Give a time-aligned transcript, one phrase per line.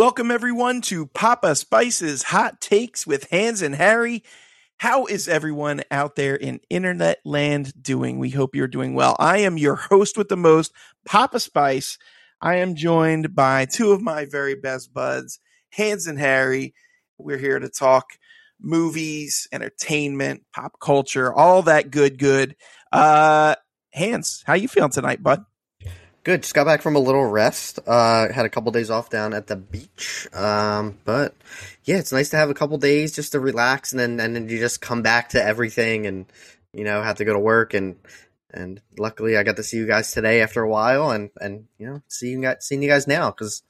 [0.00, 4.24] Welcome everyone to Papa Spice's Hot Takes with Hans and Harry.
[4.78, 8.18] How is everyone out there in internet land doing?
[8.18, 9.14] We hope you're doing well.
[9.18, 10.72] I am your host with the most,
[11.04, 11.98] Papa Spice.
[12.40, 15.38] I am joined by two of my very best buds,
[15.70, 16.72] Hans and Harry.
[17.18, 18.06] We're here to talk
[18.58, 22.56] movies, entertainment, pop culture, all that good, good.
[22.90, 23.54] Uh,
[23.92, 25.44] Hans, how you feeling tonight, bud?
[26.22, 26.42] Good.
[26.42, 27.78] Just got back from a little rest.
[27.86, 30.28] Uh, had a couple days off down at the beach.
[30.34, 31.34] Um, but
[31.84, 34.48] yeah, it's nice to have a couple days just to relax, and then and then
[34.48, 36.26] you just come back to everything, and
[36.74, 37.96] you know have to go to work, and
[38.52, 41.86] and luckily I got to see you guys today after a while, and and you
[41.86, 43.62] know see you guys seeing you guys now because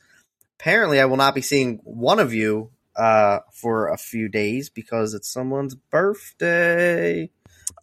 [0.58, 5.14] apparently I will not be seeing one of you uh for a few days because
[5.14, 7.30] it's someone's birthday.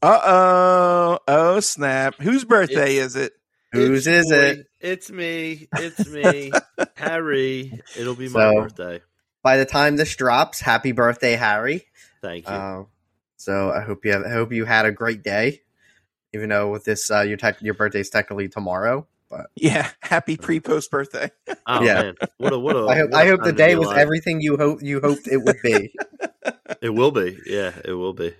[0.02, 1.20] Uh oh!
[1.28, 2.16] Oh snap!
[2.20, 3.34] Whose birthday It's- is it?
[3.72, 4.68] Whose It's is it?
[4.80, 5.68] It's me.
[5.74, 6.52] It's me.
[6.96, 7.80] Harry.
[7.98, 9.02] It'll be my So- birthday.
[9.44, 11.86] By the time this drops, happy birthday, Harry.
[12.22, 12.54] Thank you.
[12.54, 12.84] Uh,
[13.38, 15.62] so I hope you have, I hope you had a great day,
[16.34, 19.08] even though with this uh, your tech, your birthday's technically tomorrow.
[19.30, 21.32] But Yeah, happy pre post birthday.
[21.68, 22.02] oh yeah.
[22.02, 22.88] man, what a what a.
[22.88, 23.98] I hope what a I hope the time to be day was alive.
[24.00, 25.94] everything you hope you hoped it would be.
[26.82, 27.38] It will be.
[27.46, 28.34] Yeah, it will be.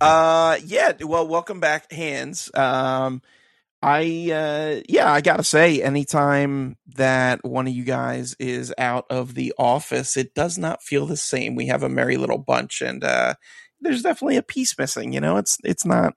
[0.00, 0.92] Uh, yeah.
[1.00, 2.50] Well, welcome back, Hans.
[2.54, 3.22] Um,
[3.82, 9.34] I uh, yeah, I gotta say, anytime that one of you guys is out of
[9.34, 11.54] the office, it does not feel the same.
[11.54, 13.34] We have a merry little bunch, and uh,
[13.80, 15.14] there's definitely a piece missing.
[15.14, 16.14] You know, it's it's not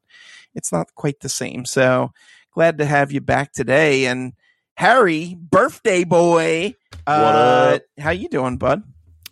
[0.53, 1.65] it's not quite the same.
[1.65, 2.11] So
[2.53, 4.05] glad to have you back today.
[4.05, 4.33] And
[4.75, 6.75] Harry, birthday boy,
[7.07, 7.81] uh, up?
[7.97, 8.83] how you doing, bud?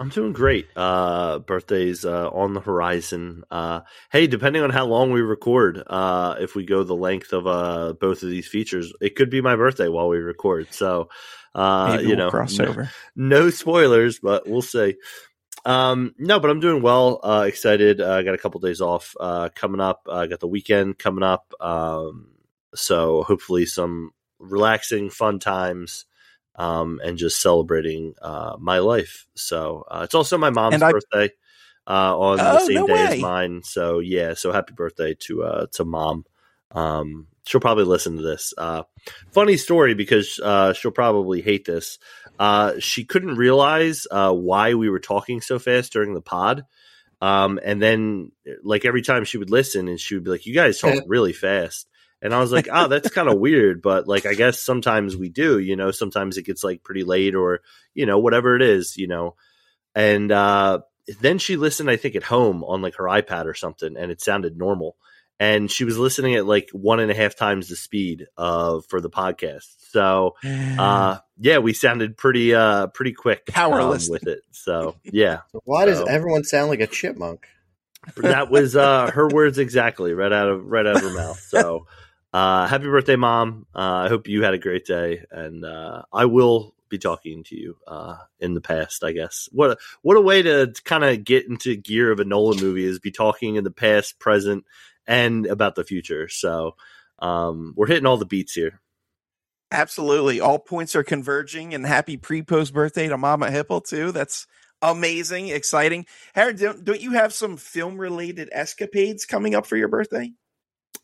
[0.02, 0.68] I'm doing great.
[0.76, 3.44] Uh, birthdays uh, on the horizon.
[3.52, 3.82] Uh,
[4.12, 7.94] hey, depending on how long we record, uh, if we go the length of uh,
[7.94, 10.74] both of these features, it could be my birthday while we record.
[10.74, 11.10] So,
[11.54, 12.90] uh, Maybe you we'll know, crossover.
[13.16, 14.96] no- no spoilers, but we'll see.
[15.66, 17.20] Um, no, but I'm doing well.
[17.24, 18.02] Uh, excited.
[18.02, 20.08] Uh, I got a couple days off uh, coming up.
[20.12, 21.54] I got the weekend coming up.
[21.60, 22.30] Um,
[22.74, 26.06] so hopefully some relaxing, fun times.
[26.56, 29.26] Um, and just celebrating uh, my life.
[29.36, 31.30] So uh, it's also my mom's I- birthday
[31.88, 33.16] uh, on the Oh, same no day way.
[33.16, 33.62] as mine.
[33.64, 36.26] So yeah, so happy birthday to uh, to mom.
[36.72, 38.54] Um, she'll probably listen to this.
[38.58, 38.84] Uh,
[39.32, 42.00] funny story because uh, she'll probably hate this.
[42.38, 46.66] Uh, she couldn't realize uh, why we were talking so fast during the pod.
[47.22, 48.32] Um, and then,
[48.64, 51.34] like every time she would listen, and she would be like, "You guys talk really
[51.34, 51.88] fast."
[52.22, 55.30] And I was like, "Oh, that's kind of weird." But like, I guess sometimes we
[55.30, 55.60] do.
[55.60, 57.62] You know, sometimes it gets like pretty late, or
[57.94, 58.98] you know, whatever it is.
[58.98, 59.36] You know,
[59.96, 60.80] and uh,
[61.20, 64.22] then she listened, I think, at home on like her iPad or something, and it
[64.22, 64.96] sounded normal.
[65.40, 69.02] And she was listening at like one and a half times the speed of for
[69.02, 69.66] the podcast.
[69.92, 75.42] So uh yeah we sounded pretty uh pretty quick Power um, with it so yeah
[75.66, 77.48] Why does everyone sound like a chipmunk?
[78.16, 81.86] that was uh her words exactly right out of right out of her mouth so
[82.34, 86.26] uh happy birthday mom uh i hope you had a great day and uh i
[86.26, 90.22] will be talking to you uh in the past i guess what a, what a
[90.22, 93.64] way to kind of get into gear of a nolan movie is be talking in
[93.64, 94.66] the past present
[95.08, 96.76] and about the future so
[97.20, 98.82] um we're hitting all the beats here
[99.72, 100.42] Absolutely.
[100.42, 104.12] All points are converging and happy pre post birthday to Mama Hipple too.
[104.12, 104.46] That's
[104.82, 106.06] amazing, exciting.
[106.36, 110.34] Harry, don't, don't you have some film related escapades coming up for your birthday?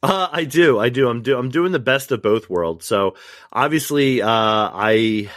[0.04, 1.10] Uh, I do, I do.
[1.10, 2.86] I'm do I'm doing the best of both worlds.
[2.86, 3.16] So
[3.52, 5.30] obviously, uh, I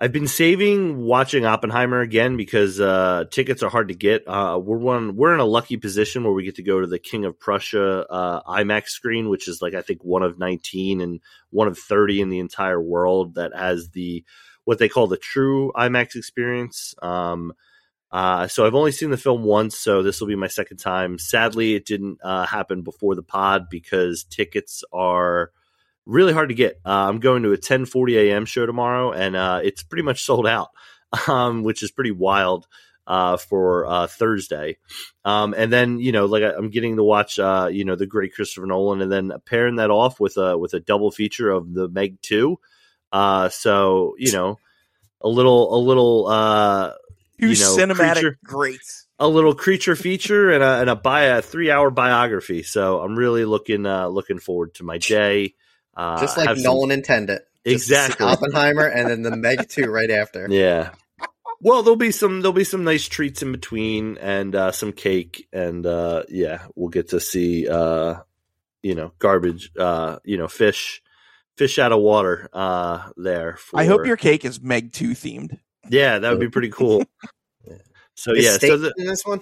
[0.00, 4.28] I've been saving watching Oppenheimer again because uh, tickets are hard to get.
[4.28, 7.00] Uh, we're one we're in a lucky position where we get to go to the
[7.00, 11.20] King of Prussia uh, IMAX screen, which is like I think one of 19 and
[11.50, 14.24] one of 30 in the entire world that has the
[14.64, 16.94] what they call the true IMAX experience.
[17.02, 17.52] Um,
[18.10, 21.18] uh, so I've only seen the film once, so this will be my second time.
[21.18, 25.50] Sadly, it didn't uh, happen before the pod because tickets are
[26.06, 26.80] really hard to get.
[26.86, 28.46] Uh, I'm going to a 10:40 a.m.
[28.46, 30.70] show tomorrow, and uh, it's pretty much sold out,
[31.28, 32.66] um, which is pretty wild
[33.06, 34.78] uh, for uh, Thursday.
[35.24, 38.06] Um, and then you know, like I- I'm getting to watch, uh, you know, the
[38.06, 41.74] great Christopher Nolan, and then pairing that off with a with a double feature of
[41.74, 42.58] the Meg Two.
[43.12, 44.58] Uh, so you know,
[45.20, 46.26] a little a little
[47.38, 49.06] You know, cinematic creature- greats.
[49.18, 52.62] a little creature feature and a and a bio, a three hour biography.
[52.62, 55.54] So I'm really looking uh, looking forward to my day.
[55.96, 57.40] Uh, Just like have some- Nolan intended.
[57.66, 58.26] Just Exactly.
[58.26, 60.46] Oppenheimer and then the Meg 2 right after.
[60.48, 60.90] Yeah.
[61.60, 65.48] Well, there'll be some there'll be some nice treats in between and uh, some cake
[65.52, 68.20] and uh, yeah, we'll get to see uh,
[68.82, 71.02] you know garbage uh, you know fish
[71.56, 73.56] fish out of water uh, there.
[73.56, 75.58] For, I hope your cake is Meg Two themed.
[75.88, 77.04] Yeah, that would be pretty cool.
[78.14, 79.40] So Is yeah, State so the, in this one?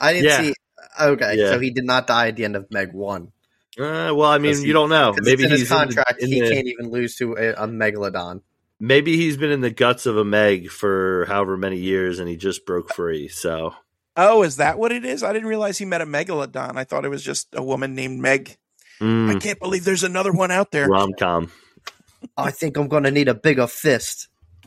[0.00, 0.42] I didn't Yeah.
[0.42, 0.54] see.
[1.00, 1.52] Okay, Yeah.
[1.52, 3.30] so he did not die at the end of Meg One.
[3.78, 5.14] uh, well, I mean, he- you don't know.
[5.20, 6.20] Maybe it's in he's his contract.
[6.20, 8.42] in the, he the- can't even lose to a, a megalodon.
[8.80, 12.34] maybe he's been in the guts of a Meg for however many years, and he
[12.36, 13.28] just broke free.
[13.28, 13.74] So
[14.16, 15.22] Oh, is that what it is?
[15.22, 16.76] I didn't realize he met a megalodon.
[16.76, 18.56] I thought it was just a woman named Meg.
[19.00, 20.88] I mm, can't believe there's another one out there.
[20.88, 21.52] rom com.
[22.36, 24.26] I think I'm going to need a bigger fist.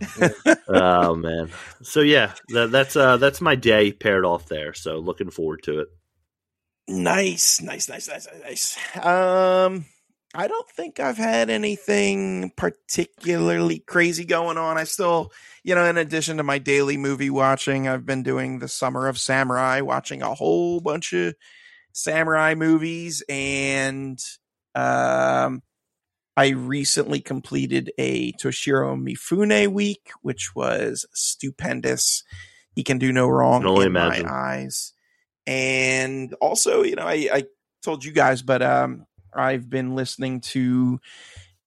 [0.68, 1.50] oh man.
[1.82, 4.74] So yeah, that, that's uh that's my day paired off there.
[4.74, 5.88] So looking forward to it.
[6.88, 8.78] Nice, nice, nice, nice, nice.
[8.98, 9.86] Um,
[10.34, 14.78] I don't think I've had anything particularly crazy going on.
[14.78, 15.32] I still,
[15.64, 19.20] you know, in addition to my daily movie watching, I've been doing the Summer of
[19.20, 21.36] Samurai, watching a whole bunch of
[21.94, 24.20] samurai movies, and
[24.74, 25.62] um,
[26.38, 32.24] I recently completed a Toshiro Mifune week, which was stupendous.
[32.74, 34.26] He can do no wrong in imagine.
[34.26, 34.94] my eyes.
[35.46, 37.44] And also, you know, I, I
[37.82, 41.00] told you guys, but um, I've been listening to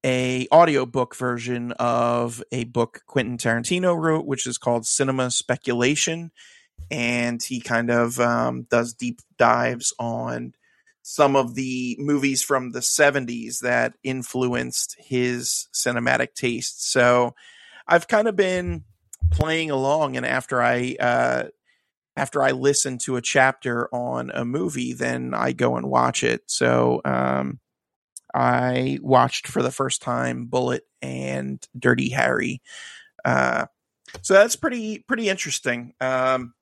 [0.05, 6.31] a audiobook version of a book Quentin Tarantino wrote, which is called Cinema Speculation.
[6.91, 10.55] And he kind of um, does deep dives on
[11.07, 16.91] some of the movies from the 70s that influenced his cinematic taste.
[16.91, 17.35] So
[17.87, 18.85] I've kind of been
[19.31, 21.45] playing along and after I uh
[22.17, 26.43] after I listen to a chapter on a movie, then I go and watch it.
[26.47, 27.61] So um
[28.33, 32.63] I watched for the first time Bullitt and Dirty Harry.
[33.27, 33.67] Uh
[34.23, 35.93] so that's pretty pretty interesting.
[36.01, 36.55] Um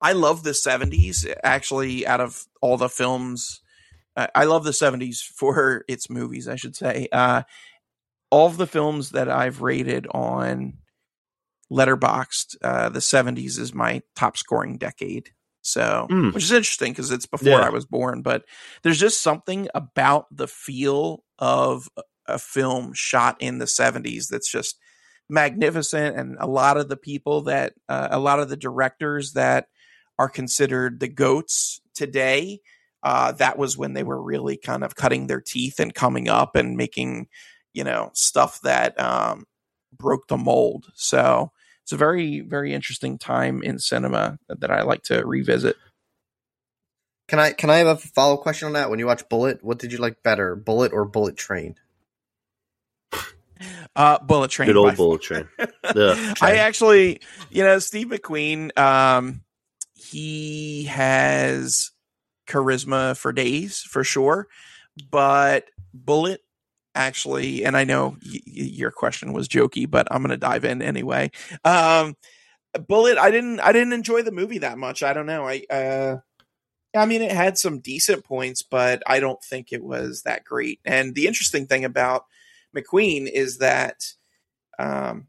[0.00, 3.60] I love the 70s actually out of all the films
[4.16, 7.08] uh, I love the 70s for its movies, I should say.
[7.12, 7.42] Uh
[8.30, 10.74] all of the films that I've rated on
[11.72, 15.30] Letterboxd, uh, the 70s is my top scoring decade.
[15.62, 16.32] So, Mm.
[16.34, 17.66] which is interesting because it's before Yeah.
[17.66, 18.44] I was born, but
[18.82, 22.02] there's just something about the feel of a-
[22.34, 24.78] a film shot in the 70s that's just
[25.30, 26.16] magnificent.
[26.16, 29.68] And a lot of the people that, uh, a lot of the directors that
[30.18, 32.60] are considered the goats today,
[33.02, 36.56] uh, that was when they were really kind of cutting their teeth and coming up
[36.56, 37.28] and making,
[37.72, 39.46] you know, stuff that um,
[39.96, 40.86] broke the mold.
[40.94, 45.76] So it's a very, very interesting time in cinema that I like to revisit.
[47.28, 48.90] Can I can I have a follow up question on that?
[48.90, 51.76] When you watch Bullitt, what did you like better, Bullitt or Bullet Train?
[53.96, 54.66] Uh, Bullet Train.
[54.66, 54.96] Good old far.
[54.96, 55.48] bullet train.
[55.58, 57.20] Ugh, I actually,
[57.50, 59.42] you know, Steve McQueen, um,
[59.98, 61.90] he has
[62.46, 64.48] charisma for days for sure,
[65.10, 66.40] but Bullitt
[66.94, 70.82] actually, and I know y- your question was jokey, but I'm going to dive in
[70.82, 71.30] anyway.
[71.64, 72.16] Um,
[72.86, 75.02] Bullitt, I didn't, I didn't enjoy the movie that much.
[75.02, 75.46] I don't know.
[75.46, 76.18] I, uh,
[76.96, 80.80] I mean, it had some decent points, but I don't think it was that great.
[80.84, 82.24] And the interesting thing about
[82.76, 84.04] McQueen is that,
[84.78, 85.26] um,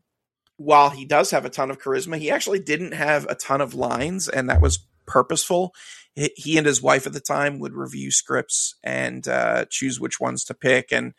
[0.60, 3.74] while he does have a ton of charisma, he actually didn't have a ton of
[3.74, 5.74] lines, and that was purposeful.
[6.16, 10.44] He and his wife at the time would review scripts and uh, choose which ones
[10.46, 10.92] to pick.
[10.92, 11.14] And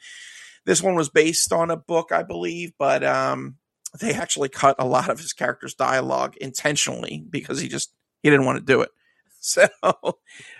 [0.67, 3.57] this one was based on a book, I believe, but um,
[3.99, 8.45] they actually cut a lot of his character's dialogue intentionally because he just he didn't
[8.45, 8.91] want to do it.
[9.43, 9.67] So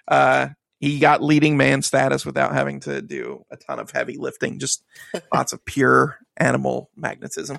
[0.09, 4.59] uh, he got leading man status without having to do a ton of heavy lifting,
[4.59, 4.83] just
[5.35, 7.59] lots of pure animal magnetism.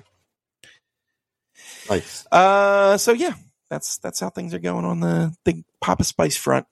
[1.88, 2.26] Nice.
[2.30, 3.34] Uh, so yeah,
[3.70, 6.66] that's that's how things are going on the the Papa Spice front.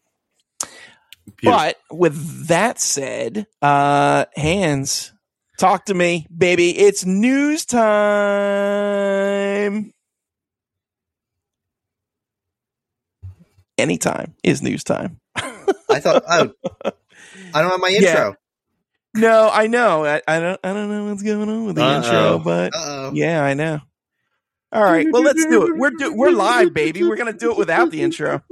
[1.36, 1.52] Beautiful.
[1.52, 5.12] But with that said, uh, Hans,
[5.58, 6.76] talk to me, baby.
[6.78, 9.92] It's news time.
[13.78, 15.20] Anytime is news time.
[15.36, 16.52] I thought oh
[17.54, 18.10] I don't have my Yeah.
[18.10, 18.36] intro.
[19.14, 20.04] No, I know.
[20.04, 20.60] I, I don't.
[20.62, 21.96] I don't know what's going on with the Uh-oh.
[21.96, 23.10] intro, but Uh oh.
[23.14, 23.80] yeah, I know.
[24.72, 25.76] All right, well, let's do it.
[25.76, 27.02] We're do- we're live, baby.
[27.02, 28.42] We're gonna do it without the intro.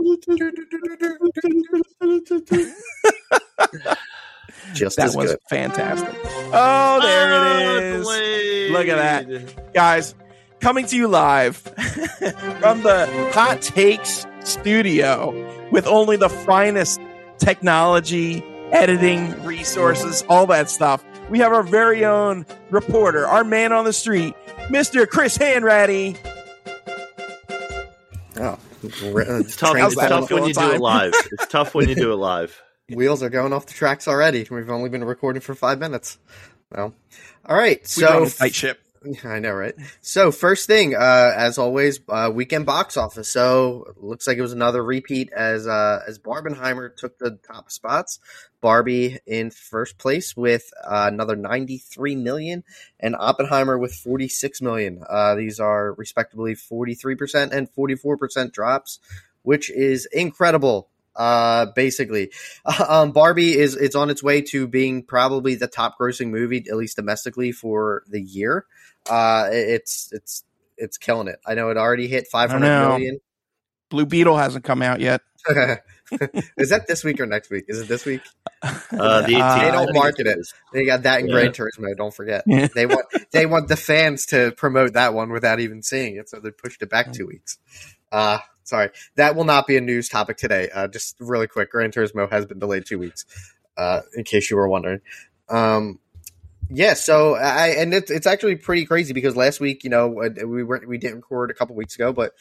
[4.74, 5.40] Just That as was good.
[5.48, 6.14] fantastic.
[6.52, 8.70] Oh, there it is.
[8.70, 9.72] Look at that.
[9.72, 10.14] Guys,
[10.60, 11.56] coming to you live
[12.60, 15.32] from the Hot Takes studio
[15.70, 17.00] with only the finest
[17.38, 21.02] technology, editing resources, all that stuff.
[21.30, 24.34] We have our very own reporter, our man on the street,
[24.68, 25.08] Mr.
[25.08, 26.16] Chris Hanratty.
[28.36, 31.12] Oh, uh, It's tough, it's tough when the you do it live.
[31.32, 32.62] It's tough when you do it live.
[32.90, 34.46] Wheels are going off the tracks already.
[34.50, 36.18] We've only been recording for five minutes.
[36.70, 36.94] Well,
[37.46, 37.86] all right.
[37.86, 38.80] So run a tight ship.
[39.24, 39.74] I know, right?
[40.00, 43.28] So first thing, uh, as always, uh, weekend box office.
[43.28, 48.20] So looks like it was another repeat as uh, as Barbenheimer took the top spots.
[48.60, 52.64] Barbie in first place with uh, another 93 million,
[52.98, 55.02] and Oppenheimer with 46 million.
[55.08, 59.00] Uh, these are respectively 43% and 44% drops,
[59.42, 60.88] which is incredible.
[61.14, 62.30] Uh, basically,
[62.88, 66.76] um, Barbie is it's on its way to being probably the top grossing movie, at
[66.76, 68.66] least domestically, for the year.
[69.10, 70.44] Uh, it's it's
[70.76, 71.40] it's killing it.
[71.44, 72.90] I know it already hit five hundred know.
[72.90, 73.20] million.
[73.90, 75.22] Blue Beetle hasn't come out yet.
[76.56, 77.64] is that this week or next week?
[77.68, 78.20] Is it this week?
[78.62, 80.38] Uh, the 18th, Uh, They don't market it it.
[80.38, 80.54] is.
[80.72, 81.32] They got that in Yeah.
[81.32, 81.96] Gran Turismo.
[81.96, 82.44] Don't forget.
[82.46, 82.68] Yeah.
[82.74, 86.40] They want they want the fans to promote that one without even seeing it, so
[86.40, 87.58] they pushed it back two weeks.
[88.10, 90.68] Uh sorry, that will not be a news topic today.
[90.74, 93.24] Uh, just really quick, Gran Turismo has been delayed two weeks.
[93.76, 95.00] Uh, in case you were wondering.
[95.48, 96.00] Um,
[96.68, 100.46] yeah, so I and it's it's actually pretty crazy because last week, you know, uh,
[100.46, 102.34] we were we didn't record a couple weeks ago, but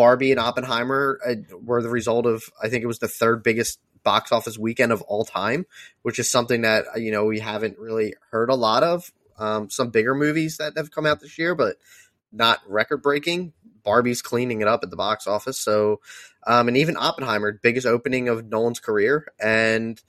[0.00, 3.78] Barbie and Oppenheimer uh, were the result of I think it was the third biggest
[4.02, 5.66] box office weekend of all time,
[6.00, 9.12] which is something that uh, you know we haven't really heard a lot of.
[9.38, 11.76] Um, some bigger movies that have come out this year, but
[12.32, 13.52] not record breaking.
[13.84, 16.00] Barbie's cleaning it up at the box office, so
[16.46, 20.00] um, and even Oppenheimer, biggest opening of Nolan's career, and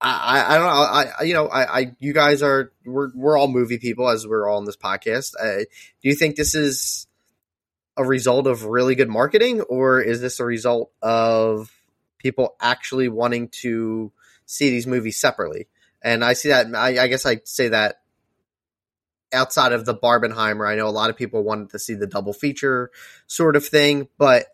[0.00, 0.72] I, I, I don't know.
[0.72, 4.48] I, you know, I, I, you guys are we're we're all movie people as we're
[4.48, 5.34] all on this podcast.
[5.40, 7.08] Uh, do you think this is
[7.96, 11.70] a result of really good marketing, or is this a result of
[12.18, 14.12] people actually wanting to
[14.46, 15.68] see these movies separately?
[16.02, 16.74] And I see that.
[16.74, 18.00] I, I guess I say that
[19.32, 22.32] outside of the Barbenheimer, I know a lot of people wanted to see the double
[22.32, 22.90] feature
[23.26, 24.46] sort of thing, but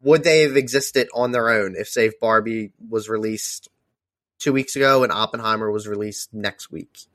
[0.00, 3.68] would they have existed on their own if, if Barbie was released
[4.38, 6.98] two weeks ago and Oppenheimer was released next week?
[6.98, 7.08] What do you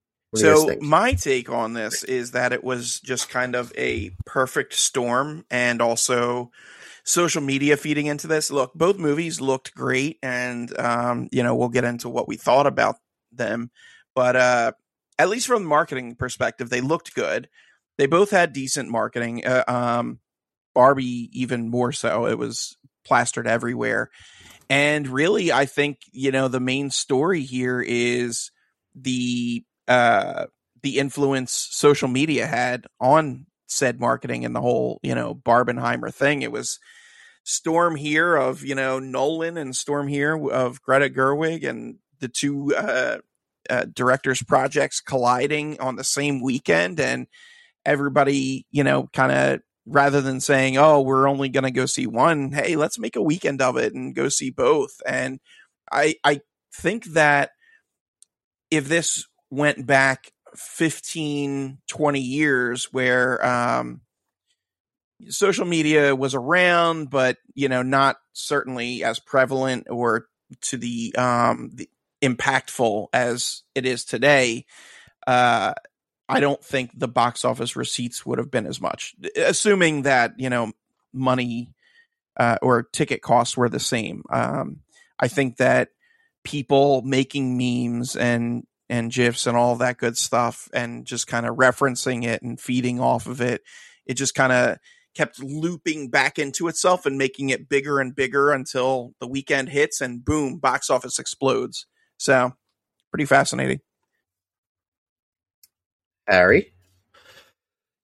[0.00, 4.74] guys So my take on this is that it was just kind of a perfect
[4.74, 6.50] storm and also
[7.04, 8.50] social media feeding into this.
[8.50, 12.66] Look, both movies looked great and um, you know, we'll get into what we thought
[12.66, 12.96] about
[13.32, 13.70] them,
[14.14, 14.72] but uh
[15.18, 17.48] at least from the marketing perspective, they looked good.
[17.98, 19.46] They both had decent marketing.
[19.46, 20.18] Uh, um
[20.74, 22.26] Barbie even more so.
[22.26, 24.10] It was plastered everywhere.
[24.68, 28.50] And really, I think, you know, the main story here is
[28.94, 30.46] the uh
[30.82, 36.42] the influence social media had on said marketing and the whole, you know, Barbenheimer thing.
[36.42, 36.78] It was
[37.42, 42.74] storm here of, you know, Nolan and storm here of Greta Gerwig and the two
[42.74, 43.18] uh,
[43.70, 47.26] uh directors projects colliding on the same weekend and
[47.84, 52.06] everybody, you know, kind of rather than saying, "Oh, we're only going to go see
[52.06, 55.00] one," hey, let's make a weekend of it and go see both.
[55.06, 55.40] And
[55.90, 56.40] I I
[56.72, 57.50] think that
[58.70, 64.00] if this went back 15 20 years where um
[65.28, 70.26] social media was around but you know not certainly as prevalent or
[70.60, 71.88] to the um the
[72.22, 74.64] impactful as it is today
[75.26, 75.72] uh
[76.28, 80.48] I don't think the box office receipts would have been as much, assuming that you
[80.48, 80.72] know
[81.12, 81.74] money
[82.36, 84.24] uh, or ticket costs were the same.
[84.30, 84.80] Um,
[85.18, 85.90] I think that
[86.42, 91.56] people making memes and and gifs and all that good stuff, and just kind of
[91.56, 93.62] referencing it and feeding off of it,
[94.06, 94.78] it just kind of
[95.14, 100.00] kept looping back into itself and making it bigger and bigger until the weekend hits
[100.00, 101.86] and boom, box office explodes.
[102.16, 102.52] So,
[103.10, 103.80] pretty fascinating.
[106.26, 106.73] Harry?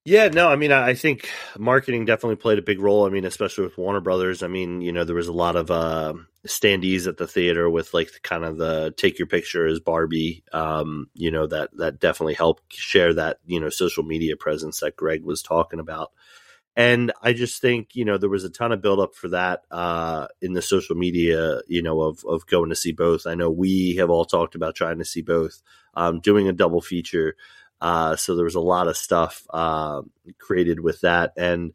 [0.07, 1.28] Yeah, no, I mean, I think
[1.59, 3.04] marketing definitely played a big role.
[3.04, 4.42] I mean, especially with Warner Brothers.
[4.42, 6.14] I mean, you know, there was a lot of uh,
[6.47, 10.42] standees at the theater with like the, kind of the take your picture as Barbie.
[10.52, 14.97] Um, you know, that that definitely helped share that you know social media presence that
[14.97, 16.12] Greg was talking about.
[16.76, 20.28] And I just think you know there was a ton of buildup for that uh,
[20.40, 21.61] in the social media.
[21.69, 23.26] You know, of of going to see both.
[23.26, 25.61] I know we have all talked about trying to see both,
[25.95, 27.37] um, doing a double feature.
[27.80, 30.02] Uh, so there was a lot of stuff uh,
[30.38, 31.72] created with that, and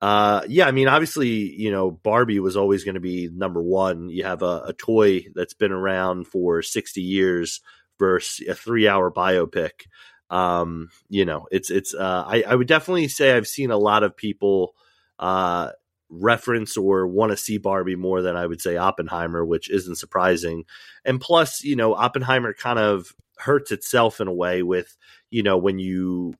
[0.00, 4.10] uh, yeah, I mean, obviously, you know, Barbie was always going to be number one.
[4.10, 7.60] You have a, a toy that's been around for sixty years
[7.98, 9.86] versus a three-hour biopic.
[10.30, 11.94] Um, you know, it's it's.
[11.94, 14.74] Uh, I, I would definitely say I've seen a lot of people
[15.18, 15.70] uh,
[16.10, 20.64] reference or want to see Barbie more than I would say Oppenheimer, which isn't surprising.
[21.04, 24.96] And plus, you know, Oppenheimer kind of hurts itself in a way with
[25.30, 26.34] you know when you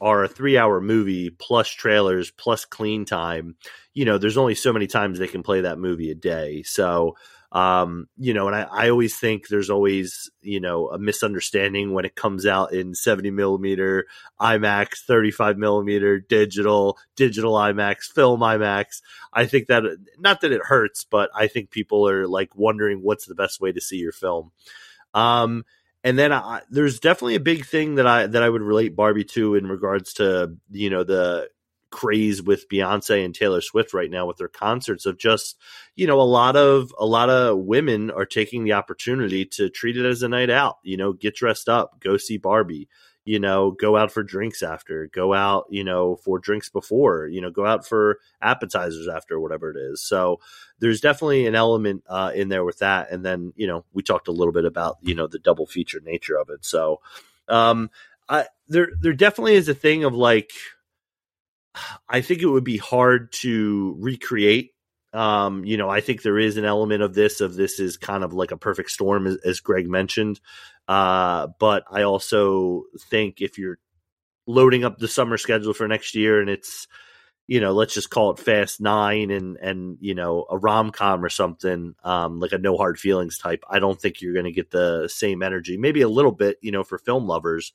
[0.00, 3.56] are a three hour movie plus trailers plus clean time
[3.94, 7.14] you know there's only so many times they can play that movie a day so
[7.54, 12.04] Um, you know, and I, I always think there's always, you know, a misunderstanding when
[12.04, 14.06] it comes out in 70 millimeter,
[14.40, 19.02] IMAX, 35 millimeter, digital, digital IMAX, film IMAX.
[19.32, 19.84] I think that,
[20.18, 23.70] not that it hurts, but I think people are like wondering what's the best way
[23.70, 24.50] to see your film.
[25.14, 25.64] Um,
[26.04, 29.24] and then I, there's definitely a big thing that I that I would relate Barbie
[29.24, 31.48] to in regards to you know the
[31.90, 35.56] craze with Beyonce and Taylor Swift right now with their concerts of just
[35.96, 39.96] you know a lot of a lot of women are taking the opportunity to treat
[39.96, 42.88] it as a night out you know get dressed up go see Barbie
[43.24, 47.40] you know go out for drinks after go out you know for drinks before you
[47.40, 50.38] know go out for appetizers after whatever it is so
[50.78, 54.28] there's definitely an element uh, in there with that and then you know we talked
[54.28, 57.00] a little bit about you know the double feature nature of it so
[57.48, 57.90] um
[58.28, 60.52] I, there there definitely is a thing of like
[62.08, 64.73] I think it would be hard to recreate.
[65.14, 68.24] Um, you know, I think there is an element of this of this is kind
[68.24, 70.40] of like a perfect storm, as, as Greg mentioned.
[70.88, 73.78] Uh, but I also think if you're
[74.46, 76.86] loading up the summer schedule for next year and it's
[77.46, 81.22] you know, let's just call it Fast Nine and and you know a rom com
[81.22, 83.64] or something, um, like a No Hard Feelings type.
[83.68, 85.76] I don't think you're going to get the same energy.
[85.76, 87.72] Maybe a little bit, you know, for film lovers,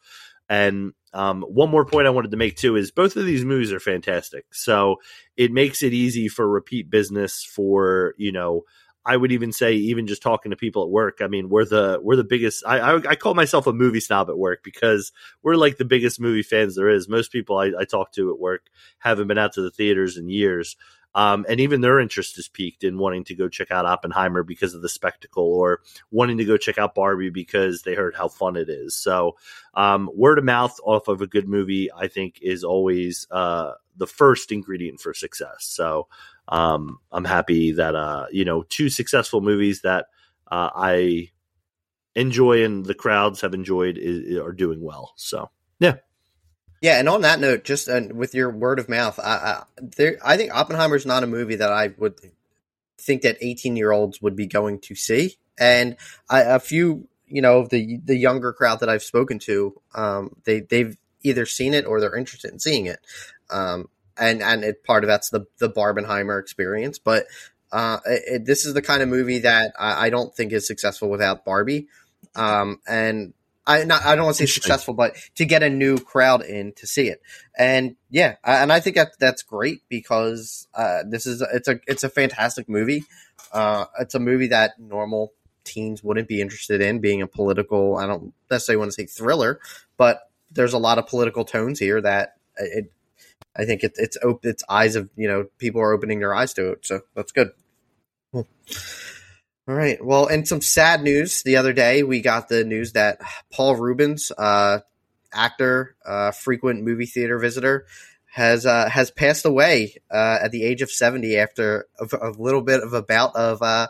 [0.50, 3.72] and um, one more point I wanted to make too is both of these movies
[3.72, 4.46] are fantastic.
[4.52, 4.98] So
[5.38, 8.64] it makes it easy for repeat business for, you know,
[9.06, 11.20] I would even say even just talking to people at work.
[11.22, 12.64] I mean, we're the we're the biggest.
[12.66, 16.20] I I, I call myself a movie snob at work because we're like the biggest
[16.20, 17.08] movie fans there is.
[17.08, 18.68] Most people I, I talk to at work
[19.00, 20.76] haven't been out to the theaters in years.
[21.16, 24.76] Um, and even their interest is piqued in wanting to go check out Oppenheimer because
[24.76, 28.56] of the spectacle, or wanting to go check out Barbie because they heard how fun
[28.56, 28.96] it is.
[28.96, 29.36] So,
[29.74, 34.08] um, word of mouth off of a good movie, I think, is always uh, the
[34.08, 35.62] first ingredient for success.
[35.62, 36.08] So,
[36.50, 40.08] um, I'm happy that uh, you know two successful movies that
[40.52, 41.30] uh, I
[42.16, 45.14] enjoy and the crowds have enjoyed is, are doing well.
[45.16, 45.96] So, yeah.
[46.82, 50.18] Yeah, and on that note, just uh, with your word of mouth, I, I, there,
[50.24, 52.16] I think Oppenheimer is not a movie that I would
[52.98, 55.38] think that 18 year olds would be going to see.
[55.58, 55.98] And
[56.30, 60.62] I, a few, you know, the the younger crowd that I've spoken to, um, they
[60.62, 63.00] they've either seen it or they're interested in seeing it.
[63.50, 67.26] Um, and and it, part of that's the the Barbenheimer experience, but
[67.72, 71.08] uh, it, this is the kind of movie that I, I, don't think is successful
[71.08, 71.88] without Barbie.
[72.36, 73.34] Um, and
[73.68, 76.74] I not, I don't want to say successful, but to get a new crowd in
[76.74, 77.22] to see it,
[77.58, 82.04] and yeah, and I think that that's great because uh, this is it's a it's
[82.04, 83.04] a fantastic movie.
[83.54, 87.98] Uh, it's a movie that normal teens wouldn't be interested in, being a political.
[87.98, 89.60] I don't necessarily want to say thriller,
[89.98, 92.92] but there's a lot of political tones here that it.
[93.56, 94.50] I think it, it's open.
[94.50, 97.52] it's eyes of you know people are opening their eyes to it, so that's good.
[98.34, 98.46] All
[99.76, 100.04] right.
[100.04, 101.44] Well, and some sad news.
[101.44, 103.20] The other day, we got the news that
[103.54, 104.80] Paul Reubens, uh,
[105.32, 107.86] actor, uh, frequent movie theater visitor,
[108.32, 112.62] has uh, has passed away uh, at the age of seventy after a, a, little
[112.62, 113.62] bit of a bout of.
[113.62, 113.90] Uh,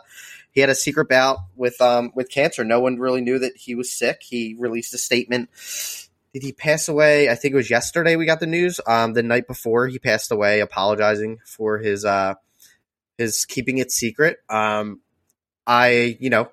[0.52, 2.62] he had a secret bout with um, with cancer.
[2.62, 4.22] No one really knew that he was sick.
[4.22, 5.48] He released a statement.
[6.32, 7.28] Did he pass away?
[7.28, 8.16] I think it was yesterday.
[8.16, 8.80] We got the news.
[8.86, 12.34] Um, the night before he passed away, apologizing for his uh,
[13.18, 14.38] his keeping it secret.
[14.48, 15.00] Um,
[15.66, 16.50] I, you know,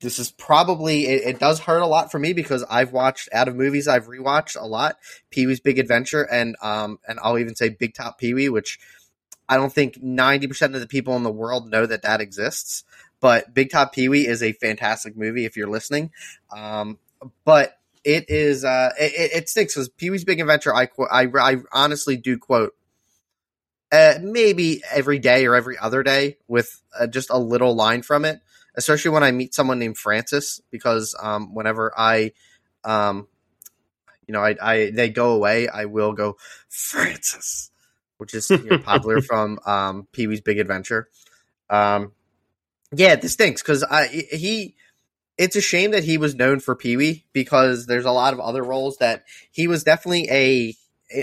[0.00, 3.48] this is probably it, it, does hurt a lot for me because I've watched out
[3.48, 4.96] of movies I've rewatched a lot.
[5.30, 8.78] Pee Wee's Big Adventure and um and I'll even say Big Top Pee Wee, which
[9.48, 12.84] I don't think ninety percent of the people in the world know that that exists.
[13.20, 16.12] But Big Top Pee Wee is a fantastic movie if you're listening.
[16.54, 16.98] Um,
[17.44, 17.77] but
[18.08, 20.74] it is uh it, it stinks because Pee Wee's Big Adventure.
[20.74, 22.74] I, I I honestly do quote
[23.92, 28.24] uh, maybe every day or every other day with uh, just a little line from
[28.24, 28.40] it,
[28.74, 32.32] especially when I meet someone named Francis, because um, whenever I,
[32.84, 33.28] um,
[34.26, 36.36] you know, I, I, they go away, I will go
[36.68, 37.70] Francis,
[38.16, 41.08] which is you know, popular from um, Pee Wee's Big Adventure.
[41.70, 42.12] Um,
[42.90, 44.74] yeah, this stinks because I he.
[45.38, 48.40] It's a shame that he was known for Pee Wee because there's a lot of
[48.40, 50.74] other roles that he was definitely a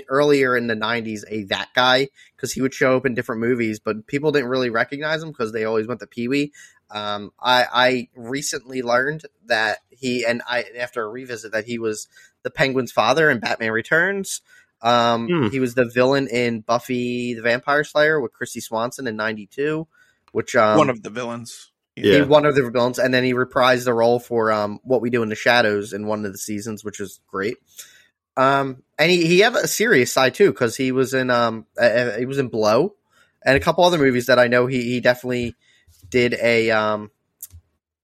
[0.10, 3.80] earlier in the 90s a that guy because he would show up in different movies
[3.80, 6.52] but people didn't really recognize him because they always went to pee-wee
[6.92, 12.08] um, I, I recently learned that he and i after a revisit that he was
[12.44, 14.42] the penguin's father in batman returns.
[14.82, 15.48] Um, hmm.
[15.48, 19.88] he was the villain in buffy the vampire slayer with kristy swanson in 92
[20.32, 22.16] which um, one of the villains yeah.
[22.16, 25.10] He, one of the villains and then he reprised the role for um, what we
[25.10, 27.58] do in the shadows in one of the seasons which was great
[28.38, 32.12] um, and he, he have a serious side too because he was in um uh,
[32.12, 32.96] he was in Blow
[33.46, 35.56] and a couple other movies that I know he he definitely
[36.10, 37.12] did a um,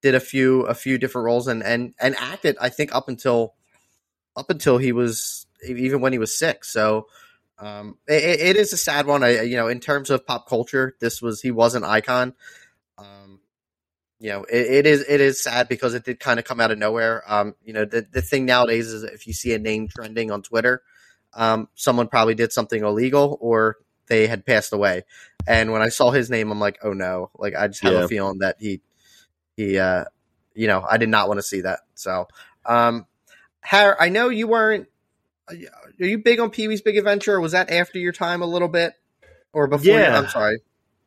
[0.01, 2.55] did a few a few different roles and and and acted.
[2.61, 3.55] I think up until
[4.37, 6.63] up until he was even when he was sick.
[6.63, 7.07] So
[7.59, 9.23] um, it, it is a sad one.
[9.23, 12.35] I you know in terms of pop culture, this was he was an icon.
[14.21, 16.69] You know, it, it is it is sad because it did kind of come out
[16.69, 17.23] of nowhere.
[17.25, 20.43] Um, you know, the the thing nowadays is if you see a name trending on
[20.43, 20.83] Twitter,
[21.33, 25.05] um, someone probably did something illegal or they had passed away.
[25.47, 27.31] And when I saw his name, I'm like, oh no!
[27.35, 28.03] Like I just have Yeah.
[28.03, 28.81] a feeling that he
[29.57, 30.05] he uh,
[30.53, 31.79] you know I did not want to see that.
[31.95, 32.27] So,
[32.67, 33.07] um,
[33.63, 34.87] Har, I know you weren't.
[35.49, 35.55] Are
[35.97, 37.37] you big on Pee Wee's Big Adventure?
[37.37, 38.93] Or was that after your time a little bit,
[39.51, 39.97] or before?
[39.97, 40.15] Yeah.
[40.15, 40.59] I'm sorry.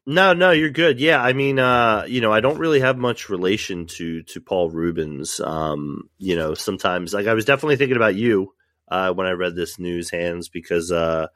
[0.06, 1.00] No, no, you're good.
[1.00, 4.70] Yeah, I mean, uh, you know, I don't really have much relation to to Paul
[4.70, 5.40] Reubens.
[5.40, 8.52] Um, you know, sometimes like I was definitely thinking about you
[8.88, 11.28] uh, when I read this news, Hans, because uh,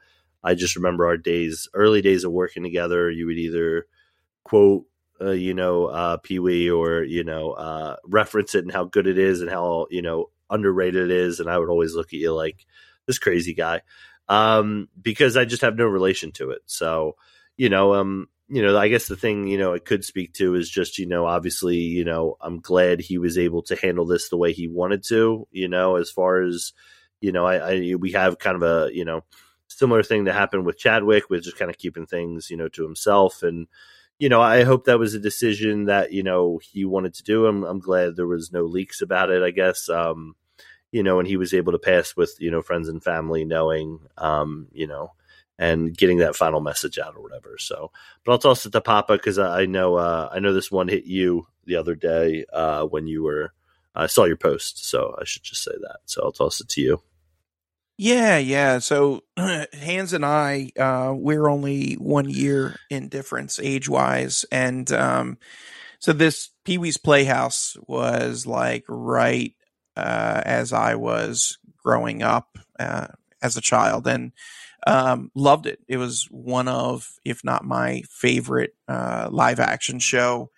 [0.43, 3.09] I just remember our days, early days of working together.
[3.09, 3.87] You would either
[4.43, 4.85] quote,
[5.21, 9.07] uh, you know, uh, Pee Wee, or you know, uh, reference it and how good
[9.07, 12.19] it is and how you know underrated it is, and I would always look at
[12.19, 12.65] you like
[13.07, 13.81] this crazy guy
[14.27, 16.61] um, because I just have no relation to it.
[16.67, 17.15] So,
[17.57, 20.55] you know, um, you know, I guess the thing, you know, it could speak to
[20.55, 24.29] is just, you know, obviously, you know, I'm glad he was able to handle this
[24.29, 26.73] the way he wanted to, you know, as far as,
[27.21, 29.21] you know, I, I we have kind of a, you know,
[29.67, 32.83] similar thing that happened with Chadwick, with just kind of keeping things, you know, to
[32.83, 33.43] himself.
[33.43, 33.67] And,
[34.17, 37.45] you know, I hope that was a decision that, you know, he wanted to do.
[37.45, 39.89] I'm, I'm glad there was no leaks about it, I guess.
[39.89, 40.35] Um,
[40.91, 43.99] you know, and he was able to pass with, you know, friends and family knowing,
[44.17, 45.11] um, you know,
[45.59, 47.57] and getting that final message out or whatever.
[47.59, 47.91] So,
[48.25, 51.03] but I'll toss it to Papa because I know uh, I know this one hit
[51.03, 53.53] you the other day uh, when you were
[53.93, 55.97] I saw your post, so I should just say that.
[56.05, 57.01] So I'll toss it to you.
[57.97, 58.79] Yeah, yeah.
[58.79, 64.45] So Hans and I, uh, we're only one year in difference age wise.
[64.53, 65.37] And um,
[65.99, 69.53] so this Pee Wee's Playhouse was like right
[69.97, 73.07] uh, as I was growing up uh,
[73.41, 74.31] as a child and
[74.87, 75.79] um, loved it.
[75.87, 80.51] It was one of, if not my favorite uh, live action show.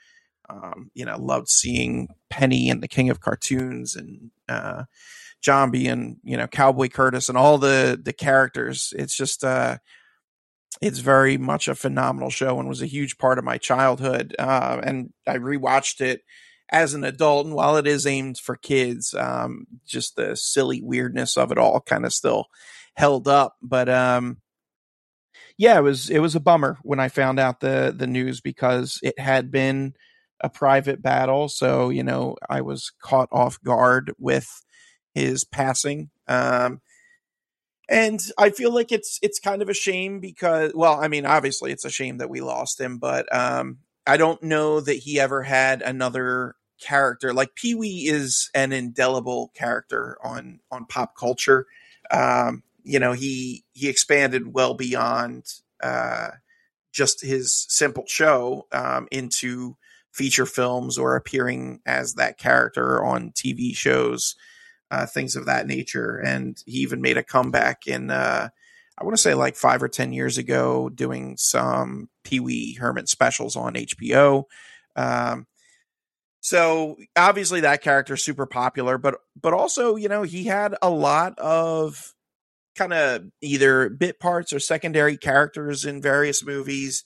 [0.50, 4.84] Um, you know, loved seeing Penny and the King of Cartoons and uh,
[5.44, 8.94] Zombie and you know Cowboy Curtis and all the the characters.
[8.98, 9.78] It's just uh,
[10.82, 14.36] it's very much a phenomenal show and was a huge part of my childhood.
[14.38, 16.22] Uh, and I rewatched it
[16.70, 21.38] as an adult, and while it is aimed for kids, um, just the silly weirdness
[21.38, 22.48] of it all kind of still
[22.96, 23.56] held up.
[23.62, 24.38] But um,
[25.58, 29.00] yeah, it was it was a bummer when I found out the the news because
[29.04, 29.94] it had been
[30.42, 31.50] a private battle.
[31.50, 34.50] So you know I was caught off guard with
[35.14, 36.10] his passing.
[36.28, 36.82] Um,
[37.90, 41.72] and I feel like it's it's kind of a shame because well, I mean, obviously
[41.72, 45.44] it's a shame that we lost him, but um, I don't know that he ever
[45.44, 51.68] had another character like Pee Wee is an indelible character on on pop culture.
[52.10, 55.46] Um, you know, he he expanded well beyond
[55.82, 56.30] uh,
[56.92, 59.78] just his simple show um, into
[60.12, 64.36] feature films or appearing as that character on TV shows
[64.92, 66.18] uh, things of that nature.
[66.18, 68.50] And he even made a comeback in, uh,
[68.98, 73.08] I want to say like five or 10 years ago, doing some Pee Wee Herman
[73.08, 74.44] specials on HBO.
[74.98, 75.48] Um,
[76.42, 80.90] so obviously that character is super popular, but but also you know he had a
[80.90, 82.14] lot of
[82.76, 87.04] kind of either bit parts or secondary characters in various movies.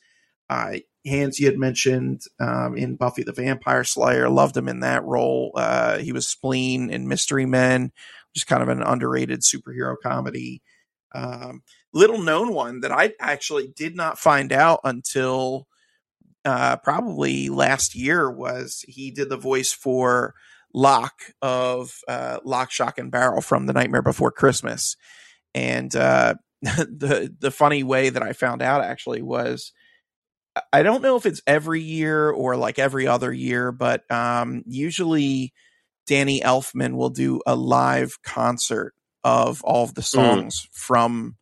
[0.50, 5.04] Uh, Hans, you had mentioned um, in Buffy the Vampire Slayer, loved him in that
[5.04, 5.52] role.
[5.56, 7.92] Uh, he was Spleen in Mystery Men,
[8.34, 10.62] just kind of an underrated superhero comedy.
[11.14, 15.68] Um, little known one that I actually did not find out until
[16.44, 20.36] uh, probably last year was he did the voice for
[20.74, 24.98] Lock of uh, Lock, Shock, and Barrel from The Nightmare Before Christmas.
[25.56, 29.72] And uh, the the funny way that I found out actually was
[30.72, 35.54] I don't know if it's every year or like every other year, but um, usually
[36.08, 41.36] Danny Elfman will do a live concert of all of the songs from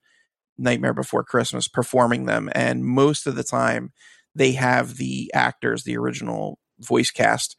[0.58, 3.91] Nightmare Before Christmas, performing them, and most of the time
[4.36, 7.56] they have the actors, the original voice cast,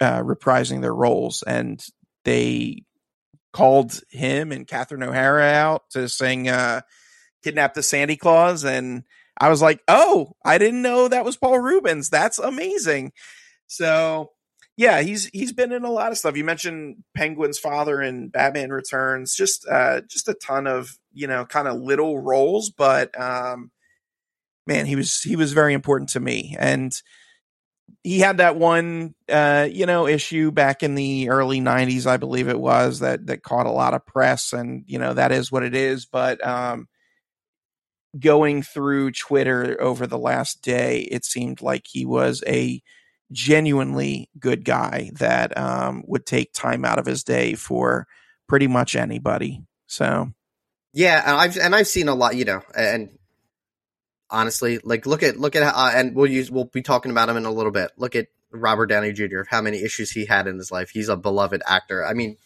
[0.00, 1.82] uh, reprising their roles, and
[2.24, 2.82] they
[3.56, 6.82] called him and Catherine O'Hara out to sing uh,
[7.42, 9.04] "Kidnap the Sandy Claus," and
[9.40, 12.10] I was like, "Oh, I didn't know that was Paul Reubens.
[12.10, 13.12] That's amazing."
[13.66, 14.32] So,
[14.76, 16.36] yeah, he's he's been in a lot of stuff.
[16.36, 19.34] You mentioned Penguin's father in Batman Returns.
[19.34, 23.70] Just uh, just a ton of you know kind of little roles, but um,
[24.66, 26.54] man, he was he was very important to me.
[26.60, 26.92] And
[28.02, 32.48] he had that one uh you know issue back in the early 90s i believe
[32.48, 35.62] it was that that caught a lot of press and you know that is what
[35.62, 36.88] it is but um
[38.18, 42.80] going through twitter over the last day it seemed like he was a
[43.32, 48.06] genuinely good guy that um would take time out of his day for
[48.48, 50.32] pretty much anybody so.
[50.92, 53.10] Yeah, and I've and I've seen a lot, you know, and
[54.30, 57.36] honestly, like look at look at uh, and we'll use we'll be talking about him
[57.36, 57.92] in a little bit.
[57.96, 59.40] Look at Robert Downey Jr.
[59.40, 60.90] Of how many issues he had in his life.
[60.90, 62.04] He's a beloved actor.
[62.04, 62.36] I mean,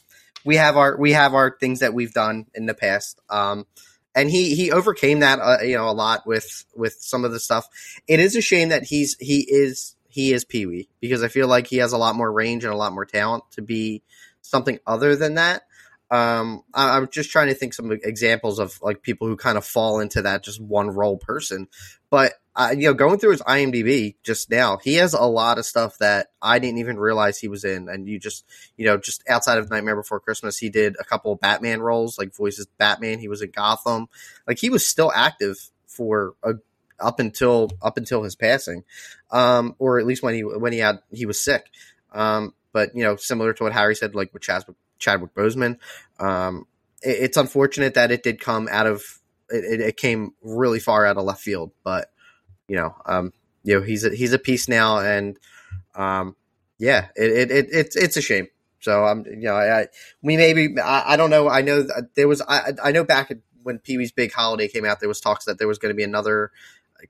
[0.45, 3.21] we have our we have our things that we've done in the past.
[3.29, 3.66] Um,
[4.14, 7.40] and he he overcame that uh, you know a lot with with some of the
[7.40, 7.69] stuff.
[8.07, 11.49] It is a shame that he's he is he is Pee Wee because I feel
[11.49, 14.03] like he has a lot more range and a lot more talent to be
[14.43, 15.62] something other than that.
[16.11, 19.64] Um, I, I'm just trying to think some examples of like people who kind of
[19.64, 21.68] fall into that just one role person.
[22.11, 25.64] But uh, you know, going through his IMDb just now, he has a lot of
[25.64, 27.88] stuff that I didn't even realize he was in.
[27.88, 28.44] And you just,
[28.77, 32.35] you know, just outside of Nightmare Before Christmas, he did a couple Batman roles, like
[32.35, 33.20] voices Batman.
[33.20, 34.09] He was in Gotham.
[34.49, 36.55] Like he was still active for a
[36.99, 38.85] up until up until his passing,
[39.31, 41.70] um, or at least when he when he had he was sick.
[42.12, 45.78] Um, but you know, similar to what Harry said, like with Chadwick, Chadwick Boseman,
[46.18, 46.66] um,
[47.02, 49.02] it, it's unfortunate that it did come out of
[49.48, 51.72] it, it, came really far out of left field.
[51.82, 52.10] But
[52.68, 53.32] you know, um,
[53.64, 55.36] you know, he's a, he's a piece now, and
[55.96, 56.36] um,
[56.78, 58.48] yeah, it, it, it's it's a shame.
[58.78, 59.88] So I'm, um, you know, I,
[60.22, 61.48] we maybe I, I don't know.
[61.48, 63.32] I know there was I I know back
[63.62, 65.96] when Pee Wee's Big Holiday came out, there was talks that there was going to
[65.96, 66.50] be another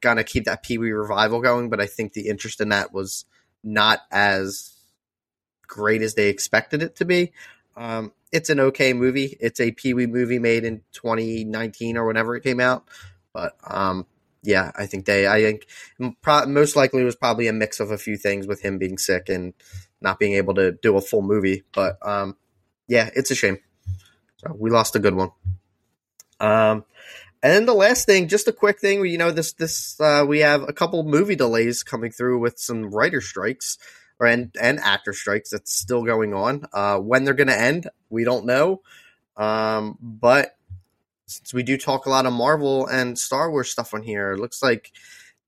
[0.00, 3.24] gonna keep that Pee Wee revival going, but I think the interest in that was
[3.62, 4.72] not as
[5.66, 7.33] great as they expected it to be.
[7.81, 9.38] Um, it's an okay movie.
[9.40, 12.85] It's a Pee Wee movie made in 2019 or whenever it came out.
[13.33, 14.07] But um,
[14.43, 15.27] yeah, I think they.
[15.27, 15.66] I think
[16.21, 19.31] pro- most likely was probably a mix of a few things with him being sick
[19.31, 19.55] and
[20.03, 21.64] not being able to do a full movie.
[21.73, 22.37] But um,
[22.87, 23.59] yeah, it's a shame.
[24.37, 25.31] So we lost a good one.
[26.38, 26.85] Um,
[27.43, 30.40] and then the last thing, just a quick thing, you know, this this uh, we
[30.40, 33.79] have a couple movie delays coming through with some writer strikes
[34.21, 36.67] or and and actor strikes that's still going on.
[36.73, 38.83] Uh, when they're going to end, we don't know.
[39.37, 40.57] Um, but
[41.27, 44.39] since we do talk a lot of Marvel and Star Wars stuff on here, it
[44.39, 44.93] looks like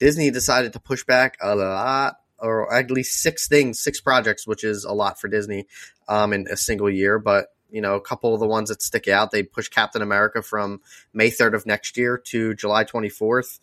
[0.00, 4.64] Disney decided to push back a lot, or at least six things, six projects, which
[4.64, 5.66] is a lot for Disney
[6.08, 7.18] um, in a single year.
[7.18, 9.30] But you know, a couple of the ones that stick out.
[9.30, 10.80] They push Captain America from
[11.12, 13.58] May 3rd of next year to July 24th.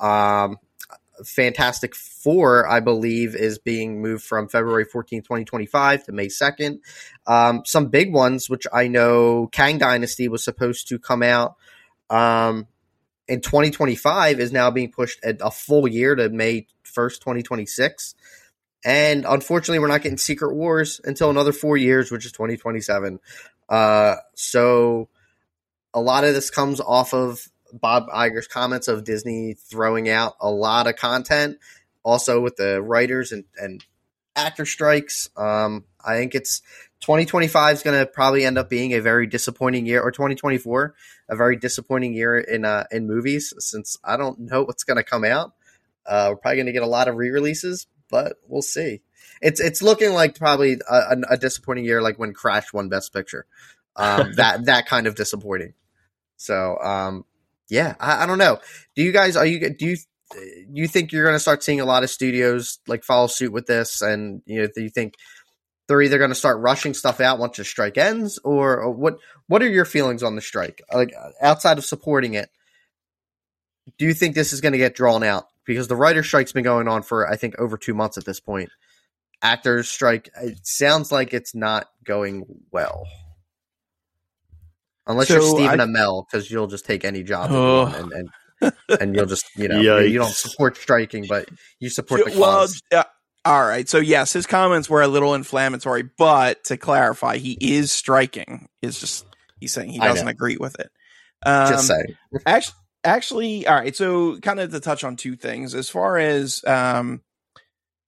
[0.00, 0.58] Um,
[1.24, 6.78] Fantastic Four, I believe, is being moved from February 14th, 2025 to May 2nd.
[7.26, 11.56] Um, some big ones, which I know Kang Dynasty was supposed to come out
[12.10, 12.66] um,
[13.28, 18.14] in 2025, is now being pushed a full year to May 1st, 2026.
[18.84, 23.20] And unfortunately, we're not getting Secret Wars until another four years, which is 2027.
[23.68, 25.08] Uh, so
[25.94, 30.50] a lot of this comes off of Bob Iger's comments of Disney throwing out a
[30.50, 31.58] lot of content,
[32.02, 33.84] also with the writers and, and
[34.36, 35.30] actor strikes.
[35.36, 36.60] Um, I think it's
[37.00, 40.94] 2025 is going to probably end up being a very disappointing year, or 2024,
[41.28, 45.04] a very disappointing year in uh, in movies, since I don't know what's going to
[45.04, 45.54] come out.
[46.04, 49.02] Uh, we're probably going to get a lot of re-releases, but we'll see
[49.42, 53.46] it's it's looking like probably a, a disappointing year, like when Crash won Best Picture.
[53.96, 55.74] Um, that that kind of disappointing.
[56.36, 57.24] So um,
[57.72, 58.58] yeah, I, I, don't know.
[58.94, 59.96] Do you guys are you do you
[60.70, 63.66] you think you're going to start seeing a lot of studios like follow suit with
[63.66, 65.14] this, and you know do you think
[65.88, 69.16] they're either going to start rushing stuff out once the strike ends, or, or what?
[69.46, 70.82] What are your feelings on the strike?
[70.92, 72.50] Like outside of supporting it,
[73.96, 75.46] do you think this is going to get drawn out?
[75.64, 78.38] Because the writer strike's been going on for I think over two months at this
[78.38, 78.68] point
[79.40, 80.28] actors strike.
[80.42, 83.06] It sounds like it's not going well.
[85.06, 87.86] Unless so you're Stephen I, Amell, because you'll just take any job oh.
[87.86, 88.12] and,
[88.60, 90.10] and, and you'll just you know Yikes.
[90.10, 91.48] you don't support striking, but
[91.80, 92.80] you support the cause.
[92.90, 93.04] Well, uh,
[93.44, 93.88] all right.
[93.88, 98.68] So yes, his comments were a little inflammatory, but to clarify, he is striking.
[98.80, 99.26] Is just
[99.58, 100.90] he's saying he doesn't agree with it.
[101.44, 102.16] Um, just saying.
[102.46, 103.96] actually, actually, all right.
[103.96, 107.22] So kind of to touch on two things as far as um,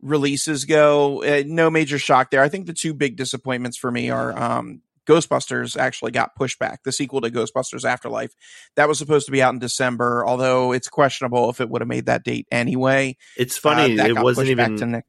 [0.00, 2.42] releases go, uh, no major shock there.
[2.42, 6.83] I think the two big disappointments for me are um, Ghostbusters actually got pushed back.
[6.83, 8.33] The sequel to Ghostbusters Afterlife
[8.77, 11.88] that was supposed to be out in December, although it's questionable if it would have
[11.88, 13.17] made that date anyway.
[13.37, 15.03] It's funny uh, it wasn't even.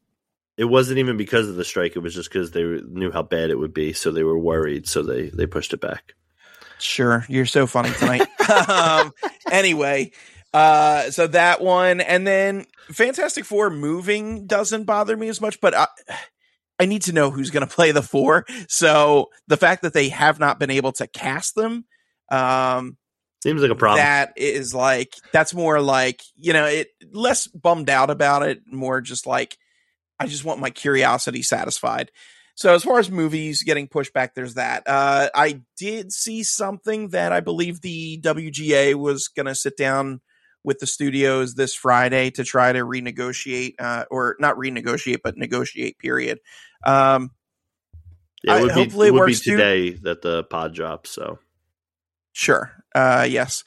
[0.58, 1.96] it wasn't even because of the strike.
[1.96, 4.88] It was just because they knew how bad it would be, so they were worried.
[4.88, 6.14] So they they pushed it back.
[6.80, 8.28] Sure, you're so funny tonight.
[8.70, 9.12] um,
[9.52, 10.12] anyway,
[10.54, 15.74] Uh, so that one, and then Fantastic Four moving doesn't bother me as much, but
[15.76, 15.88] I,
[16.80, 18.46] I need to know who's going to play the four.
[18.68, 21.86] So the fact that they have not been able to cast them,
[22.30, 22.98] um,
[23.44, 24.04] seems like a problem.
[24.04, 29.02] That is like that's more like you know it less bummed out about it, more
[29.02, 29.58] just like
[30.20, 32.12] I just want my curiosity satisfied.
[32.56, 34.84] So as far as movies getting pushed back, there's that.
[34.88, 40.22] Uh, I did see something that I believe the WGA was going to sit down
[40.66, 45.98] with the studios this Friday to try to renegotiate, uh, or not renegotiate, but negotiate.
[46.00, 46.40] Period.
[46.86, 47.32] Um,
[48.44, 50.00] yeah, it would, I, be, it would be today too.
[50.04, 51.12] that the pod drops.
[51.12, 51.40] So
[52.34, 53.64] sure, uh, yes.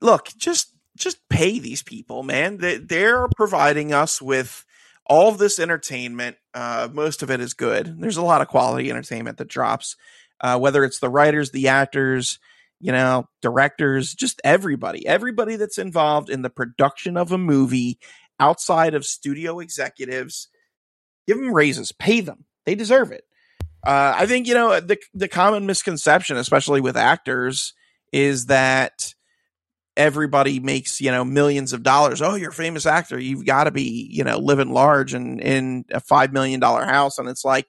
[0.00, 2.58] Look, just just pay these people, man.
[2.58, 4.64] They, they're providing us with
[5.06, 8.00] all of this entertainment, uh, most of it is good.
[8.00, 9.96] There's a lot of quality entertainment that drops,
[10.40, 12.38] uh, whether it's the writers, the actors,
[12.86, 17.98] you know, directors, just everybody, everybody that's involved in the production of a movie
[18.38, 20.46] outside of studio executives.
[21.26, 22.44] Give them raises, pay them.
[22.64, 23.24] They deserve it.
[23.84, 27.74] Uh, I think you know the the common misconception, especially with actors,
[28.12, 29.14] is that
[29.96, 33.70] everybody makes you know millions of dollars oh you're a famous actor you've got to
[33.70, 37.66] be you know living large and in a five million dollar house and it's like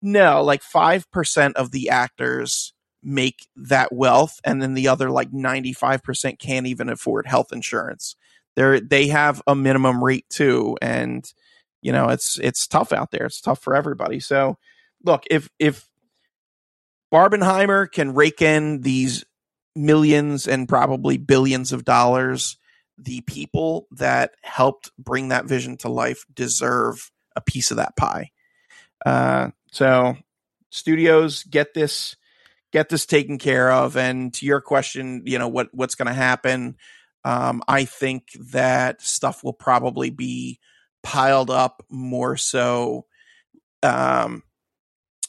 [0.00, 5.30] no like five percent of the actors make that wealth and then the other like
[5.30, 8.16] 95% can't even afford health insurance
[8.56, 11.32] they're they have a minimum rate too and
[11.80, 14.58] you know it's it's tough out there it's tough for everybody so
[15.04, 15.88] look if if
[17.12, 19.24] barbenheimer can rake in these
[19.78, 22.56] millions and probably billions of dollars.
[22.98, 28.32] The people that helped bring that vision to life deserve a piece of that pie.
[29.06, 30.16] Uh, so,
[30.70, 32.16] studios get this
[32.72, 33.96] get this taken care of.
[33.96, 36.76] And to your question, you know what what's going to happen?
[37.24, 40.60] Um, I think that stuff will probably be
[41.02, 43.06] piled up more so
[43.82, 44.42] um,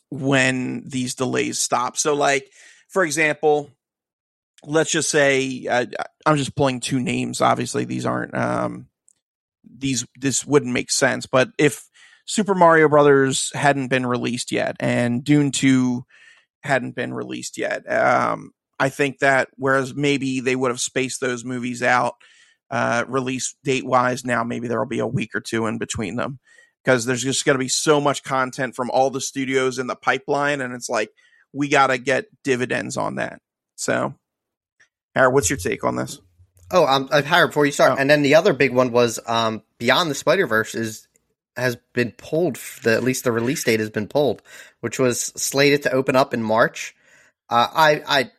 [0.10, 1.98] when these delays stop.
[1.98, 2.50] So, like
[2.88, 3.72] for example,
[4.66, 5.86] let's just say uh,
[6.26, 7.42] I'm just pulling two names.
[7.42, 8.88] Obviously, these aren't um,
[9.64, 10.06] these.
[10.18, 11.26] This wouldn't make sense.
[11.26, 11.88] But if
[12.26, 16.06] Super Mario Brothers hadn't been released yet, and Dune Two
[16.64, 21.44] hadn't been released yet, um, I think that whereas maybe they would have spaced those
[21.44, 22.16] movies out
[22.72, 26.16] uh, release date wise, now maybe there will be a week or two in between
[26.16, 26.40] them
[26.84, 29.96] because there's just going to be so much content from all the studios in the
[29.96, 31.10] pipeline, and it's like
[31.52, 33.42] we got to get dividends on that.
[33.76, 34.14] So
[35.16, 36.20] Harry, what's your take on this?
[36.72, 37.96] Oh, um, uh, Harry, before you start, oh.
[37.98, 41.08] and then the other big one was um, Beyond the Spider Verse is
[41.60, 42.58] has been pulled.
[42.84, 44.42] The, at least the release date has been pulled,
[44.82, 46.96] which was slated to open up in March.
[47.50, 48.32] Uh, I, I,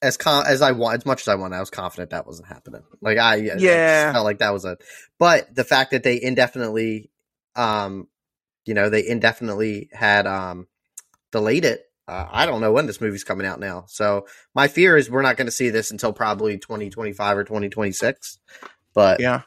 [0.00, 2.48] as con- as I want, as much as I want, I was confident that wasn't
[2.48, 2.82] happening.
[3.00, 4.78] Like I, yeah, I felt like that was a.
[5.18, 7.10] But the fact that they indefinitely,
[7.56, 8.08] um,
[8.64, 10.68] you know, they indefinitely had um
[11.32, 13.84] delayed it uh, I don't know when this movie's coming out now.
[13.86, 18.38] So my fear is we're not going to see this until probably 2025 or 2026.
[18.94, 19.42] But yeah,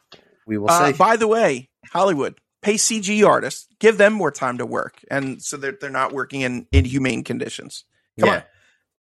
[0.46, 0.98] we will uh, see.
[0.98, 5.58] By the way, Hollywood pay CG artists, give them more time to work, and so
[5.58, 7.86] that they're not working in inhumane conditions.
[8.20, 8.36] Come yeah.
[8.36, 8.44] on.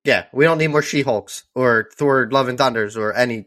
[0.05, 3.47] Yeah, we don't need more She Hulks or Thor: Love and Thunders or any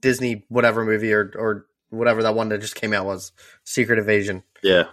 [0.00, 3.32] Disney whatever movie or or whatever that one that just came out was
[3.64, 4.42] Secret Invasion.
[4.62, 4.84] Yeah.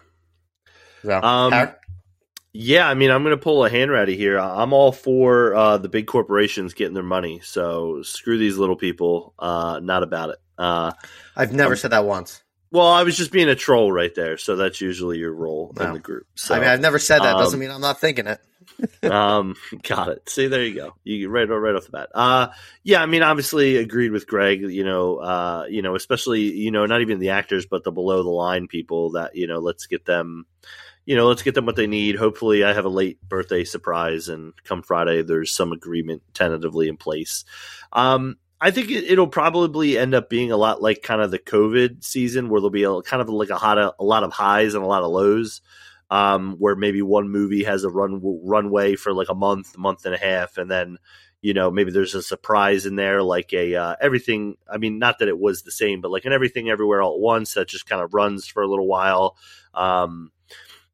[1.04, 1.72] So, um,
[2.54, 4.40] yeah, I mean, I'm going to pull a hand ready here.
[4.40, 7.40] I'm all for uh, the big corporations getting their money.
[7.44, 9.34] So screw these little people.
[9.38, 10.38] Uh, not about it.
[10.58, 10.92] Uh,
[11.36, 12.42] I've never um, said that once.
[12.72, 14.38] Well, I was just being a troll right there.
[14.38, 15.86] So that's usually your role no.
[15.86, 16.28] in the group.
[16.36, 17.36] So, I mean, I've never said that.
[17.36, 18.40] Um, Doesn't mean I'm not thinking it.
[19.10, 20.30] um, got it.
[20.30, 20.94] See, there you go.
[21.04, 22.10] You right, right off the bat.
[22.14, 22.50] Uh,
[22.84, 24.62] yeah, I mean, obviously agreed with Greg.
[24.62, 28.24] You know, uh, you know, especially you know, not even the actors, but the below
[28.24, 30.46] the line people that you know, let's get them
[31.08, 32.18] you know, let's get them what they need.
[32.18, 36.98] Hopefully, I have a late birthday surprise, and come Friday, there's some agreement tentatively in
[36.98, 37.46] place.
[37.94, 41.40] Um, I think it, will probably end up being a lot like kind of the
[41.40, 44.74] COVID season, where there'll be a kind of like a, hot, a lot of highs
[44.74, 45.62] and a lot of lows.
[46.10, 50.16] Um, where maybe one movie has a run runway for like a month, month and
[50.16, 51.00] a half, and then
[51.42, 54.56] you know maybe there's a surprise in there, like a uh, everything.
[54.72, 57.20] I mean, not that it was the same, but like an everything everywhere all at
[57.20, 59.36] once that just kind of runs for a little while.
[59.74, 60.32] Um,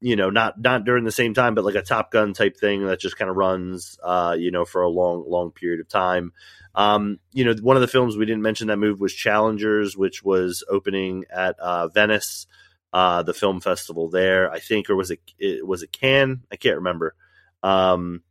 [0.03, 2.85] you know, not not during the same time, but like a Top Gun type thing
[2.87, 6.33] that just kind of runs, uh, you know, for a long long period of time.
[6.75, 10.23] Um, you know, one of the films we didn't mention that movie was Challengers, which
[10.23, 12.47] was opening at uh, Venice,
[12.91, 16.41] uh, the film festival there, I think, or was it, it was it Cannes?
[16.51, 17.15] I can't remember.
[17.61, 18.23] Um,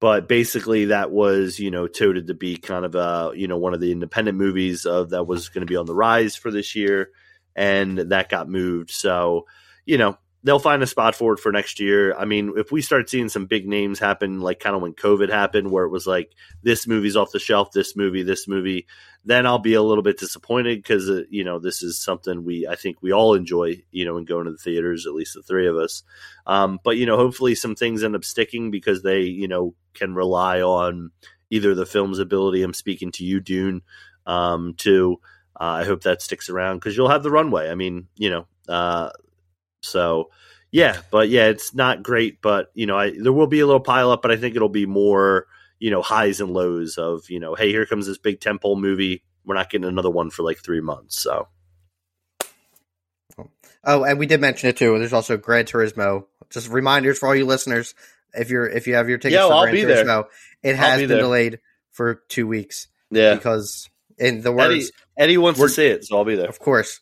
[0.00, 3.74] but basically that was you know touted to be kind of a you know one
[3.74, 6.74] of the independent movies of that was going to be on the rise for this
[6.74, 7.10] year
[7.54, 9.46] and that got moved so
[9.84, 12.80] you know they'll find a spot for it for next year i mean if we
[12.80, 16.06] start seeing some big names happen like kind of when covid happened where it was
[16.06, 16.32] like
[16.62, 18.86] this movie's off the shelf this movie this movie
[19.24, 22.66] then i'll be a little bit disappointed because uh, you know this is something we
[22.66, 25.42] i think we all enjoy you know in going to the theaters at least the
[25.42, 26.02] three of us
[26.46, 30.14] um, but you know hopefully some things end up sticking because they you know can
[30.14, 31.10] rely on
[31.50, 32.62] either the film's ability.
[32.62, 33.82] I'm speaking to you, Dune.
[34.26, 35.20] Um, to
[35.58, 37.70] uh, I hope that sticks around because you'll have the runway.
[37.70, 39.10] I mean, you know, uh,
[39.86, 40.30] so
[40.70, 43.80] yeah, but yeah, it's not great, but you know, I, there will be a little
[43.80, 45.46] pile up, but I think it'll be more
[45.78, 49.22] you know highs and lows of you know, hey, here comes this big tentpole movie.
[49.44, 51.48] We're not getting another one for like three months, so.
[53.88, 54.98] Oh, and we did mention it too.
[54.98, 56.24] There's also Gran Turismo.
[56.50, 57.94] Just reminders for all you listeners
[58.34, 60.04] if you're if you have your tickets Yeah, for I'll Gran be there.
[60.04, 60.24] Turismo,
[60.62, 61.20] it has be been there.
[61.22, 61.60] delayed
[61.92, 66.16] for two weeks Yeah, because in the Eddie, words, Eddie wants to see it, so
[66.18, 66.48] I'll be there.
[66.48, 67.00] of course,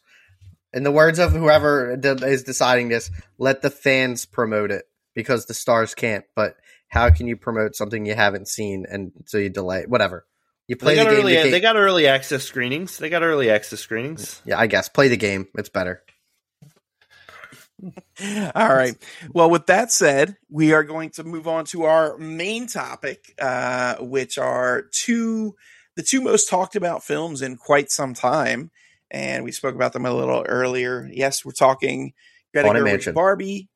[0.75, 5.47] in the words of whoever de- is deciding this, let the fans promote it because
[5.47, 6.25] the stars can't.
[6.37, 6.57] But
[6.89, 10.27] how can you promote something you haven't seen and so you delay whatever?
[10.67, 11.21] You play They the got, game.
[11.21, 12.99] early, game- they got early access screenings.
[12.99, 14.41] They got early access screenings.
[14.45, 15.47] yeah, I guess play the game.
[15.57, 16.03] It's better.
[18.55, 18.95] All right.
[19.33, 23.97] Well, with that said, we are going to move on to our main topic, uh,
[23.97, 25.55] which are two
[25.97, 28.71] the two most talked about films in quite some time,
[29.15, 31.09] and we spoke about them a little earlier.
[31.11, 32.15] Yes, we're talking
[32.53, 33.15] Greta Haunted Gerwig's Mansion.
[33.15, 33.69] Barbie,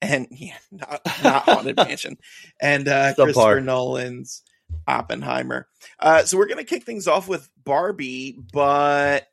[0.00, 2.16] and yeah, not, not Haunted Mansion,
[2.62, 3.24] and uh, Subpar.
[3.24, 4.42] Christopher Nolan's
[4.86, 5.66] Oppenheimer.
[5.98, 9.26] Uh, so we're going to kick things off with Barbie, but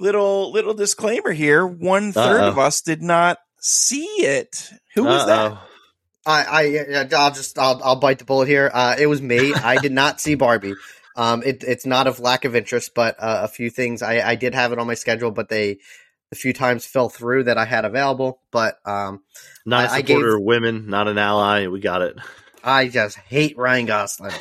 [0.00, 4.70] little little disclaimer here: one third of us did not see it.
[4.94, 5.52] Who was that?
[5.52, 5.68] Uh-oh.
[6.26, 8.70] I, I, I'll just, I'll, I'll bite the bullet here.
[8.72, 9.52] Uh, it was me.
[9.52, 10.72] I did not see Barbie.
[11.16, 14.34] Um, it, it's not of lack of interest, but uh, a few things I, I
[14.34, 15.78] did have it on my schedule, but they,
[16.32, 18.40] a few times fell through that I had available.
[18.50, 19.22] But um,
[19.64, 21.66] Not a I- I supporter gave- of women, not an ally.
[21.68, 22.16] We got it.
[22.64, 24.32] I just hate Ryan Gosling.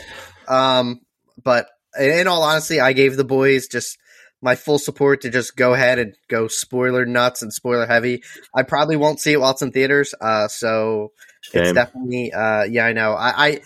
[0.48, 1.02] Um,
[1.44, 1.68] but
[2.00, 3.98] in all honesty, I gave the boys just
[4.42, 8.24] my full support to just go ahead and go spoiler nuts and spoiler heavy.
[8.54, 10.14] I probably won't see it while it's in theaters.
[10.20, 11.12] Uh, so
[11.54, 13.60] it's definitely uh yeah i know I, I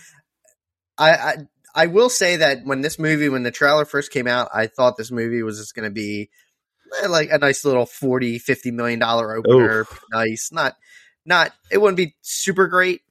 [0.97, 1.35] i i
[1.77, 4.97] i will say that when this movie when the trailer first came out i thought
[4.97, 6.29] this movie was just going to be
[7.01, 9.85] eh, like a nice little 40 50 million dollar opener.
[10.11, 10.51] Nice.
[10.51, 10.75] Not
[11.25, 13.01] not it wouldn't be super great.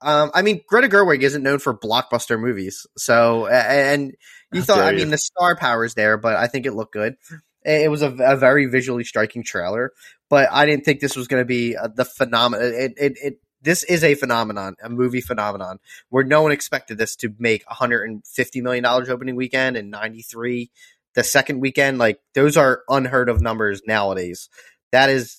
[0.00, 4.14] Um i mean greta gerwig isn't known for blockbuster movies so and
[4.52, 6.72] you How thought i dare mean the star power is there but i think it
[6.72, 7.16] looked good.
[7.64, 9.92] It it was a, a very visually striking trailer
[10.30, 12.66] but I didn't think this was going to be uh, the phenomenon.
[12.66, 17.16] It, it, it, this is a phenomenon, a movie phenomenon, where no one expected this
[17.16, 20.70] to make 150 million dollars opening weekend and 93
[21.14, 21.98] the second weekend.
[21.98, 24.48] Like those are unheard of numbers nowadays.
[24.92, 25.38] That is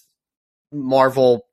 [0.71, 1.45] Marvel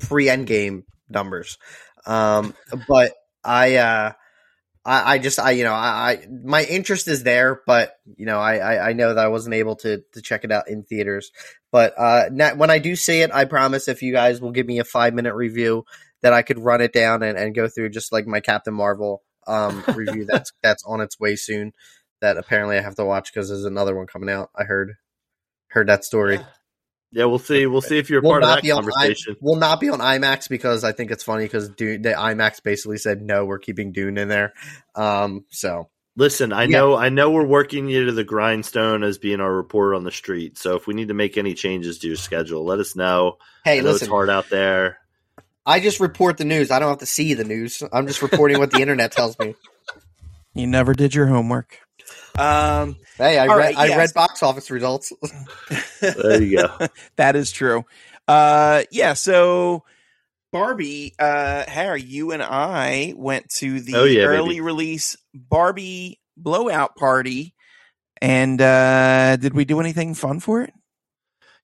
[0.00, 1.58] pre Endgame numbers.
[2.06, 2.54] Um,
[2.88, 3.12] but
[3.44, 4.12] I, uh,
[4.88, 8.38] I, I just I you know I, I my interest is there, but you know
[8.38, 11.30] I, I I know that I wasn't able to to check it out in theaters.
[11.70, 14.78] But uh, when I do see it, I promise if you guys will give me
[14.78, 15.84] a five minute review,
[16.22, 19.22] that I could run it down and, and go through just like my Captain Marvel
[19.46, 21.72] um review that's that's on its way soon.
[22.22, 24.48] That apparently I have to watch because there's another one coming out.
[24.56, 24.94] I heard
[25.68, 26.36] heard that story.
[26.36, 26.44] Yeah,
[27.12, 27.66] we'll see.
[27.66, 29.36] We'll see if you're Will part of that be on I, conversation.
[29.40, 32.98] will not be on IMAX because I think it's funny because Dune, the IMAX basically
[32.98, 34.52] said no, we're keeping Dune in there.
[34.94, 36.78] Um, so Listen, I Yeah.
[36.78, 40.10] know, I know, we're working you to the grindstone as being our reporter on the
[40.10, 40.58] street.
[40.58, 43.38] So if we need to make any changes to your schedule, let us know.
[43.64, 44.98] hey, I know listen, it's hard out there.
[45.64, 46.72] I just report the news.
[46.72, 47.84] I don't have to see the news.
[47.92, 49.54] I'm just reporting what the internet tells me.
[50.54, 51.78] You never did your homework.
[52.38, 53.98] Um, Hey, I read right, I yes.
[53.98, 55.12] read box office results.
[56.00, 56.86] There you go.
[57.16, 57.84] that is true.
[58.26, 59.14] Uh, yeah.
[59.14, 59.84] So
[60.52, 64.60] Barbie, uh, Harry, you and I went to the Oh, yeah, early baby.
[64.60, 67.54] release Barbie blowout party,
[68.22, 70.72] and uh, did we do anything fun for it?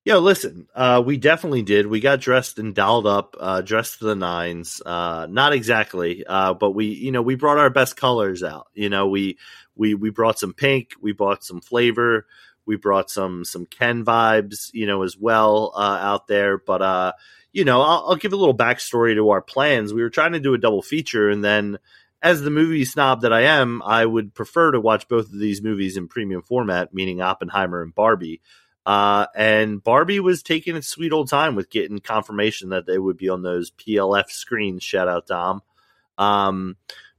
[0.05, 1.87] Yo, listen, uh, we definitely did.
[1.87, 4.83] We got dressed and dolled up, uh, dressed to the nines.
[4.85, 8.67] Uh, not exactly, uh, but we, you know, we brought our best colors out.
[8.75, 9.39] You know, we
[9.77, 12.27] we we brought some pink, we brought some flavor,
[12.67, 16.59] we brought some some Ken vibes, you know, as well uh, out there.
[16.59, 17.13] But uh,
[17.53, 19.93] you know, I'll, I'll give a little backstory to our plans.
[19.93, 21.79] We were trying to do a double feature, and then.
[22.23, 25.61] As the movie snob that I am, I would prefer to watch both of these
[25.61, 28.41] movies in premium format, meaning Oppenheimer and Barbie.
[28.87, 33.19] Uh, and Barbie was taking its sweet old time with getting confirmation that they would
[33.19, 34.83] be on those PLF screens.
[34.83, 35.61] Shout out Dom.
[36.17, 36.77] Um,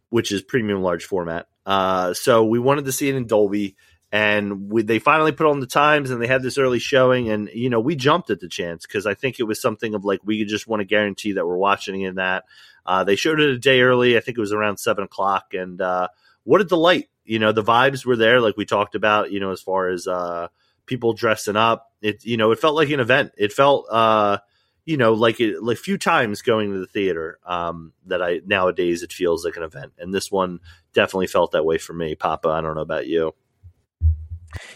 [0.09, 1.47] which is premium large format.
[1.65, 3.75] Uh, so we wanted to see it in Dolby,
[4.11, 7.49] and we, they finally put on the times, and they had this early showing, and
[7.53, 10.21] you know we jumped at the chance because I think it was something of like
[10.23, 12.45] we just want to guarantee that we're watching in that.
[12.85, 14.15] Uh, they showed it a day early.
[14.15, 16.09] I think it was around seven o'clock, and uh,
[16.43, 17.09] what a delight!
[17.23, 19.31] You know the vibes were there, like we talked about.
[19.31, 20.49] You know as far as uh,
[20.85, 23.31] people dressing up, it you know it felt like an event.
[23.37, 24.37] It felt uh,
[24.85, 28.41] you know, like, it, like a few times going to the theater um, that I
[28.45, 30.59] nowadays it feels like an event, and this one
[30.93, 32.15] definitely felt that way for me.
[32.15, 33.33] Papa, I don't know about you.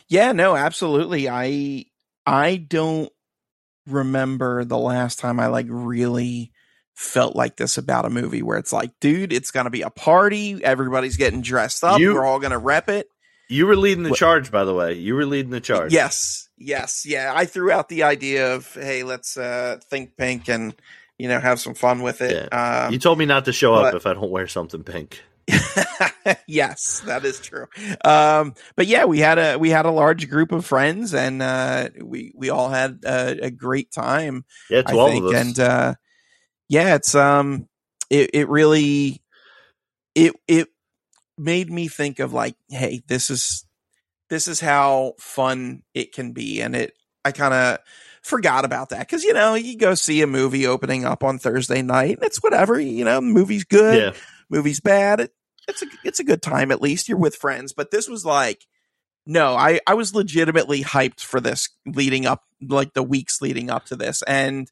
[0.07, 1.30] Yeah, no, absolutely.
[1.30, 1.86] I
[2.26, 3.12] I don't
[3.88, 6.51] remember the last time I like really
[6.95, 10.64] felt like this about a movie where it's like, dude, it's gonna be a party.
[10.64, 11.99] Everybody's getting dressed up.
[11.99, 13.07] You, We're all gonna rep it.
[13.47, 14.93] You were leading the charge, by the way.
[14.93, 15.91] You were leading the charge.
[15.91, 17.32] Yes, yes, yeah.
[17.36, 20.76] I threw out the idea of, hey, let's uh, think pink and
[21.18, 22.49] you know have some fun with it.
[22.51, 22.86] Yeah.
[22.86, 25.22] Um, you told me not to show but, up if I don't wear something pink.
[26.47, 27.66] yes, that is true.
[28.05, 31.89] Um, but yeah, we had a we had a large group of friends, and uh,
[32.01, 34.45] we we all had a, a great time.
[34.70, 35.26] Yeah, twelve think.
[35.26, 35.93] of us, and uh,
[36.68, 37.68] yeah, it's um,
[38.10, 39.22] it it really
[40.16, 40.68] it it
[41.38, 43.66] made me think of like, hey, this is
[44.30, 46.93] this is how fun it can be, and it
[47.25, 47.80] I kind of
[48.21, 51.82] forgot about that because you know you go see a movie opening up on Thursday
[51.82, 54.21] night, and it's whatever you know, movie's good, yeah.
[54.49, 55.34] movie's bad, it,
[55.67, 58.65] it's a it's a good time at least you're with friends, but this was like.
[59.25, 63.86] No, I, I was legitimately hyped for this leading up, like the weeks leading up
[63.88, 64.23] to this.
[64.23, 64.67] And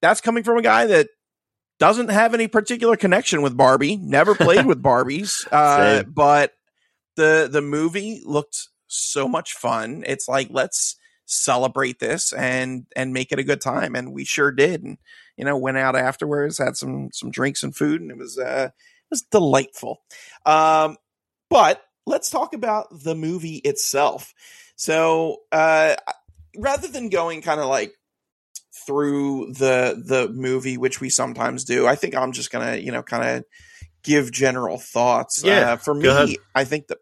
[0.00, 1.08] that's coming from a guy that
[1.78, 6.52] doesn't have any particular connection with Barbie, never played with Barbies, uh, but
[7.16, 10.04] the the movie looked so much fun.
[10.06, 10.96] It's like let's
[11.26, 14.82] celebrate this and and make it a good time, and we sure did.
[14.82, 14.98] And
[15.36, 18.70] you know, went out afterwards, had some some drinks and food, and it was uh,
[18.70, 20.00] it was delightful.
[20.44, 20.96] Um,
[21.50, 24.32] but let's talk about the movie itself.
[24.76, 25.96] So uh,
[26.56, 27.94] rather than going kind of like
[28.86, 31.86] through the the movie, which we sometimes do.
[31.86, 33.44] I think I'm just gonna you know kind of
[34.02, 35.42] give general thoughts.
[35.44, 36.98] Yeah, uh, for me, I think that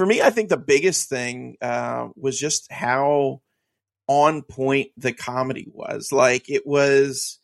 [0.00, 3.42] for me, I think the biggest thing uh, was just how
[4.06, 6.10] on point the comedy was.
[6.10, 7.38] Like it was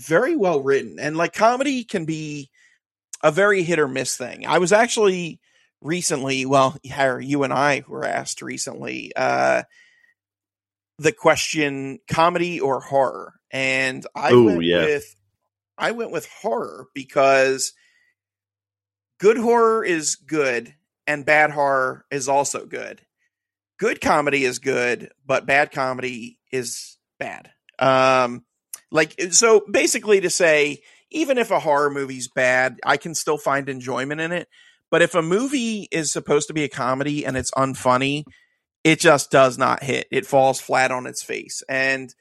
[0.00, 2.48] very well written, and like comedy can be
[3.22, 4.46] a very hit or miss thing.
[4.46, 5.40] I was actually
[5.82, 9.12] recently, well, Harry, you and I were asked recently.
[9.14, 9.64] Uh,
[10.98, 14.84] the question comedy or horror and i Ooh, went yeah.
[14.84, 15.16] with
[15.76, 17.74] i went with horror because
[19.18, 20.74] good horror is good
[21.06, 23.00] and bad horror is also good
[23.78, 28.44] good comedy is good but bad comedy is bad um
[28.90, 30.80] like so basically to say
[31.10, 34.48] even if a horror movie's bad i can still find enjoyment in it
[34.90, 38.24] but if a movie is supposed to be a comedy and it's unfunny
[38.84, 40.06] it just does not hit.
[40.10, 41.62] It falls flat on its face.
[41.68, 42.14] And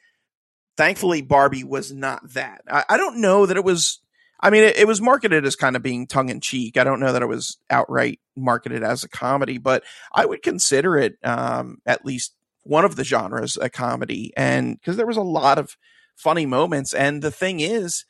[0.77, 2.61] thankfully, Barbie was not that.
[2.69, 3.99] I, I don't know that it was.
[4.41, 6.77] I mean, it, it, was marketed as kind of being tongue in cheek.
[6.77, 10.97] I don't know that it was outright marketed as a comedy, but I would consider
[10.97, 12.33] it um, at least
[12.63, 14.33] one of the genres a comedy.
[14.35, 15.77] And because there was a lot of
[16.15, 16.93] funny moments.
[16.93, 18.05] And the thing is,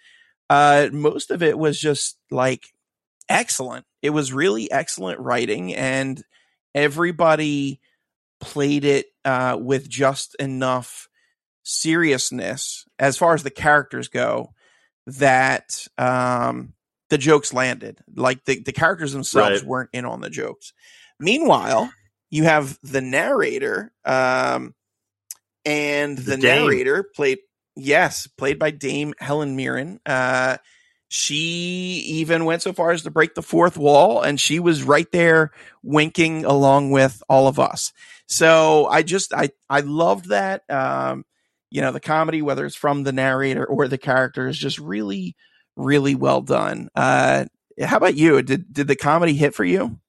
[0.50, 2.74] uh, most of it was just like
[3.30, 3.86] excellent.
[4.02, 6.22] It was really excellent writing, and
[6.76, 7.80] everybody
[8.40, 11.08] played it uh, with just enough
[11.64, 14.54] seriousness as far as the characters go
[15.08, 16.74] that um,
[17.10, 18.00] the jokes landed.
[18.16, 19.68] Like the, the characters themselves right.
[19.68, 20.74] weren't in on the jokes.
[21.20, 21.92] Meanwhile,
[22.30, 24.74] you have the narrator, um,
[25.66, 27.40] and the, the narrator played
[27.76, 30.00] yes, played by Dame Helen Mirren.
[30.06, 30.58] Uh,
[31.10, 35.12] she even went so far as to break the fourth wall, and she was right
[35.12, 35.52] there
[35.84, 37.92] winking along with all of us.
[38.28, 40.64] So I just I I loved that.
[40.70, 41.26] Um,
[41.72, 45.36] you know, the comedy, whether it's from the narrator or the character, is just really,
[45.76, 46.90] really well done.
[46.94, 47.46] Uh,
[47.82, 48.42] how about you?
[48.42, 50.00] Did did the comedy hit for you?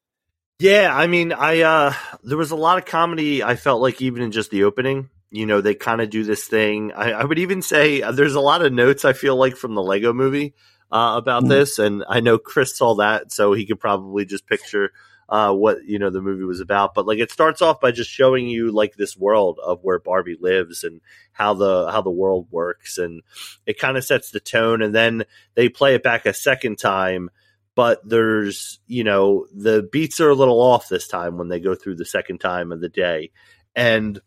[0.58, 3.42] Yeah, I mean, I uh, there was a lot of comedy.
[3.42, 6.46] I felt like even in just the opening, you know, they kind of do this
[6.46, 6.92] thing.
[6.92, 9.74] I, I, would even say uh, there's a lot of notes I feel like from
[9.74, 10.54] the Lego Movie
[10.90, 11.50] uh, about mm-hmm.
[11.50, 14.92] this, and I know Chris saw that, so he could probably just picture
[15.32, 16.92] uh, what you know the movie was about.
[16.92, 20.36] But like it starts off by just showing you like this world of where Barbie
[20.38, 21.00] lives and
[21.32, 23.22] how the how the world works, and
[23.64, 24.82] it kind of sets the tone.
[24.82, 25.24] And then
[25.54, 27.30] they play it back a second time,
[27.74, 31.74] but there's you know the beats are a little off this time when they go
[31.74, 33.30] through the second time of the day,
[33.74, 34.20] and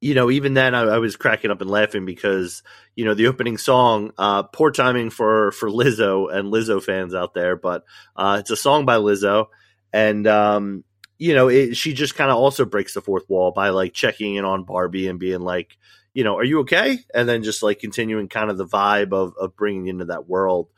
[0.00, 2.62] you know, even then I, I, was cracking up and laughing because,
[2.94, 7.32] you know, the opening song, uh, poor timing for, for Lizzo and Lizzo fans out
[7.32, 7.84] there, but,
[8.14, 9.46] uh, it's a song by Lizzo.
[9.94, 10.82] And, um,
[11.18, 14.34] you know, it, she just kind of also breaks the fourth wall by like checking
[14.34, 15.78] in on Barbie and being like,
[16.12, 16.98] you know, are you okay?
[17.14, 20.68] And then just like continuing kind of the vibe of, of bringing into that world.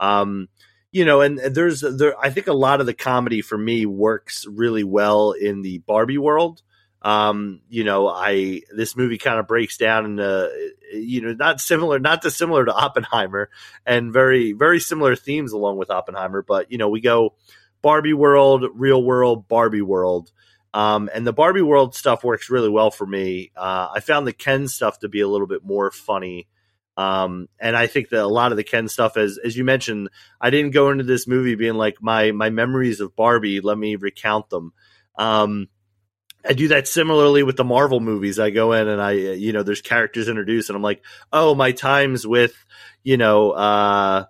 [0.00, 0.48] Um,
[0.90, 2.18] you know, and there's there.
[2.20, 6.18] I think a lot of the comedy for me works really well in the Barbie
[6.18, 6.60] world.
[7.02, 11.98] Um, you know, I this movie kind of breaks down into you know not similar,
[11.98, 13.50] not dissimilar to Oppenheimer,
[13.84, 16.42] and very very similar themes along with Oppenheimer.
[16.42, 17.34] But you know, we go
[17.84, 20.32] Barbie world, real world, Barbie world.
[20.72, 23.52] Um, and the Barbie world stuff works really well for me.
[23.56, 26.48] Uh, I found the Ken stuff to be a little bit more funny
[26.96, 30.10] um, and I think that a lot of the Ken stuff, as as you mentioned,
[30.40, 33.60] I didn't go into this movie being like my my memories of Barbie.
[33.60, 34.72] Let me recount them.
[35.18, 35.68] Um,
[36.46, 38.38] I do that similarly with the Marvel movies.
[38.38, 41.72] I go in and I, you know, there's characters introduced, and I'm like, oh, my
[41.72, 42.54] times with,
[43.02, 44.26] you know, uh,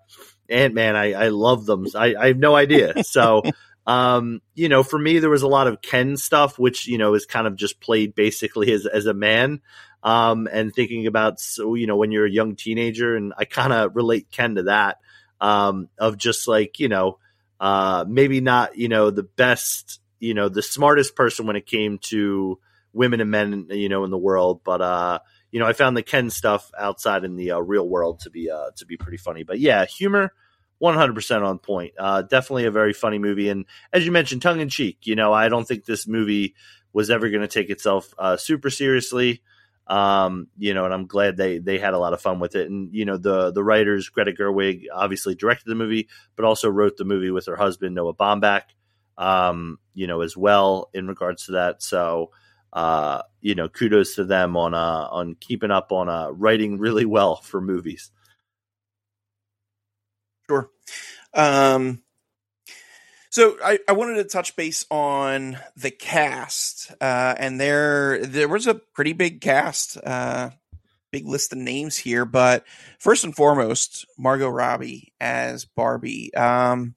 [0.55, 0.97] Ant Man.
[0.97, 1.87] I, I love them.
[1.95, 3.05] I, I have no idea.
[3.05, 3.43] So,
[3.87, 7.15] um, you know, for me, there was a lot of Ken stuff, which you know
[7.15, 9.61] is kind of just played basically as as a man
[10.05, 13.73] um, and thinking about so you know when you're a young teenager, and I kind
[13.73, 14.99] of relate Ken to that
[15.41, 17.19] um, of just like you know
[17.59, 21.99] uh, maybe not you know the best you know the smartest person when it came
[22.11, 22.59] to
[22.93, 25.19] women and men you know in the world, but uh,
[25.51, 28.51] you know I found the Ken stuff outside in the uh, real world to be
[28.51, 29.43] uh, to be pretty funny.
[29.43, 30.33] But yeah, humor.
[30.85, 31.95] 100% on point.
[31.99, 33.49] Uh, definitely a very funny movie.
[33.49, 34.99] And as you mentioned, tongue in cheek.
[35.07, 36.55] You know, I don't think this movie
[36.93, 39.43] was ever going to take itself uh, super seriously.
[39.87, 42.71] Um, you know, and I'm glad they they had a lot of fun with it.
[42.71, 46.97] And you know, the the writers Greta Gerwig obviously directed the movie, but also wrote
[46.97, 48.63] the movie with her husband Noah Baumbach.
[49.19, 51.83] Um, you know, as well in regards to that.
[51.83, 52.31] So,
[52.73, 57.05] uh, you know, kudos to them on uh on keeping up on uh writing really
[57.05, 58.11] well for movies.
[60.49, 60.71] Sure.
[61.33, 62.03] Um,
[63.31, 68.67] so I, I wanted to touch base on the cast, uh, and there there was
[68.67, 70.51] a pretty big cast, uh,
[71.11, 72.25] big list of names here.
[72.25, 72.65] But
[73.01, 76.33] first and foremost, Margot Robbie as Barbie.
[76.35, 76.95] Um,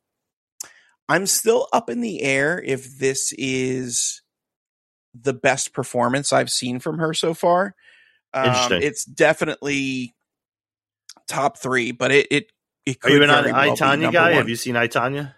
[1.10, 4.22] I'm still up in the air if this is
[5.14, 7.74] the best performance I've seen from her so far.
[8.34, 10.14] Um, it's definitely
[11.28, 12.52] top three, but it it,
[12.88, 14.30] it Are you an I, Tonya guy?
[14.30, 14.38] One.
[14.38, 15.34] Have you seen I, Tonya?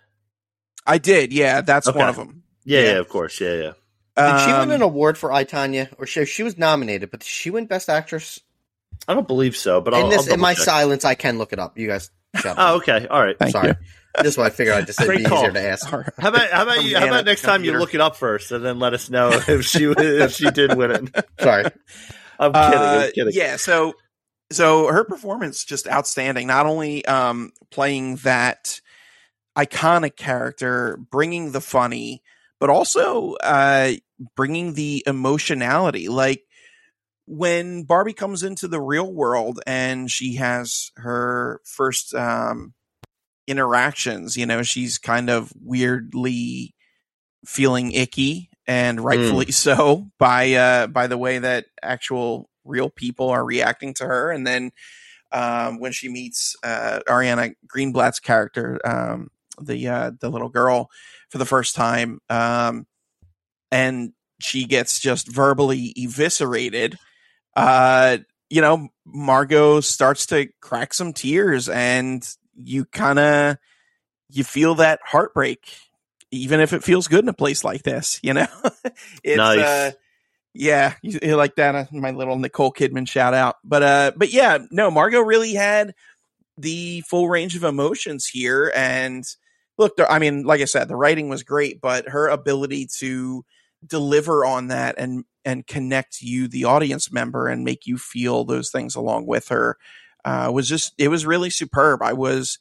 [0.86, 1.34] I did.
[1.34, 1.98] Yeah, that's okay.
[1.98, 2.44] one of them.
[2.64, 3.40] Yeah, yeah, yeah, of course.
[3.40, 3.72] Yeah, yeah.
[4.16, 5.94] Did she win an um, award for I, Tonya?
[5.98, 8.40] Or she, she was nominated, but did she win Best Actress?
[9.08, 10.64] I don't believe so, but in I'll, this I'll in my check.
[10.64, 11.78] silence, I can look it up.
[11.78, 12.12] You guys.
[12.36, 13.08] Shut oh, okay.
[13.08, 13.38] All right.
[13.40, 13.70] Thank Sorry.
[13.70, 14.24] You.
[14.24, 15.40] is why I figured I'd just be call.
[15.40, 15.90] easier to ask.
[15.90, 16.98] How about how about you?
[16.98, 19.66] How about next time you look it up first and then let us know if
[19.66, 21.26] she if she did win it?
[21.40, 21.66] Sorry,
[22.40, 22.80] I'm kidding.
[22.80, 23.34] Uh, I'm kidding.
[23.34, 23.56] Yeah.
[23.56, 23.94] So
[24.52, 26.48] so her performance just outstanding.
[26.48, 28.82] Not only um, playing that
[29.58, 32.24] iconic character, bringing the funny,
[32.60, 33.92] but also uh,
[34.36, 36.10] bringing the emotionality.
[36.10, 36.44] Like
[37.26, 42.74] when Barbie comes into the real world and she has her first um,
[43.48, 46.76] interactions, you know, she's kind of weirdly
[47.46, 49.54] feeling icky and rightfully mm.
[49.54, 54.46] so by uh, by the way that actual real people are reacting to her and
[54.48, 54.72] then
[55.32, 59.30] um, when she meets uh, Ariana Greenblatt's character, um,
[59.62, 60.90] the uh, the little girl
[61.30, 62.88] for the first time, um,
[63.72, 66.98] and she gets just verbally eviscerated.
[67.56, 68.18] Uh,
[68.50, 73.58] you know, Margot starts to crack some tears, and you kind of
[74.30, 75.78] you feel that heartbreak,
[76.32, 78.20] even if it feels good in a place like this.
[78.24, 78.48] You know,
[79.24, 79.94] it's nice.
[80.54, 81.76] Yeah, you, you like that?
[81.76, 85.94] Uh, my little Nicole Kidman shout out, but uh, but yeah, no, Margot really had
[86.58, 89.26] the full range of emotions here, and
[89.78, 93.46] look, I mean, like I said, the writing was great, but her ability to
[93.86, 98.70] deliver on that and and connect you, the audience member, and make you feel those
[98.70, 99.78] things along with her
[100.26, 102.02] uh, was just it was really superb.
[102.02, 102.60] I was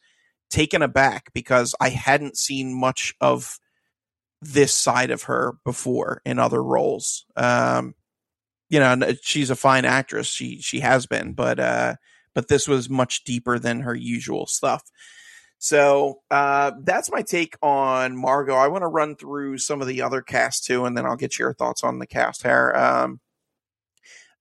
[0.51, 3.59] taken aback because I hadn't seen much of
[4.41, 7.25] this side of her before in other roles.
[7.37, 7.95] Um,
[8.69, 10.27] you know, she's a fine actress.
[10.27, 11.97] She she has been, but uh,
[12.35, 14.83] but this was much deeper than her usual stuff.
[15.59, 18.55] So uh, that's my take on Margot.
[18.55, 21.39] I want to run through some of the other cast too, and then I'll get
[21.39, 22.73] your thoughts on the cast here.
[22.77, 23.21] Um,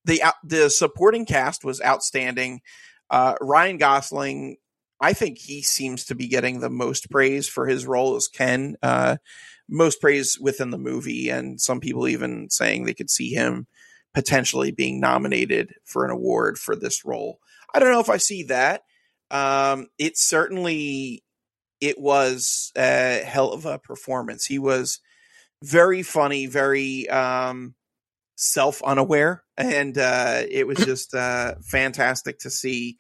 [0.06, 2.62] the the supporting cast was outstanding.
[3.10, 4.58] Uh, Ryan Gosling,
[5.02, 8.78] I think he seems to be getting the most praise for his role as Ken.
[8.84, 9.18] Uh,
[9.70, 13.68] most praise within the movie, and some people even saying they could see him
[14.14, 17.40] potentially being nominated for an award for this role.
[17.74, 18.84] I don't know if I see that.
[19.30, 21.24] Um, it certainly
[21.82, 24.46] it was a hell of a performance.
[24.46, 25.00] He was
[25.64, 27.76] very funny, very um,
[28.36, 32.98] self unaware, and uh, it was just uh, fantastic to see.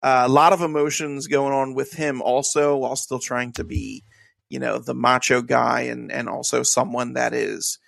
[0.00, 4.04] Uh, a lot of emotions going on with him, also while still trying to be,
[4.48, 7.78] you know, the macho guy, and and also someone that is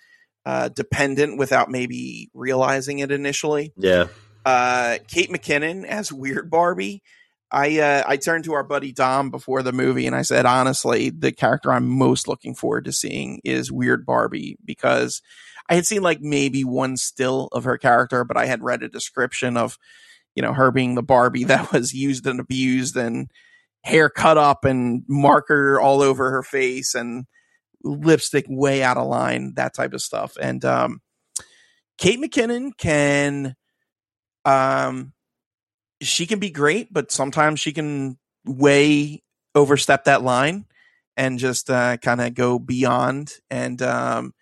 [0.45, 3.73] uh, dependent without maybe realizing it initially.
[3.77, 4.07] Yeah.
[4.45, 7.03] Uh, Kate McKinnon as Weird Barbie.
[7.51, 11.09] I uh, I turned to our buddy Dom before the movie and I said, honestly,
[11.09, 15.21] the character I'm most looking forward to seeing is Weird Barbie because
[15.69, 18.89] I had seen like maybe one still of her character, but I had read a
[18.89, 19.77] description of,
[20.33, 23.29] you know, her being the Barbie that was used and abused and
[23.83, 27.25] hair cut up and marker all over her face and
[27.83, 30.37] lipstick way out of line, that type of stuff.
[30.39, 31.01] And um,
[31.97, 33.55] Kate McKinnon can
[34.43, 35.13] um
[36.01, 39.21] she can be great, but sometimes she can way
[39.53, 40.65] overstep that line
[41.15, 43.33] and just uh, kind of go beyond.
[43.49, 44.33] And um,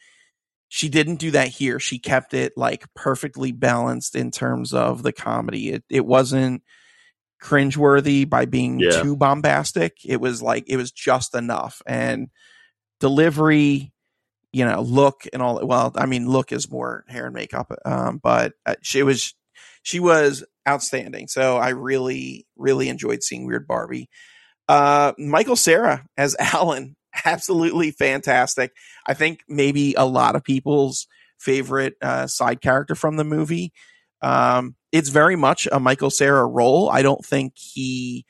[0.69, 1.79] she didn't do that here.
[1.79, 5.69] She kept it like perfectly balanced in terms of the comedy.
[5.71, 6.63] It it wasn't
[7.41, 9.01] cringeworthy by being Yeah.
[9.01, 9.97] too bombastic.
[10.05, 11.81] It was like it was just enough.
[11.85, 12.29] And
[12.99, 13.91] delivery,
[14.51, 15.65] you know, look and all.
[15.65, 19.33] Well, I mean, look is more hair and makeup, um, but uh, she was
[19.83, 21.27] she was outstanding.
[21.27, 24.09] So I really, really enjoyed seeing Weird Barbie.
[24.67, 28.71] Uh, Michael Cera as Alan, absolutely fantastic.
[29.07, 31.07] I think maybe a lot of people's
[31.39, 33.71] favorite uh, side character from the movie.
[34.21, 36.89] Um, it's very much a Michael Cera role.
[36.89, 38.25] I don't think he,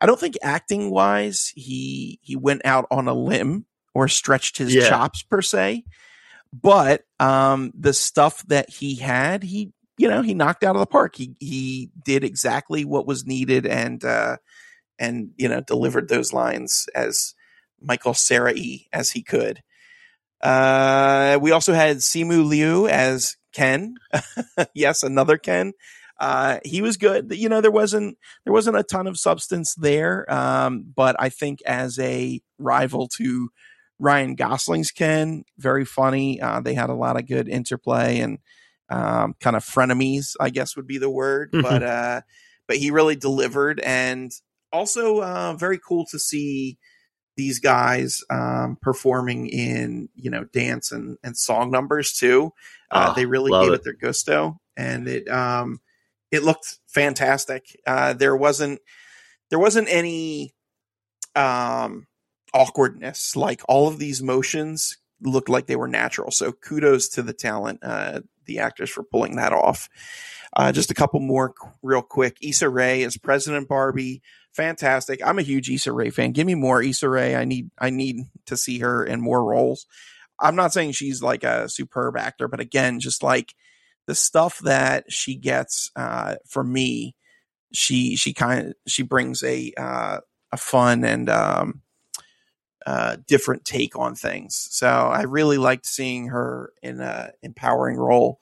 [0.00, 4.74] I don't think acting wise he he went out on a limb or stretched his
[4.74, 4.88] Yeah.
[4.88, 5.84] chops per se.
[6.52, 10.86] But um, the stuff that he had, he you know he knocked out of the
[10.86, 11.16] park.
[11.16, 14.36] He he did exactly what was needed and uh,
[14.98, 17.34] and you know delivered those lines as
[17.80, 18.54] Michael Cera
[18.92, 19.62] as he could.
[20.40, 23.94] Uh, we also had Simu Liu as Ken.
[24.74, 25.72] yes, another Ken.
[26.20, 27.32] Uh, he was good.
[27.34, 31.60] You know, there wasn't there wasn't a ton of substance there, um, but I think
[31.66, 33.48] as a rival to
[33.98, 36.40] Ryan Gosling's Ken, very funny.
[36.40, 38.38] Uh, they had a lot of good interplay and
[38.90, 41.52] um, kind of frenemies, I guess would be the word.
[41.52, 41.62] Mhm.
[41.62, 42.20] But uh,
[42.68, 44.32] but he really delivered, and
[44.72, 46.78] also uh, very cool to see
[47.36, 52.52] these guys um, performing in you know dance and, and song numbers too.
[52.94, 53.74] Uh, Ah, they really gave it.
[53.76, 55.80] it their gusto, and it um,
[56.30, 57.64] it looked fantastic.
[57.86, 58.80] Uh, there wasn't
[59.50, 60.54] there wasn't any
[61.36, 62.06] um,
[62.52, 63.36] awkwardness.
[63.36, 66.30] Like all of these motions looked like they were natural.
[66.30, 69.88] So kudos to the talent, uh, the actors for pulling that off.
[70.56, 72.36] Uh, just a couple more qu- real quick.
[72.42, 74.22] Issa Rae as President Barbie.
[74.52, 75.20] Fantastic.
[75.26, 76.30] I'm a huge Issa Rae fan.
[76.30, 77.34] Give me more Issa Rae.
[77.34, 79.86] I need I need to see her in more roles.
[80.44, 83.54] I'm not saying she's like a superb actor, but again, just like
[84.06, 87.16] the stuff that she gets uh, for me,
[87.72, 90.18] she she kind of she brings a uh,
[90.52, 91.80] a fun and um,
[92.86, 94.68] uh, different take on things.
[94.70, 98.40] So I really liked seeing her in a empowering role.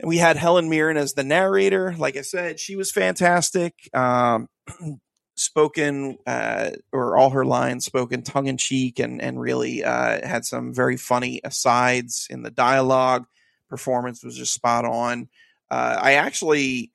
[0.00, 1.94] And we had Helen Mirren as the narrator.
[1.98, 3.74] Like I said, she was fantastic.
[3.92, 4.48] Um,
[5.38, 10.44] spoken uh, or all her lines spoken tongue in cheek and and really uh, had
[10.44, 13.26] some very funny asides in the dialogue.
[13.68, 15.28] Performance was just spot on.
[15.70, 16.92] Uh, I actually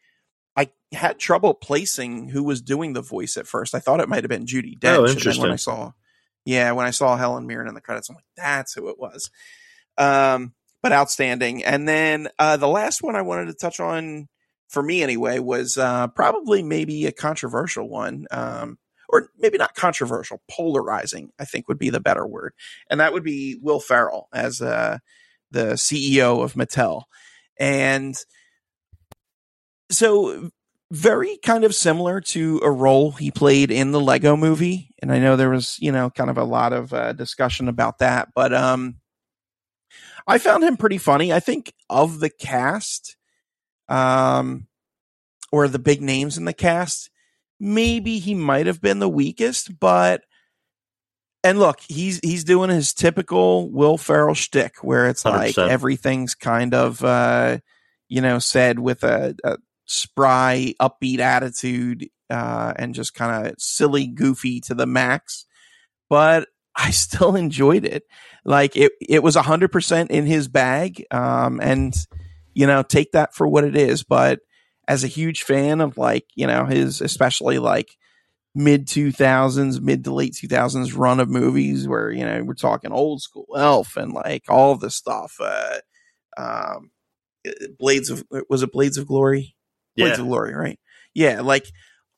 [0.56, 3.76] I had trouble placing who was doing the voice at first.
[3.76, 4.98] I thought it might have been Judi Dench.
[4.98, 5.92] Oh, then when I saw,
[6.46, 9.30] yeah, when I saw Helen Mirren in the credits, I'm like, that's who it was.
[9.98, 11.64] Um, but outstanding.
[11.64, 14.28] And then uh, the last one I wanted to touch on
[14.74, 18.26] for me anyway was uh, probably maybe a controversial one.
[18.32, 22.54] Um, or maybe not controversial, polarizing, I think would be the better word.
[22.90, 24.98] And that would be Will Ferrell as uh,
[25.52, 27.04] the CEO of Mattel.
[27.60, 28.16] And
[29.92, 30.50] so
[30.90, 34.90] very kind of similar to a role he played in the Lego movie.
[35.00, 38.00] And I know there was, you know, kind of a lot of uh, discussion about
[38.00, 38.96] that, but um
[40.26, 41.34] I found him pretty funny.
[41.34, 43.18] I think of the cast
[43.90, 44.68] um
[45.52, 47.10] or the big names in the cast,
[47.60, 50.24] maybe he might have been the weakest, but
[51.44, 55.70] and look, he's he's doing his typical Will Ferrell shtick, where it's like 100%.
[55.70, 57.58] everything's kind of uh,
[58.08, 64.08] you know said with a, a spry, upbeat attitude, uh, and just kind of silly,
[64.08, 65.46] goofy to the max.
[66.10, 68.04] But I still enjoyed it.
[68.46, 71.94] Like it, it was hundred percent in his bag, um, and
[72.54, 74.04] you know, take that for what it is.
[74.04, 74.40] But
[74.88, 77.96] as a huge fan of like, you know, his especially like
[78.56, 83.22] mid 2000s, mid to late 2000s run of movies where, you know, we're talking old
[83.22, 85.38] school Elf and like all this stuff.
[85.40, 85.80] Uh,
[86.38, 86.92] um,
[87.78, 89.56] Blades of, was it Blades of Glory?
[89.98, 90.24] Blades Yeah.
[90.24, 90.80] of Glory, right?
[91.14, 91.42] Yeah.
[91.42, 91.66] Like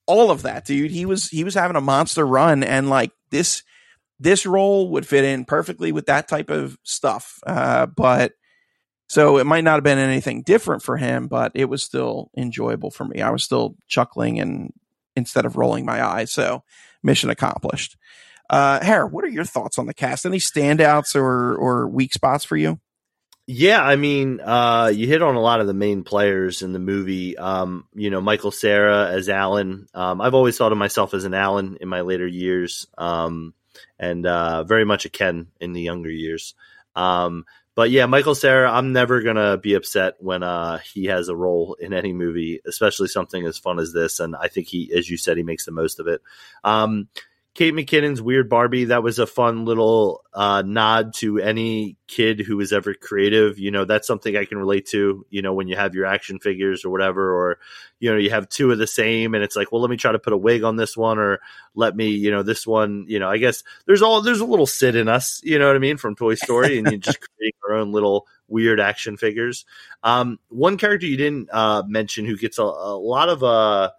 [0.07, 0.91] all of that, dude.
[0.91, 3.63] He was, he was having a monster run and like this,
[4.19, 7.39] this role would fit in perfectly with that type of stuff.
[7.45, 8.33] Uh, but
[9.07, 12.91] so it might not have been anything different for him, but it was still enjoyable
[12.91, 13.21] for me.
[13.21, 14.73] I was still chuckling and
[15.15, 16.31] instead of rolling my eyes.
[16.31, 16.63] So
[17.03, 17.97] mission accomplished.
[18.49, 20.25] Uh, Hare, what are your thoughts on the cast?
[20.25, 22.79] Any standouts or or weak spots for you?
[23.47, 26.79] Yeah, I mean, uh, you hit on a lot of the main players in the
[26.79, 27.37] movie.
[27.37, 29.87] Um, you know, Michael Cera as Alan.
[29.93, 33.53] Um, I've always thought of myself as an Alan in my later years, um,
[33.99, 36.55] and uh, very much a Ken in the younger years.
[36.95, 37.45] Um,
[37.75, 41.75] but yeah, Michael Cera, I'm never gonna be upset when uh, he has a role
[41.79, 44.19] in any movie, especially something as fun as this.
[44.21, 46.21] And I think he, as you said, he makes the most of it.
[46.63, 47.09] Um,
[47.55, 52.57] Kate McKinnon's Weird Barbie, that was a fun little uh, nod to any kid who
[52.57, 53.57] was ever creative.
[53.57, 56.39] You know, that's something I can relate to, you know, when you have your action
[56.39, 57.59] figures or whatever, or,
[57.97, 60.11] you know, you have two of the same and it's like, well, let me try
[60.11, 61.39] to put a wig on this one or
[61.75, 64.67] let me, you know, this one, you know, I guess there's all, there's a little
[64.67, 67.55] Sid in us, you know what I mean, from Toy Story and you just create
[67.69, 69.63] our own little weird action figures.
[70.03, 73.91] Um, one character you didn't uh, mention who gets a, a lot of, uh,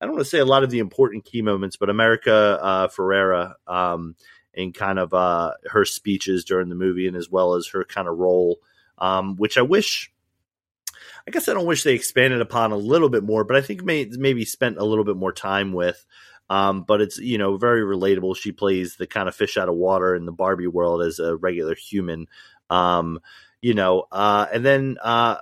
[0.00, 2.88] I don't want to say a lot of the important key moments, but America uh,
[2.88, 4.14] Ferrera um,
[4.54, 8.08] and kind of uh, her speeches during the movie, and as well as her kind
[8.08, 8.58] of role,
[8.98, 10.12] um, which I wish.
[11.26, 13.84] I guess I don't wish they expanded upon a little bit more, but I think
[13.84, 16.06] may, maybe spent a little bit more time with.
[16.48, 18.36] Um, but it's you know very relatable.
[18.36, 21.36] She plays the kind of fish out of water in the Barbie world as a
[21.36, 22.28] regular human.
[22.70, 23.20] Um,
[23.60, 25.38] you know, uh, and then uh,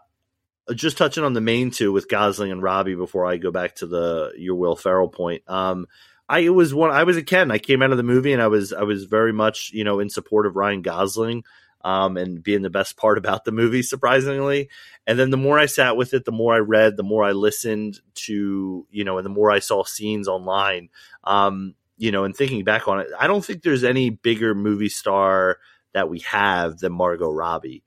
[0.75, 3.87] just touching on the main two with Gosling and Robbie before I go back to
[3.87, 5.43] the your Will Ferrell point.
[5.47, 5.87] Um,
[6.29, 6.91] I was one.
[6.91, 7.51] I was a Ken.
[7.51, 10.01] I came out of the movie and I was I was very much you know
[10.01, 11.45] in support of Ryan Gosling.
[11.85, 14.71] Um, and being the best part about the movie, surprisingly.
[15.07, 17.31] And then the more I sat with it, the more I read, the more I
[17.31, 20.89] listened to, you know, and the more I saw scenes online.
[21.23, 24.89] Um, you know, and thinking back on it, I don't think there's any bigger movie
[24.89, 25.59] star
[25.95, 27.85] that we have than Margot Robbie.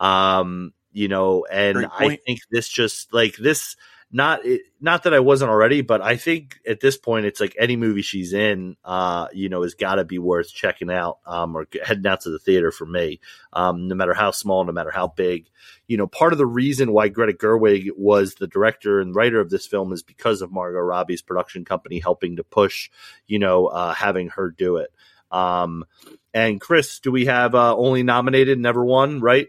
[0.00, 3.76] Um, you know, and I think this just like this
[4.12, 7.56] not it, not that I wasn't already, but I think at this point it's like
[7.58, 11.56] any movie she's in, uh, you know, has got to be worth checking out um,
[11.56, 13.20] or heading out to the theater for me.
[13.54, 15.48] Um, no matter how small, no matter how big,
[15.88, 19.48] you know, part of the reason why Greta Gerwig was the director and writer of
[19.48, 22.90] this film is because of Margot Robbie's production company helping to push,
[23.26, 24.92] you know, uh, having her do it.
[25.30, 25.86] Um,
[26.34, 29.48] and Chris, do we have uh, only nominated, never won, right?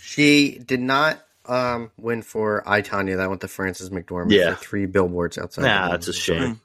[0.00, 3.16] She did not um, win for I Tonya.
[3.18, 4.54] That went to Frances McDormand Yeah.
[4.54, 5.62] for three billboards outside.
[5.62, 6.60] Nah, that's a shame.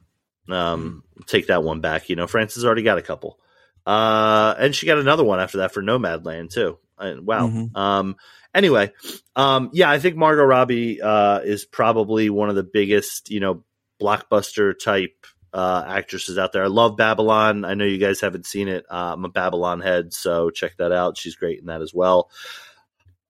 [0.50, 2.10] Um, take that one back.
[2.10, 3.40] You know, Frances already got a couple.
[3.86, 6.78] Uh, and she got another one after that for Nomadland too.
[6.98, 7.48] And wow.
[7.48, 7.76] Mhm.
[7.76, 8.16] Um,
[8.54, 8.92] anyway,
[9.36, 13.64] um, yeah, I think Margot Robbie uh, is probably one of the biggest, you know,
[14.02, 16.64] blockbuster type uh, actresses out there.
[16.66, 17.64] I love Babylon.
[17.64, 18.86] I know you guys haven't seen it.
[18.90, 21.18] Uh, I'm a Babylon head, so check that out.
[21.18, 22.30] She's great in that as well.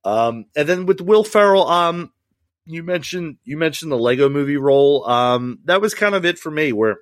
[0.06, 2.12] Um, and then with Will Ferrell, um,
[2.66, 5.08] you mentioned you mentioned the Lego Movie role.
[5.10, 7.00] Um, that was kind of it for me, where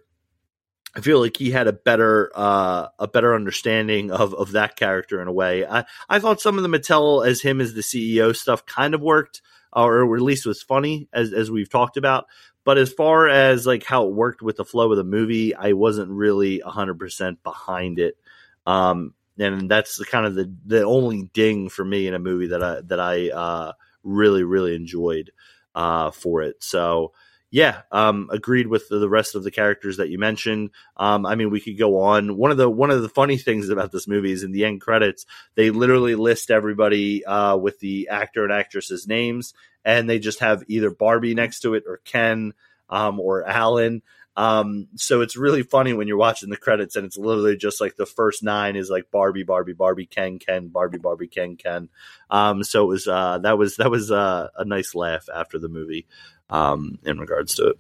[0.96, 5.22] I feel like he had a better uh, a better understanding of of that character
[5.22, 5.66] in a way.
[5.66, 9.02] I I thought some of the Mattel as him as the CEO stuff kind of
[9.02, 9.42] worked,
[9.72, 12.26] or at least was funny as as we've talked about.
[12.66, 15.74] But as far as like how it worked with the flow of the movie, I
[15.74, 18.18] wasn't really hundred percent behind it.
[18.66, 22.48] Um, and that's the kind of the the only ding for me in a movie
[22.48, 23.74] that I that I uh,
[24.04, 25.32] really really enjoyed
[25.76, 26.64] uh, for it.
[26.64, 27.14] So
[27.54, 30.72] yeah, um, agreed with the, the rest of the characters that you mentioned.
[30.98, 32.36] Um, I mean, we could go on.
[32.36, 34.82] One of the one of the funny things about this movie is in the end
[34.82, 39.54] credits, they literally list everybody uh, with the actor and actress's names,
[39.86, 42.54] and they just have either Barbie next to it or Ken
[42.94, 44.04] um, or Alan.
[44.36, 47.96] Um, so it's really funny when you're watching the credits and it's literally just like
[47.96, 51.90] the first nine is like Barbie, Barbie, Barbie, Ken, Ken, Barbie, Barbie, Ken, Ken.
[52.30, 55.70] Um, so it was, uh, that was, that was, uh, a nice laugh after the
[55.70, 56.08] movie,
[56.50, 57.80] um, in regards to it.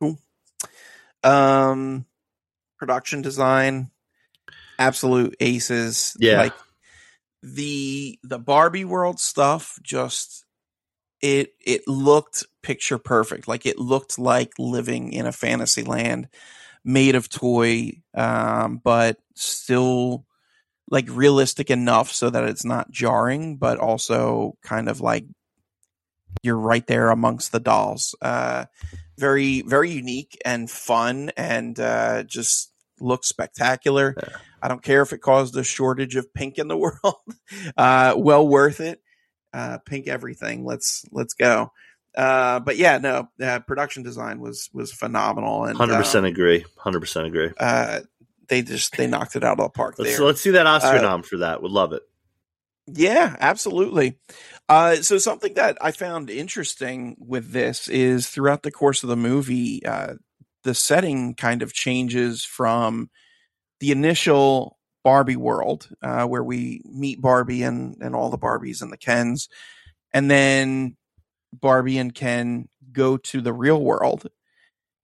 [0.00, 0.18] Cool.
[1.22, 2.06] Um,
[2.78, 3.90] production design,
[4.78, 6.16] absolute aces.
[6.18, 6.38] Yeah.
[6.38, 6.54] like
[7.42, 9.78] the the Barbie world stuff.
[9.82, 10.44] Just
[11.20, 13.48] it it looked picture perfect.
[13.48, 16.28] Like it looked like living in a fantasy land
[16.84, 20.26] made of toy, um, but still
[20.90, 25.24] like realistic enough so that it's not jarring, but also kind of like
[26.42, 28.14] you're right there amongst the dolls.
[28.20, 28.66] Uh,
[29.18, 34.14] very, very unique and fun and uh, just looks spectacular.
[34.16, 34.36] Yeah.
[34.62, 37.16] I don't care if it caused a shortage of pink in the world.
[37.76, 39.00] uh, well worth it.
[39.52, 40.64] Uh, pink everything.
[40.64, 41.72] Let's let's go.
[42.16, 46.64] Uh, but yeah, no, uh, production design was was phenomenal and Hundred percent agree.
[46.76, 47.50] Hundred percent agree.
[47.58, 48.00] uh,
[48.48, 50.26] they just they knocked it out of the park Let's there.
[50.26, 51.62] let's see that Oscar Uh, nom for that.
[51.62, 52.02] Would love it.
[52.86, 54.18] Yeah, absolutely.
[54.68, 59.16] Uh, so something that I found interesting with this is throughout the course of the
[59.16, 60.14] movie, uh,
[60.64, 63.08] the setting kind of changes from
[63.80, 68.92] the initial Barbie world, uh, where we meet Barbie and, and all the Barbies and
[68.92, 69.48] the Kens,
[70.12, 70.96] and then
[71.52, 74.28] Barbie and Ken go to the real world.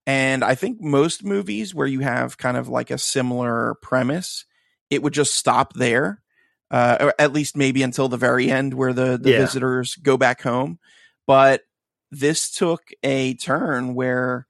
[0.07, 4.47] And I think most movies where you have kind of like a similar premise,
[4.91, 6.23] it would just stop there
[6.71, 9.39] uh, or at least maybe until the very end where the, the Yeah.
[9.39, 10.79] visitors go back home.
[11.27, 11.63] But
[12.11, 14.47] this took a turn where,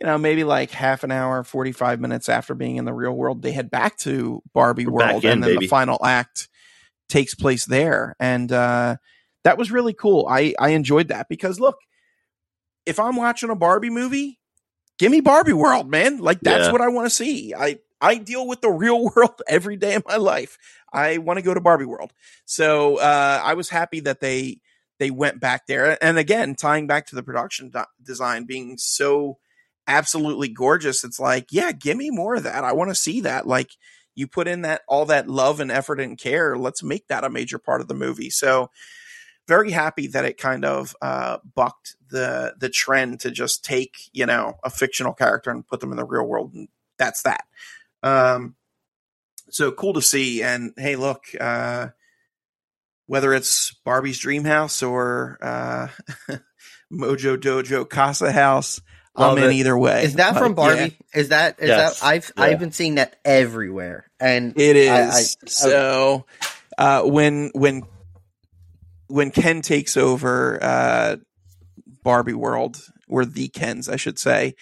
[0.00, 3.42] you know, maybe like half an hour, 45 minutes after being in the real world,
[3.42, 5.24] they head back to Barbie We're back World.
[5.24, 5.66] in, and then baby.
[5.66, 6.48] the final act
[7.08, 8.14] takes place there.
[8.20, 8.96] And uh,
[9.44, 10.26] that was really cool.
[10.28, 11.76] I, I enjoyed that because look,
[12.86, 14.38] if I'm watching a Barbie movie,
[14.98, 16.18] give me Barbie World, man.
[16.18, 16.72] Like that's Yeah.
[16.72, 17.54] what I want to see.
[17.54, 20.58] I I deal with the real world every day of my life.
[20.92, 22.12] I want to go to Barbie World.
[22.44, 24.58] So uh, I was happy that they
[24.98, 26.02] they went back there.
[26.04, 29.38] And again, tying back to the production do- design being so
[29.88, 32.62] absolutely gorgeous, it's like, yeah, give me more of that.
[32.62, 33.46] I want to see that.
[33.46, 33.70] Like
[34.14, 36.56] you put in that all that love and effort and care.
[36.56, 38.30] Let's make that a major part of the movie.
[38.30, 38.68] So
[39.48, 44.26] very happy that it kind of uh, bucked the the trend to just take you
[44.26, 46.68] know a fictional character and put them in the real world, and
[46.98, 47.44] that's that.
[48.02, 48.54] Um,
[49.50, 50.42] so cool to see.
[50.42, 51.88] And hey, look, uh,
[53.06, 55.88] whether it's Barbie's Dream House or uh,
[56.92, 58.80] Mojo Dojo Casa House,
[59.16, 60.04] Love I'm in either way.
[60.04, 60.98] Is that from Like, yeah, Barbie?
[61.14, 62.00] Is that is Yes.
[62.00, 62.44] that I've Yeah.
[62.44, 64.88] I've been seeing that everywhere, and It is.
[64.88, 66.26] I- I- so
[66.78, 67.82] uh, when when
[69.12, 71.16] when Ken takes over uh,
[72.02, 74.54] Barbie World, or the Kens, I should say,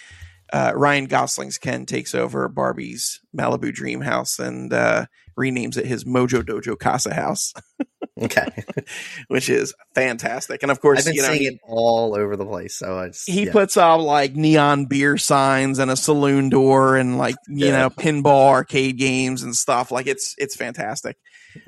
[0.53, 5.07] uh, Ryan Gosling's Ken takes over Barbie's Malibu Dream House and uh,
[5.39, 7.55] renames it his Mojo Dojo Casa House,
[8.21, 8.65] okay,
[9.29, 10.65] which is fantastic.
[10.65, 12.75] And of course, I've been you know, seeing he, it all over the place.
[12.75, 13.53] So I just he yeah.
[13.53, 17.83] puts out like neon beer signs and a saloon door and like you Yeah.
[17.83, 19.93] know pinball arcade games and stuff.
[19.93, 21.17] Like it's it's fantastic.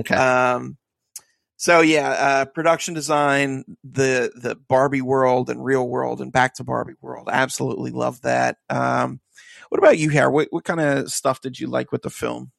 [0.01, 0.17] okay.
[0.17, 0.77] Um,
[1.63, 6.65] so yeah, uh, production design, the the Barbie world and real world and back to
[6.65, 8.57] Barbie world, absolutely love that.
[8.69, 9.21] Um,
[9.69, 10.33] what about you, Harry?
[10.33, 12.51] What what kind of stuff did you like with the film?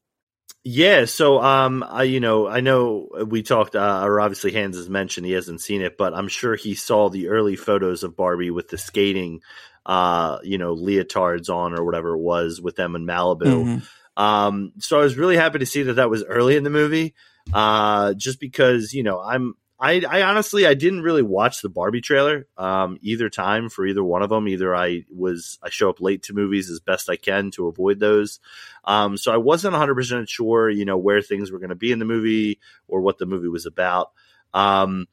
[0.63, 4.87] Yeah, so um, I you know I know we talked, uh, or obviously Hans has
[4.87, 8.51] mentioned he hasn't seen it, but I'm sure he saw the early photos of Barbie
[8.51, 9.41] with the skating,
[9.85, 13.81] uh, you know, leotards on or whatever it was with them in Malibu.
[13.81, 13.87] Mhm.
[14.15, 17.15] Um, so I was really happy to see that that was early in the movie,
[17.51, 22.01] uh, just because you know I'm I, I honestly I didn't really watch the Barbie
[22.01, 24.47] trailer um, either time for either one of them.
[24.47, 27.99] Either I was I show up late to movies as best I can to avoid
[27.99, 28.39] those,
[28.85, 31.91] um, so I wasn't 100 percent sure you know where things were going to be
[31.91, 34.11] in the movie or what the movie was about.
[34.53, 35.07] Um,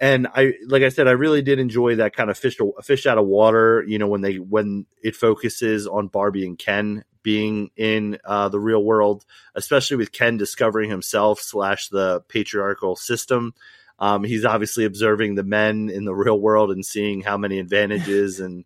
[0.00, 3.16] and I, like I said, I really did enjoy that kind of fish, fish out
[3.16, 3.84] of water.
[3.86, 8.60] You know, when they when it focuses on Barbie and Ken being in uh, the
[8.60, 9.24] real world,
[9.56, 13.52] especially with Ken discovering himself slash the patriarchal system.
[13.98, 18.38] Um, he's obviously observing the men in the real world and seeing how many advantages
[18.38, 18.64] and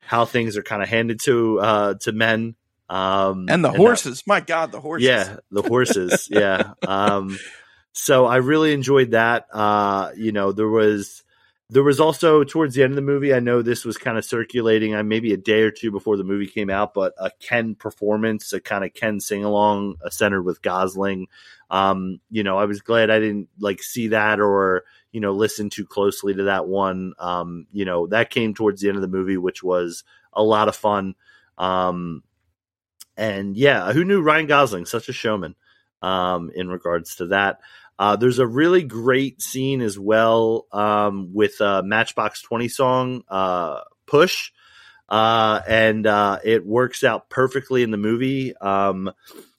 [0.00, 2.54] how things are kind of handed to uh, to men.
[2.90, 5.06] Um, And the that- horses, my God, the horses.
[5.08, 6.28] yeah, the horses.
[6.30, 6.74] yeah.
[6.86, 7.38] Um,
[7.92, 9.46] so I really enjoyed that.
[9.52, 11.23] Uh, you know, there was
[11.70, 13.32] there was also towards the end of the movie.
[13.32, 16.24] I know this was kind of circulating, uh, maybe a day or two before the
[16.24, 20.42] movie came out, but a Ken performance, a kind of Ken sing along, uh, centered
[20.42, 21.26] with Gosling.
[21.70, 25.70] Um, you know, I was glad I didn't like see that or you know listen
[25.70, 27.14] too closely to that one.
[27.18, 30.04] Um, you know, that came towards the end of the movie, which was
[30.34, 31.14] a lot of fun.
[31.56, 32.22] Um,
[33.16, 35.54] and yeah, who knew Ryan Gosling, such a showman,
[36.02, 37.60] um, in regards to that.
[37.98, 43.80] Uh, there's a really great scene as well um, with uh, Matchbox 20 song uh,
[44.06, 44.50] Push.
[45.08, 48.56] Uh, and uh, it works out perfectly in the movie.
[48.56, 49.12] Um,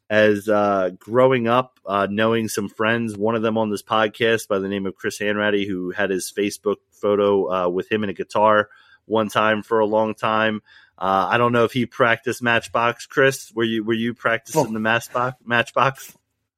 [0.10, 4.60] as uh, growing up, uh, knowing some friends, one of them on this podcast by
[4.60, 8.14] the name of Chris Hanratty, who had his Facebook photo uh, with him and a
[8.14, 8.70] guitar
[9.06, 10.62] one time for a long time.
[10.98, 13.52] Uh, I don't know if he practiced Matchbox, Chris.
[13.56, 14.72] Were you were you practicing Oh.
[14.72, 15.38] the Matchbox?
[15.46, 16.16] Matchbox?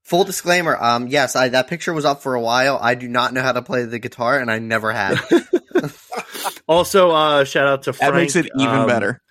[0.07, 2.79] Full disclaimer, um, yes, I, that picture was up for a while.
[2.81, 5.21] I do not know how to play the guitar, and I never have.
[6.67, 8.13] also, uh, shout out to Frank.
[8.13, 9.21] That makes it even um, better.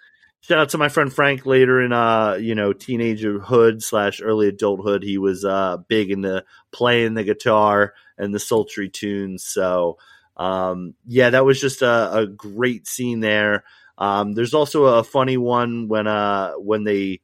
[0.46, 5.02] Shout out to my friend Frank later in uh, you know, teenagerhood slash early adulthood.
[5.02, 9.44] He was uh big into playing the guitar and the sultry tunes.
[9.44, 9.98] So
[10.36, 13.64] um yeah, that was just a, a great scene there.
[13.98, 17.22] Um there's also a funny one when uh when they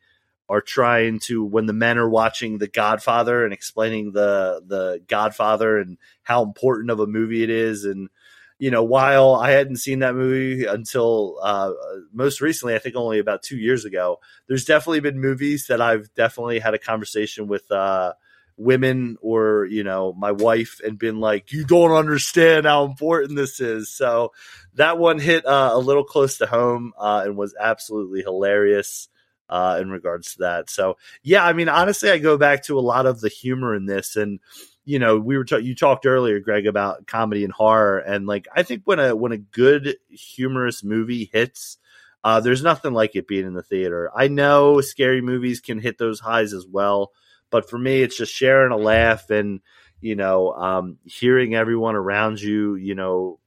[0.52, 5.78] are trying to when the men are watching The Godfather and explaining the the Godfather
[5.78, 8.10] and how important of a movie it is and
[8.58, 11.72] you know, while I hadn't seen that movie until uh,
[12.12, 16.14] most recently, I think only about two years ago, there's definitely been movies that I've
[16.14, 18.12] definitely had a conversation with uh,
[18.56, 23.58] women or, you know, my wife and been like, you don't understand how important this
[23.58, 23.88] is.
[23.88, 24.30] So
[24.74, 29.08] that one hit uh, a little close to home uh, and was absolutely hilarious.
[29.52, 32.80] Uh, in regards to that, so yeah, I mean, honestly, I go back to a
[32.80, 34.40] lot of the humor in this, and
[34.86, 38.48] you know, we were ta- you talked earlier, Greg, about comedy and horror, and like
[38.56, 41.76] I think when a when a good humorous movie hits,
[42.24, 44.10] uh, there's nothing like it being in the theater.
[44.16, 47.12] I know scary movies can hit those highs as well,
[47.50, 49.60] but for me, it's just sharing a laugh and
[50.00, 53.38] you know, um, hearing everyone around you, you know,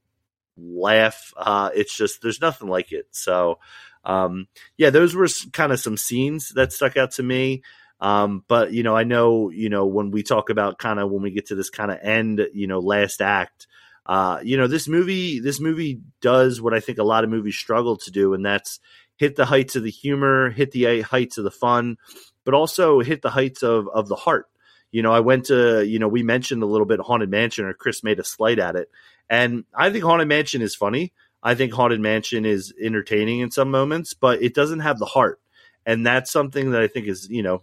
[0.56, 1.32] laugh.
[1.36, 3.06] Uh, it's just there's nothing like it.
[3.10, 3.58] So,
[4.06, 4.46] um,
[4.78, 7.62] yeah, those were kind of some scenes that stuck out to me.
[8.00, 11.22] Um, but you know, I know, you know, when we talk about kind of when
[11.22, 13.66] we get to this kind of end, you know, last act,
[14.06, 17.56] uh, you know, this movie, this movie does what I think a lot of movies
[17.56, 18.78] struggle to do, and that's
[19.16, 21.96] hit the heights of the humor, hit the heights of the fun,
[22.44, 24.46] but also hit the heights of of the heart.
[24.92, 27.74] You know, I went to, you know, we mentioned a little bit Haunted Mansion, or
[27.74, 28.88] Chris made a slight at it,
[29.28, 31.12] and I think Haunted Mansion is funny.
[31.46, 35.40] I think Haunted Mansion is entertaining in some moments, but it doesn't have the heart
[35.86, 37.62] and that's something that I think is you know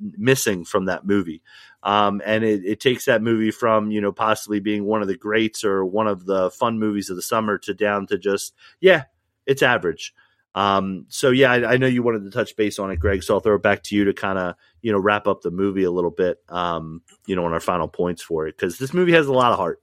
[0.00, 1.42] missing from that movie.
[1.82, 5.16] Um, and it, it, takes that movie from you know possibly being one of the
[5.16, 9.04] greats or one of the fun movies of the summer to down to just yeah,
[9.46, 10.14] it's average.
[10.54, 13.22] Um, so yeah, I, I, know you wanted to touch base on it, Greg.
[13.22, 15.50] So I'll throw it back to you to kind of you know wrap up the
[15.50, 16.38] movie a little bit.
[16.48, 19.52] Um, you know, on our final points for it because this movie has a lot
[19.52, 19.80] of heart.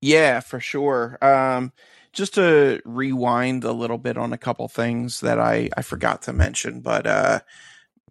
[0.00, 1.18] Yeah, for sure.
[1.20, 1.72] Um,
[2.16, 6.32] just to rewind a little bit on a couple things that I I forgot to
[6.32, 7.40] mention, but uh,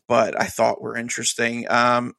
[0.07, 1.69] but I thought were interesting.
[1.69, 2.13] Um,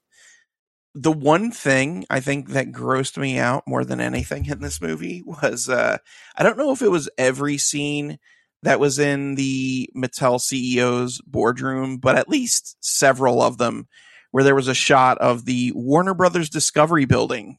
[0.95, 5.23] the one thing I think that grossed me out more than anything in this movie
[5.27, 5.99] was uh,
[6.37, 8.19] I don't know if it was every scene
[8.63, 13.87] that was in the Mattel CEO's boardroom, but at least several of them
[14.33, 17.59] where there was a shot of the Warner Brothers Discovery building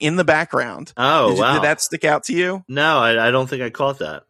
[0.00, 0.92] in the background.
[0.96, 1.54] Oh, did, wow.
[1.54, 2.64] Did that stick out to you?
[2.68, 4.24] No, I, I don't think I caught that.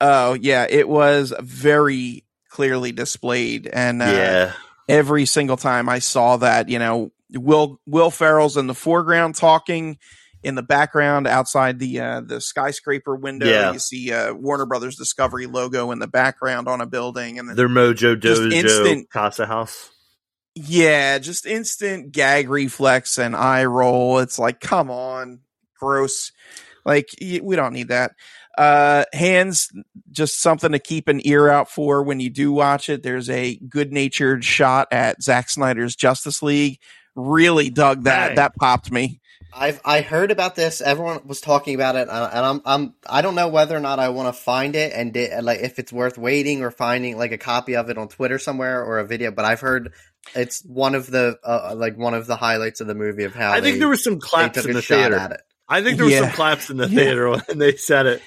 [0.00, 0.66] Oh, yeah.
[0.68, 3.66] It was very clearly displayed.
[3.66, 4.52] And uh, yeah
[4.88, 9.98] every single time I saw that, you know, Will Will Ferrell's in the foreground talking,
[10.42, 13.72] in the background outside the uh, the skyscraper window, yeah.
[13.72, 17.68] you see uh, Warner Brothers Discovery logo in the background on a building, and their
[17.68, 19.90] Mojo Dojo instant, Casa House.
[20.66, 24.18] Yeah, just instant gag reflex and eye roll.
[24.18, 25.40] It's like, come on,
[25.78, 26.32] gross.
[26.84, 28.12] Like we don't need that.
[28.56, 29.70] Uh, Hans,
[30.10, 33.04] just something to keep an ear out for when you do watch it.
[33.04, 36.80] There's a good natured shot at Zack Snyder's Justice League.
[37.14, 38.28] Really dug that.
[38.28, 38.36] Dang.
[38.36, 39.20] That popped me.
[39.52, 40.80] I've I heard about this.
[40.80, 43.98] Everyone was talking about it, uh, and I'm I'm I don't know whether or not
[43.98, 47.32] I want to find it and di- like if it's worth waiting or finding like
[47.32, 49.30] a copy of it on Twitter somewhere or a video.
[49.30, 49.94] But I've heard
[50.34, 53.52] it's one of the uh, like one of the highlights of the movie of how
[53.52, 55.16] I think there was some claps in the theater.
[55.16, 55.40] At it.
[55.68, 56.20] I think there was yeah.
[56.22, 57.40] some claps in the theater yeah.
[57.46, 58.22] when they said it.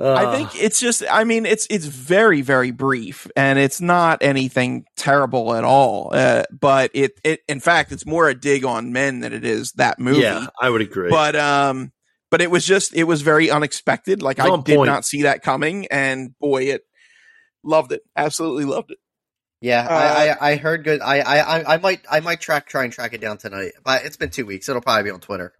[0.00, 4.22] Uh, I think it's just I mean it's it's very very brief and it's not
[4.22, 6.10] anything terrible at all.
[6.12, 9.72] Uh, but it it in fact it's more a dig on men than it is
[9.72, 10.20] that movie.
[10.20, 11.10] Yeah, I would agree.
[11.10, 11.92] But um
[12.30, 14.22] but it was just it was very unexpected.
[14.22, 14.88] Like I did point.
[14.88, 16.82] not see that coming and boy it
[17.64, 18.02] loved it.
[18.14, 18.98] Absolutely loved it.
[19.60, 21.00] Yeah, uh, I, I, I heard good.
[21.00, 23.72] I, I I might I might track try and track it down tonight.
[23.82, 24.68] But it's been two weeks.
[24.68, 25.52] It'll probably be on Twitter.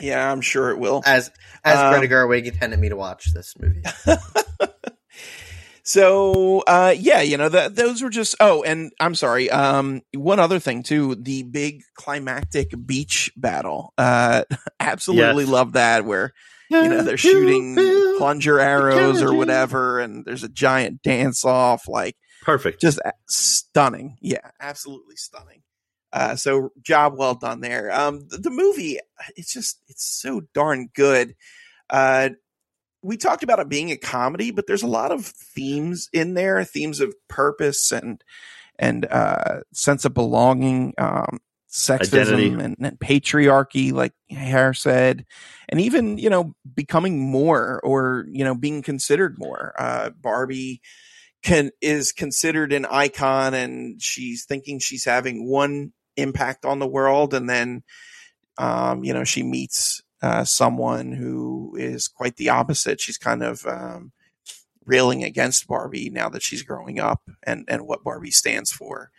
[0.00, 1.02] Yeah, I'm sure it will.
[1.04, 1.30] As
[1.64, 3.82] as um, Greta Gerwig intended me to watch this movie.
[5.82, 8.36] so uh, yeah, you know that those were just.
[8.38, 9.50] Oh, and I'm sorry.
[9.50, 13.92] Um, one other thing too, the big climactic beach battle.
[13.98, 14.44] Uh,
[14.80, 15.52] absolutely yes.
[15.52, 16.32] love that where
[16.70, 17.74] you know they're shooting
[18.16, 21.88] plunger arrows or whatever, and there's a giant dance off.
[21.88, 24.16] Like perfect, just stunning.
[24.20, 25.62] Yeah, absolutely stunning.
[26.12, 27.92] Uh, so job well done there.
[27.92, 28.98] Um, the, the, movie,
[29.36, 31.36] it's just, it's so darn good.
[31.88, 32.30] Uh,
[33.02, 36.64] we talked about it being a comedy, but there's a lot of themes in there,
[36.64, 38.22] themes of purpose and,
[38.78, 40.94] and, uh, sense of belonging.
[40.98, 41.38] Um,
[41.70, 45.24] sexism and, and, patriarchy, like Hare said,
[45.68, 49.72] and even you know becoming more or you know being considered more.
[49.78, 50.82] Uh, Barbie
[51.42, 57.34] can is considered an icon, and she's thinking she's having one impact on the world,
[57.34, 57.82] and then
[58.58, 63.00] um, you know she meets uh, someone who is quite the opposite.
[63.00, 64.12] She's kind of um,
[64.84, 69.10] railing against Barbie now that she's growing up and and what Barbie stands for.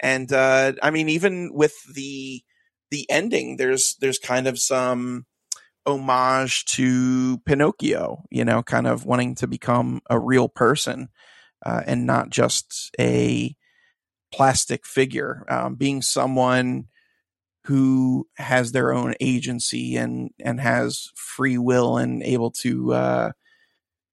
[0.00, 2.42] And uh, I mean, even with the
[2.90, 5.26] the ending, there's there's kind of some
[5.86, 11.08] homage to Pinocchio, you know, kind of wanting to become a real person
[11.64, 13.54] uh, and not just a
[14.32, 16.86] plastic figure, um, being someone
[17.64, 23.32] who has their own agency and and has free will and able to uh,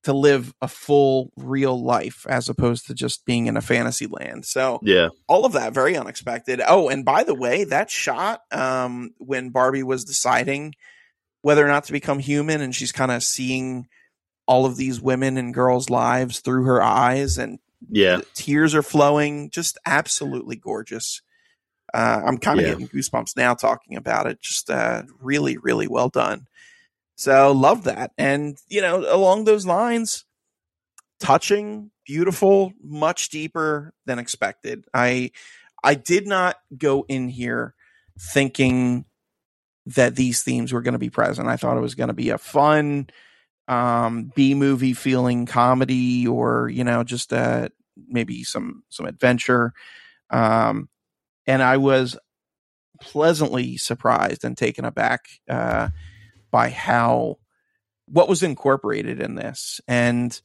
[0.04, 4.46] to live a full real life as opposed to just being in a fantasy land.
[4.46, 6.62] So yeah, all of that very unexpected.
[6.68, 10.76] Oh, and by the way, that shot um, when Barbie was deciding
[11.42, 13.88] whether or not to become human, and she's kind of seeing
[14.50, 19.52] all of these women and girls' lives through her eyes, and yeah, tears are flowing.
[19.52, 21.22] Just absolutely gorgeous.
[21.94, 22.72] Uh, I'm kind of yeah.
[22.74, 24.42] getting goosebumps now talking about it.
[24.42, 26.48] Just uh, really, really well done.
[27.16, 28.12] So love that.
[28.18, 30.26] And, you know, along those lines,
[31.20, 34.86] touching, beautiful, much deeper than expected.
[34.94, 35.32] I
[35.84, 37.76] I did not go in here
[38.34, 39.06] thinking
[39.86, 41.48] that these themes were going to be present.
[41.48, 43.10] I thought it was going to be a fun
[43.70, 47.32] um, B movie feeling comedy or, you know, just
[48.08, 49.74] maybe some some adventure.
[50.32, 50.90] Um,
[51.46, 52.18] and I was
[53.00, 55.90] pleasantly surprised and taken aback uh,
[56.52, 57.38] by how
[58.08, 59.80] what was incorporated in this.
[59.88, 60.40] And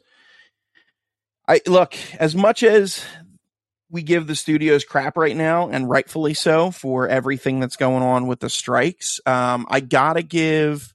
[1.49, 3.03] I look, as much as
[3.91, 8.27] we give the studios crap right now, and rightfully so, for everything that's going on
[8.27, 10.93] with the strikes, um, I gotta give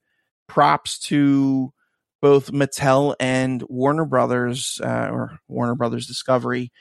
[0.48, 1.74] props to
[2.22, 6.72] both Mattel and Warner Brothers uh, or Warner Brothers Discovery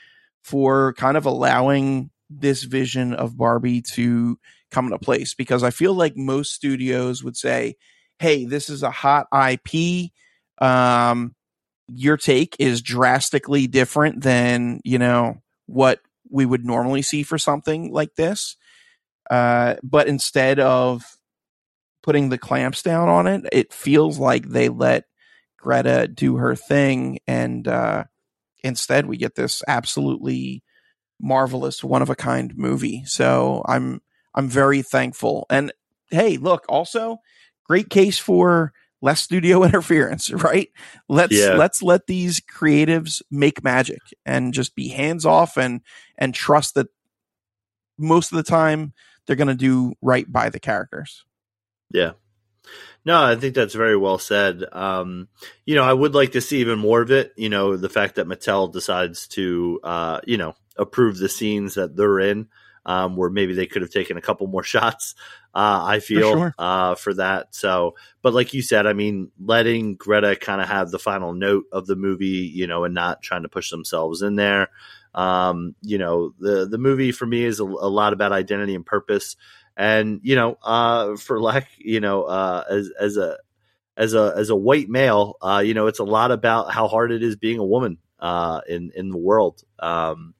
[0.42, 4.38] for kind of allowing this vision of Barbie to
[4.70, 7.76] come into place because I feel like most studios would say,
[8.18, 10.10] hey, this is a hot IP.
[10.60, 11.34] Um,
[11.88, 16.00] your take is drastically different than, you know, what
[16.30, 18.56] we would normally see for something like this.
[19.30, 21.04] Uh, but instead of
[22.02, 25.04] putting the clamps down on it, it feels like they let
[25.58, 27.18] Greta do her thing.
[27.26, 28.04] And uh,
[28.64, 30.62] instead, we get this absolutely
[31.20, 33.04] marvelous, one of a kind movie.
[33.04, 34.00] So I'm
[34.34, 35.46] I'm very thankful.
[35.50, 35.72] And
[36.10, 37.18] hey, look, also
[37.64, 40.70] great case for less studio interference, right?
[41.08, 41.54] Let's yeah.
[41.54, 45.80] let's let these creatives make magic and just be hands off and
[46.16, 46.88] and trust that
[47.98, 48.92] most of the time
[49.26, 51.24] they're going to do right by the characters.
[51.90, 52.12] Yeah.
[53.08, 54.62] No, I think that's very well said.
[54.70, 55.28] Um,
[55.64, 57.32] you know, I would like to see even more of it.
[57.38, 61.96] You know, the fact that Mattel decides to, uh, you know, approve the scenes that
[61.96, 62.48] they're in
[62.84, 65.14] um, where maybe they could have taken a couple more shots.
[65.54, 66.54] Uh, I feel for, sure.
[66.58, 67.54] uh, for that.
[67.54, 71.64] So, but like you said, I mean, letting Greta kind of have the final note
[71.72, 74.68] of the movie, you know, and not trying to push themselves in there.
[75.14, 78.84] Um, you know, the the movie for me is a, a lot about identity and
[78.84, 79.36] purpose,
[79.78, 83.38] and you know, uh, for lack, you know, uh, as as a
[83.96, 87.12] as a as a white male, uh, you know, it's a lot about how hard
[87.12, 89.62] it is being a woman uh, in in the world.
[89.78, 90.34] Um,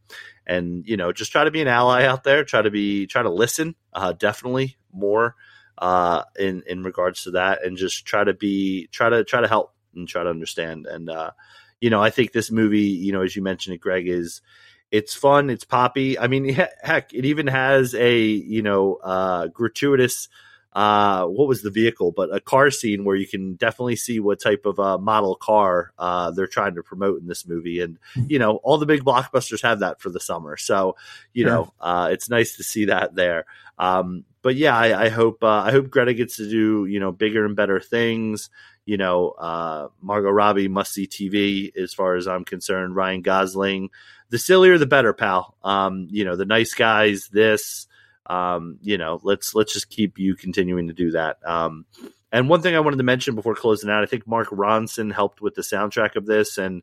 [0.48, 3.23] and you know just try to be an ally out there try to be try
[3.23, 5.36] to listen uh, definitely more
[5.77, 9.47] uh, in in regards to that and just try to be try to try to
[9.47, 11.31] help and try to understand and uh,
[11.81, 14.40] you know i think this movie you know as you mentioned it greg is
[14.90, 16.48] it's fun it's poppy i mean
[16.82, 20.28] heck it even has a you know uh, gratuitous
[20.78, 24.40] uh, what was the vehicle, but a car scene where you can definitely see what
[24.40, 27.81] type of uh, model car uh, they're trying to promote in this movie.
[27.81, 27.98] And,
[28.28, 30.56] you know, all the big blockbusters have that for the summer.
[30.56, 30.97] So,
[31.32, 31.52] you sure.
[31.52, 33.47] know, uh, it's nice to see that there.
[33.77, 37.12] Um, but yeah, I, I hope uh, I hope Greta gets to do you know
[37.12, 38.51] bigger and better things.
[38.85, 42.97] You know, uh, Margot Robbie must see TV as far as I'm concerned.
[42.97, 43.90] Ryan Gosling,
[44.31, 45.56] the sillier the better, pal.
[45.62, 47.28] Um, you know, the nice guys.
[47.28, 47.86] This,
[48.27, 51.39] um, you know, let's let's just keep you continuing to do that.
[51.44, 51.85] Um,
[52.31, 55.40] and one thing I wanted to mention before closing out, I think Mark Ronson helped
[55.40, 56.59] with the soundtrack of this.
[56.59, 56.82] And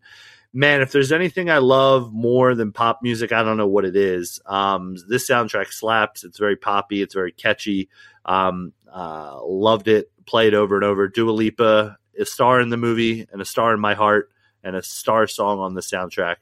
[0.56, 3.98] man, if there's anything I love more than pop music, I don't know what it
[3.98, 4.40] is.
[4.46, 6.24] Um, this soundtrack slaps.
[6.24, 7.02] It's very poppy.
[7.02, 7.90] It's very catchy.
[8.24, 10.10] Um, uh, loved it.
[10.26, 11.10] Played over and over.
[11.10, 14.32] Dua Lipa, a star in the movie and a star in my heart,
[14.64, 16.38] and a star song on the soundtrack.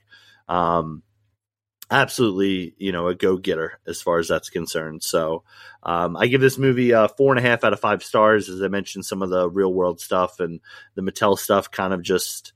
[0.47, 1.01] Um,
[1.89, 5.01] absolutely, you know, a go getter as far as that's concerned.
[5.01, 5.43] So
[5.81, 8.47] um, I give this movie a four and a half out of five stars.
[8.47, 10.61] As I mentioned, some of the real world stuff and
[10.93, 12.53] the Mattel stuff kind of just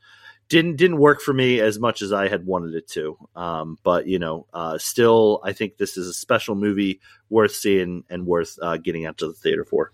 [0.50, 3.18] didn't didn't work for me as much as I had wanted it to.
[3.36, 8.04] Um, but you know, uh, still, I think this is a special movie worth seeing
[8.10, 9.92] and worth uh, getting out to the theater for.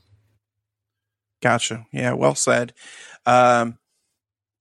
[1.42, 1.86] Gotcha.
[1.92, 2.74] Yeah, well said.
[3.26, 3.78] Um,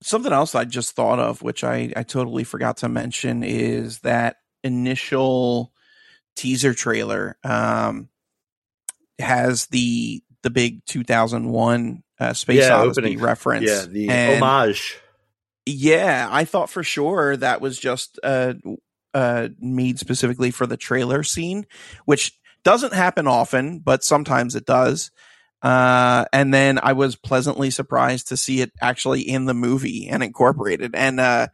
[0.01, 4.37] something else I just thought of, which I, I totally forgot to mention, is that
[4.63, 5.71] initial
[6.35, 8.09] teaser trailer um,
[9.19, 13.19] has the the big 2001 uh, Space Yeah, Odyssey opening.
[13.19, 13.65] reference.
[13.69, 14.97] Yeah, the And- homage.
[15.65, 18.55] Yeah, I thought for sure that was just uh,
[19.13, 21.65] uh, made specifically for the trailer scene,
[22.05, 25.11] which doesn't happen often, but sometimes it does.
[25.61, 30.21] Uh, and then I was pleasantly surprised to see it actually in the movie and
[30.21, 30.93] incorporated.
[30.93, 31.47] And uh,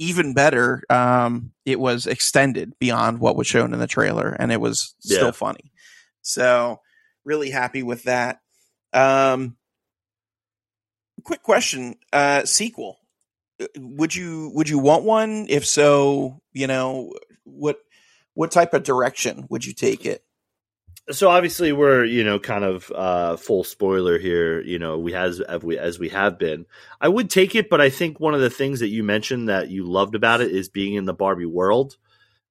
[0.00, 4.60] even better, um, it was extended beyond what was shown in the trailer, and it
[4.60, 5.30] was still Yeah.
[5.32, 5.72] funny.
[6.22, 6.80] So,
[7.24, 8.40] really happy with that.
[8.92, 9.56] Um,
[11.22, 12.98] quick question: uh, sequel
[13.76, 15.46] would you would you want one?
[15.48, 17.12] If so you know
[17.44, 17.78] what
[18.34, 20.24] what type of direction would you take it?
[21.10, 25.40] So obviously we're you know kind of uh full spoiler here you know we has
[25.40, 26.66] as we as we have been.
[27.00, 29.68] I would take it but i think one of the things that you mentioned that
[29.68, 31.96] you loved about it is being in the barbie world.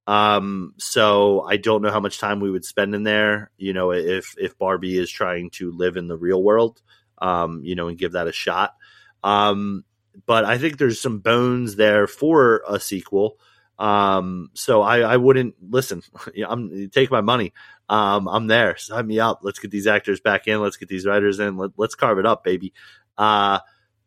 [0.06, 3.92] Um so i don't know how much time we would spend in there you know
[3.92, 6.82] if if barbie is trying to live in the real world
[7.20, 8.76] um you know and give that a shot.
[9.24, 9.84] Um
[10.26, 13.38] but i think there's some bones there for a sequel
[13.80, 16.02] um so i i wouldn't listen
[16.48, 17.54] i'm take my money
[17.90, 18.78] um, I'm there.
[18.78, 19.40] Sign me up.
[19.44, 20.62] Let's get these actors back in.
[20.62, 21.58] Let's get these writers in.
[21.58, 22.74] Let, let's carve it up, baby.
[23.18, 23.60] Uh,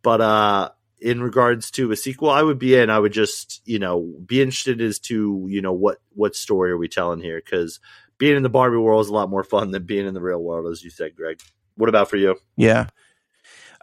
[0.03, 0.71] but uh,
[1.01, 2.91] in regards to a sequel, I would be in.
[2.91, 6.79] I would just, you know, be interested as to, you know, what what story are
[6.79, 7.41] we telling here?
[7.45, 7.81] Because
[8.19, 10.43] being in the Barbie world is a lot more fun than being in the real
[10.43, 11.41] world, as you said, Greg.
[11.77, 12.37] What about for you?
[12.57, 12.89] yeah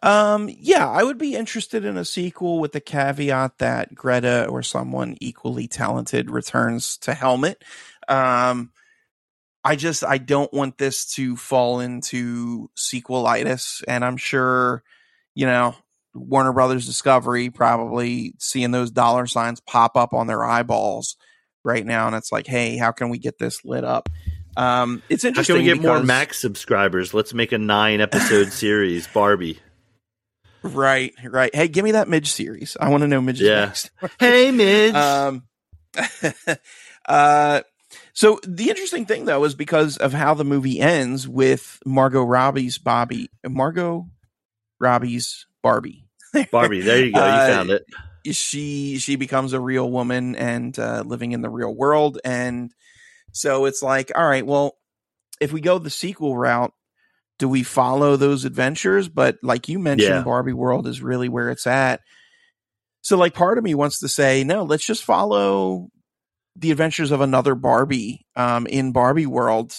[0.04, 4.62] um yeah i would be interested in a sequel with the caveat that greta or
[4.62, 7.64] someone equally talented returns to helmet
[8.10, 8.70] um
[9.64, 14.84] i just i don't want this to fall into sequelitis and i'm sure
[15.36, 15.74] you know
[16.14, 21.16] warner brothers discovery probably seeing those dollar signs pop up on their eyeballs
[21.64, 24.10] right now and it's like hey how can we get this lit up
[24.58, 27.12] um it's How interesting can we get more because- Max subscribers?
[27.12, 29.58] Let's make a nine episode series, Barbie.
[30.64, 31.54] Right, right.
[31.54, 32.78] Hey, give me that Midge series.
[32.80, 33.66] I want to know Midge's Yeah.
[33.66, 33.92] next.
[34.20, 34.96] Hey, Midge.
[34.96, 35.44] um,
[37.08, 37.62] uh,
[38.14, 42.78] so the interesting thing though is because of how the movie ends with Margot Robbie's
[42.78, 44.08] Bobby, Margot
[44.80, 46.08] Robbie's Barbie.
[46.52, 46.82] Barbie.
[46.82, 47.26] There you go.
[47.26, 47.86] You uh, found it.
[48.32, 52.72] She she becomes a real woman and uh, living in the real world, and
[53.34, 54.78] so it's like, all right, well,
[55.42, 56.72] if we go the sequel route,
[57.44, 59.10] do we follow those adventures?
[59.10, 60.22] But like you mentioned, Yeah.
[60.24, 62.00] Barbie World is really where it's at.
[63.02, 65.90] So like part of me wants to say, no, let's just follow
[66.56, 69.76] the adventures of another Barbie um in Barbie World.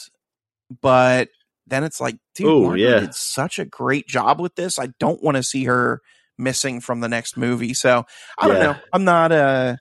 [0.83, 1.31] But
[1.67, 3.01] then it's like, dude, Ooh, yeah.
[3.01, 4.79] did such a great job with this.
[4.79, 6.03] I don't want to see her
[6.37, 7.73] missing from the next movie.
[7.73, 8.05] So
[8.39, 8.77] I don't know.
[8.93, 9.77] I'm not uh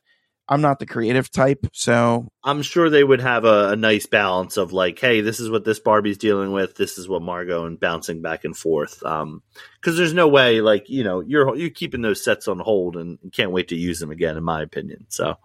[0.54, 1.66] I'm not the creative type.
[1.74, 5.50] So I'm sure they would have a, a nice balance of like, hey, this is
[5.50, 9.02] what this Barbie's dealing with, this is what Margot, and bouncing back and forth.
[9.04, 9.42] Um,
[9.82, 13.18] because there's no way, like, you know, you're you're keeping those sets on hold and
[13.32, 15.08] can't wait to use them again, in my opinion.
[15.10, 15.38] So,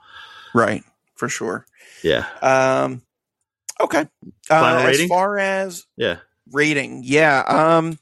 [0.54, 1.64] right, for sure.
[2.02, 3.00] yeah, Um
[3.80, 4.06] okay.
[4.44, 5.04] Final uh, rating?
[5.04, 6.18] As far as yeah,
[6.52, 7.42] rating, yeah.
[7.46, 7.98] Um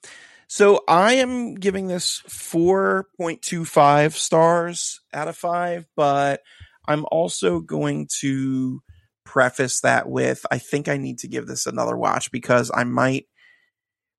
[0.49, 6.41] so I am giving this 4.25 stars out of 5, but
[6.89, 8.81] I'm also going to
[9.25, 13.27] preface that with I think I need to give this another watch because I might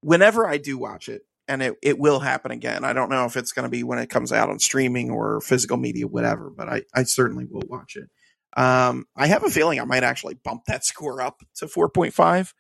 [0.02, 2.84] whenever I do watch it and it, it will happen again.
[2.84, 5.40] I don't know if it's going to be when it comes out on streaming or
[5.42, 8.10] physical media, whatever, but I, I certainly will watch it.
[8.56, 12.54] Um, I have a feeling I might actually bump that score up to 4.5.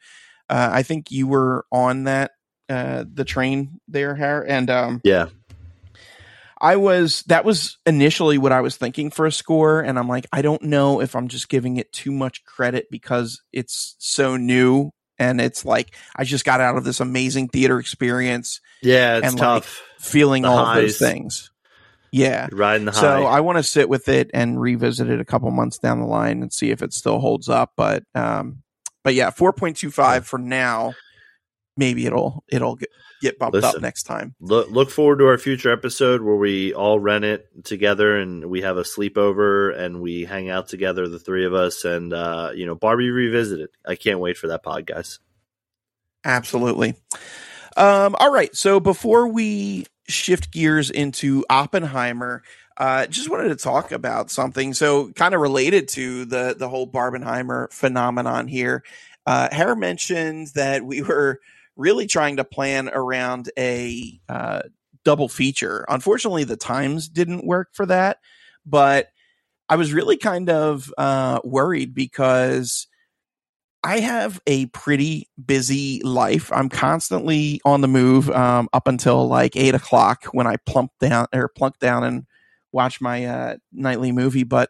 [0.49, 2.31] Uh, I think you were on that,
[2.69, 5.27] uh, the train there, Har, and, um, yeah,
[6.59, 10.25] I was that was initially what I was thinking for a score, and I'm like,
[10.31, 14.91] I don't know if I'm just giving it too much credit because it's so new
[15.19, 19.17] and it's like I just got out of this amazing theater experience, yeah.
[19.17, 19.84] It's And, like, tough.
[19.99, 21.51] feeling The all of those things.
[22.11, 22.47] Yeah.
[22.49, 23.01] You're riding the high.
[23.01, 26.05] So I want to sit with it and revisit it a couple months down the
[26.05, 27.73] line and see if it still holds up.
[27.75, 28.63] But um,
[29.03, 30.93] but yeah, four point two five for now.
[31.77, 32.89] Maybe it'll it'll get,
[33.21, 33.77] get bumped Listen.
[33.77, 34.35] up next time.
[34.39, 38.61] Look, look forward to our future episode where we all rent it together and we
[38.61, 42.65] have a sleepover and we hang out together, the three of us, and uh, you
[42.65, 43.69] know, Barbie revisited.
[43.85, 45.19] I can't wait for that pod, guys.
[46.25, 46.95] Absolutely.
[47.77, 48.53] Um, all right.
[48.55, 52.41] So before we shift gears into Oppenheimer,
[52.77, 54.73] uh, just wanted to talk about something.
[54.73, 58.83] So kind of related to the the whole Barbenheimer phenomenon here.
[59.25, 61.39] Uh, Hare mentioned that we were
[61.77, 64.63] really trying to plan around a uh,
[65.05, 65.85] double feature.
[65.87, 68.17] Unfortunately, the times didn't work for that,
[68.65, 69.07] but
[69.69, 72.87] I was really kind of uh, worried because
[73.83, 76.51] I have a pretty busy life.
[76.51, 81.27] I'm constantly on the move um, up until like eight o'clock when I plump down
[81.33, 82.25] or plunk down and
[82.71, 84.43] watch my uh, nightly movie.
[84.43, 84.69] But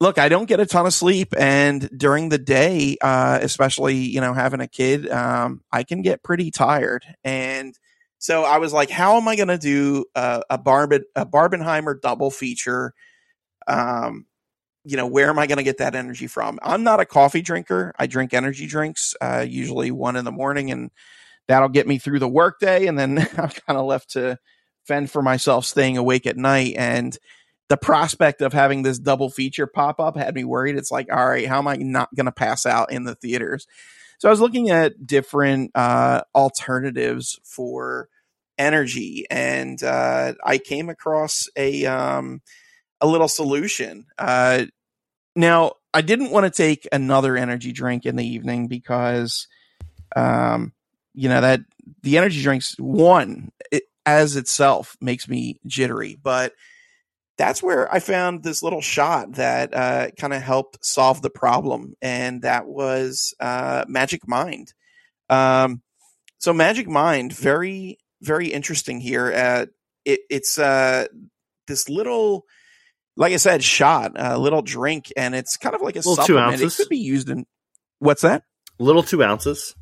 [0.00, 4.20] look, I don't get a ton of sleep, and during the day, uh, especially you
[4.20, 7.04] know having a kid, um, I can get pretty tired.
[7.24, 7.78] And
[8.18, 12.00] so I was like, how am I going to do a, a Barben a Barbenheimer
[12.00, 12.92] double feature?
[13.66, 14.26] Um,
[14.84, 16.60] you know, where am I going to get that energy from?
[16.62, 17.92] I'm not a coffee drinker.
[17.98, 20.90] I drink energy drinks, uh, usually one in the morning, and
[21.48, 22.86] that'll get me through the workday.
[22.86, 24.38] And then I'm kind of left to
[24.84, 26.74] fend for myself staying awake at night.
[26.78, 27.18] And
[27.68, 30.76] the prospect of having this double feature pop up had me worried.
[30.76, 33.66] It's like, all right, how am I not going to pass out in the theaters?
[34.18, 38.08] So I was looking at different uh, alternatives for
[38.56, 42.40] energy, and uh, I came across a um,
[43.00, 44.06] a little solution.
[44.18, 44.66] Uh,
[45.34, 49.48] now, I didn't want to take another energy drink in the evening because,
[50.14, 50.72] um,
[51.14, 51.60] you know, that
[52.02, 56.52] the energy drinks, one, it, as itself makes me jittery, but
[57.36, 61.94] that's where I found this little shot that uh, kind of helped solve the problem,
[62.00, 64.72] and that was uh, Magic Mind.
[65.28, 65.82] Um,
[66.38, 69.32] so Magic Mind, very very interesting here.
[69.32, 69.66] Uh,
[70.04, 71.06] it, it's uh,
[71.66, 72.46] this little
[73.16, 76.34] like I said, shot, a little drink, and it's kind of like a Little two
[76.34, 76.60] supplement.
[76.60, 77.46] It could be used in
[77.98, 78.44] what's that?
[78.78, 79.74] Little two ounces.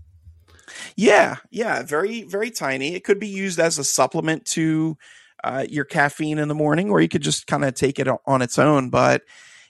[0.96, 2.94] Yeah, yeah, very, very tiny.
[2.94, 4.96] It could be used as a supplement to
[5.44, 8.42] uh, your caffeine in the morning, or you could just kind of take it on
[8.42, 8.88] its own.
[8.88, 9.22] But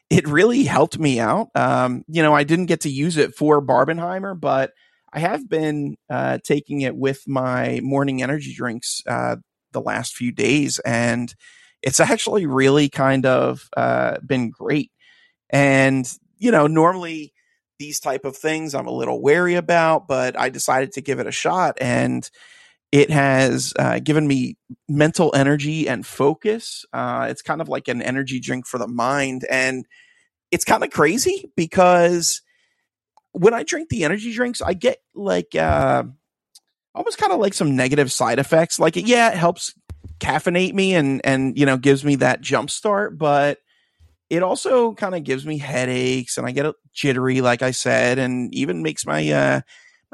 [0.09, 1.49] it really helped me out.
[1.55, 4.73] Um, you know, I didn't get to use it for Barbenheimer, but
[5.13, 9.37] I have been uh, taking it with my morning energy drinks uh,
[9.73, 11.35] the last few days, and
[11.83, 14.93] it's actually really kind of uh, been great.
[15.51, 17.33] And you know, normally
[17.81, 21.27] these type of things I'm a little wary about, but I decided to give it
[21.27, 22.29] a shot, and
[22.95, 24.57] it has uh, given me
[24.89, 26.85] mental energy and focus.
[26.93, 29.85] Uh, it's kind of like an energy drink for the mind, and
[30.53, 32.41] it's kind of crazy because
[33.33, 36.05] when I drink the energy drinks, I get like uh,
[36.95, 38.79] almost kind of like some negative side effects.
[38.79, 39.75] Like, yeah, it helps
[40.21, 43.59] caffeinate me and and you know gives me that jump start, but
[44.31, 48.55] it also kind of gives me headaches and I get jittery, like I said, and
[48.55, 49.61] even makes my uh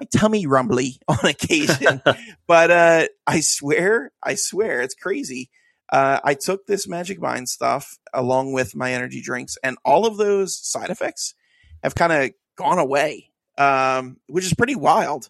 [0.01, 2.03] my tummy rumbly on occasion.
[2.47, 5.51] but uh I swear, I swear, it's crazy.
[5.93, 10.19] Uh, I took this Magic Mind stuff along with my energy drinks, and all of
[10.19, 11.35] those side effects
[11.83, 15.29] have kind of gone away, um, which is pretty wild.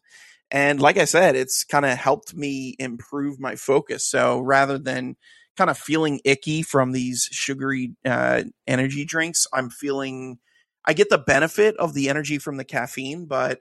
[0.50, 4.04] And like I said, it's kind of helped me improve my focus.
[4.04, 5.16] So rather than
[5.56, 10.40] kind of feeling icky from these sugary uh, energy drinks, I'm feeling
[10.84, 13.60] I get the benefit of the energy from the caffeine, but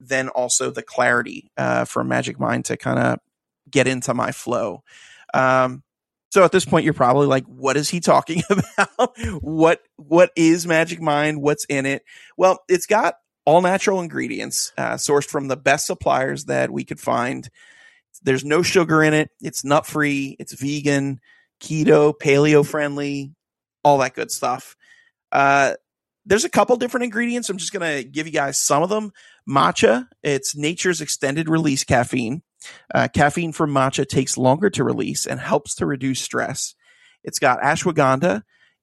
[0.00, 3.18] then also the clarity uh, Magic Mind to kind of
[3.70, 4.82] get into my flow.
[5.34, 5.82] Um,
[6.30, 9.16] so at this point, you're probably like, "What is he talking about?
[9.40, 11.42] what what is Magic Mind?
[11.42, 12.02] What's in it?"
[12.36, 13.14] Well, it's got
[13.44, 17.48] all natural ingredients uh, sourced from the best suppliers that we could find.
[18.22, 19.30] There's no sugar in it.
[19.40, 20.36] It's nut free.
[20.38, 21.20] It's vegan,
[21.60, 23.32] keto, paleo friendly,
[23.82, 24.76] all that good stuff.
[25.32, 25.74] Uh,
[26.26, 27.48] there's a couple different ingredients.
[27.48, 29.12] I'm just going to give you guys some of them.
[29.48, 32.42] Matcha, it's nature's extended release caffeine.
[32.94, 36.74] Uh, caffeine from matcha takes longer to release and helps to reduce stress.
[37.24, 38.42] It's got ashwagandha,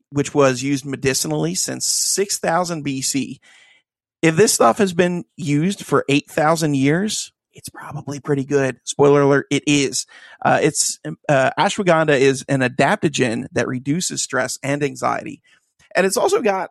[0.10, 3.40] which was used medicinally since 6000 BC.
[4.22, 8.80] If this stuff has been used for 8,000 years, it's probably pretty good.
[8.84, 10.06] Spoiler alert, it is.
[10.44, 15.42] Uh, it's uh, ashwagandha is an adaptogen that reduces stress and anxiety.
[15.96, 16.70] And it's also got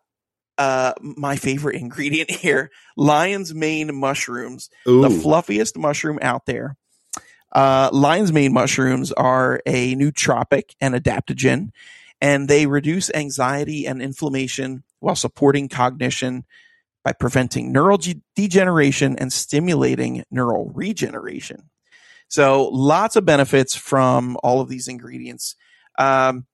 [0.59, 5.03] uh, my favorite ingredient here lion's mane mushrooms Ooh.
[5.03, 6.77] the fluffiest mushroom out there.
[7.53, 11.71] Uh, lion's mane mushrooms are a nootropic and adaptogen,
[12.21, 16.45] and they reduce anxiety and inflammation while supporting cognition,
[17.07, 21.71] by preventing neural ge- degeneration and stimulating neural regeneration.
[22.27, 25.55] So lots of benefits from all of these ingredients.
[26.01, 26.47] Um,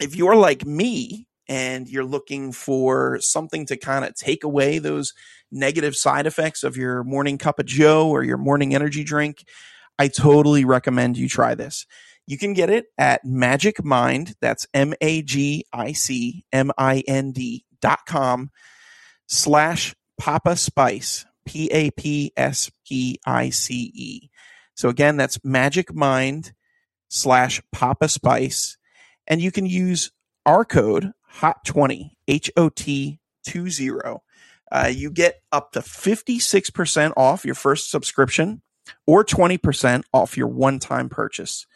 [0.00, 5.14] if you're like me and you're looking for something to kind of take away those
[5.50, 9.44] negative side effects of your morning cup of joe or your morning energy drink,
[9.98, 11.86] I totally recommend you try this.
[12.26, 14.34] You can get it at Magic Mind.
[14.40, 18.50] That's M A G I C M I N D dot com
[19.26, 24.30] slash Papa Spice, P A P S P I C E.
[24.74, 26.52] So again, that's Magic Mind
[27.08, 28.76] slash Papa Spice.
[29.26, 30.12] And you can use
[30.44, 33.90] our code HOT20, H O T 20.
[34.70, 38.60] Uh, you get up to 56% off your first subscription
[39.06, 41.66] or 20% off your one time purchase.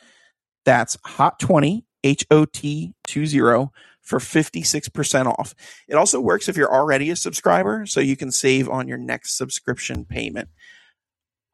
[0.64, 3.70] That's HOT20, H O T 20
[4.02, 5.54] for 56% off.
[5.88, 9.36] It also works if you're already a subscriber, so you can save on your next
[9.36, 10.48] subscription payment.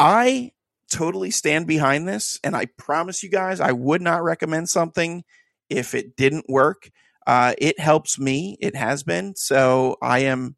[0.00, 0.52] I
[0.90, 5.24] totally stand behind this, and I promise you guys, I would not recommend something
[5.68, 6.90] if it didn't work.
[7.28, 10.56] Uh, it helps me, it has been, so I am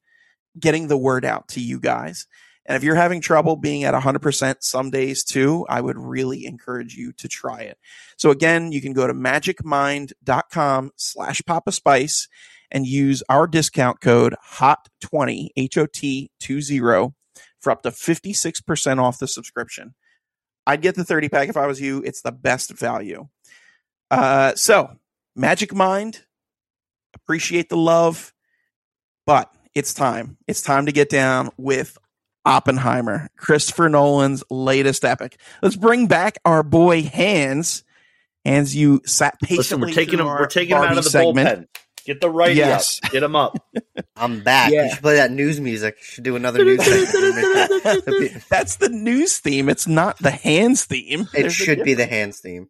[0.57, 2.29] getting the word out to you guys.
[2.65, 6.95] And if you're having trouble being at 100% some days too, I would really encourage
[6.95, 7.77] you to try it.
[8.17, 12.29] So again, you can go to magicmind.com slash Papa Spice
[12.71, 17.13] and use our discount code HOT20, H-O-T 20
[17.59, 19.97] for up to 56% off the subscription.
[20.69, 22.01] I'd get the 30 pack if I was you.
[22.05, 23.27] It's the best value.
[24.09, 24.93] Uh, so
[25.35, 26.23] Magic Mind,
[27.15, 28.33] appreciate the love,
[29.27, 30.37] but it's time.
[30.47, 31.99] It's time to get down with
[32.45, 35.39] Oppenheimer, Christopher Nolan's latest epic.
[35.63, 37.85] Let's bring back our boy Hans.
[38.45, 39.57] Hans, you sat patiently.
[39.59, 40.27] Listen, we're taking him.
[40.27, 41.69] We're taking him out of the segment.
[41.71, 41.81] bullpen.
[42.05, 43.01] Get the right Yes.
[43.05, 43.11] up.
[43.13, 43.57] Get them up.
[44.17, 44.73] I'm back.
[44.73, 44.85] Yeah.
[44.85, 45.97] You should play that news music.
[45.99, 48.45] You should do another news segment.
[48.51, 49.69] That's the news theme.
[49.69, 51.23] It's not the Hans theme.
[51.35, 52.69] It There's should be the Hans theme.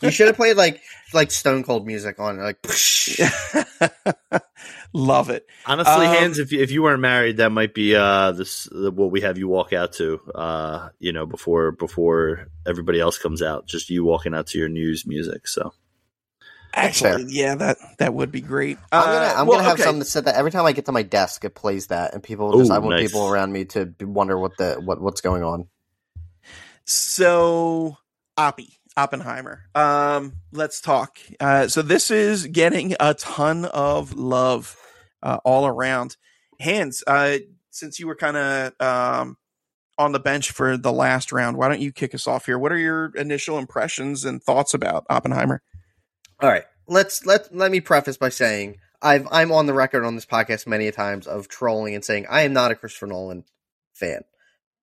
[0.00, 0.80] You should have played like
[1.12, 2.58] like Stone Cold music on it, like.
[4.92, 5.46] Love it.
[5.66, 6.38] Honestly, Um, Hans.
[6.40, 9.46] If you, if you weren't married, that might be uh this what we have you
[9.48, 10.20] walk out to.
[10.34, 14.68] Uh, you know, before before everybody else comes out, just you walking out to your
[14.68, 15.46] news music.
[15.46, 15.72] So
[16.72, 18.78] Actually, yeah, that that would be great.
[18.92, 19.82] I'm gonna, Uh, I'm well, gonna have okay.
[19.82, 22.22] something that said that every time I get to my desk, it plays that, and
[22.22, 23.08] people just, Ooh, I want nice.
[23.08, 25.66] people around me to wonder what the what what's going on.
[26.84, 27.96] So,
[28.38, 29.64] Oppie, Oppenheimer.
[29.74, 31.18] Um, let's talk.
[31.38, 34.76] Uh, so this is getting a ton of love
[35.22, 36.16] uh, all around.
[36.60, 37.38] Hans, uh,
[37.70, 39.36] since you were kind of um,
[39.98, 42.58] on the bench for the last round, why don't you kick us off here?
[42.58, 45.62] What are your initial impressions and thoughts about Oppenheimer?
[46.42, 50.14] All right, let's let let me preface by saying I've I'm on the record on
[50.14, 53.44] this podcast many a times of trolling and saying I am not a Christopher Nolan
[53.94, 54.22] fan.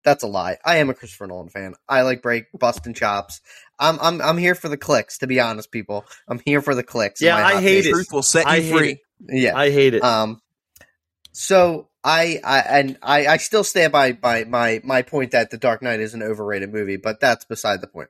[0.04, 0.58] That's a lie.
[0.66, 1.76] I am a Christopher Nolan fan.
[1.88, 3.40] I like break busting chops.
[3.80, 5.20] I'm I'm I'm here for the clicks.
[5.20, 7.22] To be honest, people, I'm here for the clicks.
[7.22, 7.88] Yeah, my I hate takes.
[7.88, 7.92] it.
[7.92, 8.92] Truth will set you I hate free.
[8.92, 9.00] it.
[9.30, 10.04] Yeah, I hate it.
[10.04, 10.42] Um,
[11.32, 15.58] so I, I and I, I still stand by by my my point that The
[15.58, 18.10] Dark Knight is an overrated movie, but that's beside the point.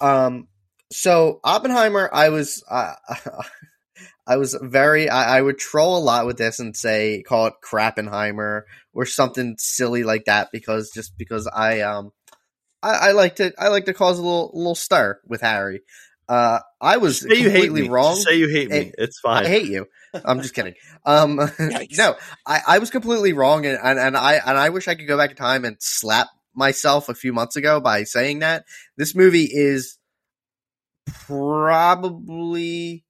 [0.00, 0.48] Um,
[0.92, 2.94] so Oppenheimer, I was uh,
[4.26, 7.54] I was very I, I would troll a lot with this and say call it
[7.64, 8.62] Crappenheimer
[8.94, 12.12] or something silly like that because just because I um
[12.82, 15.80] I, I like to I like to cause a little little stir with Harry.
[16.28, 17.88] Uh, I was say you hate completely me.
[17.88, 18.14] wrong.
[18.14, 18.76] Just say you hate me.
[18.78, 19.44] It- it's fine.
[19.44, 19.86] I hate you.
[20.24, 20.74] I'm just kidding.
[21.04, 21.98] Um, Yikes.
[21.98, 22.14] no,
[22.46, 25.16] I, I was completely wrong, and, and and I and I wish I could go
[25.16, 28.64] back in time and slap myself a few months ago by saying that
[28.96, 29.98] this movie is
[31.06, 33.04] probably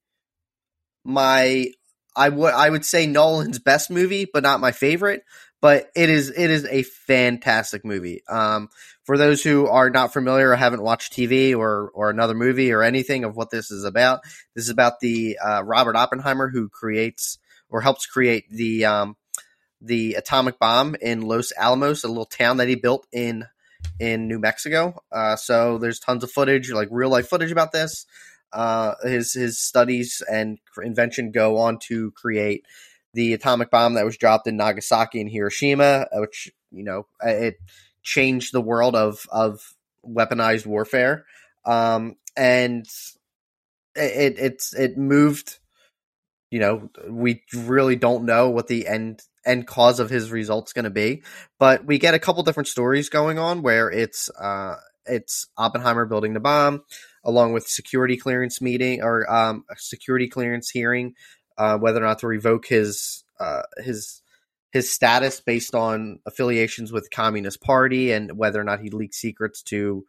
[1.05, 1.67] my
[2.15, 5.23] I would I would say Nolan's best movie, but not my favorite.
[5.61, 8.23] But it is it is a fantastic movie.
[8.29, 8.69] Um,
[9.05, 12.83] for those who are not familiar or haven't watched TV or or another movie or
[12.83, 14.21] anything of what this is about,
[14.55, 17.39] this is about the uh, Robert Oppenheimer who creates
[17.69, 19.17] or helps create the um,
[19.81, 23.47] the atomic bomb in Los Alamos, a little town that he built in
[23.99, 25.03] in New Mexico.
[25.11, 28.07] Uh, so there's tons of footage, like real life footage about this.
[28.53, 32.65] Uh, his his studies and invention go on to create
[33.15, 37.31] the atomic bomb that was dropped in Nagasaki and Hiroshima, uh, which you know uh,
[37.31, 37.57] it
[38.03, 39.75] changed the world of of
[40.07, 41.25] weaponized warfare.
[41.65, 42.87] Um, and
[43.95, 45.59] it it's it moved.
[46.51, 50.85] You know, we really don't know what the end end cause of his results going
[50.85, 51.23] to be,
[51.59, 56.33] but we get a couple different stories going on where it's uh it's Oppenheimer building
[56.33, 56.85] the bomb,
[57.25, 61.15] along with security clearance meeting or um security clearance hearing,
[61.59, 64.23] uh, whether or not to revoke his uh his
[64.73, 69.63] his status based on affiliations with Communist Party and whether or not he leaked secrets
[69.65, 70.05] to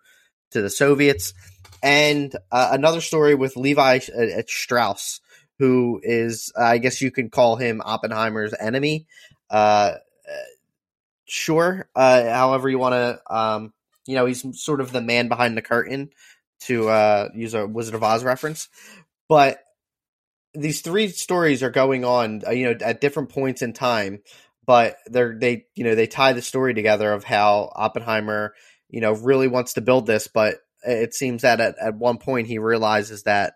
[0.51, 1.33] to the Soviets.
[1.81, 5.19] And uh, another story with Levi uh, Strauss,
[5.59, 9.05] who is, I guess you can call him Oppenheimer's enemy.
[9.49, 9.93] Uh,
[11.25, 13.73] sure, uh, however you want to, um,
[14.05, 16.09] you know, he's sort of the man behind the curtain
[16.61, 18.69] to uh, use a Wizard of Oz reference.
[19.29, 19.59] But
[20.53, 24.21] these three stories are going on, uh, you know, at different points in time,
[24.65, 28.53] but they're they you know they tie the story together of how Oppenheimer
[28.89, 30.55] you know really wants to build this, but
[30.85, 33.55] it seems that at, at one point he realizes that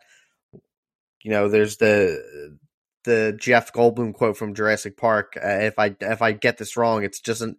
[1.27, 2.57] you know there's the
[3.03, 5.33] the Jeff Goldblum quote from Jurassic Park.
[5.35, 7.57] Uh, if I if I get this wrong, it's just an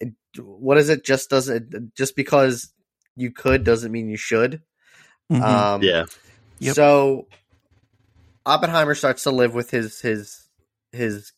[0.00, 1.04] it, what is it?
[1.04, 2.72] Just doesn't just because
[3.14, 4.62] you could doesn't mean you should.
[5.30, 5.42] Mm-hmm.
[5.42, 6.06] Um, yeah.
[6.60, 6.74] Yep.
[6.74, 7.26] So
[8.46, 10.48] Oppenheimer starts to live with his his
[10.92, 11.32] his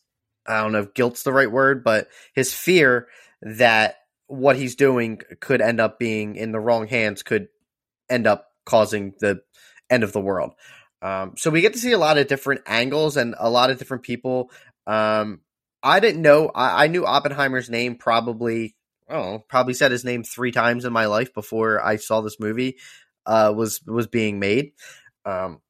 [0.47, 3.09] I don't know if guilt's the right word, but his fear
[3.41, 3.97] that
[4.27, 7.49] what he's doing could end up being in the wrong hands could
[8.09, 9.41] end up causing the
[9.89, 10.53] end of the world.
[11.05, 13.77] Um, so we get to see a lot of different angles and a lot of
[13.77, 14.49] different people.
[14.87, 15.41] Um,
[15.83, 16.49] I didn't know.
[16.53, 18.75] I, I, knew Oppenheimer's name probably.
[19.07, 22.77] Oh, probably said his name three times in my life before I saw this movie
[23.27, 24.71] uh, was was being made.
[25.25, 25.61] Um,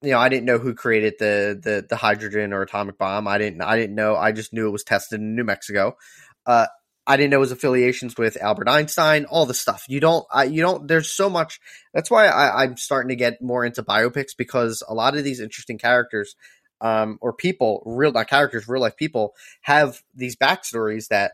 [0.00, 3.28] you know, I didn't know who created the, the the hydrogen or atomic bomb.
[3.28, 4.16] I didn't I didn't know.
[4.16, 5.98] I just knew it was tested in New Mexico.
[6.46, 6.68] Uh,
[7.08, 9.86] I didn't know his affiliations with Albert Einstein, all the stuff.
[9.88, 10.86] You don't, I, you don't.
[10.86, 11.58] There's so much.
[11.94, 15.40] That's why I, I'm starting to get more into biopics because a lot of these
[15.40, 16.36] interesting characters,
[16.82, 21.32] um, or people, real not characters, real life people, have these backstories that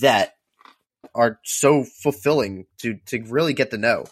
[0.00, 0.32] that
[1.14, 4.04] are so fulfilling to to really get to know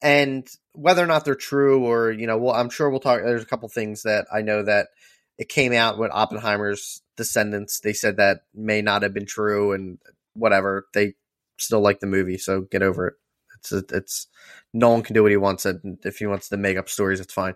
[0.00, 3.42] and whether or not they're true or you know well i'm sure we'll talk there's
[3.42, 4.88] a couple things that i know that
[5.38, 9.98] it came out with oppenheimer's descendants they said that may not have been true and
[10.34, 10.86] whatever.
[10.94, 11.14] They
[11.58, 13.14] still like the movie so get over it.
[13.58, 14.28] It's a, it's
[14.72, 17.20] no one can do what he wants and if he wants to make up stories
[17.20, 17.54] it's fine.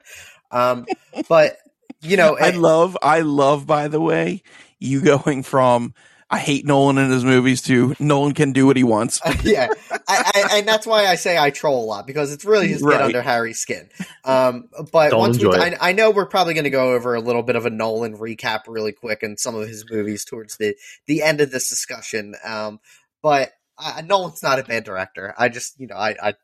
[0.50, 0.86] Um
[1.28, 1.56] but
[2.00, 4.42] you know i love i love by the way
[4.80, 5.94] you going from
[6.32, 7.94] I hate Nolan in his movies too.
[8.00, 9.20] Nolan can do what he wants.
[9.44, 9.98] yeah, I,
[10.34, 12.94] I, and that's why I say I troll a lot because it's really just right.
[12.94, 13.90] get under Harry's skin.
[14.24, 17.20] Um, but Don't once we, I, I, know we're probably going to go over a
[17.20, 20.74] little bit of a Nolan recap really quick and some of his movies towards the
[21.04, 22.34] the end of this discussion.
[22.42, 22.80] Um,
[23.20, 25.34] but I, Nolan's not a bad director.
[25.36, 26.34] I just you know I I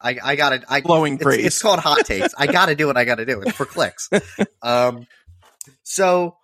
[0.00, 1.46] I, I gotta I blowing it's, praise.
[1.46, 2.32] It's called hot takes.
[2.38, 3.42] I gotta do what I gotta do.
[3.42, 4.08] It's for clicks.
[4.62, 5.06] Um,
[5.82, 6.36] so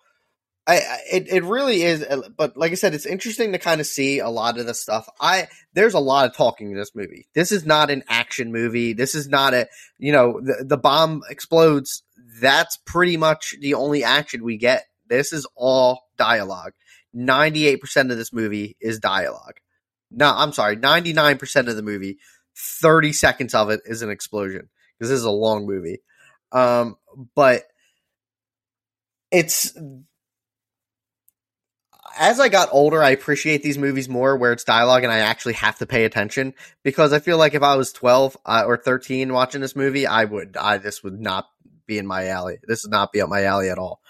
[0.67, 3.87] I, it, it really is, uh, but like I said, it's interesting to kind of
[3.87, 5.07] see a lot of the stuff.
[5.19, 7.27] I there's a lot of talking in this movie.
[7.33, 8.91] This is not an action movie.
[8.91, 12.03] This is not a you know the the bomb explodes.
[12.41, 14.83] That's pretty much the only action we get.
[15.07, 16.73] This is all dialogue.
[17.13, 19.55] Ninety eight percent of this movie is dialogue.
[20.11, 22.17] No, I'm sorry, ninety nine percent of the movie.
[22.57, 24.67] Thirty seconds of it is an explosion
[24.99, 26.01] because this is a long movie.
[26.51, 26.97] Um,
[27.35, 27.63] but
[29.31, 29.73] it's
[32.19, 35.53] as I got older, I appreciate these movies more where it's dialogue and I actually
[35.53, 36.53] have to pay attention
[36.83, 40.25] because I feel like if I was 12 uh, or 13 watching this movie, I
[40.25, 41.47] would, I, this would not
[41.85, 42.59] be in my alley.
[42.67, 44.01] This would not be up my alley at all.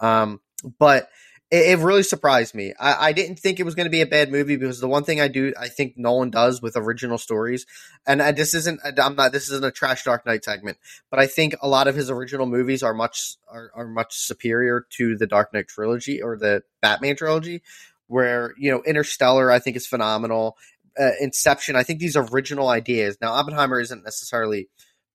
[0.00, 0.40] Um,
[0.78, 1.08] but
[1.52, 2.72] it, it really surprised me.
[2.80, 5.04] I, I didn't think it was going to be a bad movie because the one
[5.04, 7.66] thing I do, I think Nolan does with original stories,
[8.06, 10.78] and I, this isn't, I'm not, this isn't a trash Dark Knight segment,
[11.10, 14.86] but I think a lot of his original movies are much are, are much superior
[14.96, 17.62] to the Dark Knight trilogy or the Batman trilogy,
[18.06, 20.56] where you know Interstellar I think is phenomenal.
[20.98, 23.18] Uh, Inception, I think these original ideas.
[23.20, 24.68] Now Oppenheimer isn't necessarily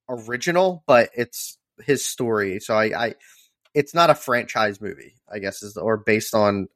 [0.09, 2.59] original, but it's his story.
[2.59, 3.15] So I, I
[3.78, 6.68] it's not a franchise movie, I guess, is or based on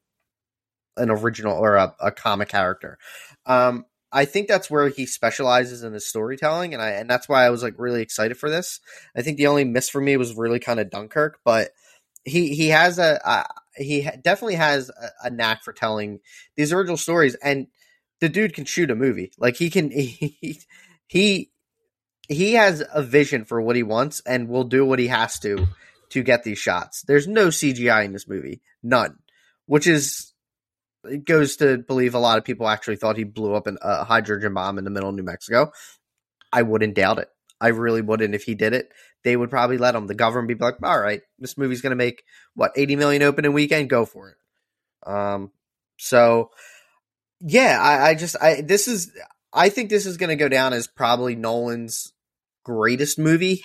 [0.97, 2.99] an original or a, a comic character.
[3.47, 7.43] Um, I think that's where he specializes in his storytelling, and I and that's why
[7.43, 8.79] I was like really excited for this.
[9.15, 11.71] I think the only miss for me was really kind of Dunkirk, but
[12.23, 13.45] he he has a uh,
[13.75, 16.19] he definitely has a, a, knack for telling
[16.55, 17.65] these original stories, and
[18.19, 19.31] the dude can shoot a movie.
[19.39, 20.59] Like he can he
[21.07, 21.49] he
[22.27, 25.67] he has a vision for what he wants, and will do what he has to
[26.11, 27.01] to get these shots.
[27.01, 29.17] There's no CGI in this movie, none,
[29.65, 30.33] which is
[31.03, 34.03] it goes to believe a lot of people actually thought he blew up an, a
[34.03, 35.71] hydrogen bomb in the middle of New Mexico.
[36.53, 37.29] I wouldn't doubt it.
[37.59, 38.89] I really wouldn't if he did it.
[39.23, 40.07] They would probably let him.
[40.07, 42.23] The government be like, all right, this movie's going to make
[42.55, 43.89] what 80 million opening weekend.
[43.89, 45.09] Go for it.
[45.09, 45.51] Um,
[45.97, 46.51] so
[47.39, 49.11] yeah, I, I just, I, this is,
[49.53, 52.13] I think this is going to go down as probably Nolan's
[52.63, 53.63] greatest movie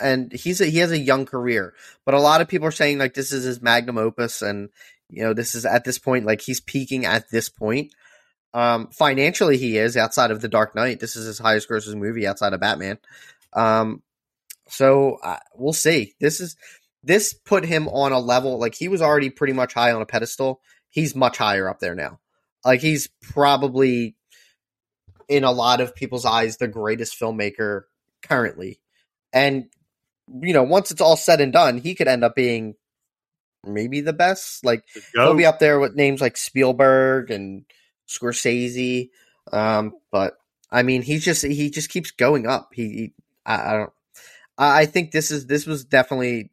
[0.00, 2.98] and he's a, he has a young career, but a lot of people are saying
[2.98, 4.70] like this is his magnum opus, and
[5.10, 7.94] You know, this is at this point, like he's peaking at this point.
[8.54, 11.00] Um, financially, he is outside of The Dark Knight.
[11.00, 12.98] This is his highest grossing movie outside of Batman.
[13.52, 14.02] Um,
[14.68, 16.14] so uh, we'll see.
[16.20, 16.56] This is
[17.02, 20.06] this put him on a level like he was already pretty much high on a
[20.06, 20.60] pedestal.
[20.90, 22.20] He's much higher up there now.
[22.64, 24.16] Like he's probably
[25.28, 27.82] in a lot of people's eyes the greatest filmmaker
[28.22, 28.80] currently.
[29.32, 29.68] And
[30.42, 32.74] you know, once it's all said and done, he could end up being
[33.64, 34.64] maybe the best.
[34.64, 34.84] Like
[35.14, 37.64] he'll be up there with names like Spielberg and
[38.08, 39.10] Scorsese.
[39.52, 40.34] Um, but
[40.70, 42.70] I mean, he just he just keeps going up.
[42.72, 43.12] He, he
[43.44, 43.92] I, I don't.
[44.58, 46.50] I think this is this was definitely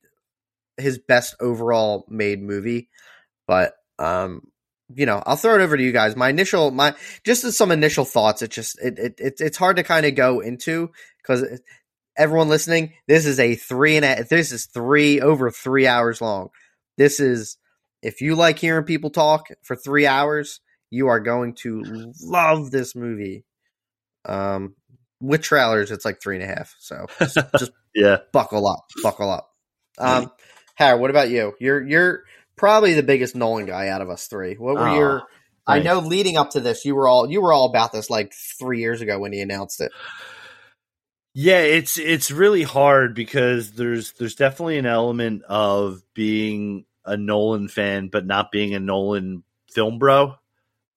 [0.78, 2.90] his best overall made movie.
[3.48, 4.48] But um,
[4.94, 6.16] you know, I'll throw it over to you guys.
[6.16, 6.94] My initial, my
[7.24, 8.42] just as some initial thoughts.
[8.42, 10.92] It just it, it, it it's hard to kind of go into
[11.22, 11.44] because
[12.18, 16.50] everyone listening, this is a three and a, this is three over three hours long.
[16.98, 17.58] This is
[18.02, 20.60] if you like hearing people talk for three hours,
[20.90, 23.46] you are going to love this movie.
[24.26, 24.76] Um,
[25.22, 26.76] with trailers, it's like three and a half.
[26.80, 29.50] So just, just yeah, buckle up, buckle up.
[29.98, 30.32] Um,
[30.76, 31.56] Harry, what about you?
[31.60, 32.24] You're you're
[32.56, 34.56] probably the biggest Nolan guy out of us three.
[34.56, 35.14] What were oh, your?
[35.68, 35.80] Nice.
[35.80, 38.34] I know leading up to this, you were all you were all about this like
[38.60, 39.92] three years ago when he announced it.
[41.38, 47.68] Yeah, it's it's really hard because there's there's definitely an element of being a Nolan
[47.68, 50.36] fan but not being a Nolan film bro.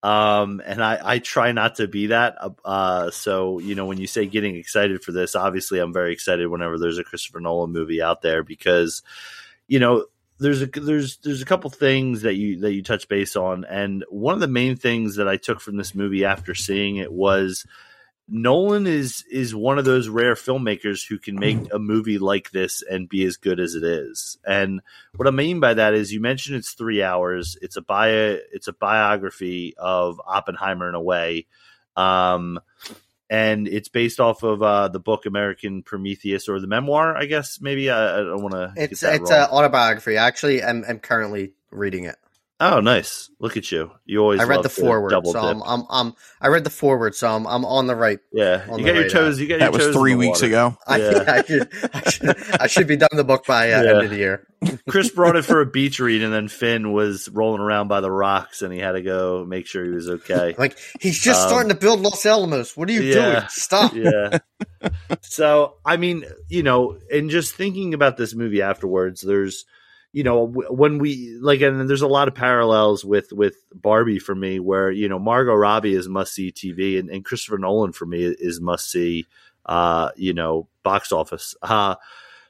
[0.00, 2.36] Um, and I, I try not to be that.
[2.64, 6.46] Uh, so you know, when you say getting excited for this, obviously I'm very excited
[6.46, 9.02] whenever there's a Christopher Nolan movie out there because,
[9.66, 10.06] you know,
[10.38, 14.04] there's a there's there's a couple things that you that you touch base on, and
[14.08, 17.66] one of the main things that I took from this movie after seeing it was
[18.28, 22.82] Nolan is is one of those rare filmmakers who can make a movie like this
[22.82, 24.36] and be as good as it is.
[24.46, 24.82] And
[25.16, 27.56] what I mean by that is you mentioned it's 3 hours.
[27.62, 31.46] It's a bio it's a biography of Oppenheimer in a way.
[31.96, 32.60] Um
[33.30, 37.60] and it's based off of uh, the book American Prometheus or the memoir, I guess.
[37.60, 38.72] Maybe I, I don't want to.
[38.76, 40.16] It's it's an autobiography.
[40.16, 42.16] Actually, I'm I'm currently reading it.
[42.60, 43.30] Oh, nice!
[43.38, 43.92] Look at you.
[44.04, 44.40] You always.
[44.40, 47.64] I read the foreword, so I'm, I'm, I'm, I read the foreword, so I'm, I'm
[47.64, 48.18] on the right.
[48.32, 49.38] Yeah, you got your right toes.
[49.38, 49.78] You got your toes.
[49.78, 50.46] that was three weeks water.
[50.46, 50.78] ago.
[50.84, 51.24] I, yeah.
[51.28, 53.90] I, should, I, should, I should be done the book by uh, yeah.
[53.90, 54.44] end of the year.
[54.88, 58.10] Chris brought it for a beach read, and then Finn was rolling around by the
[58.10, 60.56] rocks, and he had to go make sure he was okay.
[60.58, 62.76] Like he's just um, starting to build Los Alamos.
[62.76, 63.42] What are you yeah, doing?
[63.50, 63.94] Stop.
[63.94, 64.38] Yeah.
[65.20, 69.64] so I mean, you know, and just thinking about this movie afterwards, there's
[70.12, 74.34] you know when we like and there's a lot of parallels with with barbie for
[74.34, 78.06] me where you know margot robbie is must see tv and, and christopher nolan for
[78.06, 79.26] me is must see
[79.66, 81.94] uh you know box office uh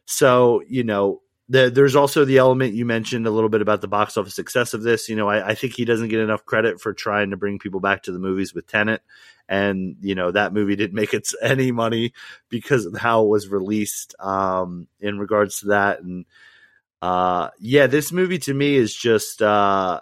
[0.04, 3.88] so you know the, there's also the element you mentioned a little bit about the
[3.88, 5.08] box office success of this.
[5.08, 7.80] You know, I, I, think he doesn't get enough credit for trying to bring people
[7.80, 9.00] back to the movies with Tenet,
[9.48, 12.12] and you know that movie didn't make it any money
[12.50, 16.00] because of how it was released um, in regards to that.
[16.00, 16.26] And
[17.00, 20.00] uh, yeah, this movie to me is just uh,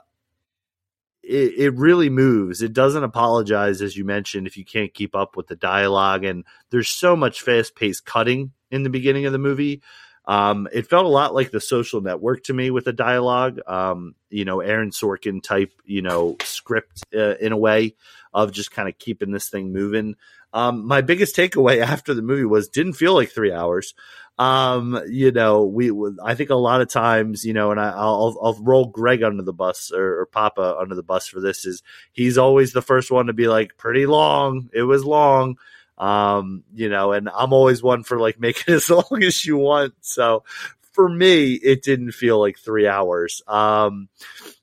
[1.22, 2.62] it, it really moves.
[2.62, 6.24] It doesn't apologize, as you mentioned, if you can't keep up with the dialogue.
[6.24, 9.82] And there's so much fast paced cutting in the beginning of the movie.
[10.24, 13.60] Um, it felt a lot like the social network to me with the dialogue.
[13.66, 17.94] Um, you know, Aaron Sorkin type, you know, script uh, in a way
[18.32, 20.16] of just kind of keeping this thing moving.
[20.52, 23.94] Um, my biggest takeaway after the movie was didn't feel like three hours
[24.38, 25.90] um, you know, we,
[26.22, 29.42] I think a lot of times, you know, and I, will I'll roll Greg under
[29.42, 31.82] the bus or, or, Papa under the bus for this is
[32.12, 34.68] he's always the first one to be like pretty long.
[34.74, 35.56] It was long.
[35.96, 39.94] Um, you know, and I'm always one for like making as long as you want.
[40.02, 40.44] So
[40.92, 43.42] for me, it didn't feel like three hours.
[43.46, 44.08] Um,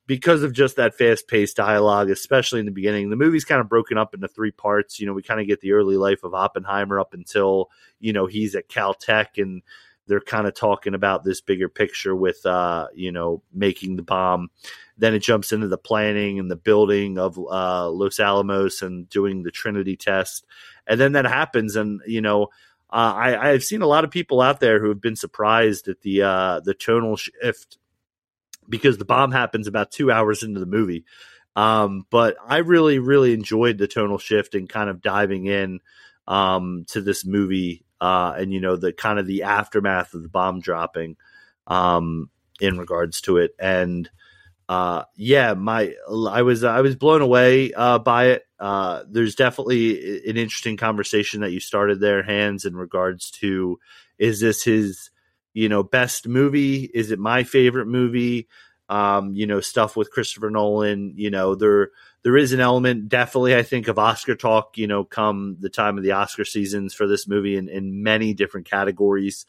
[0.06, 3.10] because of just that fast paced dialogue, especially in the beginning.
[3.10, 5.00] The movie's kind of broken up into three parts.
[5.00, 7.70] You know, we kind of get the early life of Oppenheimer up until,
[8.00, 9.62] you know, he's at Caltech and
[10.08, 14.50] they're kind of talking about this bigger picture with, uh, you know, making the bomb.
[14.98, 19.44] Then it jumps into the planning and the building of uh, Los Alamos and doing
[19.44, 20.46] the Trinity test.
[20.86, 21.78] And then that happens.
[21.78, 22.50] And, you know,
[22.92, 26.02] uh, I, I've seen a lot of people out there who have been surprised at
[26.02, 27.80] the uh, the tonal shift
[28.68, 31.06] because the bomb happens about two hours into the movie.
[31.56, 35.82] Um, but I really, really enjoyed the tonal shift and kind of diving in
[36.28, 40.30] um, to this movie uh, and you know the kind of the aftermath of the
[40.30, 41.16] bomb dropping
[41.68, 42.30] um,
[42.60, 43.56] in regards to it.
[43.58, 44.10] And
[44.68, 48.44] uh, yeah, my I was I was blown away uh, by it.
[48.60, 53.80] Uh, there's definitely an interesting conversation that you started there, Hans in regards to
[54.18, 55.10] is this his
[55.54, 56.90] you know, best movie?
[56.94, 58.48] Is it my favorite movie?
[58.90, 61.14] um, you know, stuff with Christopher Nolan.
[61.16, 61.90] You know, there
[62.24, 64.78] there is an element, definitely, I think, of Oscar talk.
[64.78, 68.34] You know, come the time of the Oscar seasons for this movie in, in many
[68.34, 69.46] different categories.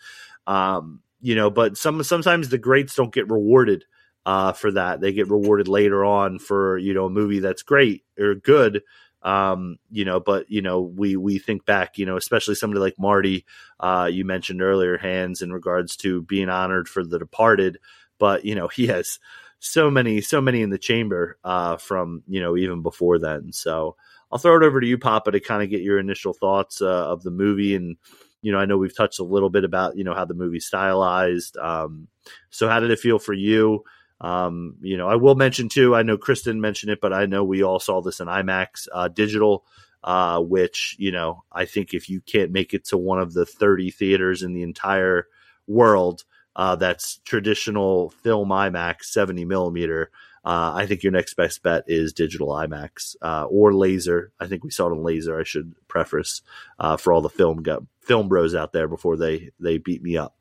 [0.46, 3.84] Um, you know, but some sometimes the greats don't get rewarded
[4.24, 5.00] uh, for that.
[5.00, 8.82] They get rewarded later on for you know a movie that's great or good.
[9.24, 12.98] Um, you know, but you know, we we think back, you know, especially somebody like
[12.98, 13.44] Marty,
[13.80, 17.78] uh, you mentioned earlier, Hans in regards to being honored for The Departed,
[18.18, 19.18] but you know, he has
[19.58, 23.52] so many, so many in the chamber uh, from you know even before then.
[23.52, 23.96] So
[24.30, 27.08] I'll throw it over to you, Papa, to kind of get your initial thoughts uh,
[27.10, 27.96] of the movie and
[28.44, 30.60] you know, I know we've touched a little bit about, you know, how the movie
[30.60, 31.56] stylized.
[31.56, 32.08] Um,
[32.50, 33.84] so how did it feel for you?
[34.24, 37.44] Um, you know, I will mention too, I know Kristen mentioned it, but I know
[37.44, 39.66] we all saw this in IMAX uh, digital,
[40.02, 43.44] uh, which, you know, I think if you can't make it to one of the
[43.44, 45.28] 30 theaters in the entire
[45.66, 46.24] world,
[46.56, 50.10] uh, that's traditional film IMAX 70 millimeter.
[50.42, 54.32] Uh, I think your next best bet is digital IMAX uh, or laser.
[54.40, 55.38] I think we saw it in laser.
[55.38, 56.40] I should preface
[56.78, 60.16] uh, for all the film go- film bros out there before they they beat me
[60.16, 60.34] up.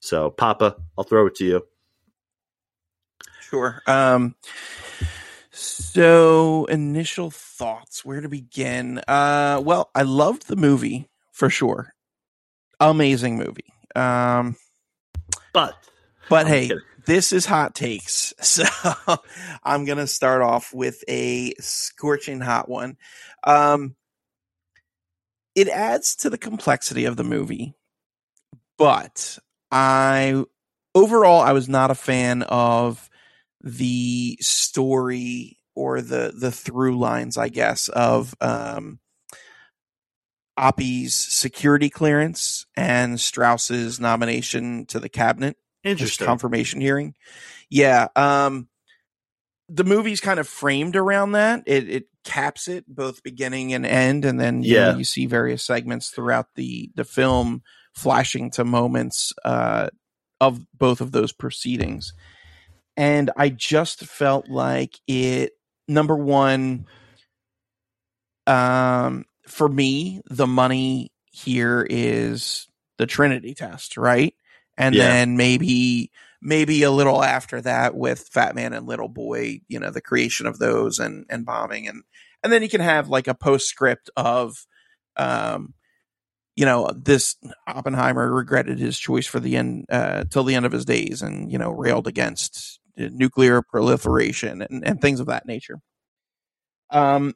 [0.00, 1.66] So, Papa, I'll throw it to you.
[3.40, 3.82] Sure.
[3.86, 4.34] Um,
[5.50, 8.98] so initial thoughts, where to begin?
[9.08, 11.94] Uh, well, I loved the movie for sure.
[12.80, 13.72] Amazing movie.
[13.96, 14.56] Um,
[15.52, 15.74] but,
[16.28, 16.82] but I'm hey, kidding.
[17.06, 18.34] this is hot takes.
[18.42, 18.64] So
[19.64, 22.96] I'm going to start off with a scorching hot one.
[23.44, 23.96] Um,
[25.54, 27.74] it adds to the complexity of the movie,
[28.76, 29.38] but
[29.72, 30.44] I
[30.94, 33.07] overall I was not a fan of
[33.62, 38.98] the story or the the through lines, I guess, of um,
[40.56, 45.56] Oppie's security clearance and Strauss's nomination to the cabinet.
[45.84, 47.14] Interesting confirmation hearing.
[47.70, 48.68] Yeah, um,
[49.68, 51.62] the movie's kind of framed around that.
[51.66, 55.26] It, it caps it both beginning and end, and then you yeah, know, you see
[55.26, 57.62] various segments throughout the the film
[57.94, 59.88] flashing to moments uh,
[60.40, 62.12] of both of those proceedings
[62.98, 65.52] and I just felt like it.
[65.86, 66.86] Number one,
[68.46, 72.66] um, for me, the money here is
[72.98, 74.34] the Trinity test, right?
[74.76, 75.04] And yeah.
[75.04, 76.10] then maybe
[76.42, 80.46] maybe a little after that with Fat Man and Little Boy, you know, the creation
[80.46, 82.02] of those and and bombing and
[82.42, 84.66] and then you can have like a postscript of
[85.16, 85.72] um
[86.56, 87.36] you know this
[87.68, 91.50] Oppenheimer regretted his choice for the end uh till the end of his days and
[91.50, 95.80] you know railed against nuclear proliferation and, and things of that nature.
[96.90, 97.34] Um,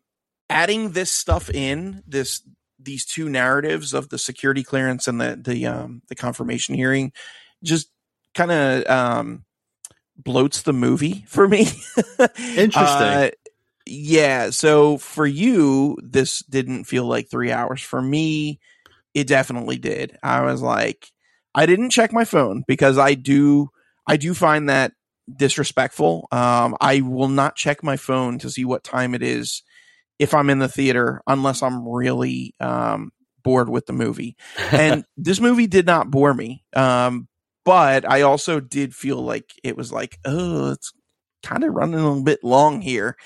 [0.51, 2.43] adding this stuff in this
[2.79, 7.13] these two narratives of the security clearance and the the um, the confirmation hearing
[7.63, 7.89] just
[8.35, 9.45] kind of um,
[10.21, 11.67] bloats the movie for me.
[12.57, 12.77] Interesting.
[12.77, 13.31] Uh,
[13.87, 14.51] yeah.
[14.51, 17.83] So for you, this didn't feel like three hours.
[17.83, 18.61] For me,
[19.15, 20.19] it definitely did.
[20.23, 21.11] I was like,
[21.55, 23.69] I didn't check my phone because I do
[24.07, 24.93] I do find that
[25.35, 26.29] disrespectful.
[26.33, 29.63] Um, I will not check my phone to see what time it is
[30.19, 33.13] if I'm in the theater unless I'm really um,
[33.43, 34.37] bored with the movie.
[34.71, 36.65] And this movie did not bore me.
[36.75, 37.29] Um,
[37.65, 40.93] but I also did feel like it was like, oh, it's
[41.43, 43.17] kind of running a little bit long here.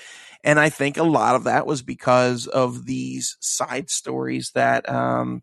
[0.43, 5.41] And I think a lot of that was because of these side stories that um,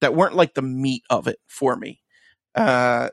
[0.00, 2.00] that weren't like the meat of it for me.
[2.54, 3.08] Uh,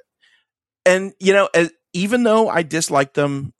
[0.85, 3.53] and you know, as, even though I disliked them,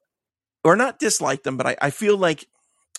[0.64, 2.48] or not dislike them, but I, I feel like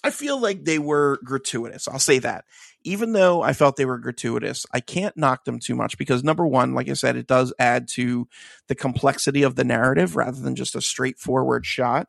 [0.05, 1.88] I feel like they were gratuitous.
[1.88, 2.44] I'll say that.
[2.84, 6.46] Even though I felt they were gratuitous, I can't knock them too much because number
[6.46, 8.28] one, like I said, it does add to
[8.68, 12.06] the complexity of the narrative rather than just a straightforward shot.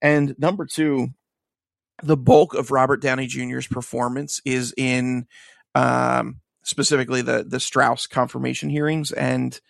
[0.00, 1.08] And number two,
[2.02, 5.26] the bulk of Robert Downey Jr.'s performance is in
[5.74, 9.60] um, specifically the the Strauss confirmation hearings and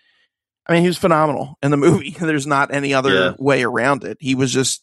[0.69, 2.11] I mean, he was phenomenal in the movie.
[2.11, 3.33] There's not any other yeah.
[3.39, 4.19] way around it.
[4.21, 4.83] He was just,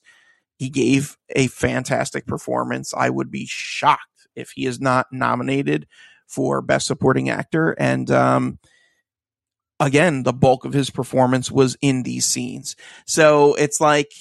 [0.57, 2.93] he gave a fantastic performance.
[2.93, 5.88] I would be shocked if he is not nominated
[6.27, 7.72] for Best Supporting Actor.
[7.77, 8.60] And, um,
[9.80, 12.76] again, the bulk of his performance was in these scenes.
[13.05, 14.11] So it's like,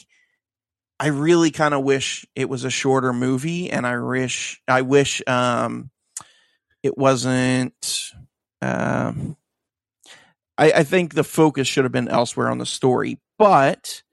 [0.98, 5.22] I really kind of wish it was a shorter movie and I wish, I wish,
[5.26, 5.90] um,
[6.82, 8.12] it wasn't,
[8.60, 9.36] um,
[10.62, 14.04] I, I think the focus should have been elsewhere on the story, but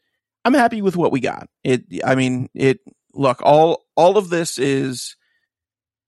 [0.43, 1.47] I'm happy with what we got.
[1.63, 2.79] It, I mean, it.
[3.13, 5.15] Look, all all of this is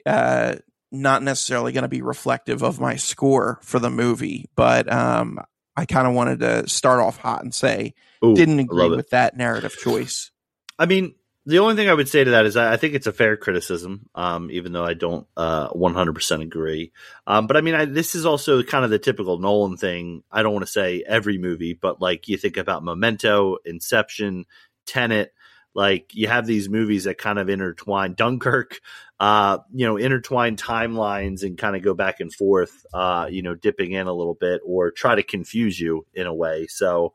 [0.04, 0.56] uh,
[0.92, 5.40] not necessarily going to be reflective of my score for the movie, but um,
[5.76, 7.94] I kind of wanted to start off hot and say
[8.26, 10.32] Ooh, didn't agree with that narrative choice.
[10.80, 11.14] I mean,
[11.46, 14.08] the only thing I would say to that is I, think it's a fair criticism,
[14.14, 16.92] um, even though I don't uh, 100% agree.
[17.26, 20.24] Um, but I mean, I, this is also kind of the typical Nolan thing.
[20.32, 24.46] I don't want to say every movie, but like you think about Memento, Inception,
[24.86, 25.34] Tenet,
[25.74, 28.80] like you have these movies that kind of intertwine Dunkirk,
[29.20, 33.56] uh, you know, intertwine timelines and kind of go back and forth, uh, you know,
[33.56, 36.68] dipping in a little bit or try to confuse you in a way.
[36.68, 37.14] So,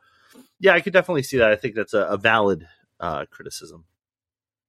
[0.58, 1.52] yeah, I could definitely see that.
[1.52, 2.66] I think that's a, a valid
[2.98, 3.84] uh, criticism.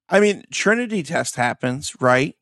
[0.10, 2.36] I mean, Trinity test happens, right?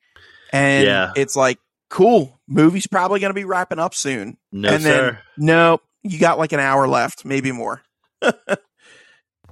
[0.53, 1.11] And Yeah.
[1.15, 1.59] it's like,
[1.89, 4.37] cool, movie's probably going to be wrapping up soon.
[4.51, 5.21] No, and then, sir.
[5.37, 7.81] no, you got like an hour left, maybe more.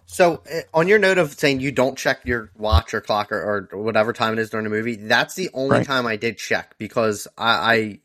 [0.05, 3.67] So, uh, on your note of saying you don't check your watch or clock or,
[3.71, 5.85] or whatever time it is during the movie, that's the only Right.
[5.85, 7.99] time I did check because I, I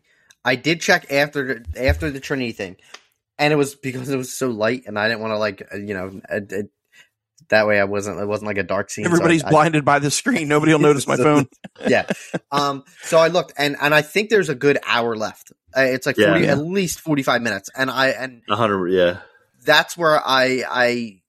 [0.52, 2.76] I did check after after the Trinity thing,
[3.36, 5.76] and it was because it was so light, and I didn't want to like uh,
[5.76, 6.62] you know uh, uh,
[7.51, 9.05] that way I wasn't it wasn't like a dark scene.
[9.05, 10.49] so I- Everybody's I- blinded by the screen.
[10.49, 11.49] Nobody will notice my phone.
[11.89, 12.07] yeah.
[12.51, 12.85] Um.
[13.03, 15.53] So I looked, and and I think there's a good hour left.
[15.77, 16.53] Uh, it's like 40, Yeah.
[16.53, 19.19] at least forty five minutes, and I and hundred, yeah.
[19.65, 21.20] that's where I I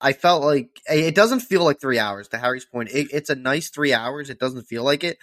[0.00, 2.28] I felt like it doesn't feel like three hours.
[2.28, 4.30] To Harry's point, it, it's a nice three hours.
[4.30, 5.18] It doesn't feel like it,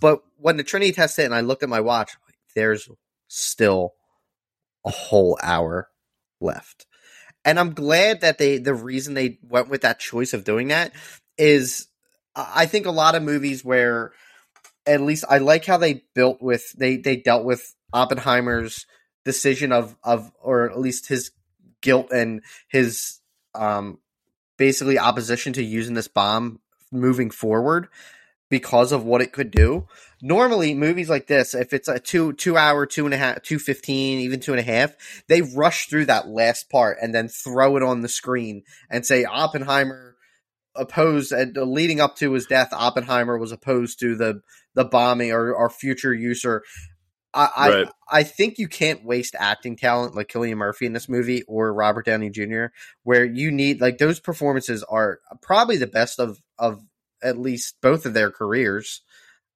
[0.00, 2.88] but when the Trinity test hit and I looked at my watch, like, there's
[3.28, 3.92] still
[4.86, 5.88] a whole hour
[6.40, 6.86] left,
[7.44, 10.92] and I'm glad that they the reason they went with that choice of doing that
[11.36, 11.88] is
[12.34, 14.12] I think a lot of movies where
[14.86, 18.86] at least I like how they built with they they dealt with Oppenheimer's
[19.24, 21.30] decision of of or at least his
[21.80, 23.20] guilt and his
[23.54, 23.98] um
[24.56, 26.60] basically opposition to using this bomb
[26.90, 27.88] moving forward
[28.48, 29.86] because of what it could do.
[30.26, 33.58] Normally, movies like this, if it's a two two hour, two and a half, two
[33.58, 34.94] fifteen, even two and a half,
[35.28, 39.26] they rush through that last part and then throw it on the screen and say
[39.26, 40.16] Oppenheimer
[40.74, 44.40] opposed and leading up to his death, Oppenheimer was opposed to the
[44.74, 46.62] the bombing or, or future use or
[47.34, 47.50] I,
[48.08, 51.74] I I think you can't waste acting talent like Cillian Murphy in this movie or
[51.74, 52.66] Robert Downey Jr.
[53.02, 56.80] where you need like those performances are probably the best of of
[57.22, 59.02] at least both of their careers.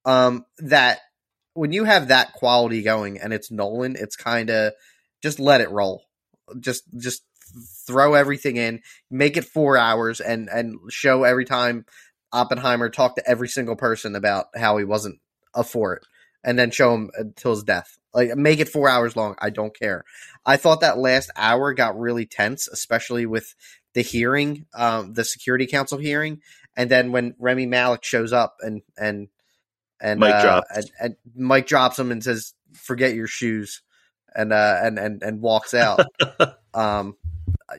[0.09, 1.01] Um, that
[1.53, 4.73] when you have that quality going and it's Nolan, it's kind of
[5.21, 6.05] just let it roll.
[6.59, 7.21] Just just
[7.85, 8.81] throw everything in,
[9.11, 11.85] make it four hours, and and show every time
[12.33, 15.19] Oppenheimer talk to every single person about how he wasn't
[15.53, 16.07] up for it,
[16.43, 17.99] and then show him until his death.
[18.11, 19.35] Like make it four hours long.
[19.37, 20.05] I don't care.
[20.43, 23.53] I thought that last hour got really tense, especially with
[23.93, 26.41] the hearing, um, the Security Council hearing,
[26.75, 29.27] and then when Rami Malek shows up and and
[30.01, 30.67] and Mike uh, drops.
[30.75, 33.81] and, and Mike drops him and says, "Forget your shoes,"
[34.35, 36.01] and uh, and and and walks out.
[36.73, 37.15] um,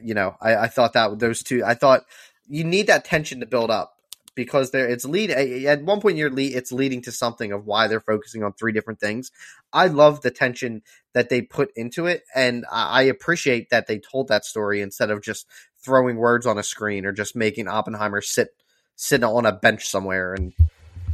[0.03, 2.03] you know, I, I thought that those two, I thought
[2.49, 3.95] you need that tension to build up
[4.35, 7.87] because there it's lead at one point you're lead, it's leading to something of why
[7.87, 9.31] they're focusing on three different things.
[9.73, 10.83] I love the tension
[11.13, 15.11] that they put into it, and I, I appreciate that they told that story instead
[15.11, 15.47] of just
[15.83, 18.51] throwing words on a screen or just making Oppenheimer sit
[18.97, 20.53] sit on a bench somewhere and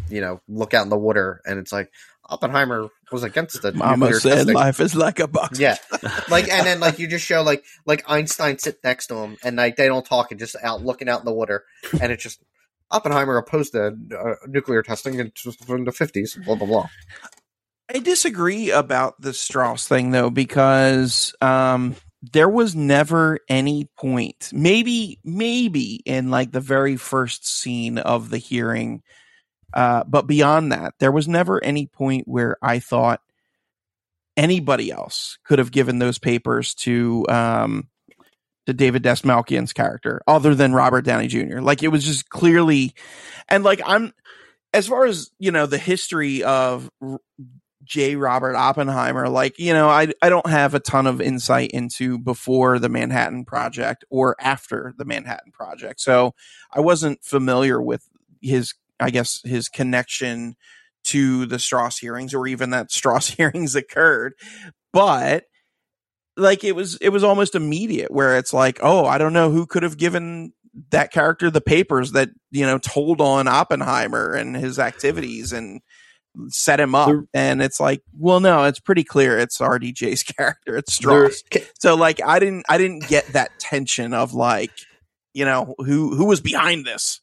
[0.08, 1.90] you know look out in the water and it's like
[2.28, 4.54] Oppenheimer was against the Mama nuclear said testing.
[4.54, 5.60] life is like a box.
[5.60, 5.76] Yeah,
[6.28, 9.56] like and then like you just show like like Einstein sit next to him and
[9.56, 11.64] like they don't talk and just out looking out in the water
[12.00, 12.42] and it's just
[12.90, 15.32] Oppenheimer opposed to uh, nuclear testing in,
[15.68, 16.38] in the fifties.
[16.44, 16.88] Blah blah blah.
[17.92, 21.94] I disagree about the Strauss thing though, because um,
[22.32, 28.38] there was never any point, maybe, maybe in like the very first scene of the
[28.38, 29.02] hearing,
[29.76, 33.20] uh, but beyond that, there was never any point where I thought
[34.34, 37.88] anybody else could have given those papers to um,
[38.64, 41.60] to David Dastmalchian's character, other than Robert Downey Jr.
[41.60, 42.94] Like it was just clearly,
[43.50, 44.14] and like I'm,
[44.72, 46.90] as far as you know, the history of
[47.84, 48.16] J.
[48.16, 52.78] Robert Oppenheimer, like, you know, I, I don't have a ton of insight into before
[52.78, 56.00] the Manhattan Project or after the Manhattan Project.
[56.00, 56.34] So
[56.72, 58.08] I wasn't familiar with
[58.40, 60.56] his, I guess, his connection
[61.04, 64.34] to the Strauss hearings or even that Strauss hearings occurred.
[64.92, 65.44] But
[66.36, 69.66] like it was, it was almost immediate where it's like, oh, I don't know who
[69.66, 70.52] could have given
[70.90, 75.80] that character the papers that, you know, told on Oppenheimer and his activities and,
[76.48, 77.08] set him up.
[77.08, 81.42] There- and it's like well no it's pretty clear it's rdj's character it's strauss.
[81.80, 84.70] so like i didn't i didn't get that tension of like
[85.32, 87.22] you know who who was behind this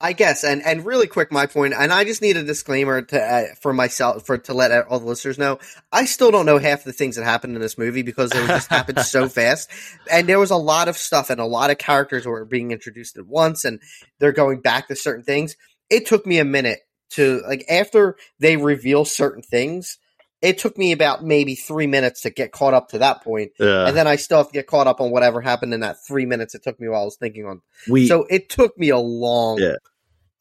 [0.00, 3.20] I guess, and and really quick, my point, and I just need a disclaimer to
[3.20, 5.58] uh, for myself for to let all the listeners know.
[5.90, 8.68] I still don't know half the things that happened in this movie because they just
[8.68, 9.68] happened so fast,
[10.08, 13.18] and there was a lot of stuff and a lot of characters were being introduced
[13.18, 13.80] at once, and
[14.20, 15.56] they're going back to certain things.
[15.90, 16.78] It took me a minute
[17.10, 19.98] to like after they reveal certain things.
[20.40, 23.88] It took me about maybe three minutes to get caught up to that point, Yeah.
[23.88, 26.26] and then I still have to get caught up on whatever happened in that three
[26.26, 28.98] minutes it took me while I was thinking on we so it took me a
[28.98, 29.76] long, Yeah.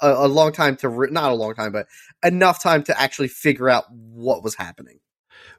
[0.02, 1.88] a, a long time to re- not a long time, but
[2.24, 5.00] enough time to actually figure out what was happening.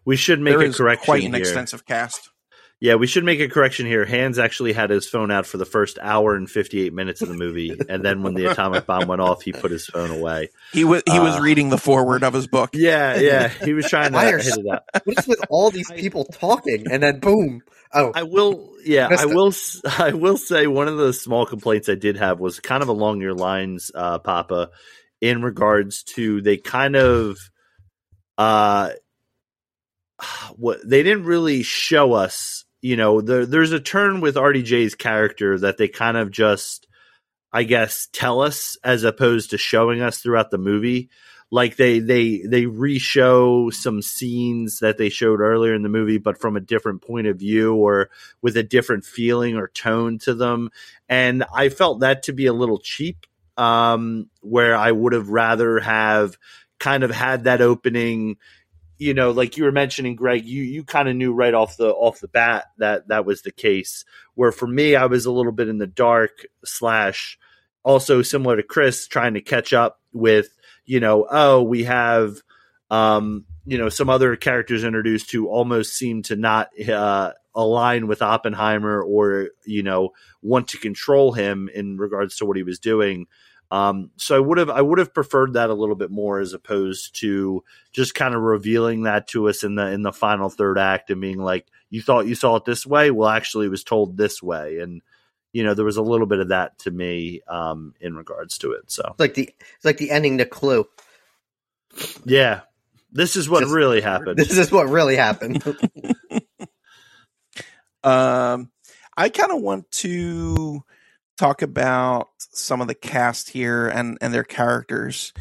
[0.05, 1.40] we should make There a is correction quite an here.
[1.40, 2.31] extensive cast.
[2.80, 4.05] Yeah, we should make a correction here.
[4.05, 7.34] Hans actually had his phone out for the first hour and 58 minutes of the
[7.34, 7.76] movie.
[7.88, 10.50] and then when the atomic bomb went off, he put his phone away.
[10.72, 12.70] He was he was Uh, reading the foreword of his book.
[12.74, 13.48] Yeah, yeah.
[13.48, 14.82] He was trying to Why are hit it out.
[15.05, 17.62] What is with all these people talking and then boom?
[17.92, 19.30] Oh, I will, yeah, I it.
[19.34, 22.82] will, s- I will say one of the small complaints I did have was kind
[22.82, 24.70] of along your lines, uh, Papa,
[25.20, 27.38] in regards to they kind of,
[28.36, 28.90] uh,
[30.56, 32.64] what they didn't really show us.
[32.80, 36.86] You know, there, there's a turn with RDJ's character that they kind of just,
[37.52, 41.10] I guess, tell us as opposed to showing us throughout the movie.
[41.50, 46.38] Like they they they re-show some scenes that they showed earlier in the movie but
[46.38, 48.10] from a different point of view or
[48.42, 50.68] with a different feeling or tone to them.
[51.09, 53.26] And i felt that to be a little cheap
[53.56, 56.36] um where i would have rather have
[56.78, 58.36] kind of had that opening
[58.98, 61.88] you know like you were mentioning greg you you kind of knew right off the
[61.88, 64.04] off the bat that that was the case
[64.34, 67.38] where for me i was a little bit in the dark slash
[67.84, 70.50] also similar to chris trying to catch up with
[70.88, 72.42] you know, oh, we have,
[72.90, 78.22] um, you know, some other characters introduced who almost seem to not uh, align with
[78.22, 80.10] Oppenheimer or, you know,
[80.40, 83.26] want to control him in regards to what he was doing.
[83.70, 86.54] Um, so I would have I would have preferred that a little bit more as
[86.54, 87.62] opposed to
[87.92, 91.20] just kind of revealing that to us in the in the final third act and
[91.20, 94.42] being like, you thought you saw it this way, well, actually, it was told this
[94.42, 95.02] way, and
[95.52, 98.72] you know, there was a little bit of that to me um, in regards to
[98.72, 98.90] it.
[98.90, 100.86] So it's like the it's like the ending to Clue.
[102.24, 102.60] yeah,
[103.12, 104.38] this is what Just- really happened.
[104.38, 105.62] This is what really happened.
[108.04, 108.70] Um,
[109.16, 110.82] I kind of want to
[111.39, 115.32] talk about some of the cast here and and their characters.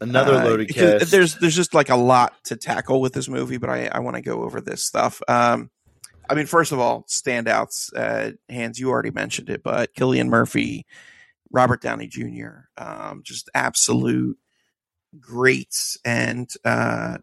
[0.00, 1.10] Another Uh, loaded because cast.
[1.10, 4.16] There's there's just like a lot to tackle with this movie, but I I want
[4.16, 5.22] to go over this stuff.
[5.26, 5.70] Um,
[6.28, 7.90] I mean, first of all, standouts.
[7.94, 10.84] Uh, Hans, you already mentioned it, but Cillian Murphy,
[11.50, 14.36] Robert Downey Jr., um, just absolute
[15.18, 17.18] greats and uh,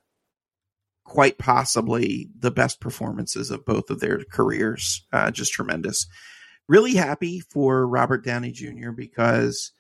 [1.04, 5.06] quite possibly the best performances of both of their careers.
[5.12, 6.08] Uh, just tremendous.
[6.68, 8.92] Really happy for Robert Downey Jr.
[8.92, 9.72] because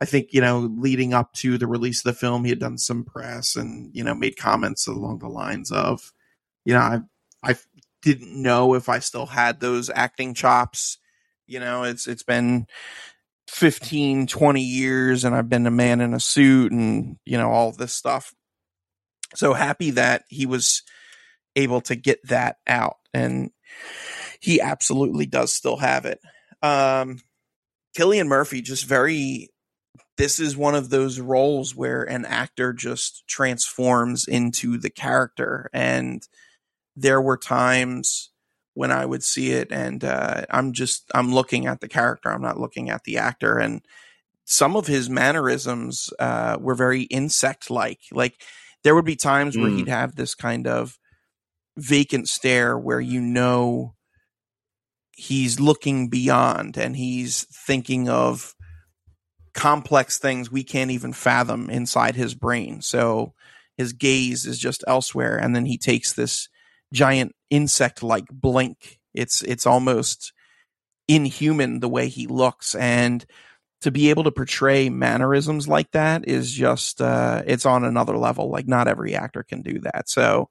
[0.00, 2.78] I think, you know, leading up to the release of the film, he had done
[2.78, 6.12] some press and, you know, made comments along the lines of,
[6.64, 7.00] you know, I,
[7.42, 7.56] I
[8.00, 10.96] didn't know if I still had those acting chops.
[11.46, 12.66] You know, it's, it's been
[13.48, 17.72] 15, 20 years and I've been a man in a suit and, you know, all
[17.72, 18.32] this stuff.
[19.34, 20.82] So happy that he was
[21.56, 23.50] able to get that out and
[24.40, 26.20] he absolutely does still have it.
[26.62, 27.20] Um,
[27.96, 29.48] Cillian Murphy just very
[30.16, 36.22] this is one of those roles where an actor just transforms into the character and
[36.94, 38.30] there were times
[38.74, 42.42] when I would see it and uh, I'm just I'm looking at the character I'm
[42.42, 43.82] not looking at the actor and
[44.44, 48.42] some of his mannerisms uh, were very insect like like
[48.84, 49.76] there would be times where Mm.
[49.78, 50.98] he'd have this kind of
[51.76, 53.94] vacant stare where you know
[55.20, 58.54] he's looking beyond and he's thinking of
[59.52, 62.80] complex things we can't even fathom inside his brain.
[62.80, 63.34] So
[63.76, 66.48] his gaze is just elsewhere and then he takes this
[66.94, 68.98] giant insect like blink.
[69.12, 70.32] It's it's almost
[71.06, 73.26] inhuman the way he looks and
[73.82, 78.48] to be able to portray mannerisms like that is just uh it's on another level.
[78.48, 80.08] Like not every actor can do that.
[80.08, 80.48] So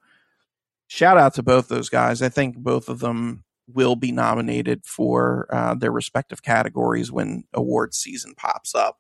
[0.88, 2.22] shout out to both those guys.
[2.22, 7.94] I think both of them will be nominated for uh, their respective categories when award
[7.94, 8.98] season pops up.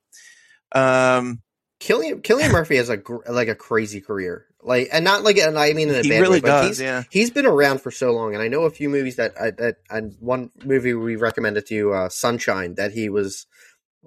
[0.72, 1.42] Um,
[1.80, 5.58] Cillian Cillian Murphy has a gr- like a crazy career, like and not like and
[5.58, 6.68] I mean in a he bad really way, but does.
[6.68, 9.34] he's Yeah, he's been around for so long, and I know a few movies that
[9.40, 13.48] I, that and one movie we recommended to you, uh, Sunshine, that he was.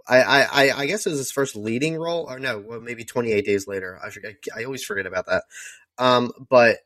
[0.08, 3.04] I, I, I- I guess it was his first leading role, or no, well, maybe
[3.04, 4.00] 28 Days Later.
[4.04, 4.34] I forget.
[4.56, 5.44] I always forget about that.
[5.98, 6.78] Um, but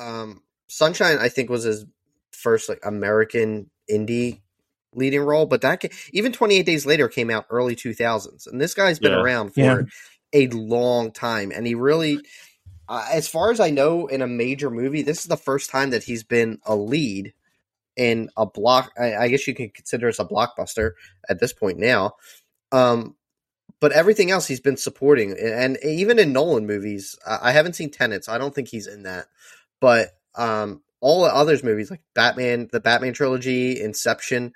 [0.00, 1.84] um, Sunshine, I think, was his
[2.32, 4.40] first like American indie
[4.94, 8.98] leading role, but that even 28 Days Later came out early 2000s, and this guy's
[8.98, 9.18] been Yeah.
[9.18, 9.82] around for Yeah.
[10.32, 12.18] a long time, and he really,
[12.88, 15.90] uh, as far as I know, in a major movie, this is the first time
[15.90, 17.32] that he's been a lead
[17.96, 18.92] in a block.
[18.98, 20.92] I, I guess you can consider this a blockbuster
[21.28, 22.12] at this point now.
[22.70, 23.16] Um,
[23.80, 27.90] but everything else he's been supporting, and even in Nolan movies, I I haven't seen
[27.90, 29.26] Tenet, so I don't think he's in that.
[29.80, 34.52] But um, all the others movies like Batman, the Batman trilogy, Inception,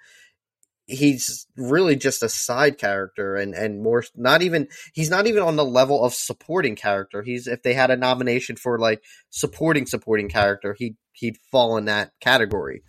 [0.86, 5.56] he's really just a side character and and more not even he's not even on
[5.56, 7.22] the level of supporting character.
[7.22, 11.86] He's if they had a nomination for like supporting supporting character he he'd fall in
[11.86, 12.82] that category.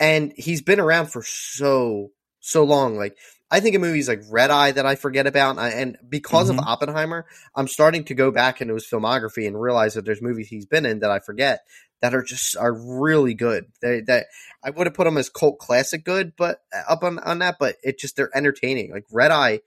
[0.00, 2.10] And he's been around for so
[2.40, 2.96] so long.
[2.96, 3.16] Like
[3.50, 6.58] i think of movies like red eye that i forget about and, because Mhm.
[6.58, 10.48] of oppenheimer i'm starting to go back into his filmography and realize that there's movies
[10.48, 11.60] he's been in that i forget
[12.02, 14.26] that are just are really good they that
[14.62, 17.56] I would have put them as cult classic good, but uh, up on, on that,
[17.58, 18.90] but it just they're entertaining.
[18.90, 19.60] Like Red Eye,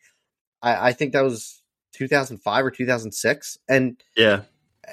[0.61, 1.61] I, I think that was
[1.93, 4.41] 2005 or 2006, and, Yeah.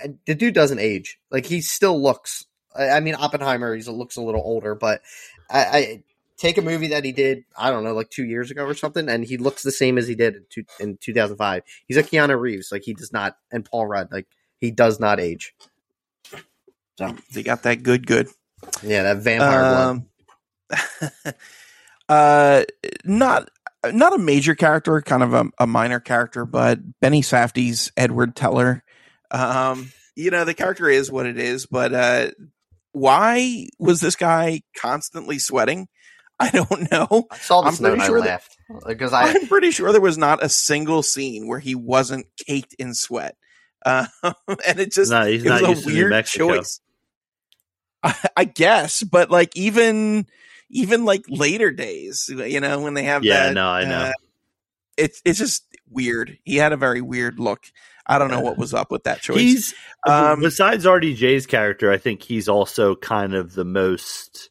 [0.03, 1.19] and the dude doesn't age.
[1.31, 2.47] Like he still looks.
[2.75, 5.03] I, I mean, Oppenheimer, he looks a little older, but
[5.51, 6.03] I, I
[6.39, 9.09] take a movie that he did, I don't know, like two years ago or something,
[9.09, 11.63] and he looks the same as he did in, two, in 2005.
[11.87, 14.27] He's like Keanu Reeves, like he does not, and Paul Rudd, like
[14.59, 15.55] he does not age.
[16.99, 18.29] So They got that good, good.
[18.83, 20.97] yeah, that vampire blood.
[21.27, 21.33] Um,
[22.09, 22.65] uh,
[23.05, 23.49] not
[23.93, 28.83] not a major character, kind of a, a minor character, but Benny Safdie's Edward Teller.
[29.31, 32.31] Um, you know, the character is what it is, but uh,
[32.93, 35.89] why was this guy constantly sweating?
[36.39, 37.27] I don't know.
[37.31, 38.57] I saw I'm this note and pretty I sure that- laughed
[38.87, 42.75] because I I'm pretty sure there was not a single scene where he wasn't caked
[42.79, 43.37] in sweat.
[43.85, 46.81] Uh, and it just No, he's it was not a to weird choice.
[48.37, 50.27] I, guess, but like even
[50.71, 54.03] even like later days, you know, when they have Yeah, that, no, I know.
[54.03, 54.13] uh,
[54.97, 56.39] it's it's just weird.
[56.45, 57.65] He had a very weird look.
[58.07, 59.37] I don't know what was up with that choice.
[59.37, 59.75] He's
[60.07, 64.51] Um, besides RDJ's character, I think he's also kind of the most.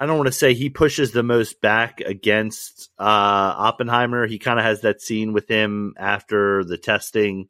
[0.00, 4.26] I don't want to say he pushes the most back against uh, Oppenheimer.
[4.26, 7.46] He kind of has that scene with him after the testing,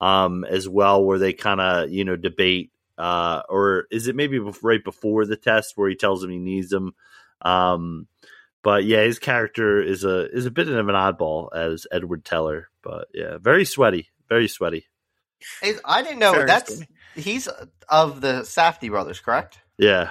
[0.00, 4.38] um, as well, where they kind of you know debate, uh, or is it maybe
[4.62, 6.94] right before the test where he tells him he needs him.
[7.40, 8.06] Um,
[8.62, 12.68] but yeah, his character is a is a bit of an oddball as Edward Teller.
[12.82, 14.86] But yeah, very sweaty, very sweaty.
[15.62, 16.88] Is- I didn't know Very that's skinny.
[17.16, 17.48] he's
[17.88, 19.58] of the Safdie brothers, correct?
[19.78, 20.10] Yeah.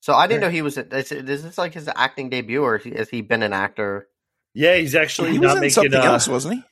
[0.00, 0.78] So I didn't know he was.
[0.78, 4.08] Is, is this like his acting debut, or has he been an actor?
[4.54, 5.74] Yeah, he's actually he was not in making.
[5.74, 6.62] something uh, else, wasn't he?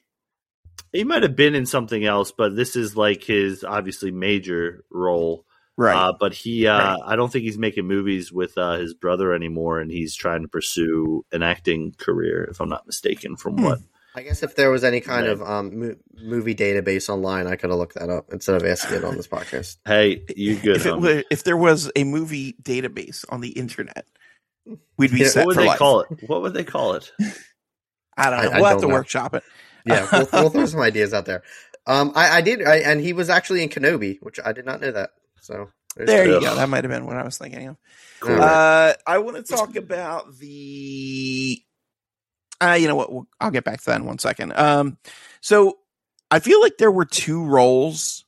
[0.97, 5.45] He might have been in something else, but this is like his obviously major role.
[5.79, 5.95] Right.
[5.95, 6.99] Uh, but he, uh, Right.
[7.05, 10.49] I don't think he's making movies with uh, his brother anymore, and he's trying to
[10.49, 13.37] pursue an acting career, if I'm not mistaken.
[13.37, 13.65] From Hmm.
[13.65, 13.79] what?
[14.15, 15.33] I guess if there was any kind Right.
[15.33, 18.97] of um, mo- movie database online, I could have looked that up instead of asking
[18.97, 19.77] it on this podcast.
[19.85, 20.77] Hey, you good?
[20.77, 21.03] if, it homie.
[21.03, 24.07] were, if there was a movie database on the internet,
[24.97, 25.79] we'd be Yeah, set what would for they life.
[25.79, 26.09] call it?
[26.27, 27.13] What would they call it?
[28.17, 28.51] I don't know.
[28.53, 28.95] I we'll have don't to know.
[28.95, 29.43] workshop it.
[29.87, 31.43] Yeah, we'll, we'll throw some ideas out there.
[31.87, 34.81] Um, I, I did, I, and he was actually in Kenobi, which I did not
[34.81, 35.11] know that.
[35.41, 36.55] So There you go.
[36.55, 37.77] That might have been what I was thinking of.
[38.21, 38.43] Cool.
[38.43, 41.63] Uh, I want to talk about the.
[42.61, 43.13] Uh, you know what?
[43.13, 44.53] We'll, I'll get back to that in one second.
[44.57, 44.99] Um,
[45.41, 45.79] so
[46.31, 48.25] I feel like there were two roles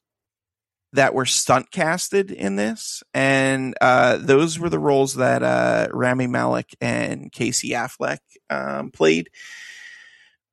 [0.93, 6.27] that were stunt casted in this, and uh, those were the roles that uh, Rami
[6.27, 8.19] Malek and Casey Affleck
[8.49, 9.31] um, played.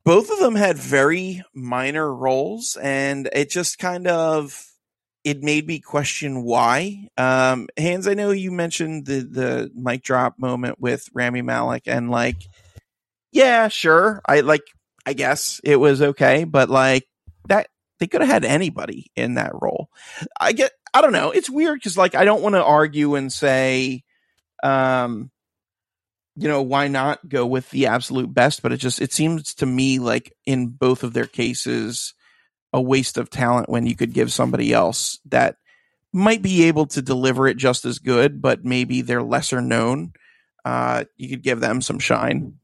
[0.06, 4.64] Both of them had very minor roles, and it just kind of
[5.24, 7.10] it made me question why.
[7.18, 12.12] Um, Hans, I know you mentioned the the mic drop moment with Rami Malek, and
[12.12, 12.38] like,
[13.32, 14.62] yeah, sure, I like,
[15.08, 17.08] I guess it was okay, but like
[17.48, 17.70] that
[18.00, 19.90] they could have had anybody in that role.
[20.40, 23.34] I get, I don't know, it's weird because like I don't want to argue and
[23.34, 24.04] say,
[24.64, 25.32] um,
[26.36, 28.62] you know, why not go with the absolute best?
[28.62, 32.14] But it just it seems to me like in both of their cases
[32.74, 35.58] a waste of talent when you could give somebody else that
[36.12, 40.14] might be able to deliver it just as good, but maybe they're lesser known.
[40.64, 42.56] Uh, you could give them some shine.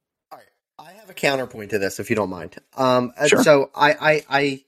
[0.80, 2.58] I have a counterpoint to this, if you don't mind.
[2.76, 3.44] Um, Sure.
[3.44, 4.64] so I, I, I,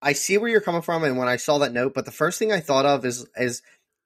[0.00, 2.38] I see where you're coming from, and when I saw that note, but the first
[2.38, 3.62] thing I thought of is is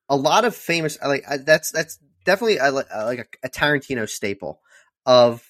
[0.08, 3.50] a lot of famous like I, that's that's definitely a, like a, like a, a
[3.50, 4.60] Tarantino staple
[5.06, 5.42] of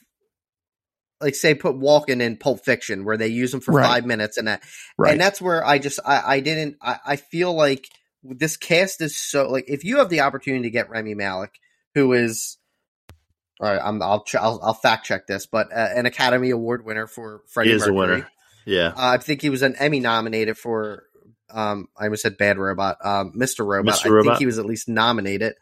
[1.21, 3.87] like say put Walken in Pulp Fiction where they use him for Right.
[3.87, 4.63] five minutes and that
[4.99, 5.13] Right.
[5.13, 7.87] and that's where I just I, I didn't I, I feel like
[8.23, 11.53] this cast is so like if you have the opportunity to get Rami Malek,
[11.95, 12.59] who is
[13.61, 16.85] All right, I'm, I'll, ch- I'll I'll fact check this, but uh, an Academy Award
[16.85, 18.27] winner for Freddie He is a winner.
[18.67, 21.05] Yeah, Uh, I think he was an Emmy nominated for.
[21.51, 22.97] Um, I almost said Bad Robot.
[23.05, 23.65] Um, Mr.
[23.65, 23.95] Robot.
[23.97, 24.07] Mr.
[24.07, 24.25] I Robot.
[24.33, 25.53] think he was at least nominated.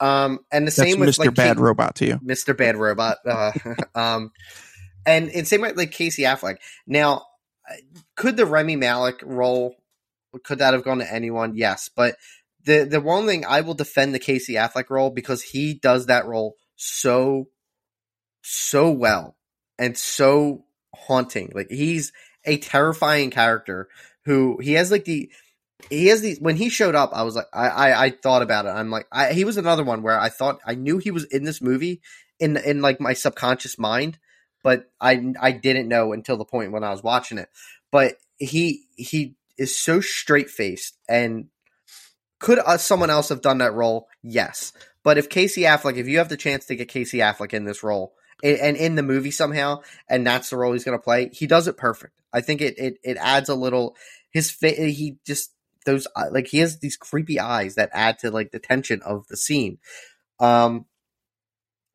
[0.00, 1.18] Um, and the That's same with Mr.
[1.20, 2.16] like Bad Kate- Robot to you.
[2.18, 2.56] Mr.
[2.56, 3.18] Bad Robot.
[3.24, 3.52] Uh,
[3.94, 4.32] um,
[5.06, 6.56] and and same with like Casey Affleck.
[6.86, 7.24] Now,
[8.16, 9.76] could the Rami Malek role
[10.44, 11.56] could that have gone to anyone?
[11.56, 12.16] Yes, but
[12.64, 16.26] the the one thing I will defend the Casey Affleck role because he does that
[16.26, 17.48] role so
[18.42, 19.36] so well
[19.78, 20.64] and so
[20.94, 21.52] haunting.
[21.54, 22.12] Like he's
[22.44, 23.88] a terrifying character
[24.24, 25.30] who he has like the
[25.90, 28.66] he has these when he showed up i was like i i, I thought about
[28.66, 28.70] it.
[28.70, 31.44] I'm like I, he was another one where i thought i knew he was in
[31.44, 32.00] this movie
[32.40, 34.18] in in like my subconscious mind
[34.62, 37.48] but i i didn't know until the point when i was watching it.
[37.90, 41.46] But he he is so straight faced and
[42.38, 44.08] could uh, someone else have done that role?
[44.22, 44.74] Yes.
[45.02, 47.82] But if casey affleck if you have the chance to get casey affleck in this
[47.82, 51.30] role and, and in the movie somehow and that's the role he's going to play
[51.32, 52.20] he does it perfect.
[52.32, 53.96] I think it it, it adds a little
[54.30, 55.52] his fa- he just
[55.86, 59.26] those uh, like he has these creepy eyes that add to like the tension of
[59.28, 59.78] the scene.
[60.38, 60.84] Um,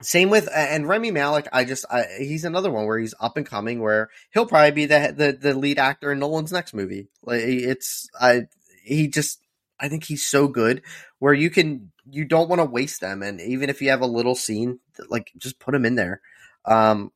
[0.01, 1.47] same with and Rami Malek.
[1.53, 3.79] I just I, he's another one where he's up and coming.
[3.79, 7.09] Where he'll probably be the the the lead actor in Nolan's next movie.
[7.21, 8.43] Like it's I
[8.83, 9.39] he just
[9.79, 10.81] I think he's so good
[11.19, 14.07] where you can you don't want to waste them, and even if you have a
[14.07, 16.21] little scene, like just put him in there.
[16.65, 17.11] Um,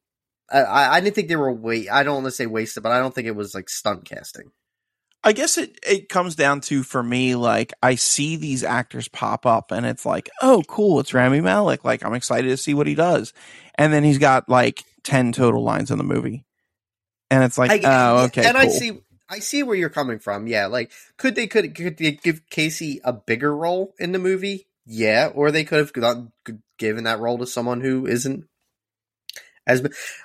[0.51, 1.89] I I didn't think they were wait.
[1.89, 4.51] I don't want to say wasted, but I don't think it was like stunt casting.
[5.25, 9.47] I guess it, it comes down to for me, like I see these actors pop
[9.47, 11.83] up and it's like, oh, cool, it's Rami Malek.
[11.83, 13.33] Like I'm excited to see what he does.
[13.73, 16.45] And then he's got like 10 total lines in the movie.
[17.31, 18.47] And it's like, oh, okay.
[18.47, 20.45] And I see, I see where you're coming from.
[20.45, 24.67] Yeah, like could they could could they give Casey a bigger role in the movie?
[24.85, 26.27] Yeah, or they could have
[26.77, 28.45] given that role to someone who isn't
[29.65, 29.81] as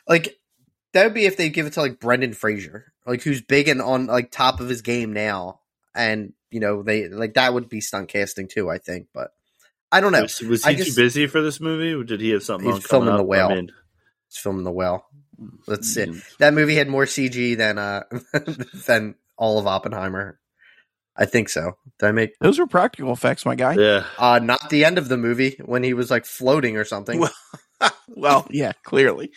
[0.06, 0.36] like
[0.93, 3.81] that would be if they give it to like Brendan Fraser, like who's big and
[3.82, 5.60] on like top of his game now,
[5.94, 8.70] and you know they like that would be stunt casting too.
[8.70, 9.32] I think, but
[9.93, 10.22] I don't know.
[10.22, 11.93] was, was he just- too busy for this movie?
[11.93, 13.16] Or did he have something He's on filming?
[13.16, 13.48] The Whale.
[13.48, 13.72] I mean,
[14.28, 15.06] It's filming the well.
[15.66, 16.05] Let's see.
[16.05, 18.02] mm, that movie had more CG than uh
[18.86, 20.39] than all of Oppenheimer.
[21.16, 21.77] I think so.
[21.98, 23.74] Did I make Those were practical effects, my guy.
[23.74, 27.20] Yeah, uh not the end of the movie when he was like floating or something.
[27.20, 27.32] Well-
[28.09, 29.32] well, yeah, clearly.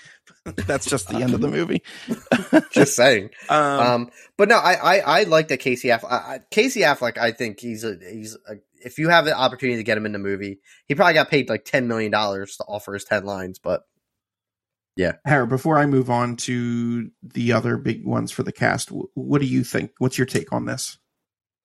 [0.68, 1.84] That's just the end of the movie.
[2.72, 3.30] Just saying.
[3.49, 6.11] Um, Um, but no, I I, I like that Casey Affleck.
[6.11, 9.78] I, I- Casey Affleck, I think he's a he's a, if you have the opportunity
[9.78, 12.64] to get him in the movie, he probably got paid like ten million dollars to
[12.65, 13.60] offer his ten lines.
[13.60, 13.84] But
[14.98, 19.40] yeah, Harry, before I move on to the other big ones for the cast, what
[19.40, 19.91] do you think?
[19.99, 20.98] What's your take on this?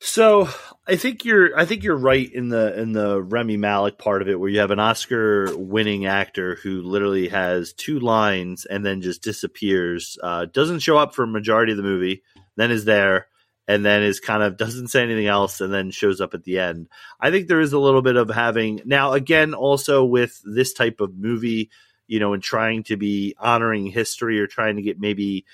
[0.00, 0.48] So
[0.86, 4.28] I think you're I think you're right in the in the Rami Malek part of
[4.28, 9.02] it where you have an Oscar winning actor who literally has two lines and then
[9.02, 12.22] just disappears, uh, doesn't show up for a majority of the movie,
[12.56, 13.26] then is there,
[13.66, 16.60] and then is kind of doesn't say anything else and then shows up at the
[16.60, 16.88] end.
[17.20, 21.00] I think there is a little bit of having now again also with this type
[21.00, 21.70] of movie,
[22.06, 25.44] you know, and trying to be honoring history or trying to get maybe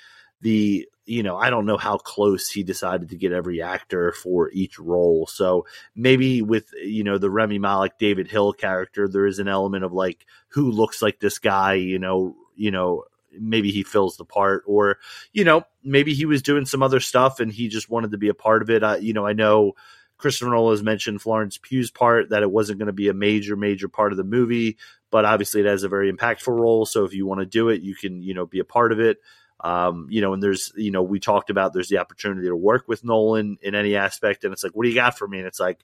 [0.41, 4.49] the you know i don't know how close he decided to get every actor for
[4.51, 5.65] each role so
[5.95, 9.93] maybe with you know the rami malek david hill character there is an element of
[9.93, 13.03] like who looks like this guy you know you know
[13.37, 14.97] maybe he fills the part or
[15.33, 18.29] you know maybe he was doing some other stuff and he just wanted to be
[18.29, 19.73] a part of it uh, you know i know
[20.17, 23.55] Christopher Nolan has mentioned Florence Pugh's part that it wasn't going to be a major,
[23.55, 24.77] major part of the movie,
[25.11, 26.85] but obviously it has a very impactful role.
[26.85, 28.99] So if you want to do it, you can, you know, be a part of
[28.99, 29.17] it.
[29.61, 32.87] Um, you know, and there's, you know, we talked about there's the opportunity to work
[32.87, 35.39] with Nolan in any aspect, and it's like, what do you got for me?
[35.39, 35.79] And it's like,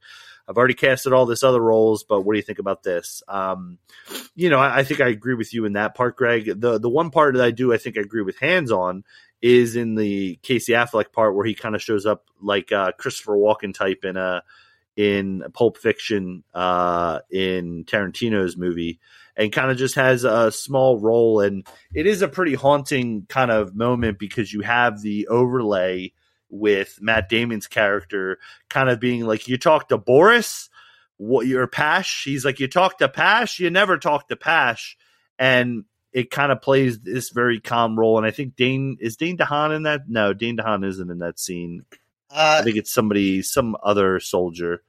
[0.47, 3.23] I've already casted all this other roles, but what do you think about this?
[3.27, 3.77] Um,
[4.35, 6.59] you know, I, I think I agree with you in that part, Greg.
[6.59, 9.03] The the one part that I do, I think I agree with Hans on
[9.41, 13.35] is in the Casey Affleck part where he kind of shows up like uh, Christopher
[13.35, 14.43] Walken type in a
[14.95, 18.99] in Pulp Fiction uh, in Tarantino's movie,
[19.41, 21.41] and kind of just has a small role.
[21.41, 26.13] And it is a pretty haunting kind of moment because you have the overlay
[26.49, 28.37] with Matt Damon's character
[28.69, 30.69] kind of being like, "You talk to Boris."
[31.17, 32.23] What your Pash?
[32.23, 34.97] He's like, you talk to Pash, you never talk to Pash,
[35.37, 38.17] and it kind of plays this very calm role.
[38.17, 40.09] And I think Dane is Dane DeHaan in that.
[40.09, 41.85] No, Dane DeHaan isn't in that scene.
[42.31, 44.81] I uh, think it's somebody, some other soldier.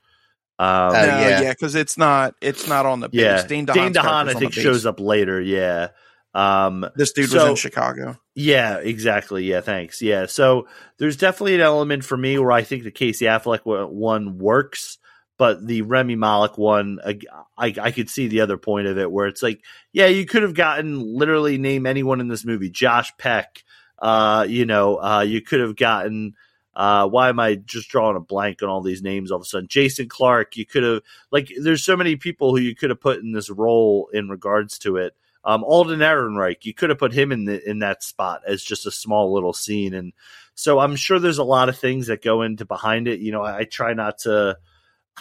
[0.62, 1.40] Um, Uh, no, yeah.
[1.42, 3.20] yeah, because it's not it's not on the base.
[3.20, 5.40] yeah, Dane Dane DeHaan, I on think shows up later.
[5.40, 5.88] Yeah.
[6.34, 8.16] Um, This dude was in Chicago.
[8.34, 9.44] Yeah, exactly.
[9.44, 10.00] Yeah, thanks.
[10.00, 10.66] Yeah, so
[10.98, 13.60] there's definitely an element for me where I think the Casey Affleck
[13.90, 14.98] one works,
[15.36, 17.18] but the Rami Malek one, I,
[17.58, 19.62] I, I could see the other point of it where it's like,
[19.92, 23.62] yeah, you could have gotten literally name anyone in this movie, Josh Peck.
[23.98, 26.34] Uh, you know, uh, you could have gotten.
[26.74, 29.44] Uh, why am I just drawing a blank on all these names all of a
[29.44, 29.68] sudden?
[29.68, 31.52] Jason Clarke, you could have like.
[31.60, 34.96] There's so many people who you could have put in this role in regards to
[34.96, 35.14] it.
[35.44, 38.86] Um, Alden Ehrenreich, you could have put him in the, in that spot as just
[38.86, 40.12] a small little scene, and
[40.54, 43.20] so I'm sure there's a lot of things that go into behind it.
[43.20, 44.56] You know, I, I try not to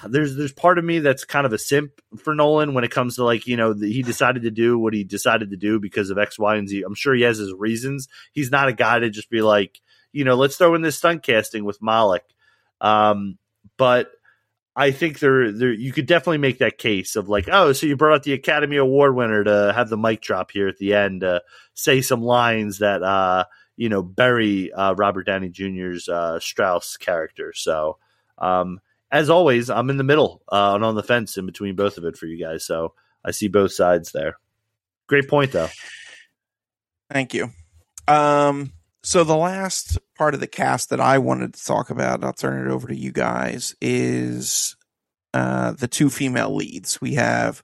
[0.08, 3.16] there's there's part of me that's kind of a simp for Nolan when it comes
[3.16, 6.10] to like you know the, he decided to do what he decided to do because
[6.10, 6.84] of X, Y, and Z.
[6.84, 8.08] I'm sure he has his reasons.
[8.32, 11.24] He's not a guy to just be like you know let's throw in this stunt
[11.24, 12.24] casting with Malek.
[12.80, 13.38] Um,
[13.78, 14.12] but
[14.76, 17.96] I think there there you could definitely make that case of like oh so you
[17.96, 21.24] brought out the Academy Award winner to have the mic drop here at the end
[21.24, 21.42] uh,
[21.74, 23.46] say some lines that uh,
[23.78, 27.54] you know bury uh, Robert Downey Jr.'s uh, Strauss character.
[27.56, 27.98] So.
[28.38, 28.80] Um,
[29.12, 32.06] as always, I'm in the middle uh, and on the fence in between both of
[32.06, 32.66] it for you guys.
[32.66, 32.94] So
[33.24, 34.38] I see both sides there.
[35.08, 35.68] Great point, though.
[37.12, 37.50] Thank you.
[38.08, 38.72] Um,
[39.04, 42.66] so the last part of the cast that I wanted to talk about, I'll turn
[42.66, 44.76] it over to you guys, is
[45.34, 47.02] uh, the two female leads.
[47.02, 47.64] We have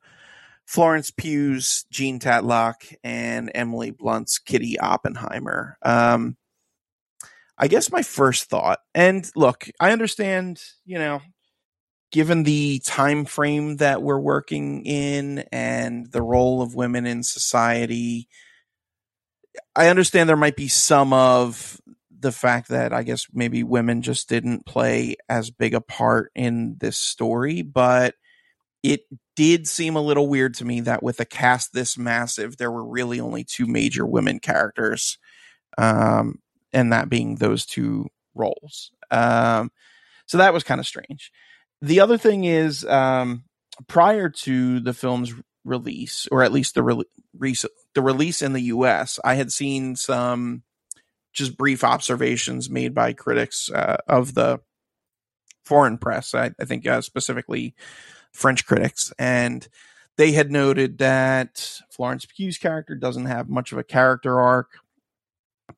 [0.65, 5.77] Florence Pugh's Jean Tatlock and Emily Blunt's Kitty Oppenheimer.
[5.84, 6.38] Um,
[7.57, 11.22] I guess my first thought, and look, I understand, you know,
[12.11, 18.27] given the time frame that we're working in and the role of women in society
[19.75, 21.79] i understand there might be some of
[22.19, 26.75] the fact that i guess maybe women just didn't play as big a part in
[26.79, 28.15] this story but
[28.84, 29.01] it
[29.35, 32.85] did seem a little weird to me that with a cast this massive there were
[32.85, 35.17] really only two major women characters
[35.77, 36.39] um,
[36.73, 38.91] and that being those two roles.
[39.11, 39.71] Um,
[40.25, 41.31] so that was kind of strange.
[41.81, 43.43] The other thing is, um,
[43.88, 45.34] prior to the film's
[45.68, 47.56] release, or at least the re-
[47.94, 50.64] the release in the U.S., I had seen some
[51.34, 54.60] just brief observations made by critics uh, of the
[55.65, 56.34] foreign press.
[56.34, 57.76] I, I think uh, specifically
[58.31, 59.68] French critics, and
[60.18, 64.72] they had noted that Florence Pugh's character doesn't have much of a character arc,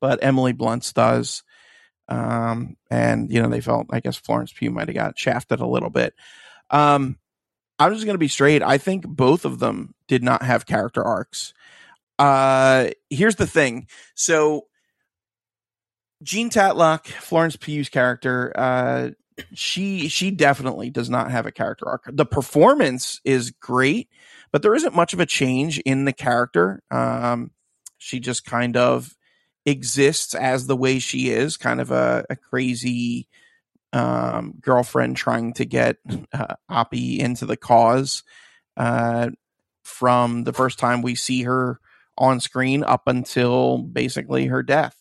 [0.00, 1.42] but Emily Blunt's does.
[2.08, 5.66] Um, and you know, they felt, I guess Florence Pugh might have got shafted a
[5.66, 6.14] little bit.
[6.70, 7.18] Um,
[7.80, 8.62] I'm just going to be straight.
[8.62, 11.54] I think both of them did not have character arcs.
[12.18, 13.86] Uh, here's the thing.
[14.14, 14.66] So,
[16.22, 19.10] Jean Tatlock, Florence Pugh's character, uh,
[19.54, 22.04] she she definitely does not have a character arc.
[22.12, 24.10] The performance is great,
[24.52, 26.82] but there isn't much of a change in the character.
[26.90, 27.52] Um,
[27.96, 29.16] she just kind of
[29.64, 33.28] exists as the way she is, kind of a, a crazy
[33.92, 35.96] um, girlfriend trying to get
[36.32, 38.22] uh, Oppie into the cause
[38.76, 39.30] uh,
[39.82, 41.80] from the first time we see her
[42.16, 44.96] on screen up until basically her death.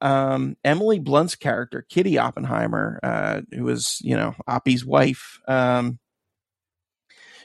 [0.00, 5.98] Um, Emily Blunt's character, Kitty Oppenheimer, uh, who was, you know, Oppie's wife, um,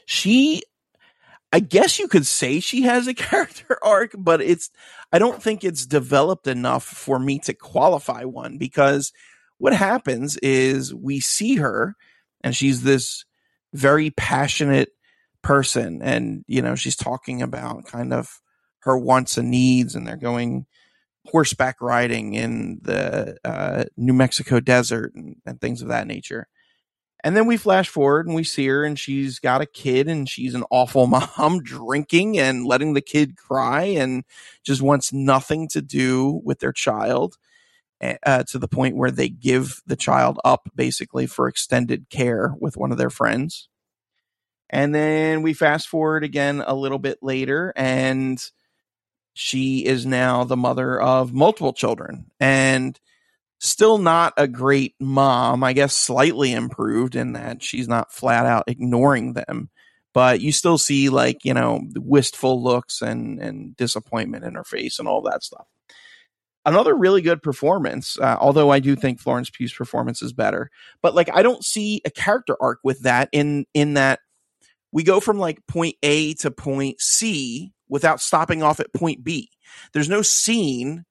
[0.06, 0.62] she
[1.52, 4.70] I guess you could say she has a character arc, but it's
[5.12, 9.12] I don't think it's developed enough for me to qualify one because
[9.58, 11.94] what happens is we see her
[12.42, 13.24] and she's this
[13.74, 14.90] very passionate
[15.42, 18.40] person and you know she's talking about kind of
[18.80, 20.66] her wants and needs and they're going
[21.26, 26.48] horseback riding in the uh, New Mexico desert and, and things of that nature.
[27.24, 30.28] And then we flash forward and we see her and she's got a kid and
[30.28, 31.06] she's an awful
[31.38, 34.24] mom drinking and letting the kid cry and
[34.64, 37.36] just wants nothing to do with their child
[38.00, 42.76] uh, to the point where they give the child up basically for extended care with
[42.76, 43.68] one of their friends.
[44.70, 48.42] And then we fast forward again a little bit later and
[49.34, 52.26] she is now the mother of multiple children.
[52.38, 52.98] And
[53.60, 55.64] still not a great mom.
[55.64, 59.70] I guess slightly improved in that she's not flat out ignoring them,
[60.12, 64.98] but you still see like, you know, wistful looks and, and disappointment in her face
[64.98, 65.66] and all that stuff.
[66.68, 70.70] Another really good performance, uh, although I do think Florence Pugh's performance is better.
[71.00, 74.20] But like, I don't see a character arc with that in in that
[74.92, 79.50] we go from like point A to point C without stopping off at point B.
[79.94, 81.06] There's no scene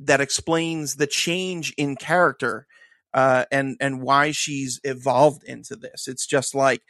[0.00, 2.66] that explains the change in character
[3.12, 6.08] uh, and and why she's evolved into this.
[6.08, 6.80] It's just like,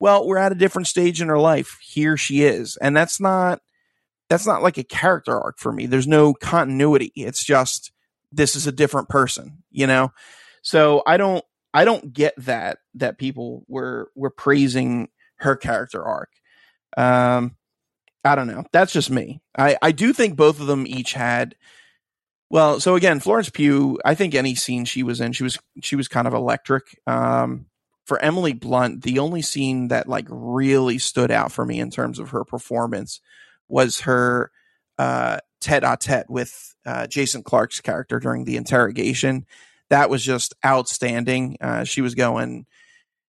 [0.00, 1.78] well, we're at a different stage in her life.
[1.80, 3.60] Here she is, and that's not
[4.28, 5.86] that's not like a character arc for me.
[5.86, 7.12] There's no continuity.
[7.14, 7.92] It's just
[8.30, 10.12] this is a different person, you know.
[10.62, 16.30] So I don't I don't get that that people were were praising her character arc.
[16.96, 17.56] Um,
[18.24, 18.64] I don't know.
[18.72, 19.40] That's just me.
[19.56, 21.54] I I do think both of them each had.
[22.50, 23.98] Well, so again, Florence Pugh.
[24.04, 26.98] I think any scene she was in, she was she was kind of electric.
[27.06, 27.66] Um,
[28.06, 32.18] for Emily Blunt, the only scene that like really stood out for me in terms
[32.18, 33.20] of her performance
[33.68, 34.50] was her
[34.98, 39.46] uh, tete-a-tete with uh, Jason Clarke's character during the interrogation.
[39.90, 41.56] That was just outstanding.
[41.60, 42.66] Uh, she was going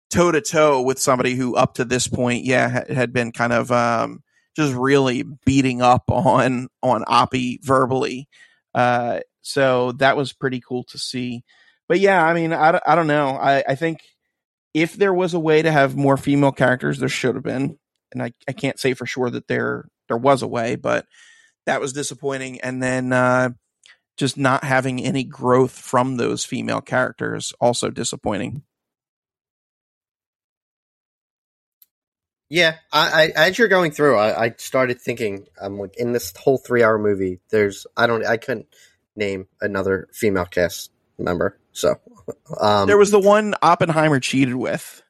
[0.09, 3.71] toe to toe with somebody who, up to this point, yeah, had been kind of
[3.71, 4.23] um,
[4.55, 8.27] just really beating up on on Oppie verbally.
[8.73, 11.43] Uh, so that was pretty cool to see.
[11.87, 13.29] But yeah, I mean, I, I don't know.
[13.29, 13.99] I, I think
[14.73, 17.77] if there was a way to have more female characters, there should have been.
[18.11, 21.05] And I, I can't say for sure that there there was a way, but
[21.65, 22.61] that was disappointing.
[22.61, 23.49] And then uh,
[24.17, 28.63] just not having any growth from those female characters also disappointing.
[32.47, 36.31] Yeah, I, I as you're going through, I, I started thinking, I'm like, in this
[36.37, 38.67] whole three hour movie, there's I don't I couldn't
[39.15, 41.57] name another female cast member.
[41.71, 41.95] So
[42.61, 45.01] um, there was the one Oppenheimer cheated with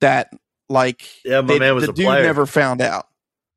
[0.00, 0.30] that
[0.68, 2.22] like yeah, my they, man was the a dude player.
[2.22, 3.08] never found out.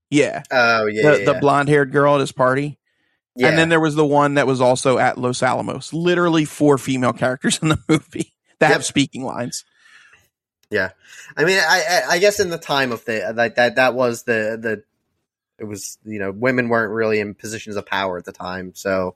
[0.10, 0.44] Yeah.
[0.52, 1.12] Oh yeah.
[1.12, 1.40] The, yeah, the yeah.
[1.40, 2.80] blonde haired girl at his party.
[3.36, 3.50] Yeah.
[3.50, 5.94] And then there was the one that was also at Los Alamos.
[5.94, 8.74] Literally four female characters in the movie that Yep.
[8.74, 9.64] have speaking lines.
[10.70, 10.90] Yeah,
[11.38, 14.24] I mean, I, I I guess in the time of the that that that was
[14.24, 14.84] the the
[15.60, 19.16] it was you know women weren't really in positions of power at the time, so.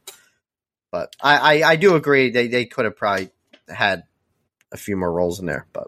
[0.92, 3.32] But I I, I do agree they they could have probably
[3.68, 4.04] had
[4.72, 5.88] a few more roles in there, but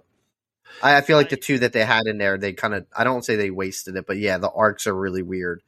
[0.82, 3.04] I, I feel like the two that they had in there, they kind of I
[3.04, 5.62] don't say they wasted it, but yeah, the arcs are really weird,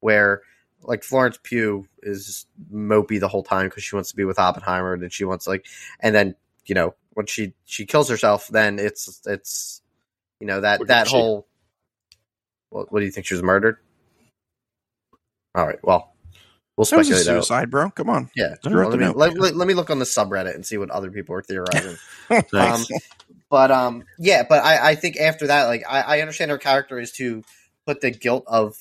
[0.00, 0.42] where
[0.82, 4.92] like Florence Pugh is mopey the whole time because she wants to be with Oppenheimer,
[4.92, 5.66] and then she wants like,
[6.00, 6.34] and then
[6.66, 9.82] you know when she she kills herself, then it's it's
[10.40, 11.46] you know that that she- whole.
[12.70, 13.76] What, what do you think she was murdered?
[15.54, 16.14] All right, well,
[16.76, 17.06] we'll speculate.
[17.06, 17.36] That was a speculate.
[17.36, 17.44] out.
[17.44, 17.90] suicide, bro.
[17.90, 18.30] Come on.
[18.34, 20.90] Yeah, well, let, me, let, let, let me look on the subreddit and see what
[20.90, 21.98] other people are theorizing.
[22.30, 22.88] um, Thanks.
[23.52, 26.98] But um, yeah, but I, I think after that, like I, I understand her character
[26.98, 27.44] is to
[27.84, 28.78] put the guilt of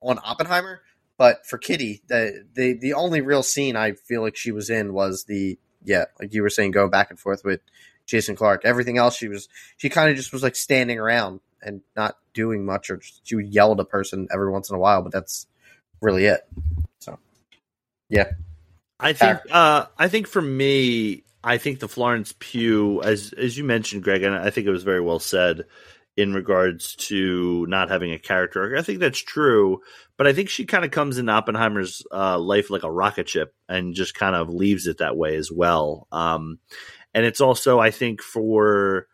[0.00, 0.80] on Oppenheimer,
[1.18, 4.94] but for Kitty, the the the only real scene I feel like she was in
[4.94, 7.60] was the yeah, like you were saying, going back and forth with
[8.06, 8.64] Jason Clarke.
[8.64, 12.64] Everything else, she was she kind of just was like standing around and not doing
[12.64, 15.46] much, or she would yell at a person every once in a while, but that's
[16.00, 16.40] really it.
[17.00, 17.18] So
[18.08, 18.30] yeah,
[18.98, 23.62] I think uh, I think for me, I think the Florence Pugh, as as you
[23.62, 25.62] mentioned, Greg, and I think it was very well said
[26.16, 28.76] in regards to not having a character.
[28.76, 29.80] I think that's true,
[30.16, 33.54] but I think she kind of comes in Oppenheimer's uh, life like a rocket ship
[33.68, 36.08] and just kind of leaves it that way as well.
[36.10, 36.58] Um,
[37.14, 39.06] and it's also, I think, for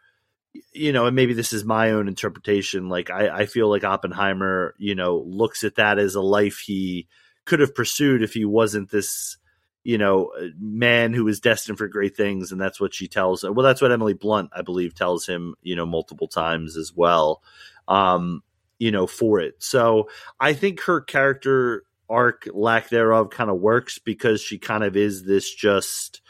[0.72, 2.88] you know, and maybe this is my own interpretation.
[2.88, 7.08] Like I, I feel like Oppenheimer, you know, looks at that as a life he
[7.44, 9.36] could have pursued if he wasn't this
[9.84, 13.64] you know man who is destined for great things and that's what she tells well
[13.64, 17.42] that's what emily blunt i believe tells him you know multiple times as well
[17.88, 18.42] um
[18.82, 19.54] you know for it.
[19.58, 20.08] So
[20.40, 25.22] i think her character arc lack thereof kind of works because she kind of is
[25.22, 26.20] this just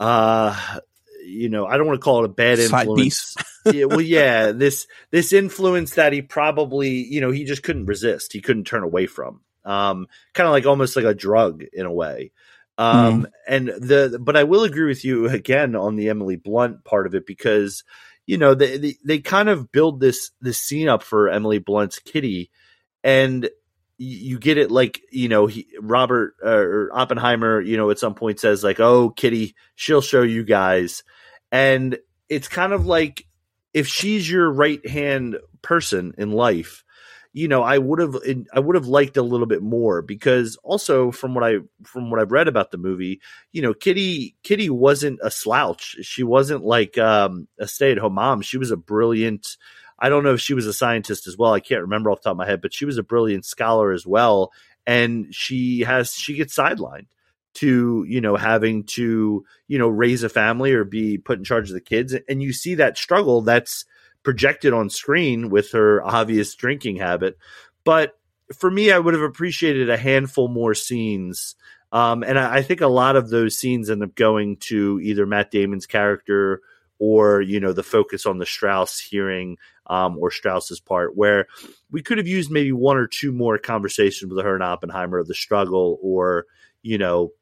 [0.00, 0.78] uh
[1.24, 3.36] you know i don't want to call it a bad influence.
[3.72, 8.32] yeah, well yeah this this influence that he probably you know he just couldn't resist
[8.32, 11.92] he couldn't turn away from um kind of like almost like a drug in a
[11.92, 12.32] way
[12.82, 17.06] um and the but i will agree with you again on the emily blunt part
[17.06, 17.84] of it because
[18.26, 21.98] you know they they, they kind of build this this scene up for emily blunt's
[21.98, 22.50] kitty
[23.04, 23.48] and
[23.98, 28.40] you get it like you know he, robert uh, oppenheimer you know at some point
[28.40, 31.02] says like oh kitty she'll show you guys.
[31.50, 31.98] And
[32.28, 33.26] it's kind of like
[33.74, 36.81] if she's your right hand person in life
[37.32, 38.16] you know i would have
[38.52, 42.20] i would have liked a little bit more because also from what i from what
[42.20, 43.20] i've read about the movie
[43.52, 45.96] you know kitty kitty wasn't a slouch.
[46.02, 48.42] She wasn't like um, a stay-at-home mom.
[48.42, 49.56] She was a brilliant
[49.98, 51.52] i don't know if she was a scientist as well.
[51.52, 53.92] I can't remember off the top of my head but she was a brilliant scholar
[53.92, 54.52] as well.
[54.86, 57.06] And she has she gets sidelined
[57.54, 61.68] to you know having to you know raise a family or be put in charge
[61.68, 62.14] of the kids.
[62.28, 63.84] And you see that struggle that's
[64.22, 67.36] projected on screen with her obvious drinking habit.
[67.84, 68.16] But
[68.56, 71.56] for me i would have appreciated a handful more scenes.
[71.90, 75.26] Um, and I, I think a lot of those scenes end up going to either
[75.26, 76.60] matt damon's character
[76.98, 81.46] or you know the focus on the strauss hearing um, or strauss's part where
[81.90, 85.26] we could have used maybe one or two more conversations with her and oppenheimer of
[85.26, 86.46] the struggle or
[86.82, 87.32] you know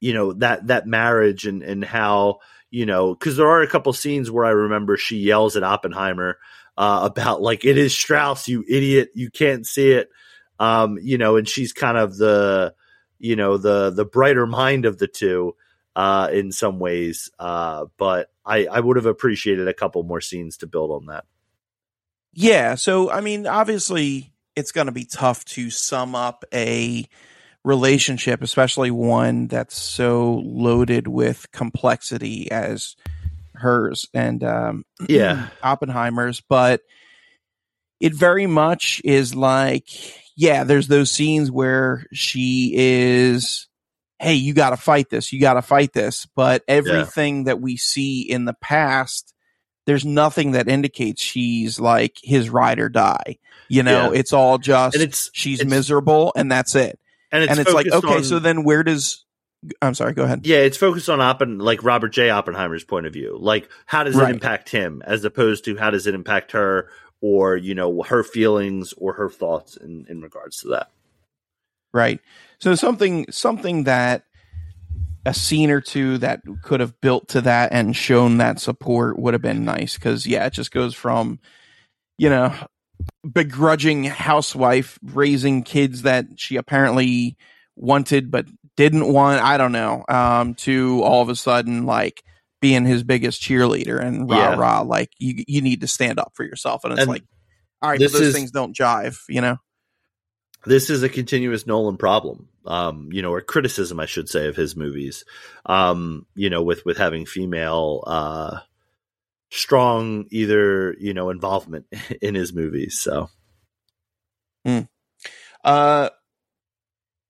[0.00, 2.40] you know that that marriage and and how
[2.74, 6.38] you know, because there are a couple scenes where I remember she yells at Oppenheimer
[6.76, 10.10] uh, about like it is Strauss, you idiot, you can't see it,
[10.58, 12.74] um, you know, and she's kind of the
[13.20, 15.54] you know the the brighter mind of the two
[15.94, 20.56] uh, in some ways, uh, but I I would have appreciated a couple more scenes
[20.56, 21.26] to build on that.
[22.32, 27.06] Yeah, so I mean, obviously, it's going to be tough to sum up a
[27.64, 32.94] relationship, especially one that's so loaded with complexity as
[33.54, 35.48] hers and um, Yeah.
[35.62, 36.40] Oppenheimer's.
[36.40, 36.82] But
[38.00, 39.88] it very much is like,
[40.36, 43.68] yeah, there's those scenes where she is,
[44.18, 46.26] hey, you got to fight this, you got to fight this.
[46.36, 49.32] But everything that we see in the past,
[49.86, 53.38] there's nothing that indicates she's like his ride or die.
[53.68, 54.18] You know, Yeah.
[54.18, 56.98] it's all just And it's she's it's- miserable and that's it.
[57.34, 59.24] And it's, and it's like, okay, on- so then where does
[59.80, 60.46] I'm sorry, go ahead.
[60.46, 62.28] Yeah, it's focused on Oppen, like Robert J.
[62.30, 63.36] Oppenheimer's point of view.
[63.40, 64.28] Like, how does Right.
[64.28, 66.90] it impact him, as opposed to how does it impact her,
[67.22, 70.90] or you know, her feelings or her thoughts in in regards to that.
[71.92, 72.20] Right.
[72.58, 74.24] So something something that
[75.24, 79.32] a scene or two that could have built to that and shown that support would
[79.32, 81.38] have been nice because yeah, it just goes from
[82.18, 82.52] you know
[83.30, 87.36] begrudging housewife raising kids that she apparently
[87.76, 89.42] wanted but didn't want.
[89.42, 90.04] I don't know.
[90.08, 92.22] Um, to all of a sudden like
[92.60, 94.54] being his biggest cheerleader and rah Yeah.
[94.56, 97.22] rah like you you need to stand up for yourself and it's And like
[97.82, 99.56] all right, those is- things don't jive, you know.
[100.66, 104.56] This is a continuous Nolan problem, um, you know, or criticism, I should say, of
[104.56, 105.26] his movies.
[105.66, 108.60] Um, you know, with with having female uh,
[109.54, 111.86] strong either you know involvement
[112.22, 112.98] in his movies.
[113.00, 113.30] So
[115.64, 116.10] Uh,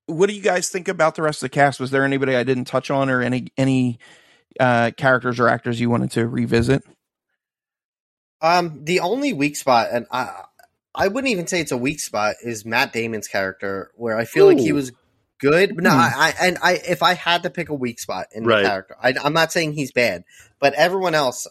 [0.07, 1.81] what do you guys think about the rest of the cast?
[1.81, 3.99] Was there anybody I didn't touch on, or any any
[4.61, 6.85] uh, characters or actors you wanted to revisit?
[8.43, 10.43] Um, the only weak spot, and I,
[10.95, 14.47] I wouldn't even say it's a weak spot, is Matt Damon's character, where I feel
[14.47, 14.93] like he was
[15.41, 15.75] good.
[15.75, 15.97] But no, Hmm.
[15.97, 18.63] I, I and I, if I had to pick a weak spot in Right.
[18.63, 20.25] the character, I, I'm not saying he's bad,
[20.61, 21.47] but everyone else,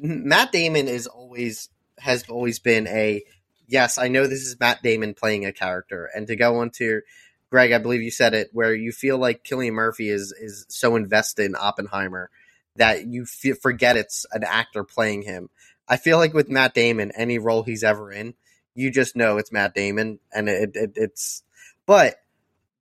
[0.00, 1.68] Matt Damon is always
[1.98, 3.22] has always been a
[3.66, 3.98] yes.
[3.98, 7.02] I know this is Matt Damon playing a character, and to go into
[7.50, 10.96] Greg, I believe you said it, where you feel like Cillian Murphy is is so
[10.96, 12.30] invested in Oppenheimer
[12.76, 15.50] that you f- forget it's an actor playing him.
[15.88, 18.34] I feel like with Matt Damon, any role he's ever in,
[18.74, 21.42] you just know it's Matt Damon, and it, it it's.
[21.84, 22.16] But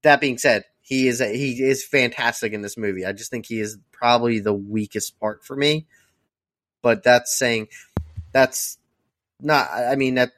[0.03, 3.06] that being said, he is a, he is fantastic in this movie.
[3.06, 5.88] I just think he is probably the weakest part for me.
[6.82, 7.67] But that's saying
[8.32, 8.77] that's
[9.41, 9.69] not.
[9.72, 10.32] I mean that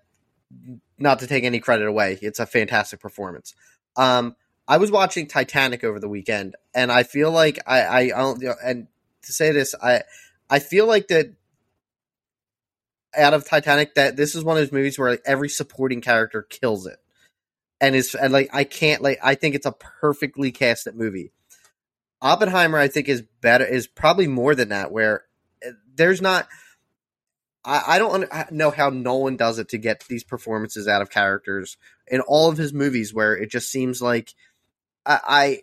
[0.97, 2.17] not to take any credit away.
[2.21, 3.53] It's a fantastic performance.
[3.95, 4.35] Um,
[4.67, 8.87] I was watching Titanic over the weekend, and I feel like I, I, don't, and
[9.23, 10.03] to say this, I,
[10.49, 11.33] I feel like that
[13.17, 16.41] out of Titanic, that this is one of those movies where like every supporting character
[16.43, 16.99] kills it,
[17.81, 21.33] and is and like I can't like I think it's a perfectly casted movie.
[22.21, 24.91] Oppenheimer, I think, is better is probably more than that.
[24.91, 25.23] Where
[25.95, 26.47] there's not.
[27.63, 31.09] I, I don't un- know how Nolan does it to get these performances out of
[31.11, 34.33] characters in all of his movies, where it just seems like
[35.05, 35.61] I, I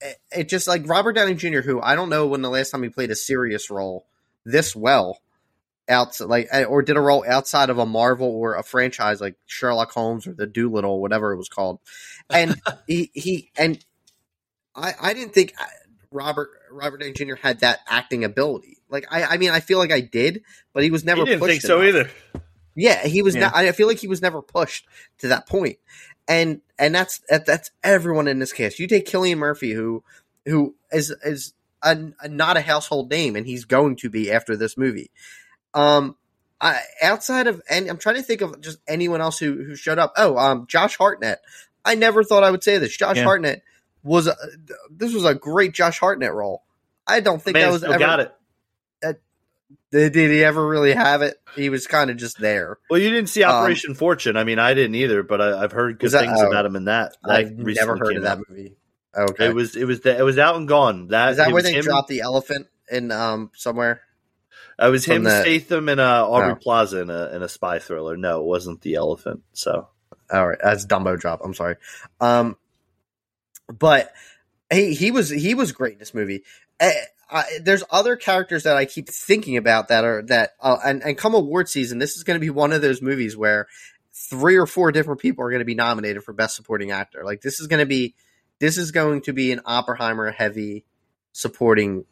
[0.00, 2.82] it- it just like Robert Downey Jr., who I don't know when the last time
[2.82, 4.06] he played a serious role
[4.44, 5.20] this well,
[5.88, 9.36] outside like eh, or did a role outside of a Marvel or a franchise like
[9.46, 11.80] Sherlock Holmes or the Dolittle, whatever it was called,
[12.30, 13.84] and he he and
[14.74, 15.64] I I didn't think uh,
[16.10, 17.34] Robert Robert Downey Jr.
[17.34, 18.78] had that acting ability.
[18.92, 21.20] Like I I mean I feel like I did, but he was never.
[21.22, 21.88] he didn't pushed think so enough.
[22.06, 22.10] either.
[22.76, 23.34] Yeah, he was.
[23.34, 23.42] Yeah.
[23.42, 24.86] Not, I feel like he was never pushed
[25.18, 25.78] to that point,
[26.28, 28.78] and and that's that's everyone in this cast.
[28.78, 30.04] You take Cillian Murphy, who
[30.46, 34.56] who is is a, a- not a household name, and he's going to be after
[34.56, 35.10] this movie.
[35.74, 36.16] Um,
[36.60, 39.98] I, outside of and I'm trying to think of just anyone else who who showed
[39.98, 40.12] up.
[40.16, 41.40] Oh, um, Josh Hartnett.
[41.84, 42.96] I never thought I would say this.
[42.96, 43.24] Josh Yeah.
[43.24, 43.62] Hartnett
[44.04, 44.36] was a,
[44.90, 46.62] this was a great Josh Hartnett role.
[47.06, 47.98] I don't think Man, that was still ever.
[47.98, 48.34] got it.
[49.92, 51.36] Did, did he ever really have it?
[51.54, 52.78] He was kind of just there.
[52.90, 54.36] Well, you didn't see Um, Operation Fortune.
[54.36, 56.48] I mean, I didn't either, but I, I've heard good that- things oh.
[56.48, 57.16] about him in that.
[57.22, 58.44] that I've never heard of that out.
[58.48, 58.74] movie.
[59.14, 61.08] Okay, It was it was it was out and gone.
[61.08, 64.00] That is that where was they him, dropped the elephant in um somewhere?
[64.78, 66.54] It was from him, the- Statham, and uh, Aubrey Oh.
[66.54, 68.16] Plaza in a in a spy thriller.
[68.16, 69.42] No, it wasn't the elephant.
[69.52, 69.88] So
[70.32, 71.42] All right, that's Dumbo drop.
[71.44, 71.76] I'm sorry.
[72.22, 72.56] Um,
[73.68, 74.12] but
[74.72, 76.42] he he was he was great in this movie.
[77.32, 81.16] I, there's other characters that I keep thinking about that are that uh, and and
[81.16, 83.66] come award season, this is going to be one of those movies where
[84.12, 87.22] three or four different people are going to be nominated for best supporting actor.
[87.24, 88.14] Like this is going to be
[88.58, 90.84] this is going to be an Oppenheimer heavy
[91.32, 92.04] supporting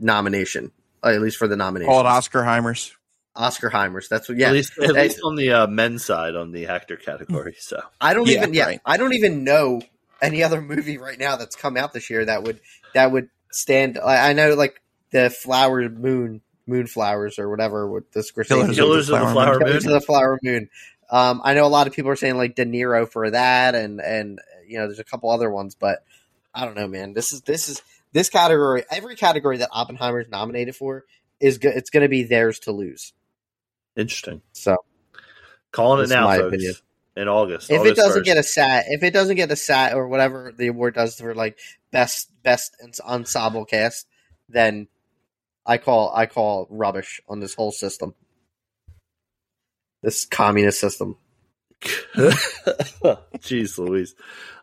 [0.00, 1.90] nomination, uh, at least for the nomination.
[1.90, 2.92] Call it Oscar Heimers.
[3.34, 4.08] Oscar Heimers.
[4.08, 4.38] That's what.
[4.38, 7.54] Yeah, At least, at They- least on the uh, men's side, on the actor category.
[7.60, 8.54] So I don't Yeah, even.
[8.54, 8.80] Yeah, right.
[8.84, 9.82] I don't even know
[10.22, 12.60] any other movie right now that's come out this year that would
[12.94, 13.98] that would stand.
[13.98, 18.48] I, I know like the Flower Moon, Moonflowers or whatever with the Scorsese.
[18.48, 19.94] Killers of Killers of the Flower Killers Moon.
[19.94, 20.68] of the Flower Moon.
[21.10, 24.00] Um, I know a lot of people are saying like De Niro for that, and
[24.00, 26.04] and you know there's a couple other ones, but
[26.54, 27.12] I don't know, man.
[27.12, 27.80] This is this is
[28.12, 28.84] this category.
[28.90, 31.04] Every category that Oppenheimer is nominated for
[31.38, 33.12] is go- it's going to be theirs to lose.
[33.96, 34.42] Interesting.
[34.52, 34.76] So
[35.70, 36.54] Calling it now, my folks.
[36.54, 36.74] opinion.
[37.16, 37.70] In August.
[37.70, 38.24] if it doesn't 1st.
[38.26, 41.34] get a sat, if it doesn't get a sat or whatever the award does for
[41.34, 41.58] like
[41.96, 42.76] best best
[43.06, 44.06] ensemble cast,
[44.50, 44.86] then
[45.64, 48.14] I call I call rubbish on this whole system.
[50.02, 51.16] This communist system.
[52.16, 54.14] Jeez Louise.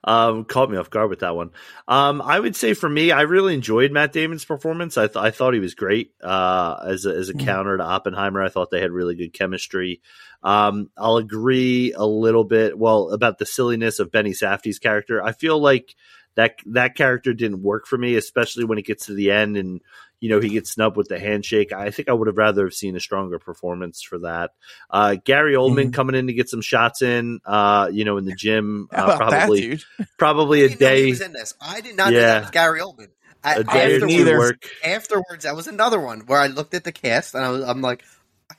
[0.04, 1.52] Um, caught me off guard with that one.
[1.88, 4.98] Um, I would say for me, I really enjoyed Matt Damon's performance.
[4.98, 7.46] I, th- I thought he was great uh, as a, as a Mhm.
[7.46, 8.44] counter to Oppenheimer.
[8.44, 10.02] I thought they had really good chemistry.
[10.44, 15.24] Um, I'll agree a little bit, well, about the silliness of Benny Safdie's character.
[15.24, 15.96] I feel like
[16.36, 19.82] that that character didn't work for me, especially when it gets to the end and
[20.20, 21.74] you know he gets snubbed with the handshake.
[21.74, 24.52] I think I would have rather have seen a stronger performance for that.
[24.90, 25.94] Uh, Gary Oldman Mhm.
[25.94, 29.16] coming in to get some shots in, uh, you know, in the gym, How uh,
[29.16, 30.08] about probably that, dude?
[30.18, 31.54] probably I a didn't know he day, was in this.
[31.60, 32.28] I did not know Yeah.
[32.36, 33.10] that was Gary Oldman.
[33.44, 34.38] I, a day or afterwards, two neither.
[34.38, 34.70] work.
[34.86, 37.82] afterwards, that was another one where I looked at the cast and I was, I'm
[37.82, 38.06] like,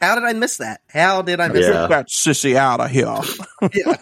[0.00, 0.81] how did I miss that?
[0.89, 1.73] How did I miss Yeah.
[1.82, 3.14] Get that sissy out of here.
[3.74, 3.97] Yeah.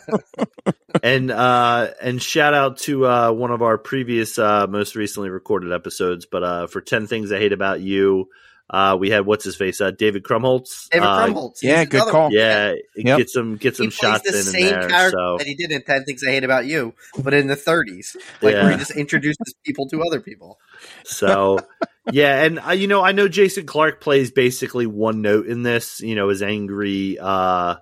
[1.02, 5.72] and uh and shout out to uh one of our previous uh most recently recorded
[5.72, 8.28] episodes but uh for 10 things i hate about you
[8.70, 12.24] uh we had what's his face uh david krumholtz David uh, yeah, He's good call.
[12.24, 12.32] one.
[12.32, 13.18] yeah Yep.
[13.18, 15.46] get some get some he plays shots the in same in there character so that
[15.46, 18.14] he did in 10 Things I Hate About You, but in the 30s.
[18.42, 20.58] Like, where he just introduces people to other people.
[21.04, 21.58] so
[22.10, 26.00] yeah and uh, you know i know jason clarke plays basically one note in this
[26.00, 27.76] you know his angry uh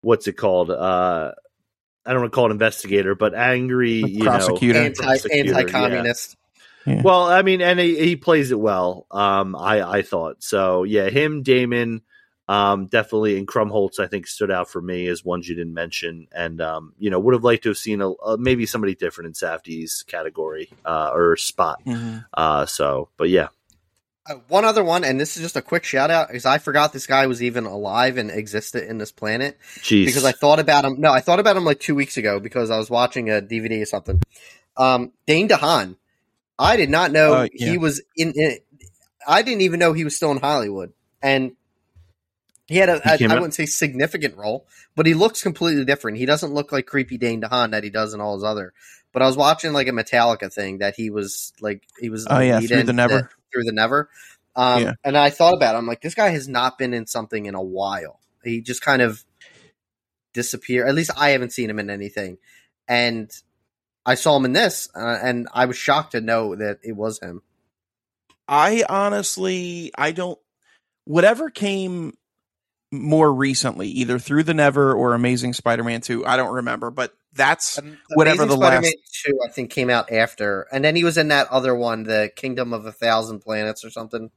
[0.00, 1.32] what's it called uh
[2.06, 4.78] i don't want to call it investigator but angry you know Prosecutor.
[4.78, 6.36] Anti, Prosecutor, anti-communist.
[6.86, 9.06] Well, I mean, and he, he plays it well.
[9.10, 10.84] Um, I I thought so.
[10.84, 12.00] Yeah, him, Damon,
[12.48, 16.28] um, definitely, and Krumholtz, I think stood out for me as ones you didn't mention,
[16.32, 19.26] and um, you know, would have liked to have seen a, a maybe somebody different
[19.28, 21.82] in Safdie's category uh, or spot.
[21.86, 22.24] Mhm.
[22.32, 23.48] Uh, so, but yeah,
[24.26, 26.92] Uh, one other one, and this is just a quick shout out, because I forgot
[26.92, 29.58] this guy was even alive and existed in this planet.
[29.78, 31.00] jeez, Because I thought about him.
[31.00, 33.82] No, I thought about him like two weeks ago because I was watching a DVD
[33.82, 34.20] or something.
[34.76, 35.96] Um, Dane DeHaan.
[36.58, 37.70] I did not know Oh, yeah.
[37.70, 38.58] he was in, in.
[39.26, 41.52] I didn't even know he was still in Hollywood, and
[42.68, 43.00] he had a.
[43.00, 46.18] He I came I wouldn't say significant role, but he looks completely different.
[46.18, 48.72] He doesn't look like creepy Dane DeHaan that he does in all his other.
[49.12, 52.26] But I was watching like a Metallica thing that he was like he was.
[52.30, 53.14] Oh, yeah, Through the Never.
[53.22, 54.10] that- through the never.
[54.54, 54.92] Um, Yeah.
[55.02, 55.78] And I thought about it.
[55.78, 58.20] I'm like, this guy has not been in something in a while.
[58.44, 59.24] He just kind of
[60.34, 60.86] disappeared.
[60.86, 62.36] At least I haven't seen him in anything.
[62.86, 63.30] And
[64.04, 67.20] I saw him in this, uh, and I was shocked to know that it was
[67.20, 67.40] him.
[68.46, 70.38] I honestly, I don't.
[71.04, 72.16] Whatever came
[72.90, 77.78] more recently, either through the Never or Amazing Spider-Man Two, I don't remember, but that's
[77.78, 78.92] Um, Whatever Amazing the last- Spider-Man
[79.26, 80.66] 2, I think, came out after.
[80.72, 83.90] And then he was in that other one, the Kingdom of a Thousand Planets or
[83.90, 84.30] something.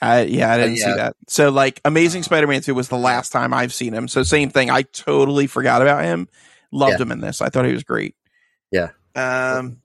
[0.00, 0.84] I yeah, I didn't yeah.
[0.84, 1.16] see that.
[1.28, 4.08] So like Amazing Uh, Spider-Man 2 was the last time I've seen him.
[4.08, 4.68] So same thing.
[4.70, 6.28] I totally forgot about him.
[6.72, 7.02] Loved Yeah.
[7.02, 7.40] him in this.
[7.40, 8.16] I thought he was great.
[8.72, 8.88] Yeah.
[9.14, 9.78] Um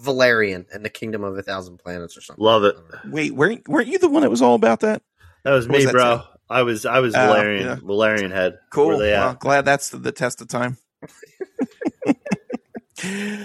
[0.00, 2.42] Valerian and the Kingdom of a Thousand Planets or something.
[2.44, 2.74] Love it.
[3.04, 5.02] wait, weren't weren't you the one that was all about that?
[5.44, 6.18] that was What was me, that bro.
[6.18, 6.24] say?
[6.52, 7.74] I was I was Oh, Valerian yeah.
[7.76, 8.58] Valerian head.
[8.70, 8.88] Cool.
[8.88, 10.76] Where they Well, glad that's the, the test of time.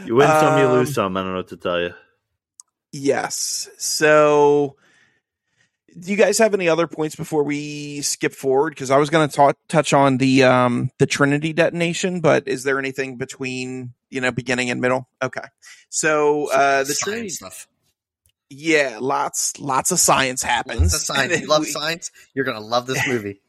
[0.06, 1.18] You win some, you Um, lose some.
[1.18, 1.94] I don't know what to tell you.
[2.92, 3.70] Yes.
[3.80, 4.76] So,
[6.00, 8.72] do you guys have any other points before we skip forward?
[8.72, 12.78] Because I was going to touch on the um the Trinity detonation, but is there
[12.78, 15.10] anything between you know beginning and middle?
[15.24, 15.42] Okay.
[15.90, 17.68] So uh the Science Trinity, stuff.
[18.50, 20.80] Yeah, lots lots of science happens.
[20.82, 21.24] Lots of science.
[21.24, 23.42] And If then you love we- science, you're going to love this movie.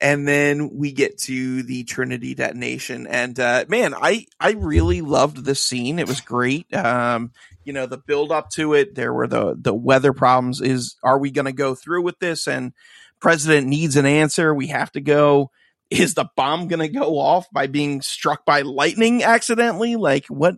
[0.00, 5.44] and then we get to the trinity detonation and uh man i i really loved
[5.44, 5.98] this scene.
[5.98, 6.72] It was great.
[6.74, 7.32] Um
[7.64, 10.60] you know the build up to it there were the the weather problems.
[10.60, 12.46] Is are we going to go through with this?
[12.46, 12.72] And
[13.20, 14.54] president needs an answer.
[14.54, 15.50] We have to go.
[15.90, 19.96] Is the bomb going to go off by being struck by lightning accidentally?
[19.96, 20.56] Like what?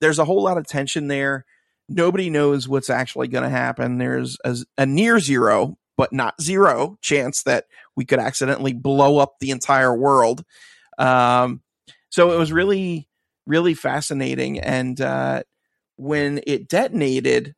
[0.00, 1.44] There's a whole lot of tension there
[1.88, 6.98] nobody knows what's actually going to happen there's a, a near zero but not zero
[7.00, 10.44] chance that we could accidentally blow up the entire world.
[10.98, 11.62] Um,
[12.10, 13.08] so it was really,
[13.46, 14.58] really fascinating.
[14.60, 15.42] And uh,
[15.96, 17.54] when it detonated,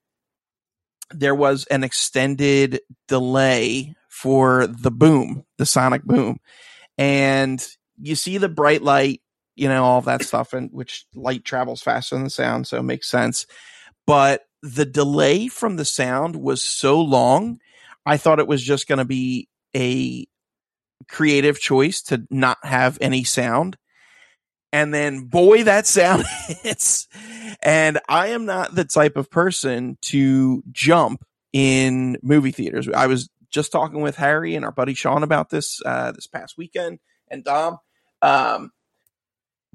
[1.10, 6.38] there was an extended delay for the boom, the sonic boom.
[6.98, 7.64] And
[7.98, 9.20] you see the bright light,
[9.54, 12.82] you know, all that stuff, and which light travels faster than the sound, so it
[12.82, 13.46] makes sense.
[14.06, 17.58] But the delay from the sound was so long,
[18.04, 20.26] I thought it was just going to be a
[21.08, 23.76] creative choice to not have any sound.
[24.72, 26.24] And then, boy, that sound
[26.62, 27.08] hits.
[27.62, 32.88] And I am not the type of person to jump in movie theaters.
[32.88, 36.58] I was just talking with Harry and our buddy Sean about this uh, this past
[36.58, 36.98] weekend,
[37.30, 37.78] and Dom.
[38.22, 38.72] Um,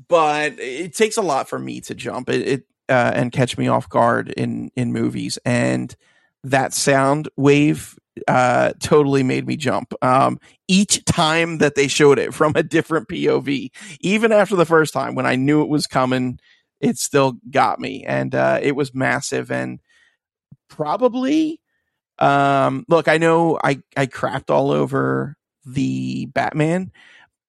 [0.07, 3.67] but it takes a lot for me to jump it, it uh, and catch me
[3.67, 5.95] off guard in in movies, and
[6.43, 9.93] that sound wave uh, totally made me jump.
[10.01, 14.93] Um, each time that they showed it from a different POV, even after the first
[14.93, 16.39] time when I knew it was coming,
[16.79, 19.79] it still got me, and uh, it was massive and
[20.69, 21.61] probably.
[22.19, 26.91] Um, look, I know I I crapped all over the Batman,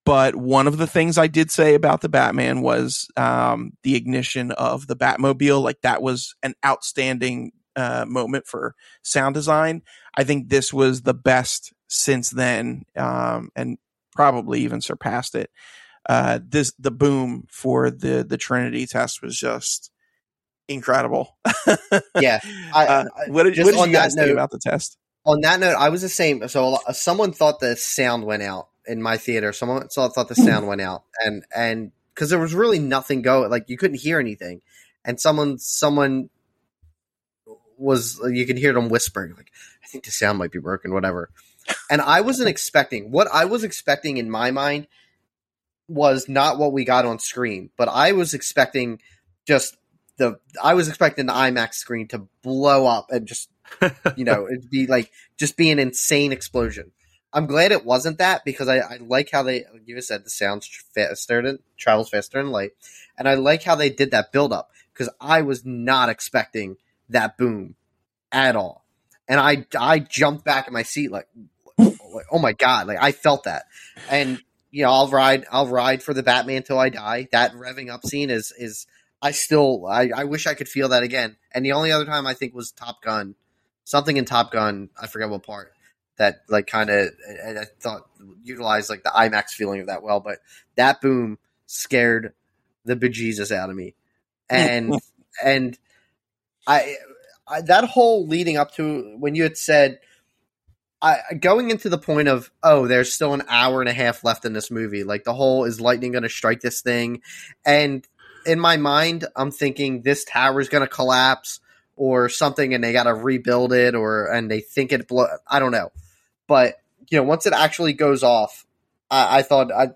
[0.04, 4.50] but one of the things I did say about the Batman was um, the ignition
[4.52, 5.62] of the Batmobile.
[5.62, 9.82] Like that was an outstanding uh, moment for sound design.
[10.16, 13.78] I think this was the best since then, um, and
[14.14, 15.50] probably even surpassed it.
[16.08, 19.92] Uh, this the boom for the the Trinity test was just
[20.68, 21.36] incredible.
[22.20, 22.40] yeah,
[22.74, 24.98] I, uh, what did, what did you guys note, think about the test?
[25.24, 26.48] On that note, I was the same.
[26.48, 29.52] So someone thought the sound went out in my theater.
[29.52, 33.22] Someone so I thought the sound went out, and and because there was really nothing
[33.22, 34.62] going, like you couldn't hear anything,
[35.04, 36.30] and someone someone
[37.78, 39.50] was you could hear them whispering like
[39.82, 41.30] I think the sound might be broken, whatever.
[41.90, 44.88] And I wasn't expecting what I was expecting in my mind
[45.88, 49.00] was not what we got on screen, but I was expecting
[49.46, 49.76] just
[50.16, 53.48] the I was expecting the IMAX screen to blow up and just
[54.16, 56.92] you know it'd be like just be an insane explosion.
[57.32, 60.30] I'm glad it wasn't that because I, I like how they like you said the
[60.30, 62.72] sounds faster than travels faster than light,
[63.16, 66.76] and I like how they did that build up because I was not expecting
[67.08, 67.74] that boom
[68.30, 68.84] at all,
[69.28, 71.28] and I I jumped back in my seat like,
[71.78, 73.64] like oh my god like I felt that,
[74.10, 77.28] and you know I'll ride I'll ride for the Batman till I die.
[77.32, 78.86] That revving up scene is is
[79.22, 81.36] I still I, I wish I could feel that again.
[81.54, 83.36] And the only other time I think was Top Gun,
[83.84, 84.90] something in Top Gun.
[85.00, 85.71] I forget what part
[86.18, 87.10] that like kind of
[87.46, 88.08] I thought
[88.42, 90.38] utilized like the IMAX feeling of that well, but
[90.76, 92.34] that boom scared
[92.84, 93.94] the bejesus out of me,
[94.48, 94.94] and
[95.44, 95.78] and
[96.66, 96.96] I,
[97.46, 100.00] I that whole leading up to when you had said.
[101.04, 104.44] I, going into the point of oh, there's still an hour and a half left
[104.44, 105.02] in this movie.
[105.02, 107.22] Like the whole is lightning going to strike this thing,
[107.66, 108.06] and
[108.46, 111.58] in my mind, I'm thinking this tower is going to collapse
[112.02, 115.28] or something, and they got to rebuild it, or and they think it blow.
[115.48, 115.92] I don't know,
[116.48, 116.74] but
[117.08, 118.66] you know, once it actually goes off,
[119.08, 119.90] I, I thought I.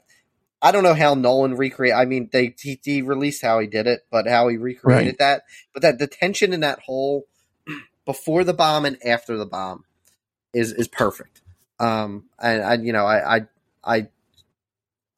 [0.63, 1.95] I don't know how Nolan recreate.
[1.95, 5.19] I mean, they he, he, released how he did it, but how he recreated right.
[5.19, 5.43] that.
[5.73, 7.27] But that the tension in that hole
[8.07, 9.85] before the bomb and after the bomb
[10.55, 11.43] is is perfect.
[11.79, 13.47] Um, and, and you know, I I
[13.85, 14.09] I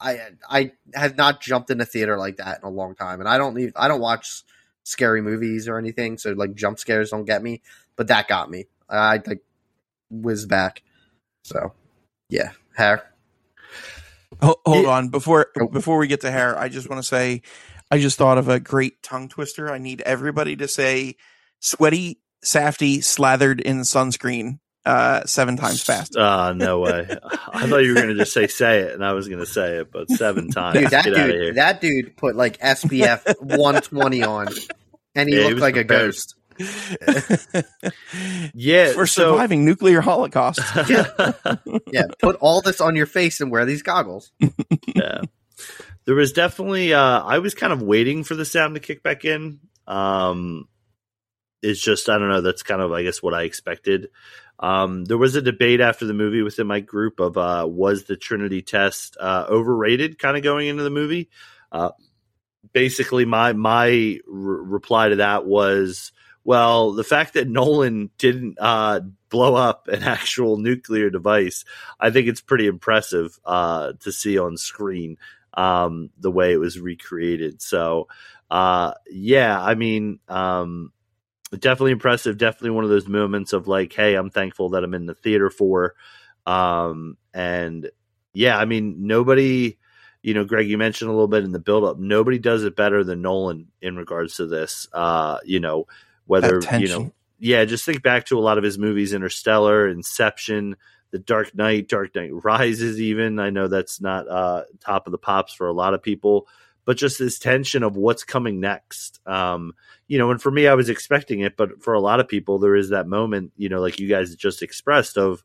[0.00, 3.28] I I have not jumped in a theater like that in a long time, and
[3.28, 4.42] I don't need I don't watch
[4.88, 7.60] scary movies or anything, so like jump scares don't get me,
[7.96, 8.66] but that got me.
[8.88, 9.42] I like
[10.10, 10.82] whiz back.
[11.44, 11.72] So
[12.30, 13.02] yeah, hair.
[14.40, 15.68] Hold, hold on before oh.
[15.68, 17.42] before we get to hair, I just want to say
[17.90, 19.70] I just thought of a great tongue twister.
[19.70, 21.16] I need everybody to say
[21.60, 24.58] sweaty, Safdie, slathered in sunscreen
[24.88, 26.16] uh, seven times fast.
[26.16, 27.06] Uh, no way.
[27.52, 29.46] I thought you were going to just say say it, and I was going to
[29.46, 30.78] say it, but seven times.
[30.78, 34.48] Dude, that Get dude, that dude put like SPF 120 on,
[35.14, 36.36] and he yeah, looked he like a ghost.
[38.54, 40.60] yeah, for so, surviving nuclear holocaust.
[40.88, 41.06] yeah,
[41.92, 42.06] yeah.
[42.20, 44.32] Put all this on your face and wear these goggles.
[44.94, 45.20] yeah,
[46.06, 46.94] there was definitely.
[46.94, 49.60] Uh, I was kind of waiting for the sound to kick back in.
[49.86, 50.66] Um,
[51.62, 52.40] it's just I don't know.
[52.40, 54.08] That's kind of I guess what I expected.
[54.60, 58.16] Um, there was a debate after the movie within my group of uh, was the
[58.16, 61.30] Trinity test uh, overrated, kind of going into the movie.
[61.70, 61.90] Uh,
[62.72, 66.12] basically, my my re- reply to that was,
[66.42, 71.64] well, the fact that Nolan didn't uh, blow up an actual nuclear device,
[72.00, 75.18] I think it's pretty impressive uh, to see on screen
[75.54, 77.62] um, the way it was recreated.
[77.62, 78.08] So,
[78.50, 80.18] uh, yeah, I mean.
[80.28, 80.92] Um,
[81.50, 82.38] definitely impressive.
[82.38, 85.50] Definitely one of those moments of like, hey, I'm thankful that I'm in the theater
[85.50, 85.94] for.
[86.46, 87.90] Um, and
[88.32, 89.78] yeah, I mean, nobody,
[90.22, 91.98] you know, Greg, you mentioned a little bit in the buildup.
[91.98, 94.88] Nobody does it better than Nolan in regards to this.
[94.92, 95.86] Uh, you know,
[96.26, 100.76] whether you know, yeah, just think back to a lot of his movies: Interstellar, Inception,
[101.10, 103.00] The Dark Knight, Dark Knight Rises.
[103.00, 106.48] Even I know that's not uh, top of the pops for a lot of people,
[106.88, 109.20] but just this tension of what's coming next.
[109.26, 109.74] Um,
[110.06, 112.58] you know, and for me, I was expecting it, but for a lot of people,
[112.58, 115.44] there is that moment, you know, like you guys just expressed of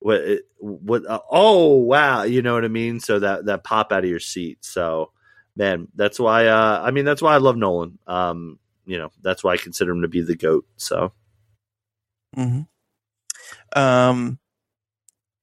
[0.00, 0.20] what,
[0.58, 3.00] what, uh, oh wow, you know what I mean?
[3.00, 4.62] So that that pop out of your seat.
[4.62, 5.12] So
[5.56, 6.48] man, that's why.
[6.48, 7.98] Uh, I mean, that's why I love Nolan.
[8.06, 10.66] Um, you know, that's why I consider him to be the goat.
[10.76, 11.12] So,
[12.36, 12.60] mm-hmm.
[13.74, 14.38] um,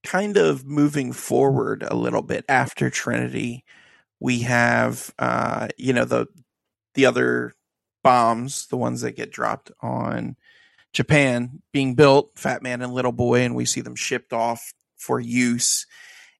[0.04, 3.64] kind of moving forward a little bit after Trinity,
[4.20, 6.26] we have uh, you know the
[6.94, 7.54] the other
[8.02, 10.36] bombs, the ones that get dropped on
[10.92, 15.20] Japan, being built, Fat Man and Little Boy, and we see them shipped off for
[15.20, 15.86] use.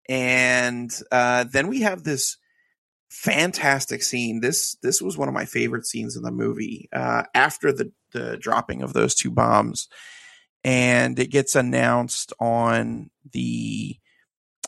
[0.08, 2.38] And uh, then we have this
[3.10, 4.40] fantastic scene.
[4.40, 6.88] This this was one of my favorite scenes in the movie.
[6.92, 9.88] Uh, after the the dropping of those two bombs,
[10.64, 13.98] and it gets announced on the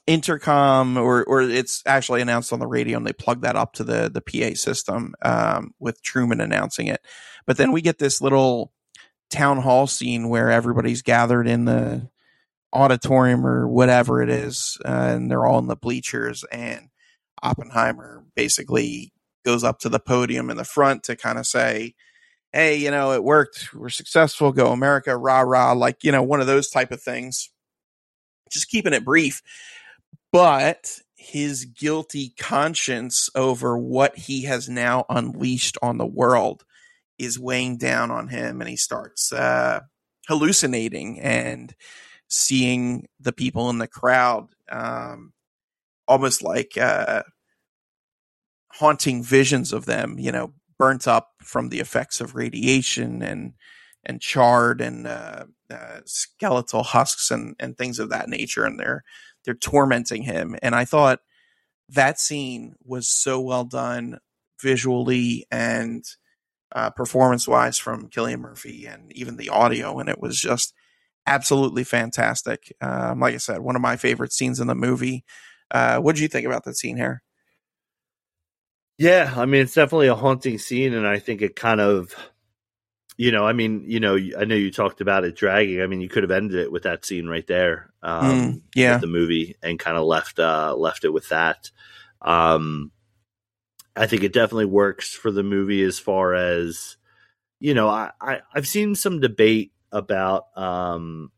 [0.09, 3.85] intercom or or it's actually announced on the radio and they plug that up to
[3.85, 7.01] the the PA system um, with Truman announcing it.
[7.47, 8.73] But then we get this little
[9.31, 12.09] town hall scene where everybody's gathered in the
[12.73, 16.89] auditorium or whatever it is, uh, and they're all in the bleachers and
[17.43, 19.13] Oppenheimer basically
[19.45, 21.95] goes up to the podium in the front to kind of say,
[22.53, 23.75] Hey, you know, it worked.
[23.75, 24.53] We're successful.
[24.53, 25.73] Go America, rah, rah.
[25.73, 27.51] Like, you know, one of those type of things.
[28.51, 29.43] Just keeping it brief.
[30.33, 36.65] But his guilty conscience over what he has now unleashed on the world
[37.19, 39.81] is weighing down on him and he starts uh,
[40.29, 41.75] hallucinating and
[42.29, 45.33] seeing the people in the crowd um,
[46.07, 47.23] almost like uh,
[48.73, 53.53] haunting visions of them, you know, burnt up from the effects of radiation and
[54.05, 59.03] and charred and uh, uh, skeletal husks and and things of that nature, and they're
[59.49, 60.57] they're tormenting him.
[60.63, 61.21] And I thought
[61.89, 64.19] that scene was so well done
[64.61, 66.05] visually and
[66.73, 70.75] uh, performance wise from Cillian Murphy, and even the audio, and it was just
[71.27, 72.77] absolutely fantastic.
[72.83, 75.25] Um, like I said, one of my favorite scenes in the movie.
[75.71, 77.23] Uh, what did you think about that scene here?
[78.99, 82.15] Yeah, I mean, it's definitely a haunting scene, and I think it kind of,
[83.19, 85.83] you know, I mean, you know, I know you talked about it dragging.
[85.83, 88.99] I mean, you could have ended it with that scene right there, um, mm, yeah,
[88.99, 91.73] the movie, and kind of left uh, left it with that.
[92.23, 92.93] Um,
[93.97, 96.97] I think it definitely works for the movie as far as,
[97.59, 101.33] you know, I, I I've seen some debate about, um,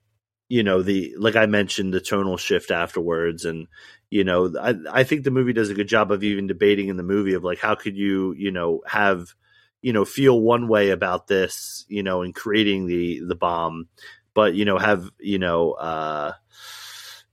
[0.50, 3.68] you know, the like I mentioned the tonal shift afterwards, and
[4.10, 6.98] you know I, I think the movie does a good job of even debating in
[6.98, 9.34] the movie of like how could you you know have
[9.82, 13.88] you know feel one way about this you know in creating the the bomb
[14.34, 16.32] but you know have you know uh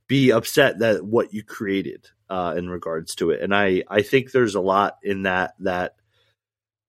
[0.08, 4.32] be upset that what you created uh in regards to it and i i think
[4.32, 5.96] there's a lot in that that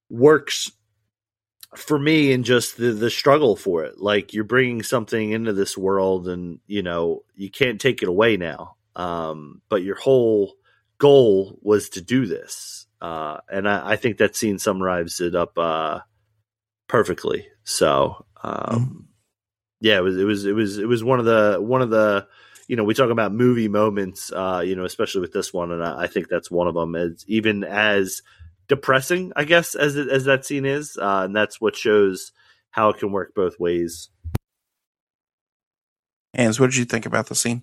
[0.09, 0.71] works
[1.77, 5.77] for me in just the the struggle for it like you're bringing something into this
[5.77, 10.55] world and you know you can't take it away now um, but your whole
[10.99, 12.78] goal was to do this.
[13.01, 16.01] Uh, and I, I, think that scene summarizes it up uh,
[16.89, 17.47] perfectly.
[17.65, 19.01] So, um, mm-hmm.
[19.81, 22.27] yeah, it was it was it was it was one of the one of the
[22.67, 25.85] you know we talk about movie moments, uh, you know, especially with this one, and
[25.85, 26.97] I, I think that's one of them.
[26.97, 28.23] As even as
[28.67, 32.33] depressing, I guess, as as that scene is, uh, and that's what shows
[32.71, 34.09] how it can work both ways.
[36.37, 37.63] Hans, what did you think about the scene?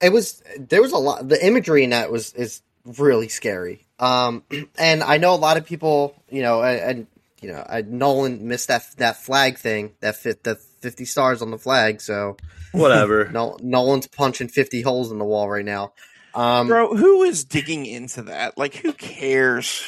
[0.00, 1.28] it was there was a lot.
[1.28, 3.86] The imagery in that was is really scary.
[3.98, 4.44] Um,
[4.78, 7.06] and I know a lot of people, you know, and, and
[7.40, 11.50] you know, I, Nolan missed that that flag thing that fit the fifty stars on
[11.50, 12.00] the flag.
[12.00, 12.36] So
[12.72, 13.28] whatever.
[13.32, 15.92] no, Nolan's punching fifty holes in the wall right now.
[16.34, 18.58] Um, Bro, who is digging into that?
[18.58, 19.82] Like, who cares?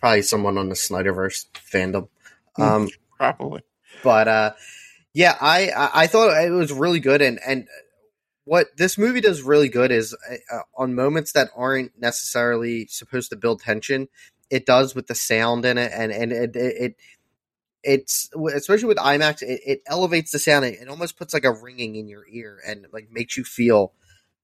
[0.00, 2.08] Probably someone on the Snyderverse fandom.
[2.56, 3.62] Um, probably.
[4.02, 4.52] But uh,
[5.12, 7.68] yeah, I I thought it was really good, and and
[8.44, 10.14] what this movie does really good is
[10.50, 14.08] uh, on moments that aren't necessarily supposed to build tension,
[14.50, 16.96] it does with the sound in it, and and it it, it
[17.82, 20.64] it's especially with IMAX, it, it elevates the sound.
[20.64, 23.92] It almost puts like a ringing in your ear and like makes you feel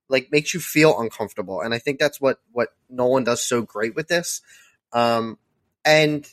[0.08, 1.60] like makes you feel uncomfortable.
[1.60, 4.42] And I think that's what what Nolan does so great with this.
[4.92, 5.38] Um,
[5.84, 6.26] and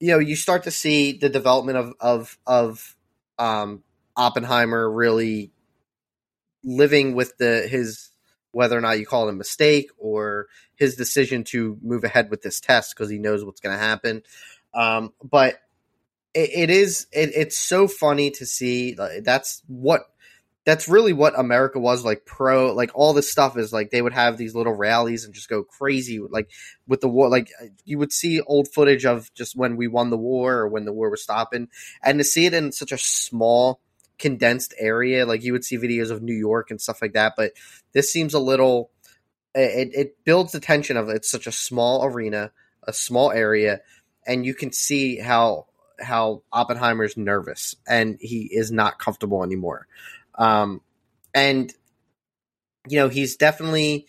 [0.00, 2.96] you know, you start to see the development of of of
[3.38, 3.82] um,
[4.16, 5.52] Oppenheimer really
[6.64, 8.10] living with the his
[8.52, 12.42] whether or not you call it a mistake or his decision to move ahead with
[12.42, 14.22] this test because he knows what's going to happen.
[14.74, 15.56] Um, but
[16.34, 18.96] it, it is it, it's so funny to see.
[19.22, 20.02] That's what
[20.64, 22.24] that's really what America was like.
[22.26, 25.48] Pro like all this stuff is like they would have these little rallies and just
[25.48, 26.50] go crazy like
[26.86, 27.28] with the war.
[27.28, 27.50] Like
[27.84, 30.92] you would see old footage of just when we won the war or when the
[30.92, 31.68] war was stopping,
[32.02, 33.80] and to see it in such a small
[34.18, 35.26] condensed area.
[35.26, 37.52] Like you would see videos of New York and stuff like that, but
[37.92, 38.90] this seems a little.
[39.54, 42.52] It, it builds the tension of it's such a small arena,
[42.84, 43.80] a small area,
[44.26, 45.66] and you can see how
[46.00, 49.88] how Oppenheimer's nervous and he is not comfortable anymore.
[50.36, 50.80] Um,
[51.34, 51.72] and
[52.88, 54.06] you know he's definitely.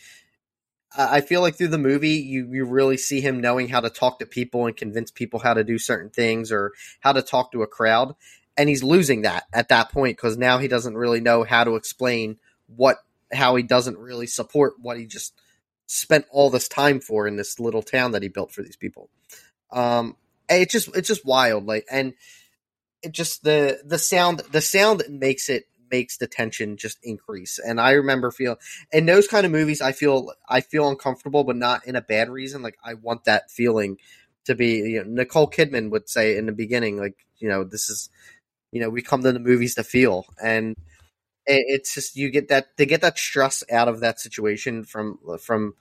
[0.97, 4.19] I feel like through the movie, you you really see him knowing how to talk
[4.19, 7.61] to people and convince people how to do certain things or how to talk to
[7.61, 8.15] a crowd
[8.59, 11.75] and he's losing that at that point because now he doesn't really know how to
[11.75, 12.97] explain what
[13.31, 15.33] how he doesn't really support what he just
[15.85, 19.09] spent all this time for in this little town that he built for these people.
[19.71, 20.17] Um,
[20.49, 22.15] it's just it's just wild, like, and
[23.01, 27.59] it just the the sound the sound makes it makes the tension just increase.
[27.59, 28.57] And I remember feel
[28.91, 32.29] in those kind of movies, I feel I feel uncomfortable, but not in a bad
[32.29, 32.61] reason.
[32.61, 33.99] Like I want that feeling
[34.45, 34.79] to be.
[34.79, 38.09] You know, Nicole Kidman would say in the beginning, like you know, this is
[38.71, 40.25] you know we come to the movies to feel.
[40.41, 40.75] And
[41.45, 45.73] it's just you get that they get that stress out of that situation from from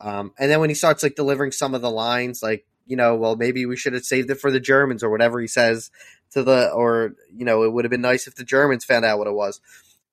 [0.00, 3.16] um and then when he starts like delivering some of the lines like you know
[3.16, 5.90] well maybe we should have saved it for the germans or whatever he says
[6.30, 9.18] to the or you know it would have been nice if the germans found out
[9.18, 9.60] what it was.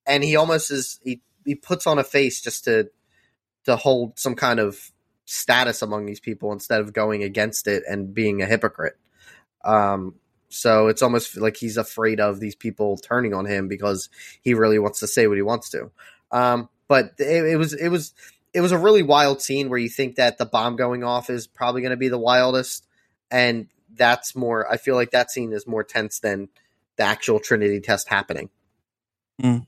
[0.06, 2.90] And he almost is he he puts on a face just to
[3.66, 4.92] to hold some kind of
[5.26, 8.98] status among these people instead of going against it and being a hypocrite.
[9.64, 10.16] Um
[10.50, 14.10] so it's almost like he's afraid of these people turning on him because
[14.42, 15.92] he really wants to say what he wants to.
[16.32, 18.14] Um, but it, it, was it was
[18.54, 21.48] it was a really wild scene where you think that the bomb going off is
[21.48, 22.86] probably going to be the wildest,
[23.30, 24.72] and that's more.
[24.72, 26.50] I feel like that scene is more tense than
[26.96, 28.50] the actual Trinity test happening.
[29.42, 29.68] Mm.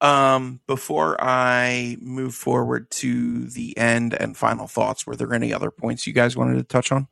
[0.00, 5.70] Um, before I move forward to the end and final thoughts, were there any other
[5.70, 7.08] points you guys wanted to touch on?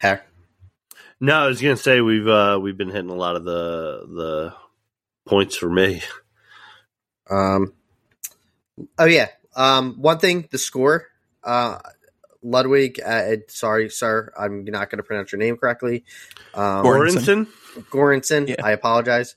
[0.00, 0.26] Heck.
[1.20, 4.54] No, I was gonna say we've uh, we've been hitting a lot of the the
[5.28, 6.02] points for me.
[7.28, 7.74] Um.
[8.98, 9.28] Oh yeah.
[9.54, 9.96] Um.
[10.00, 11.06] One thing, the score.
[11.44, 11.78] Uh,
[12.42, 13.00] Ludwig.
[13.04, 14.32] Uh, sorry, sir.
[14.38, 16.04] I'm not going to pronounce your name correctly.
[16.54, 17.46] Um, Göransson.
[17.90, 18.48] Göransson.
[18.48, 18.56] Yeah.
[18.64, 19.36] I apologize.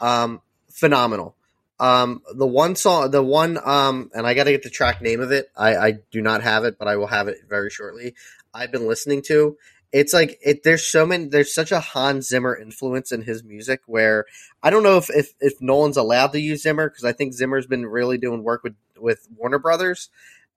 [0.00, 0.42] Um.
[0.72, 1.36] Phenomenal.
[1.78, 5.20] Um, the one song, the one, um, and I got to get the track name
[5.20, 5.46] of it.
[5.56, 8.14] I, I do not have it, but I will have it very shortly.
[8.52, 9.56] I've been listening to,
[9.92, 13.80] it's like it there's so many there's such a Hans Zimmer influence in his music
[13.86, 14.26] where
[14.62, 17.66] I don't know if if, if Nolan's allowed to use Zimmer because I think Zimmer's
[17.66, 20.08] been really doing work with with Warner Brothers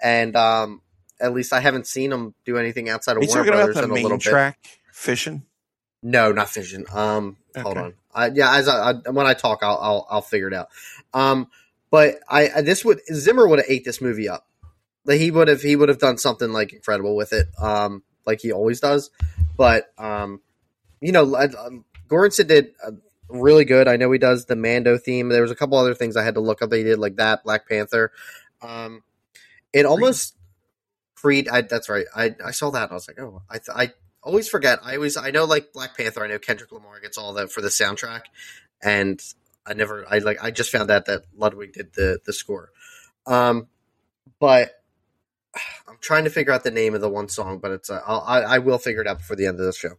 [0.02, 0.82] and um
[1.20, 3.94] at least I haven't seen him do anything outside of Are Warner Brothers in a
[3.94, 4.72] little track, bit.
[4.92, 5.44] Fission?
[6.04, 6.86] No, not fishing.
[6.92, 7.62] Um okay.
[7.62, 7.94] hold on.
[8.14, 10.70] I, yeah, as I, I, when I talk I'll, I'll I'll figure it out.
[11.14, 11.48] Um
[11.90, 14.46] but I, I this would Zimmer would have ate this movie up.
[15.06, 17.48] Like he would have he would have done something like incredible with it.
[17.60, 19.10] Um like he always does.
[19.58, 20.42] But um,
[21.02, 22.92] you know, um, Göransson did uh,
[23.30, 23.88] really good.
[23.88, 25.30] I know he does the Mando theme.
[25.30, 26.70] There was a couple other things I had to look up.
[26.70, 28.12] They did like that Black Panther.
[28.62, 29.04] Um,
[29.72, 30.36] it almost
[31.16, 31.48] Creed.
[31.48, 32.06] I, that's right.
[32.14, 32.92] I I saw that.
[32.92, 34.80] I was like, oh, I I always forget.
[34.84, 36.24] I always I know like Black Panther.
[36.24, 38.24] I know Kendrick Lamar gets all that for the soundtrack,
[38.82, 39.22] and
[39.66, 42.72] I never I like I just found out that Ludwig did the the score.
[43.26, 43.68] Um,
[44.40, 44.83] but
[45.88, 48.42] I'm trying to figure out the name of the one song, but it's uh, I,
[48.42, 49.98] I will figure it out before the end of the show.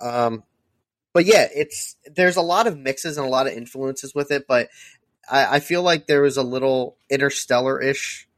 [0.00, 0.44] Um,
[1.12, 4.46] but yeah, it's there's a lot of mixes and a lot of influences with it,
[4.46, 4.68] but
[5.30, 8.28] I, I feel like there was a little interstellar ish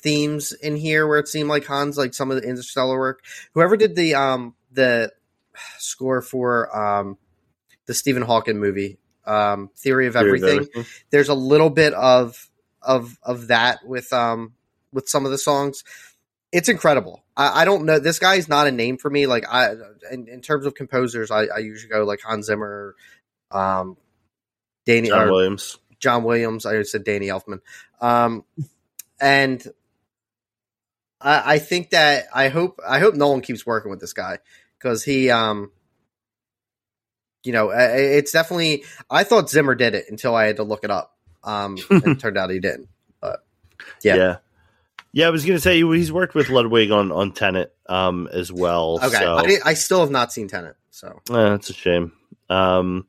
[0.00, 3.24] themes in here where it seemed like Hans like some of the interstellar work.
[3.54, 5.12] Whoever did the um the
[5.78, 7.18] score for um
[7.86, 10.84] the Stephen Hawking movie, um, Theory of Theory Everything, of everything.
[11.10, 12.48] there's a little bit of
[12.82, 14.54] of of that with um
[14.96, 15.84] with some of the songs.
[16.50, 17.22] It's incredible.
[17.36, 18.00] I, I don't know.
[18.00, 19.26] This guy's not a name for me.
[19.26, 19.74] Like I,
[20.10, 22.96] in, in terms of composers, I, I, usually go like Hans Zimmer,
[23.50, 23.96] um,
[24.86, 26.66] Danny John Williams, John Williams.
[26.66, 27.60] I said Danny Elfman,
[28.00, 28.44] um,
[29.20, 29.64] and
[31.20, 34.38] I, I think that I hope I hope Nolan keeps working with this guy
[34.78, 35.72] because he, um,
[37.44, 38.84] you know, it's definitely.
[39.10, 41.16] I thought Zimmer did it until I had to look it up.
[41.46, 42.88] Um, and it turned out he didn't.
[43.20, 43.44] But
[44.02, 44.16] yeah.
[44.16, 44.36] yeah.
[45.16, 48.52] Yeah, I was going to say he's worked with Ludwig on on Tenet um, as
[48.52, 49.00] well.
[49.02, 49.38] Okay, so.
[49.38, 52.12] I, I, still have not seen Tenet, so eh, that's a shame.
[52.50, 53.06] Um,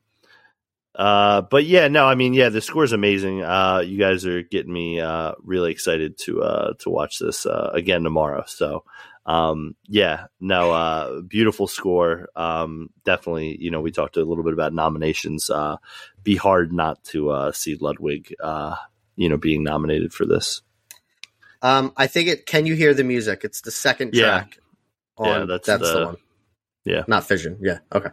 [0.94, 3.42] Uh, but yeah, no, I mean, yeah, the score is amazing.
[3.42, 7.72] Uh, you guys are getting me uh, really excited to uh, to watch this uh,
[7.74, 8.44] again tomorrow.
[8.46, 8.84] So,
[9.26, 12.30] um, yeah, no, uh, beautiful score.
[12.34, 15.50] Um, definitely, you know, we talked a little bit about nominations.
[15.50, 15.76] Uh,
[16.22, 18.76] be hard not to uh, see Ludwig, uh,
[19.14, 20.62] you know, being nominated for this.
[21.62, 22.46] Um, I think it.
[22.46, 23.42] Can you hear the music?
[23.44, 24.40] It's the second Yeah.
[24.40, 24.58] track.
[25.16, 26.16] On, Yeah, that's that's the, the- one.
[26.84, 27.04] yeah.
[27.08, 27.58] not Fission.
[27.60, 28.10] Yeah, okay.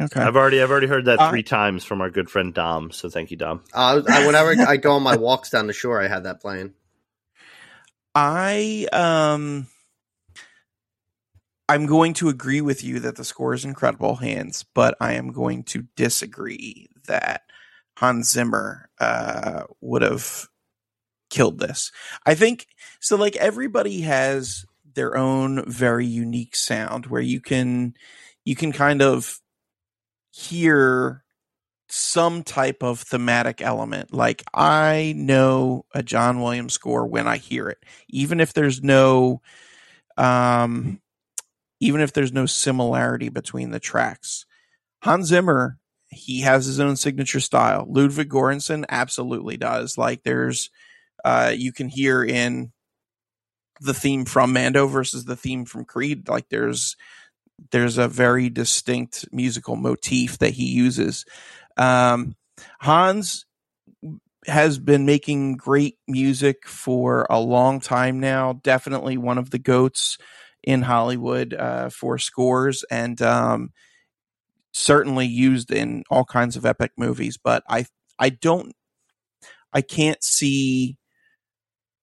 [0.00, 0.20] Okay.
[0.20, 2.90] I've already I've already heard that Uh, three times from our good friend Dom.
[2.90, 3.62] So thank you, Dom.
[3.74, 6.74] Uh, I, whenever I go on my walks down the shore, I had that playing.
[8.14, 9.68] I um
[11.68, 15.32] I'm going to agree with you that the score is incredible, Hans, but I am
[15.32, 17.42] going to disagree that
[17.98, 20.48] Hans Zimmer uh, would have
[21.30, 21.90] killed this.
[22.26, 22.66] I think
[23.00, 23.16] so.
[23.16, 27.94] Like everybody has their own very unique sound where you can
[28.44, 29.40] you can kind of
[30.30, 31.24] hear
[31.88, 34.14] some type of thematic element.
[34.14, 37.78] Like I know a John Williams score when I hear it,
[38.08, 39.42] even if there's no,
[40.16, 41.00] um,
[41.80, 44.46] even if there's no similarity between the tracks.
[45.02, 45.78] Hans Zimmer,
[46.08, 47.86] he has his own signature style.
[47.88, 49.98] Ludwig Göransson absolutely does.
[49.98, 50.70] Like there's,
[51.24, 52.72] uh, you can hear in
[53.80, 56.28] the theme from Mando versus the theme from Creed.
[56.28, 56.96] Like there's,
[57.70, 61.24] there's a very distinct musical motif that he uses.
[61.76, 62.36] Um,
[62.80, 63.46] Hans
[64.46, 68.54] has been making great music for a long time now.
[68.62, 70.18] Definitely one of the goats
[70.62, 73.72] in Hollywood uh, for scores, and um,
[74.72, 77.38] certainly used in all kinds of epic movies.
[77.42, 77.86] But I,
[78.18, 78.74] I don't,
[79.72, 80.96] I can't see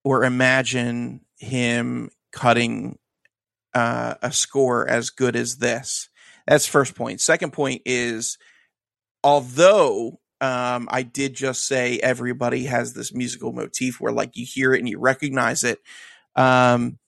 [0.04, 2.98] or imagine him cutting
[3.74, 6.08] uh, a score as good as this.
[6.46, 7.20] That's first point.
[7.20, 8.38] Second point is
[9.22, 14.72] although um, I did just say everybody has this musical motif where like you hear
[14.72, 15.80] it and you recognize it.
[16.36, 16.98] Um,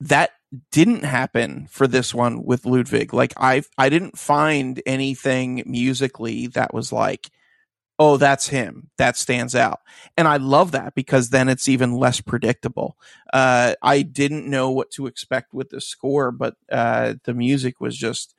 [0.00, 0.30] that
[0.70, 3.14] didn't happen for this one with Ludwig.
[3.14, 7.30] Like I, I didn't find anything musically that was like,
[7.98, 8.90] oh, that's him.
[8.98, 9.80] That stands out,
[10.16, 12.96] and I love that because then it's even less predictable.
[13.32, 17.96] Uh, I didn't know what to expect with the score, but uh, the music was
[17.96, 18.34] just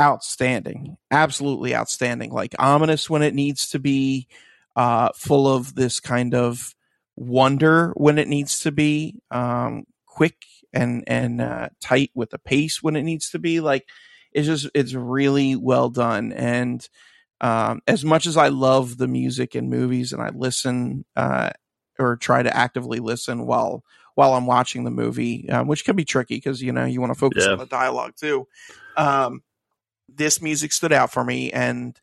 [0.00, 0.96] outstanding.
[1.10, 2.32] Absolutely outstanding.
[2.32, 4.28] Like ominous when it needs to be
[4.74, 6.74] uh full of this kind of
[7.14, 10.36] wonder when it needs to be um quick
[10.72, 13.60] and and uh tight with the pace when it needs to be.
[13.60, 13.86] Like
[14.32, 16.32] it's just it's really well done.
[16.32, 16.86] And
[17.42, 21.50] um as much as i love the music in movies and i listen uh
[21.98, 26.04] or try to actively listen while while i'm watching the movie um, which can be
[26.04, 27.52] tricky because you know you want to focus Yeah.
[27.52, 28.48] on the dialogue too
[28.96, 29.42] um
[30.08, 31.98] this music stood out for me and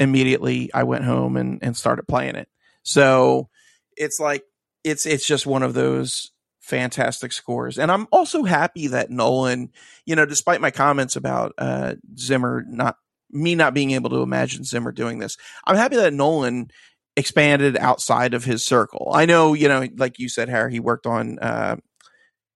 [0.00, 2.48] immediately I went home and, and started playing it.
[2.82, 3.48] So
[3.96, 4.44] it's like
[4.84, 7.78] it's it's just one of those fantastic scores.
[7.78, 9.72] And I'm also happy that Nolan,
[10.06, 12.96] you know, despite my comments about uh Zimmer not
[13.30, 16.70] me not being able to imagine Zimmer doing this, I'm happy that Nolan
[17.16, 19.10] expanded outside of his circle.
[19.12, 21.76] I know, you know, like you said, Harry, he worked on uh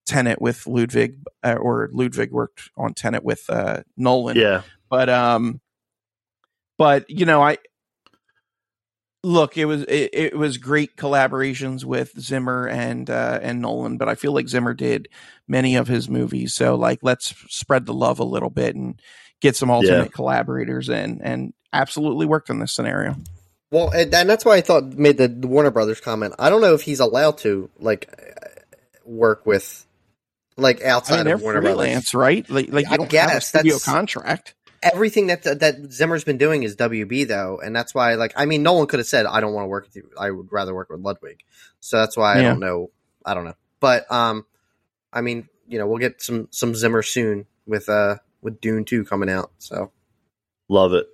[0.04, 4.36] Tenet with Ludwig, uh, or Ludwig worked on Tenet with uh, Nolan.
[4.36, 5.60] Yeah, but um
[6.78, 7.56] but you know i
[9.22, 14.08] look it was it, it was great collaborations with zimmer and uh and nolan but
[14.08, 15.08] i feel like zimmer did
[15.48, 16.54] many of his movies.
[16.54, 19.00] So like let's spread the love a little bit and
[19.42, 23.14] get some alternate collaborators in and absolutely worked on this scenario
[23.70, 26.34] Well, and, and that's why I thought made the, the Warner Brothers comment.
[26.38, 28.48] I don't know if he's allowed to like uh,
[29.04, 29.84] work with
[30.56, 32.12] like i outside mean of Warner Brothers.
[32.14, 34.54] right like, like you I don't have a guess, studio that's- contract
[34.84, 38.64] Everything that that Zimmer's been doing is WB though, and that's why like I mean,
[38.64, 40.10] no one could have said I don't want to work with you.
[40.18, 41.38] I would rather work with Ludwig.
[41.78, 42.48] So that's why I Yeah.
[42.48, 42.90] don't know.
[43.24, 44.44] I don't know, but um,
[45.12, 49.04] I mean, you know, we'll get some some Zimmer soon with uh with Dune two
[49.04, 49.50] coming out.
[49.58, 49.92] So
[50.68, 51.06] love it.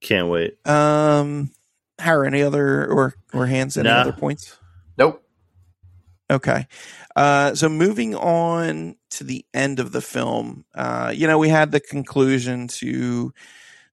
[0.00, 0.64] Can't wait.
[0.66, 1.50] um
[1.98, 4.00] Harry, any other or or Hans any Nah.
[4.00, 4.56] other points
[4.98, 5.22] nope.
[6.30, 6.66] Okay.
[7.14, 11.72] Uh, so moving on to the end of the film, uh, you know, we had
[11.72, 13.34] the conclusion to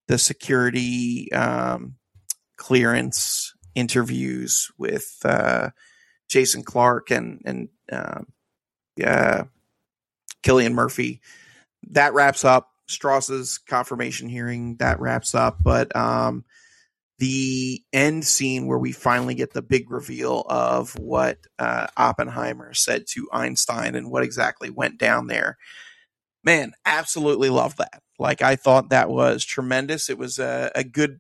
[0.08, 1.96] the security um,
[2.56, 5.72] clearance interviews with uh,
[6.30, 8.28] Jason Clarke and and um
[8.96, 9.44] yeah,
[10.44, 11.22] Cillian Murphy.
[11.92, 14.76] That wraps up Strauss's confirmation hearing.
[14.78, 16.46] That wraps up, but um,
[17.20, 23.06] the end scene where we finally get the big reveal of what uh, Oppenheimer said
[23.10, 25.58] to Einstein and what exactly went down there.
[26.44, 28.02] Man, absolutely love that.
[28.18, 30.10] Like I thought that was tremendous.
[30.10, 31.20] It was a, a good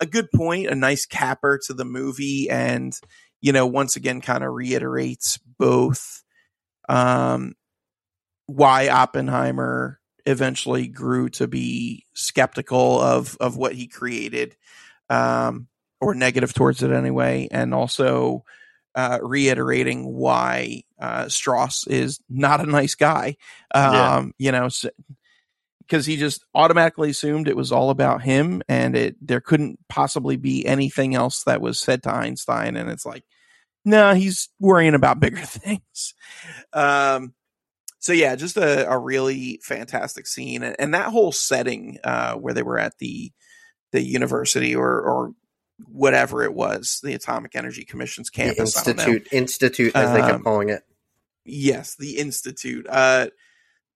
[0.00, 2.94] a good point, a nice capper to the movie, and
[3.40, 6.22] you know, once again, kind of reiterates both
[6.88, 7.54] um,
[8.46, 9.97] why Oppenheimer
[10.28, 14.56] eventually grew to be skeptical of of what he created,
[15.08, 15.68] um,
[16.00, 18.44] or negative towards it anyway, and also
[18.94, 23.36] uh, reiterating why uh, Strauss is not a nice guy.
[23.74, 24.22] Um, yeah.
[24.38, 24.68] You know,
[25.80, 29.78] because so, he just automatically assumed it was all about him, and it there couldn't
[29.88, 32.76] possibly be anything else that was said to Einstein.
[32.76, 33.24] And it's like,
[33.84, 36.14] no, he's worrying about bigger things.
[36.74, 37.34] Um,
[37.98, 42.54] so yeah, just a, a really fantastic scene, and, and that whole setting uh, where
[42.54, 43.32] they were at the
[43.92, 45.32] the university or or
[45.86, 50.34] whatever it was, the Atomic Energy Commission's campus, the institute, institute as um, they kept
[50.34, 50.82] um, calling it.
[51.44, 52.86] Yes, the institute.
[52.88, 53.28] Uh,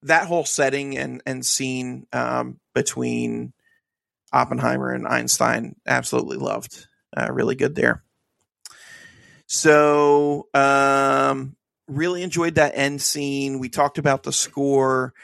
[0.02, 3.52] that whole setting and and scene um, between
[4.32, 6.86] Oppenheimer and Einstein, absolutely loved.
[7.16, 8.02] Uh, really good there.
[9.46, 11.56] So, um,
[11.88, 13.58] really enjoyed that end scene.
[13.58, 15.14] We talked about the score.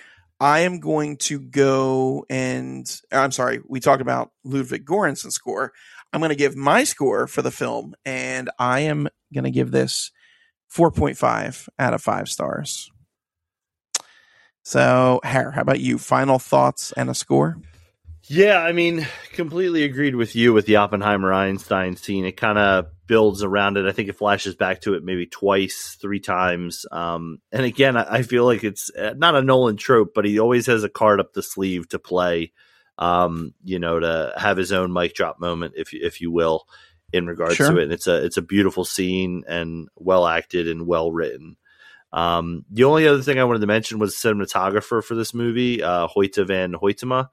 [0.41, 5.73] I am going to go and I'm sorry, we talked about Ludwig Göransson's score.
[6.13, 9.71] I'm going to give my score for the film, and I am going to give
[9.71, 10.11] this
[10.75, 12.91] 4.5 out of five stars.
[14.63, 15.99] So, Hare, how about you?
[15.99, 17.59] Final thoughts and a score?
[18.29, 22.25] Yeah, I mean, completely agreed with you with the Oppenheimer Einstein scene.
[22.25, 23.87] It kind of builds around it.
[23.87, 26.85] I think it flashes back to it maybe twice, three times.
[26.93, 30.39] Um, and again, I, I, feel like it's uh, not a Nolan trope, but he
[30.39, 32.53] always has a card up the sleeve to play
[32.99, 36.67] um, you know, to have his own mic drop moment, if if you will,
[37.13, 37.71] in regards sure.
[37.71, 37.85] to it.
[37.85, 41.57] And it's a it's a beautiful scene and well acted and well written.
[42.13, 45.83] Um, the only other thing I wanted to mention was the cinematographer for this movie,
[45.83, 47.29] uh, Hoyte van Hoytema,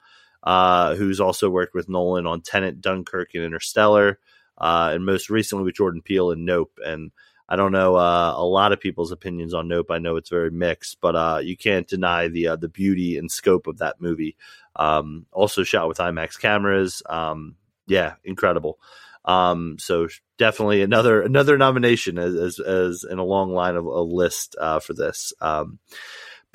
[0.46, 4.20] uh, who's also worked with Nolan on Tenet, Dunkirk, and Interstellar,
[4.58, 6.80] uh, and most recently with Jordan Peele and Nope.
[6.86, 7.12] And
[7.50, 9.92] I don't know uh, a lot of people's opinions on Nope.
[9.92, 13.32] I know it's very mixed, but uh, you can't deny the uh, the beauty and
[13.32, 14.36] scope of that movie.
[14.76, 17.02] Um, also shot with IMAX cameras.
[17.08, 17.56] Um,
[17.88, 18.80] yeah, incredible.
[19.26, 20.08] Um, so
[20.38, 24.80] definitely another another nomination as as, as in a long line of a list uh,
[24.80, 25.34] for this.
[25.42, 25.80] Um,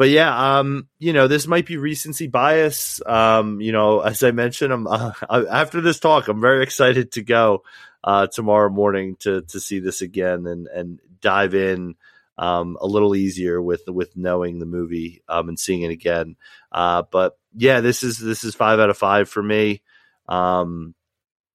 [0.01, 3.03] but yeah, um, you know, this might be recency bias.
[3.05, 7.23] Um, you know, as I mentioned, I'm uh, after this talk, I'm very excited to
[7.23, 7.65] go
[8.03, 11.97] uh, tomorrow morning to to see this again and and dive in
[12.39, 16.37] um, a little easier with with knowing the movie um, and seeing it again.
[16.73, 19.83] Uh, but yeah, this is this is five out of five for me
[20.31, 20.95] um,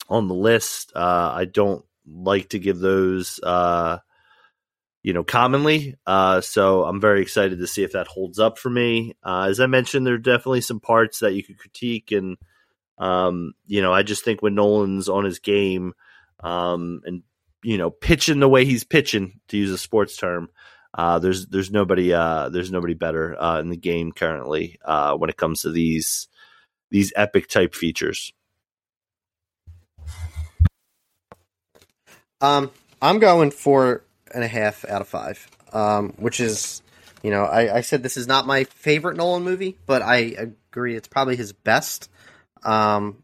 [0.08, 0.92] on the list.
[0.96, 3.98] Uh, I don't like to give those, uh,
[5.06, 5.96] you know, commonly.
[6.08, 9.16] Uh, so I'm very excited to see if that holds up for me.
[9.24, 12.38] Uh, as I mentioned, there are definitely some parts that you could critique, and
[12.98, 15.94] um, you know, I just think when Nolan's on his game
[16.40, 17.22] um, and
[17.62, 20.50] you know pitching the way he's pitching, to use a sports term,
[20.96, 25.30] uh, there's there's nobody uh, there's nobody better uh, in the game currently uh, when
[25.30, 26.28] it comes to these
[26.90, 28.34] these epic type features.
[32.42, 32.72] Um,
[33.04, 36.82] I'm going four and a half out of five, um, which is,
[37.22, 40.96] you know, I, I, said this is not my favorite Nolan movie, but I agree
[40.96, 42.10] it's probably his best.
[42.64, 43.24] Um,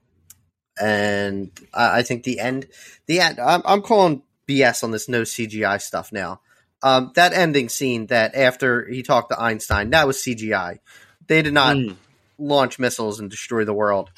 [0.79, 2.67] and I, I think the end,
[3.07, 6.41] the end, I'm, I'm calling BS on this no CGI stuff now.
[6.83, 10.79] Um, that ending scene that after he talked to Einstein, that was CGI.
[11.27, 11.95] They did not mm.
[12.39, 14.09] launch missiles and destroy the world.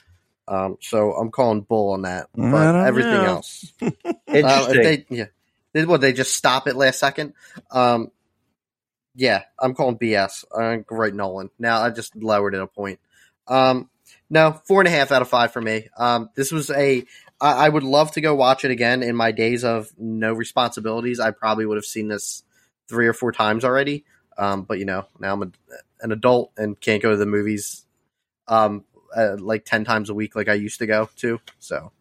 [0.48, 2.28] Um, so I'm calling bull on that.
[2.36, 3.26] But everything know.
[3.26, 3.92] else, uh,
[4.28, 5.26] they, yeah,
[5.74, 7.34] they, what they just stop it last second.
[7.72, 8.11] Um,
[9.16, 10.45] yeah, I'm calling BS.
[10.53, 11.50] Uh, great Nolan.
[11.60, 13.00] Now I just lowered it a point.
[13.48, 13.90] Um,
[14.30, 15.90] no, four and a half out of five for me.
[15.98, 17.06] Um, this was a.
[17.40, 21.19] I, I would love to go watch it again in my days of no responsibilities.
[21.19, 22.43] I probably would have seen this
[22.90, 24.06] three or four times already.
[24.38, 25.52] Um, but you know, now I'm a,
[26.02, 27.85] an adult and can't go to the movies
[28.48, 28.85] um,
[29.16, 31.40] uh, like ten times a week like I used to go to.
[31.60, 31.92] So,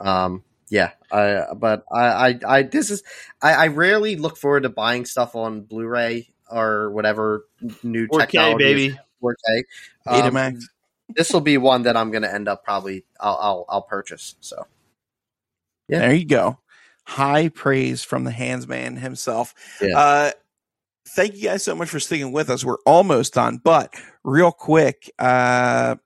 [0.00, 3.02] um, yeah, I but I, I, I this is
[3.42, 7.46] I, I rarely look forward to buying stuff on Blu-ray or whatever
[7.82, 8.64] new 4K, technology.
[8.64, 9.64] baby, 4K.
[10.06, 10.58] Um,
[11.14, 14.34] this will be one that I'm going to end up probably I'll, I'll I'll purchase.
[14.40, 14.66] So,
[15.90, 16.58] yeah, there you go
[17.04, 19.54] high praise from the handsman himself.
[19.78, 19.98] Yeah.
[19.98, 20.30] Uh,
[21.08, 22.64] thank you guys so much for sticking with us.
[22.64, 23.94] We're almost done, but
[24.24, 25.96] real quick, uh,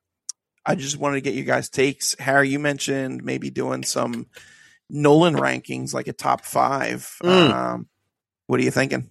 [0.65, 2.17] I just wanted to get you guys' takes.
[2.19, 4.27] Harry, you mentioned maybe doing some
[4.89, 7.17] Nolan rankings, like a top five.
[7.23, 7.51] Mm.
[7.53, 7.89] Um,
[8.47, 9.11] what are you thinking?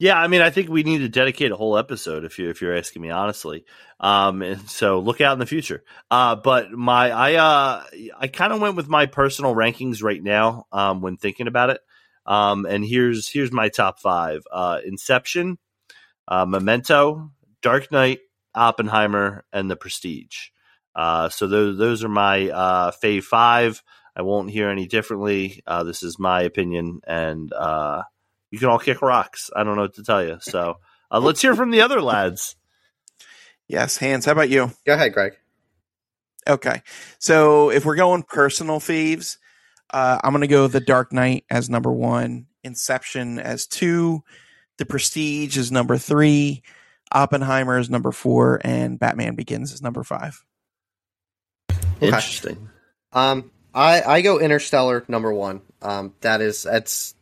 [0.00, 2.62] Yeah, I mean, I think we need to dedicate a whole episode if you if
[2.62, 3.64] you're asking me honestly.
[3.98, 5.82] Um, and so look out in the future.
[6.08, 7.84] Uh, but my I uh
[8.16, 10.66] I kind of went with my personal rankings right now.
[10.70, 11.80] Um, when thinking about it.
[12.26, 15.58] Um, and here's here's my top five: uh, Inception,
[16.28, 18.20] uh, Memento, Dark Knight,
[18.54, 20.50] Oppenheimer, and The Prestige.
[20.94, 23.82] Uh, so those those are my uh, fave five.
[24.18, 25.62] I won't hear any differently.
[25.64, 28.02] Uh, this is my opinion, and uh,
[28.50, 29.48] you can all kick rocks.
[29.54, 30.38] I don't know what to tell you.
[30.40, 30.78] So
[31.10, 32.56] uh, let's hear from the other lads.
[33.68, 34.24] Yes, Hans.
[34.24, 34.72] How about you?
[34.84, 35.34] Go ahead, Greg.
[36.48, 36.82] Okay,
[37.18, 39.36] so if we're going personal faves,
[39.90, 44.24] uh, I'm going to go The Dark Knight as number one, Inception as two,
[44.78, 46.62] The Prestige is number three,
[47.12, 50.42] Oppenheimer is number four, and Batman Begins is number five.
[52.00, 52.70] Interesting.
[53.12, 55.60] Um, I I go Interstellar number one.
[55.82, 57.14] Um, that is that's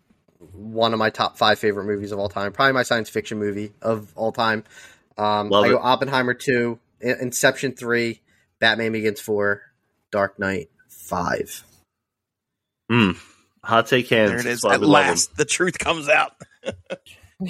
[0.52, 2.52] one of my top five favorite movies of all time.
[2.52, 4.64] Probably my science fiction movie of all time.
[5.18, 5.82] Um, Love I go it.
[5.82, 8.20] Oppenheimer two, In- Inception three,
[8.60, 9.62] Batman Begins four,
[10.10, 11.62] Dark Knight five.
[12.90, 13.12] Hmm.
[13.64, 14.30] Hot take Hans.
[14.30, 14.64] There it That's is.
[14.64, 15.08] why At we love 'em.
[15.10, 16.32] last, the truth comes out.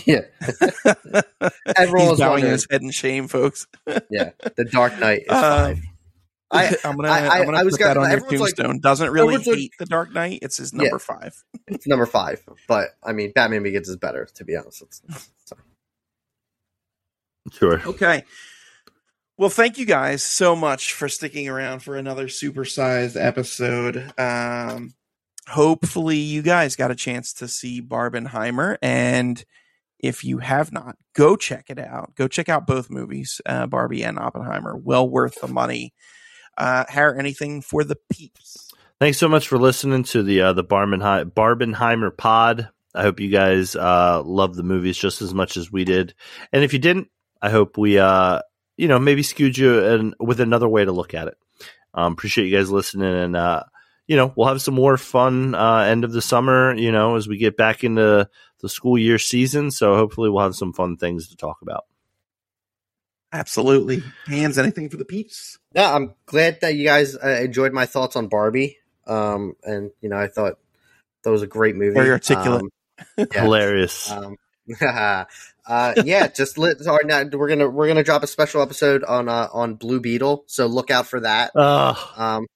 [0.04, 0.22] Yeah,
[1.76, 3.68] everyone He's was bowing his head in shame, folks.
[4.10, 5.78] Yeah, The Dark Knight is Um, five.
[6.50, 8.20] I- I'm gonna, I- I, I- am gonna I was put that gonna- on your
[8.26, 10.40] everyone's like- Doesn't really everyone's like- the Dark Knight.
[10.42, 11.42] It's his number five.
[11.66, 14.28] It's number five, but I mean, Batman Begins is better.
[14.34, 15.02] To be honest, it's,
[15.44, 15.56] so.
[17.52, 17.80] Sure.
[17.86, 18.24] Okay.
[19.38, 24.12] Well, thank you guys so much for sticking around for another supersized episode.
[24.18, 24.94] Um,
[25.46, 29.44] hopefully, you guys got a chance to see Barbenheimer, and
[29.98, 32.14] if you have not, go check it out.
[32.14, 34.74] Go check out both movies, uh, Barbie and Oppenheimer.
[34.76, 35.92] Well worth the money.
[36.56, 36.84] Uh,
[37.18, 38.72] anything for the peeps?
[38.98, 42.70] Thanks so much for listening to the uh, the Barbenheimer, Barbenheimer pod.
[42.94, 46.14] I hope you guys uh, love the movies just as much as we did,
[46.50, 47.08] and if you didn't,
[47.42, 48.40] I hope we uh,
[48.78, 51.36] you know maybe skewed you an, with another way to look at it.
[51.92, 53.64] Um, appreciate you guys listening, and uh,
[54.06, 56.74] you know we'll have some more fun uh, end of the summer.
[56.74, 58.28] You know as we get back into
[58.62, 61.84] the school year season, so hopefully we'll have some fun things to talk about.
[63.36, 64.02] Absolutely.
[64.26, 65.58] Hans, anything for the peeps?
[65.74, 68.78] Yeah, I'm glad that you guys uh, enjoyed my thoughts on Barbie.
[69.06, 70.58] Um, and you know, I thought
[71.22, 71.94] that was a great movie.
[71.94, 72.62] Very articulate.
[72.62, 72.70] Um,
[73.18, 73.42] yeah.
[73.42, 74.10] Hilarious.
[74.10, 74.36] Um,
[74.80, 75.24] uh,
[76.04, 76.80] yeah, just let.
[76.80, 80.44] Sorry, now we're gonna we're gonna drop a special episode on uh, on Blue Beetle,
[80.46, 81.52] so look out for that.
[81.54, 81.96] Ugh.
[82.16, 82.46] Um,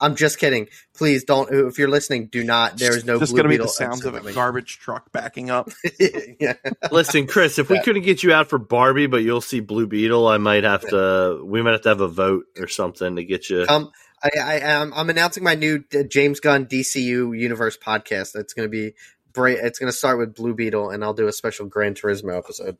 [0.00, 0.68] I'm just kidding.
[0.94, 1.48] Please don't.
[1.52, 2.78] If you're listening, do not.
[2.78, 5.12] There is no just Blue gonna be Beetle the sounds of a episode garbage truck
[5.12, 5.70] backing up.
[6.40, 6.54] yeah.
[6.90, 7.82] Listen, Chris, if we Yeah.
[7.82, 11.42] couldn't get you out for Barbie, but you'll see Blue Beetle, I might have to.
[11.44, 13.66] We might have to have a vote or something to get you.
[13.68, 13.90] Um,
[14.22, 14.92] I, I am.
[14.94, 18.36] I'm announcing my new uh, James Gunn DCU Universe podcast.
[18.36, 18.94] It's going to be.
[19.32, 22.36] Bra- It's going to start with Blue Beetle, and I'll do a special Gran Turismo
[22.36, 22.76] episode.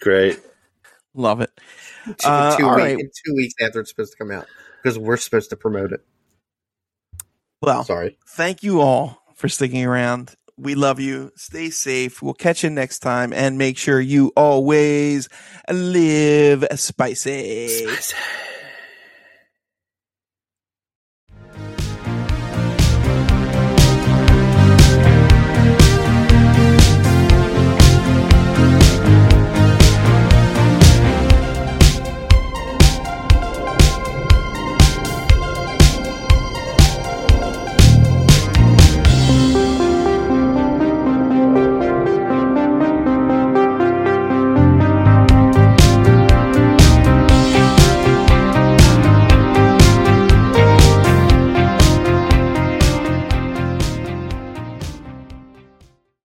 [0.00, 0.40] Great.
[1.14, 1.50] Love it.
[2.06, 2.98] Two, Uh, two, week- right.
[2.98, 4.46] in two weeks after it's supposed to come out
[4.82, 6.04] because we're supposed to promote it.
[7.62, 8.18] Well, Sorry.
[8.28, 10.34] thank you all for sticking around.
[10.58, 11.32] We love you.
[11.36, 12.22] Stay safe.
[12.22, 15.28] We'll catch you next time and make sure you always
[15.70, 17.68] live spicy.
[17.68, 18.16] Spicy.